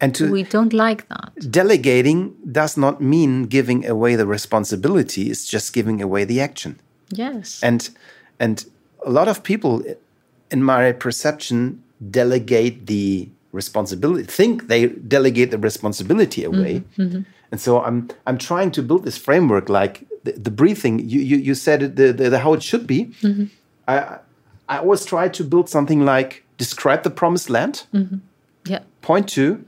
And 0.00 0.14
to 0.14 0.30
We 0.30 0.42
don't 0.42 0.72
like 0.72 1.08
that. 1.08 1.32
delegating 1.50 2.34
does 2.50 2.76
not 2.76 3.00
mean 3.00 3.46
giving 3.46 3.86
away 3.86 4.16
the 4.16 4.26
responsibility 4.26 5.30
it's 5.30 5.46
just 5.46 5.72
giving 5.72 6.02
away 6.02 6.24
the 6.24 6.40
action. 6.40 6.78
Yes. 7.10 7.60
and 7.62 7.88
and 8.38 8.64
a 9.04 9.10
lot 9.10 9.28
of 9.28 9.42
people 9.42 9.82
in 10.50 10.62
my 10.62 10.92
perception 10.92 11.82
delegate 12.10 12.86
the 12.86 13.28
responsibility 13.52 14.24
think 14.24 14.68
they 14.68 14.88
delegate 14.88 15.50
the 15.50 15.58
responsibility 15.58 16.42
mm-hmm, 16.42 16.58
away. 16.58 16.82
Mm-hmm. 16.98 17.22
and 17.50 17.60
so 17.60 17.80
i'm 17.82 18.08
i'm 18.26 18.36
trying 18.38 18.70
to 18.72 18.82
build 18.82 19.04
this 19.04 19.16
framework 19.16 19.68
like 19.68 20.04
the, 20.24 20.32
the 20.32 20.50
breathing 20.50 20.98
you 20.98 21.20
you, 21.20 21.36
you 21.38 21.54
said 21.54 21.80
the, 21.96 22.12
the, 22.12 22.28
the 22.30 22.38
how 22.40 22.52
it 22.52 22.62
should 22.62 22.86
be. 22.86 23.00
Mm-hmm. 23.22 23.44
I 23.88 24.18
i 24.68 24.78
always 24.78 25.04
try 25.04 25.28
to 25.28 25.42
build 25.44 25.68
something 25.68 26.04
like 26.04 26.44
describe 26.58 27.02
the 27.02 27.10
promised 27.10 27.48
land. 27.48 27.86
Yeah. 28.72 28.80
point 29.00 29.28
two 29.28 29.64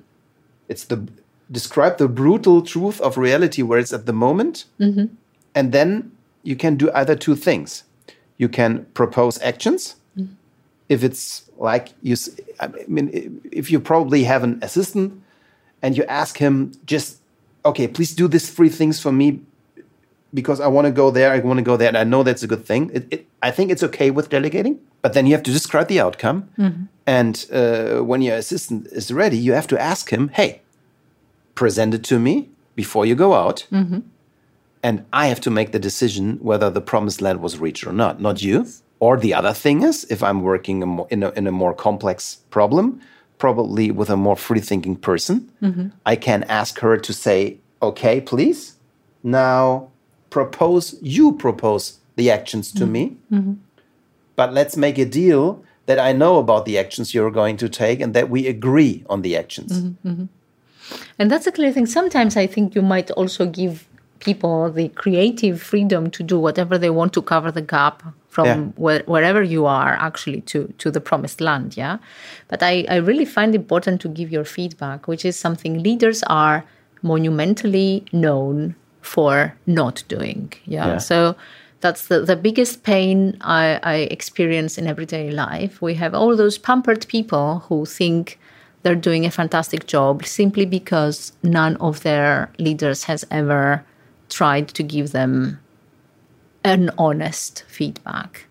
it's 0.69 0.85
the 0.85 1.07
describe 1.51 1.99
the 1.99 2.09
brutal 2.09 2.62
truth 2.62 3.01
of 3.01 3.16
reality 3.16 3.62
where 3.62 3.78
it's 3.78 3.93
at 3.93 4.05
the 4.07 4.12
moment 4.12 4.66
mm-hmm. 4.78 5.07
and 5.55 5.73
then 5.73 6.12
you 6.43 6.57
can 6.57 6.77
do 6.77 6.90
either 6.93 7.16
two 7.16 7.35
things. 7.35 7.85
You 8.36 8.49
can 8.49 8.85
propose 8.95 9.40
actions. 9.43 9.97
Mm-hmm. 10.16 10.35
If 10.89 11.05
it's 11.05 11.51
like 11.59 11.89
you 12.03 12.16
I 12.61 12.69
mean 12.86 13.40
if 13.51 13.70
you 13.70 13.81
probably 13.81 14.24
have 14.24 14.45
an 14.45 14.59
assistant 14.62 15.23
and 15.82 15.97
you 15.97 16.05
ask 16.05 16.39
him 16.39 16.73
just 16.86 17.19
okay, 17.65 17.89
please 17.89 18.15
do 18.15 18.28
these 18.28 18.51
three 18.51 18.69
things 18.69 19.01
for 19.01 19.12
me 19.12 19.40
because 20.34 20.60
I 20.60 20.66
want 20.66 20.86
to 20.86 20.90
go 20.92 21.10
there, 21.10 21.32
I 21.32 21.38
want 21.40 21.59
to 21.59 21.62
go 21.62 21.76
there, 21.76 21.88
and 21.88 21.96
I 21.96 22.05
know 22.05 22.22
that's 22.22 22.42
a 22.42 22.46
good 22.46 22.64
thing. 22.64 22.90
It, 22.92 23.06
it, 23.10 23.26
I 23.42 23.50
think 23.50 23.70
it's 23.70 23.82
okay 23.82 24.10
with 24.10 24.28
delegating, 24.28 24.78
but 25.02 25.12
then 25.12 25.26
you 25.26 25.32
have 25.32 25.42
to 25.44 25.52
describe 25.52 25.88
the 25.88 26.00
outcome. 26.00 26.48
Mm-hmm. 26.59 26.84
And 27.06 27.46
uh, 27.52 28.05
when 28.05 28.20
your 28.22 28.36
assistant 28.36 28.86
is 28.88 29.12
ready, 29.12 29.38
you 29.38 29.52
have 29.52 29.66
to 29.68 29.80
ask 29.80 30.10
him, 30.10 30.28
hey, 30.28 30.60
present 31.55 31.94
it 31.94 32.05
to 32.05 32.18
me 32.18 32.50
before 32.74 33.06
you 33.06 33.14
go 33.14 33.34
out. 33.34 33.66
Mm-hmm. 33.72 34.00
And 34.82 35.05
I 35.12 35.26
have 35.26 35.40
to 35.40 35.50
make 35.50 35.72
the 35.72 35.78
decision 35.78 36.38
whether 36.40 36.70
the 36.70 36.80
promised 36.80 37.20
land 37.20 37.40
was 37.40 37.59
reached 37.59 37.86
or 37.86 37.92
not, 37.92 38.20
not 38.20 38.42
you. 38.42 38.66
Or 39.00 39.16
the 39.16 39.34
other 39.34 39.52
thing 39.52 39.82
is, 39.82 40.05
if 40.10 40.22
I'm 40.22 40.42
working 40.42 41.06
in 41.10 41.22
a, 41.22 41.30
in 41.30 41.46
a 41.46 41.52
more 41.52 41.72
complex 41.72 42.36
problem, 42.50 43.00
probably 43.38 43.90
with 43.90 44.10
a 44.10 44.16
more 44.16 44.36
free 44.36 44.60
thinking 44.60 44.96
person, 44.96 45.50
mm-hmm. 45.62 45.88
I 46.05 46.16
can 46.16 46.44
ask 46.44 46.78
her 46.80 46.96
to 46.98 47.12
say, 47.12 47.59
okay, 47.80 48.20
please, 48.20 48.76
now 49.22 49.90
propose, 50.30 50.96
you 51.02 51.32
propose 51.32 51.98
the 52.16 52.30
actions 52.30 52.72
to 52.72 52.84
mm-hmm. 52.84 52.92
me, 52.92 53.16
mm-hmm. 53.32 53.52
but 54.36 54.52
let's 54.52 54.76
make 54.76 54.98
a 54.98 55.05
deal 55.05 55.62
that 55.86 55.98
I 55.98 56.12
know 56.12 56.38
about 56.38 56.66
the 56.66 56.78
actions 56.78 57.14
you're 57.14 57.30
going 57.30 57.56
to 57.59 57.68
take 57.68 58.00
and 58.00 58.12
that 58.14 58.28
we 58.28 58.46
agree 58.46 59.05
on 59.09 59.22
the 59.22 59.36
actions. 59.36 59.82
Mm-hmm. 59.82 60.24
And 61.18 61.30
that's 61.30 61.46
a 61.46 61.52
clear 61.52 61.72
thing. 61.72 61.86
Sometimes 61.86 62.36
I 62.36 62.46
think 62.46 62.74
you 62.74 62.82
might 62.82 63.10
also 63.12 63.46
give 63.46 63.88
people 64.20 64.70
the 64.70 64.88
creative 64.90 65.62
freedom 65.62 66.10
to 66.10 66.22
do 66.22 66.38
whatever 66.38 66.76
they 66.76 66.90
want 66.90 67.12
to 67.12 67.22
cover 67.22 67.50
the 67.50 67.62
gap 67.62 68.02
from 68.28 68.46
Yeah. 68.46 68.56
where, 68.76 69.02
wherever 69.06 69.42
you 69.42 69.66
are 69.66 69.94
actually 69.94 70.42
to, 70.42 70.72
to 70.78 70.90
the 70.90 71.00
promised 71.00 71.40
land. 71.40 71.76
Yeah. 71.76 71.98
But 72.48 72.62
I, 72.62 72.84
I 72.88 72.96
really 72.96 73.24
find 73.24 73.55
important 73.55 74.00
to 74.02 74.09
give 74.09 74.30
your 74.30 74.44
feedback, 74.44 75.09
which 75.09 75.24
is 75.24 75.38
something 75.38 75.82
leaders 75.82 76.22
are 76.24 76.64
monumentally 77.02 78.05
known 78.12 78.74
for 79.09 79.55
not 79.66 80.05
doing. 80.09 80.52
Yeah. 80.66 80.86
Yeah. 80.86 80.98
So 80.98 81.35
that's 81.80 82.09
the, 82.09 82.20
the 82.20 82.36
biggest 82.36 82.82
pain 82.82 83.39
I, 83.40 83.80
I 83.82 83.94
experience 84.10 84.76
in 84.78 84.86
everyday 84.86 85.30
life. 85.30 85.80
We 85.80 85.94
have 85.94 86.14
all 86.14 86.36
those 86.36 86.59
pampered 86.59 87.09
people 87.09 87.60
who 87.68 87.86
think 87.86 88.39
they're 88.82 88.94
doing 88.94 89.24
a 89.24 89.30
fantastic 89.30 89.86
job 89.86 90.24
simply 90.24 90.66
because 90.66 91.32
none 91.43 91.76
of 91.76 92.02
their 92.02 92.51
leaders 92.59 93.05
has 93.05 93.24
ever 93.30 93.85
tried 94.28 94.68
to 94.68 94.82
give 94.82 95.12
them 95.12 95.59
an 96.64 96.90
honest 96.98 97.64
feedback. 97.66 98.47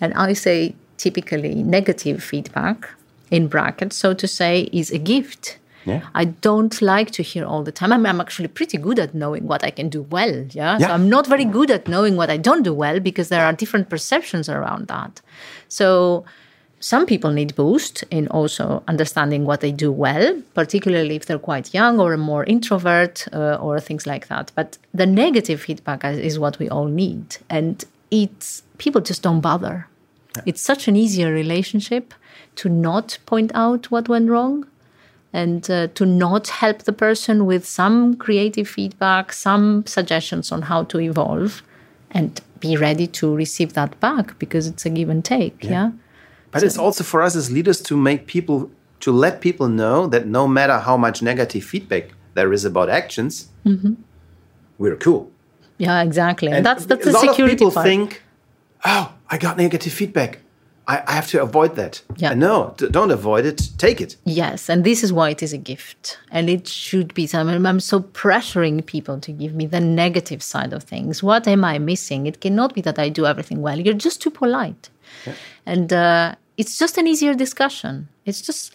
And 0.00 0.14
I 0.14 0.32
say 0.32 0.74
typically 0.96 1.62
negative 1.62 2.22
feedback 2.22 2.88
in 3.30 3.46
brackets, 3.48 3.96
so 3.96 4.14
to 4.14 4.26
say, 4.26 4.70
is 4.72 4.90
a 4.90 4.98
gift. 4.98 5.58
Yeah. 5.84 6.02
I 6.14 6.24
don't 6.26 6.80
like 6.82 7.10
to 7.12 7.22
hear 7.22 7.44
all 7.44 7.62
the 7.62 7.72
time. 7.72 7.92
I'm, 7.92 8.04
I'm 8.06 8.20
actually 8.20 8.48
pretty 8.48 8.78
good 8.78 8.98
at 8.98 9.14
knowing 9.14 9.46
what 9.46 9.64
I 9.64 9.70
can 9.70 9.88
do 9.88 10.02
well. 10.02 10.44
Yeah? 10.50 10.78
So 10.78 10.86
I'm 10.86 11.08
not 11.08 11.26
very 11.26 11.44
good 11.44 11.70
at 11.70 11.88
knowing 11.88 12.16
what 12.16 12.30
I 12.30 12.36
don't 12.36 12.62
do 12.62 12.74
well 12.74 13.00
because 13.00 13.28
there 13.28 13.44
are 13.44 13.52
different 13.52 13.88
perceptions 13.88 14.48
around 14.48 14.88
that. 14.88 15.20
So 15.68 16.24
some 16.80 17.06
people 17.06 17.30
need 17.32 17.54
boost 17.56 18.04
in 18.10 18.28
also 18.28 18.82
understanding 18.86 19.44
what 19.44 19.60
they 19.60 19.72
do 19.72 19.90
well, 19.90 20.40
particularly 20.54 21.16
if 21.16 21.26
they're 21.26 21.38
quite 21.38 21.74
young 21.74 21.98
or 21.98 22.16
more 22.16 22.44
introvert 22.44 23.26
uh, 23.32 23.54
or 23.60 23.80
things 23.80 24.06
like 24.06 24.28
that. 24.28 24.52
But 24.54 24.78
the 24.94 25.06
negative 25.06 25.60
feedback 25.60 26.04
is- 26.04 26.18
is 26.18 26.38
what 26.38 26.58
we 26.58 26.68
all 26.68 26.86
need, 26.86 27.38
and 27.50 27.84
it's 28.10 28.62
people 28.78 29.00
just 29.00 29.22
don't 29.22 29.40
bother. 29.40 29.86
It's 30.46 30.60
such 30.62 30.86
an 30.88 30.94
easier 30.94 31.32
relationship 31.32 32.14
to 32.56 32.68
not 32.68 33.18
point 33.26 33.50
out 33.54 33.90
what 33.90 34.08
went 34.08 34.30
wrong 34.30 34.66
and 35.32 35.70
uh, 35.70 35.88
to 35.88 36.06
not 36.06 36.48
help 36.48 36.82
the 36.82 36.92
person 36.92 37.46
with 37.46 37.66
some 37.66 38.16
creative 38.16 38.68
feedback, 38.68 39.32
some 39.32 39.84
suggestions 39.86 40.50
on 40.50 40.62
how 40.62 40.84
to 40.84 40.98
evolve, 41.00 41.62
and 42.10 42.40
be 42.60 42.76
ready 42.76 43.06
to 43.06 43.34
receive 43.34 43.74
that 43.74 43.98
back 44.00 44.38
because 44.38 44.66
it's 44.66 44.84
a 44.86 44.90
give 44.90 45.08
and 45.08 45.24
take. 45.24 45.62
yeah? 45.62 45.90
But 46.50 46.62
it's 46.62 46.78
also 46.78 47.04
for 47.04 47.22
us 47.22 47.36
as 47.36 47.50
leaders 47.50 47.80
to 47.82 47.96
make 47.96 48.26
people, 48.26 48.70
to 49.00 49.12
let 49.12 49.40
people 49.40 49.68
know 49.68 50.06
that 50.06 50.26
no 50.26 50.48
matter 50.48 50.78
how 50.78 50.96
much 50.96 51.22
negative 51.22 51.62
feedback 51.62 52.10
there 52.34 52.52
is 52.52 52.64
about 52.64 52.88
actions, 52.88 53.48
we're 54.78 54.96
cool. 54.96 55.30
Yeah, 55.76 56.02
exactly. 56.02 56.50
And 56.50 56.64
that's 56.64 56.86
that's 56.86 57.06
a 57.06 57.10
the 57.10 57.12
lot 57.12 57.20
security 57.28 57.52
of 57.52 57.58
people 57.58 57.72
part. 57.72 57.86
think, 57.86 58.22
oh, 58.84 59.12
I 59.30 59.38
got 59.38 59.56
negative 59.56 59.92
feedback. 59.92 60.40
I, 60.88 61.02
I 61.06 61.12
have 61.12 61.28
to 61.28 61.42
avoid 61.42 61.76
that. 61.76 62.02
Yeah. 62.16 62.32
No, 62.34 62.74
don't 62.90 63.10
avoid 63.10 63.44
it. 63.44 63.68
Take 63.76 64.00
it. 64.00 64.16
yes, 64.24 64.68
and 64.70 64.84
this 64.84 65.04
is 65.04 65.12
why 65.12 65.28
it 65.30 65.42
is 65.42 65.52
a 65.52 65.58
gift, 65.58 66.18
and 66.30 66.48
it 66.48 66.66
should 66.66 67.12
be. 67.14 67.26
So 67.26 67.40
I'm, 67.40 67.80
so 67.80 68.00
pressuring 68.00 68.84
people 68.86 69.20
to 69.20 69.30
give 69.32 69.54
me 69.54 69.66
the 69.66 69.80
negative 69.80 70.42
side 70.42 70.72
of 70.72 70.82
things. 70.84 71.22
What 71.22 71.46
am 71.46 71.62
I 71.64 71.78
missing? 71.78 72.26
It 72.26 72.40
cannot 72.40 72.74
be 72.74 72.80
that 72.80 72.98
I 72.98 73.10
do 73.10 73.26
everything 73.26 73.60
well. 73.60 73.78
You're 73.78 73.94
just 74.08 74.22
too 74.22 74.30
polite, 74.30 74.88
and 75.66 75.92
uh, 75.92 76.34
it's 76.56 76.78
just 76.78 76.96
an 76.98 77.06
easier 77.06 77.34
discussion. 77.34 78.08
It's 78.24 78.40
just 78.40 78.72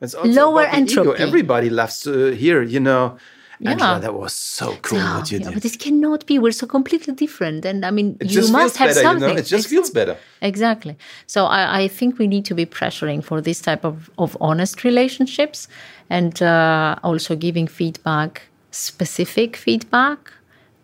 It's 0.00 0.14
Lower 0.22 0.62
the 0.62 0.68
ego. 0.68 0.76
entropy. 0.76 1.22
Everybody 1.22 1.70
loves 1.70 2.00
to 2.02 2.30
hear, 2.42 2.62
you 2.62 2.78
know, 2.80 3.16
Angela, 3.64 3.92
Yeah. 3.94 3.98
that 3.98 4.14
was 4.14 4.32
so 4.32 4.76
cool 4.82 4.98
Oh, 5.00 5.18
what 5.18 5.30
you 5.32 5.38
yeah, 5.38 5.44
did. 5.46 5.54
but 5.54 5.64
it 5.64 5.78
cannot 5.80 6.26
be. 6.26 6.38
We're 6.38 6.52
so 6.52 6.66
completely 6.66 7.12
different, 7.14 7.64
and 7.64 7.84
I 7.84 7.90
mean, 7.90 8.16
It 8.20 8.30
you 8.30 8.42
must 8.52 8.76
have 8.76 8.88
better, 8.90 9.00
something. 9.00 9.28
you 9.28 9.34
know. 9.34 9.40
It 9.40 9.46
just 9.46 9.68
feels 9.68 9.90
better. 9.90 10.16
Exactly. 10.40 10.96
So 11.26 11.46
I, 11.46 11.80
I 11.82 11.88
think 11.88 12.18
we 12.18 12.26
need 12.28 12.44
to 12.46 12.54
be 12.54 12.66
pressuring 12.66 13.22
for 13.24 13.40
this 13.40 13.60
type 13.60 13.84
of, 13.84 14.10
of 14.16 14.36
honest 14.40 14.84
relationships 14.84 15.66
and 16.08 16.40
uh, 16.42 16.96
also 17.02 17.34
giving 17.36 17.66
feedback, 17.66 18.42
specific 18.70 19.56
feedback, 19.56 20.32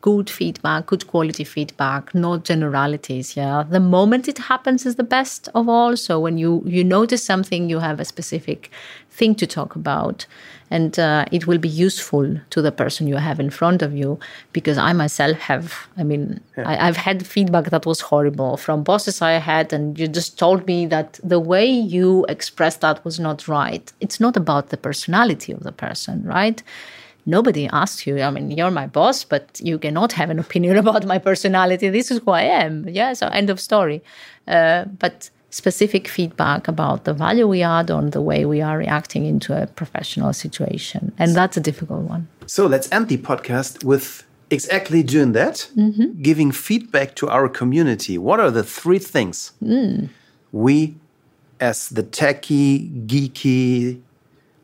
good 0.05 0.29
feedback, 0.29 0.85
good 0.85 1.07
quality 1.07 1.45
feedback, 1.45 2.15
not 2.15 2.45
generalities. 2.45 3.39
Yeah. 3.39 3.65
The 3.67 3.81
moment 3.81 4.29
it 4.29 4.37
happens 4.37 4.85
is 4.85 4.97
the 4.97 5.11
best 5.19 5.49
of 5.55 5.67
all. 5.67 5.97
So 5.97 6.21
when 6.21 6.37
you, 6.37 6.63
you 6.67 6.85
notice 6.85 7.25
something, 7.25 7.71
you 7.71 7.79
have 7.79 7.99
a 8.01 8.05
specific 8.05 8.71
thing 9.09 9.35
to 9.37 9.47
talk 9.47 9.75
about. 9.75 10.27
And 10.71 10.99
uh, 10.99 11.25
it 11.33 11.47
will 11.47 11.57
be 11.57 11.71
useful 11.71 12.39
to 12.51 12.61
the 12.61 12.71
person 12.71 13.09
you 13.09 13.17
have 13.17 13.41
in 13.41 13.49
front 13.49 13.81
of 13.81 13.95
you 13.95 14.19
because 14.53 14.77
I 14.77 14.93
myself 14.93 15.39
have, 15.39 15.73
I 15.97 16.03
mean, 16.03 16.39
I, 16.59 16.87
I've 16.87 16.99
had 16.99 17.27
feedback 17.27 17.71
that 17.71 17.87
was 17.87 18.01
horrible 18.03 18.59
from 18.59 18.83
bosses 18.83 19.23
I 19.23 19.33
had, 19.33 19.73
and 19.73 19.99
you 19.99 20.07
just 20.07 20.39
told 20.39 20.67
me 20.67 20.85
that 20.87 21.19
the 21.25 21.41
way 21.41 21.65
you 21.65 22.27
expressed 22.29 22.83
that 22.83 23.03
was 23.07 23.19
not 23.19 23.49
right. 23.49 23.91
It's 24.01 24.21
not 24.21 24.37
about 24.37 24.69
the 24.69 24.77
personality 24.77 25.53
of 25.53 25.63
the 25.63 25.73
person, 25.73 26.25
right? 26.25 26.63
Nobody 27.27 27.69
asked 27.73 28.07
you. 28.07 28.21
I 28.21 28.31
mean, 28.31 28.51
you're 28.51 28.71
my 28.71 28.87
boss, 28.87 29.25
but 29.25 29.61
you 29.63 29.79
cannot 29.79 30.13
have 30.13 30.31
an 30.31 30.39
opinion 30.39 30.77
about 30.85 31.07
my 31.07 31.19
personality. 31.19 31.89
This 31.89 32.11
is 32.11 32.21
who 32.25 32.31
I 32.33 32.43
am. 32.43 32.87
Yeah, 32.89 33.13
so 33.15 33.29
end 33.29 33.51
of 33.51 33.59
story. 33.61 34.03
Uh, 34.47 34.85
but 34.99 35.31
specific 35.51 36.09
feedback 36.09 36.67
about 36.69 37.05
the 37.05 37.15
value 37.15 37.47
we 37.47 37.63
add 37.63 37.91
on 37.91 38.11
the 38.11 38.21
way 38.21 38.45
we 38.45 38.61
are 38.61 38.77
reacting 38.77 39.25
into 39.25 39.53
a 39.63 39.67
professional 39.67 40.33
situation. 40.33 41.13
And 41.19 41.35
that's 41.35 41.57
a 41.57 41.61
difficult 41.61 42.03
one. 42.11 42.27
So 42.47 42.67
let's 42.67 42.91
end 42.93 43.09
the 43.09 43.19
podcast 43.19 43.85
with 43.85 44.25
exactly 44.51 45.03
doing 45.03 45.33
that, 45.33 45.69
Mm-hmm. 45.77 46.21
giving 46.23 46.53
feedback 46.53 47.15
to 47.17 47.29
our 47.29 47.49
community. 47.49 48.19
What 48.19 48.41
are 48.41 48.51
the 48.51 48.63
three 48.65 48.99
things 48.99 49.53
Mm. 49.63 50.09
we, 50.53 50.97
as 51.61 51.89
the 51.89 52.03
techie, 52.03 53.07
geeky 53.07 54.01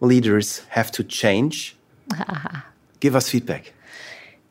leaders, 0.00 0.62
have 0.70 0.90
to 0.92 1.04
change? 1.04 1.76
Give 3.00 3.16
us 3.16 3.28
feedback. 3.28 3.72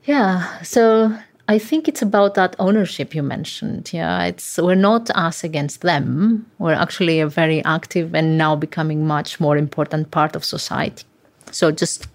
Yeah. 0.05 0.61
So 0.63 1.15
I 1.47 1.59
think 1.59 1.87
it's 1.87 2.01
about 2.01 2.35
that 2.35 2.55
ownership 2.59 3.13
you 3.13 3.23
mentioned. 3.23 3.91
Yeah. 3.93 4.25
It's 4.25 4.57
we're 4.57 4.75
not 4.75 5.09
us 5.11 5.43
against 5.43 5.81
them. 5.81 6.45
We're 6.57 6.73
actually 6.73 7.19
a 7.19 7.27
very 7.27 7.63
active 7.63 8.15
and 8.15 8.37
now 8.37 8.55
becoming 8.55 9.05
much 9.05 9.39
more 9.39 9.57
important 9.57 10.11
part 10.11 10.35
of 10.35 10.43
society. 10.43 11.03
So 11.51 11.71
just 11.71 12.07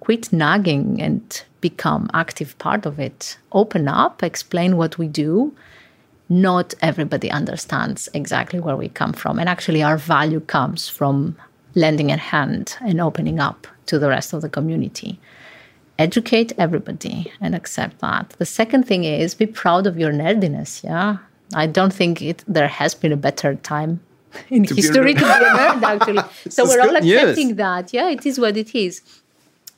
quit 0.00 0.32
nagging 0.32 1.00
and 1.00 1.44
become 1.60 2.10
active 2.12 2.56
part 2.58 2.84
of 2.84 3.00
it. 3.00 3.38
Open 3.52 3.88
up, 3.88 4.22
explain 4.22 4.76
what 4.76 4.98
we 4.98 5.08
do. 5.08 5.54
Not 6.28 6.74
everybody 6.82 7.30
understands 7.30 8.08
exactly 8.12 8.60
where 8.60 8.76
we 8.76 8.88
come 8.88 9.12
from. 9.12 9.38
And 9.38 9.48
actually 9.48 9.82
our 9.82 9.96
value 9.96 10.40
comes 10.40 10.88
from 10.88 11.36
lending 11.74 12.10
a 12.10 12.16
hand 12.16 12.76
and 12.80 13.00
opening 13.00 13.38
up 13.38 13.66
to 13.86 13.98
the 13.98 14.08
rest 14.08 14.32
of 14.32 14.42
the 14.42 14.48
community 14.48 15.18
educate 15.98 16.52
everybody 16.58 17.32
and 17.40 17.54
accept 17.54 18.00
that. 18.00 18.30
The 18.38 18.46
second 18.46 18.84
thing 18.84 19.04
is 19.04 19.34
be 19.34 19.46
proud 19.46 19.86
of 19.86 19.98
your 19.98 20.12
nerdiness. 20.12 20.82
Yeah. 20.82 21.18
I 21.54 21.66
don't 21.66 21.92
think 21.92 22.20
it 22.22 22.42
there 22.48 22.68
has 22.68 22.94
been 22.94 23.12
a 23.12 23.16
better 23.16 23.54
time 23.56 24.00
in 24.48 24.62
be 24.62 24.70
a 24.70 24.74
history 24.74 25.14
nerd. 25.14 25.18
to 25.18 25.24
be 25.24 25.30
a 25.30 25.58
nerd, 25.58 25.82
actually. 25.82 26.22
so 26.50 26.64
we're 26.64 26.80
all 26.80 26.88
good 26.88 27.04
news. 27.04 27.20
accepting 27.20 27.56
that. 27.56 27.92
Yeah, 27.92 28.10
it 28.10 28.26
is 28.26 28.38
what 28.38 28.56
it 28.56 28.74
is. 28.74 29.02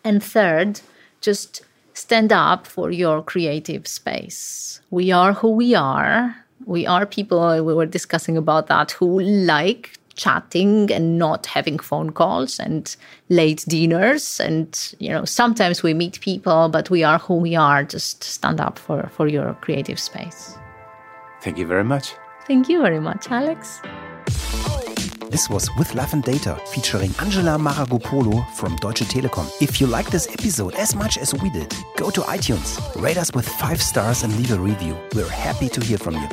And 0.04 0.22
third, 0.22 0.80
just 1.20 1.62
stand 1.92 2.32
up 2.32 2.66
for 2.66 2.90
your 2.90 3.22
creative 3.22 3.86
space. 3.86 4.80
We 4.90 5.10
are 5.10 5.32
who 5.34 5.50
we 5.50 5.74
are. 5.74 6.36
We 6.64 6.86
are 6.86 7.04
people, 7.04 7.64
we 7.64 7.74
were 7.74 7.86
discussing 7.86 8.36
about 8.36 8.68
that, 8.68 8.92
who 8.92 9.20
like 9.20 9.98
chatting 10.16 10.90
and 10.90 11.18
not 11.18 11.46
having 11.46 11.78
phone 11.78 12.10
calls 12.10 12.58
and 12.58 12.96
late 13.28 13.64
dinners 13.68 14.40
and 14.40 14.94
you 14.98 15.10
know 15.10 15.24
sometimes 15.24 15.82
we 15.82 15.94
meet 15.94 16.20
people 16.20 16.68
but 16.68 16.90
we 16.90 17.04
are 17.04 17.18
who 17.18 17.36
we 17.36 17.54
are 17.54 17.84
just 17.84 18.24
stand 18.24 18.60
up 18.60 18.78
for 18.78 19.08
for 19.14 19.28
your 19.28 19.54
creative 19.60 20.00
space 20.00 20.58
thank 21.42 21.58
you 21.58 21.66
very 21.66 21.84
much 21.84 22.14
thank 22.46 22.68
you 22.68 22.80
very 22.82 23.00
much 23.00 23.30
alex 23.30 23.80
This 25.30 25.50
was 25.50 25.68
With 25.76 25.94
Love 25.94 26.12
and 26.14 26.22
Data 26.22 26.56
featuring 26.72 27.12
Angela 27.18 27.58
Maragopolo 27.58 28.48
from 28.54 28.76
Deutsche 28.76 29.02
Telekom. 29.02 29.46
If 29.60 29.80
you 29.80 29.86
like 29.88 30.08
this 30.08 30.28
episode 30.28 30.74
as 30.76 30.94
much 30.94 31.18
as 31.18 31.34
we 31.34 31.50
did, 31.50 31.74
go 31.96 32.10
to 32.10 32.20
iTunes, 32.22 32.78
rate 32.94 33.18
us 33.18 33.32
with 33.34 33.46
five 33.46 33.82
stars 33.82 34.22
and 34.22 34.34
leave 34.36 34.52
a 34.52 34.58
review. 34.58 34.96
We're 35.14 35.28
happy 35.28 35.68
to 35.68 35.80
hear 35.84 35.98
from 35.98 36.14
you. 36.14 36.28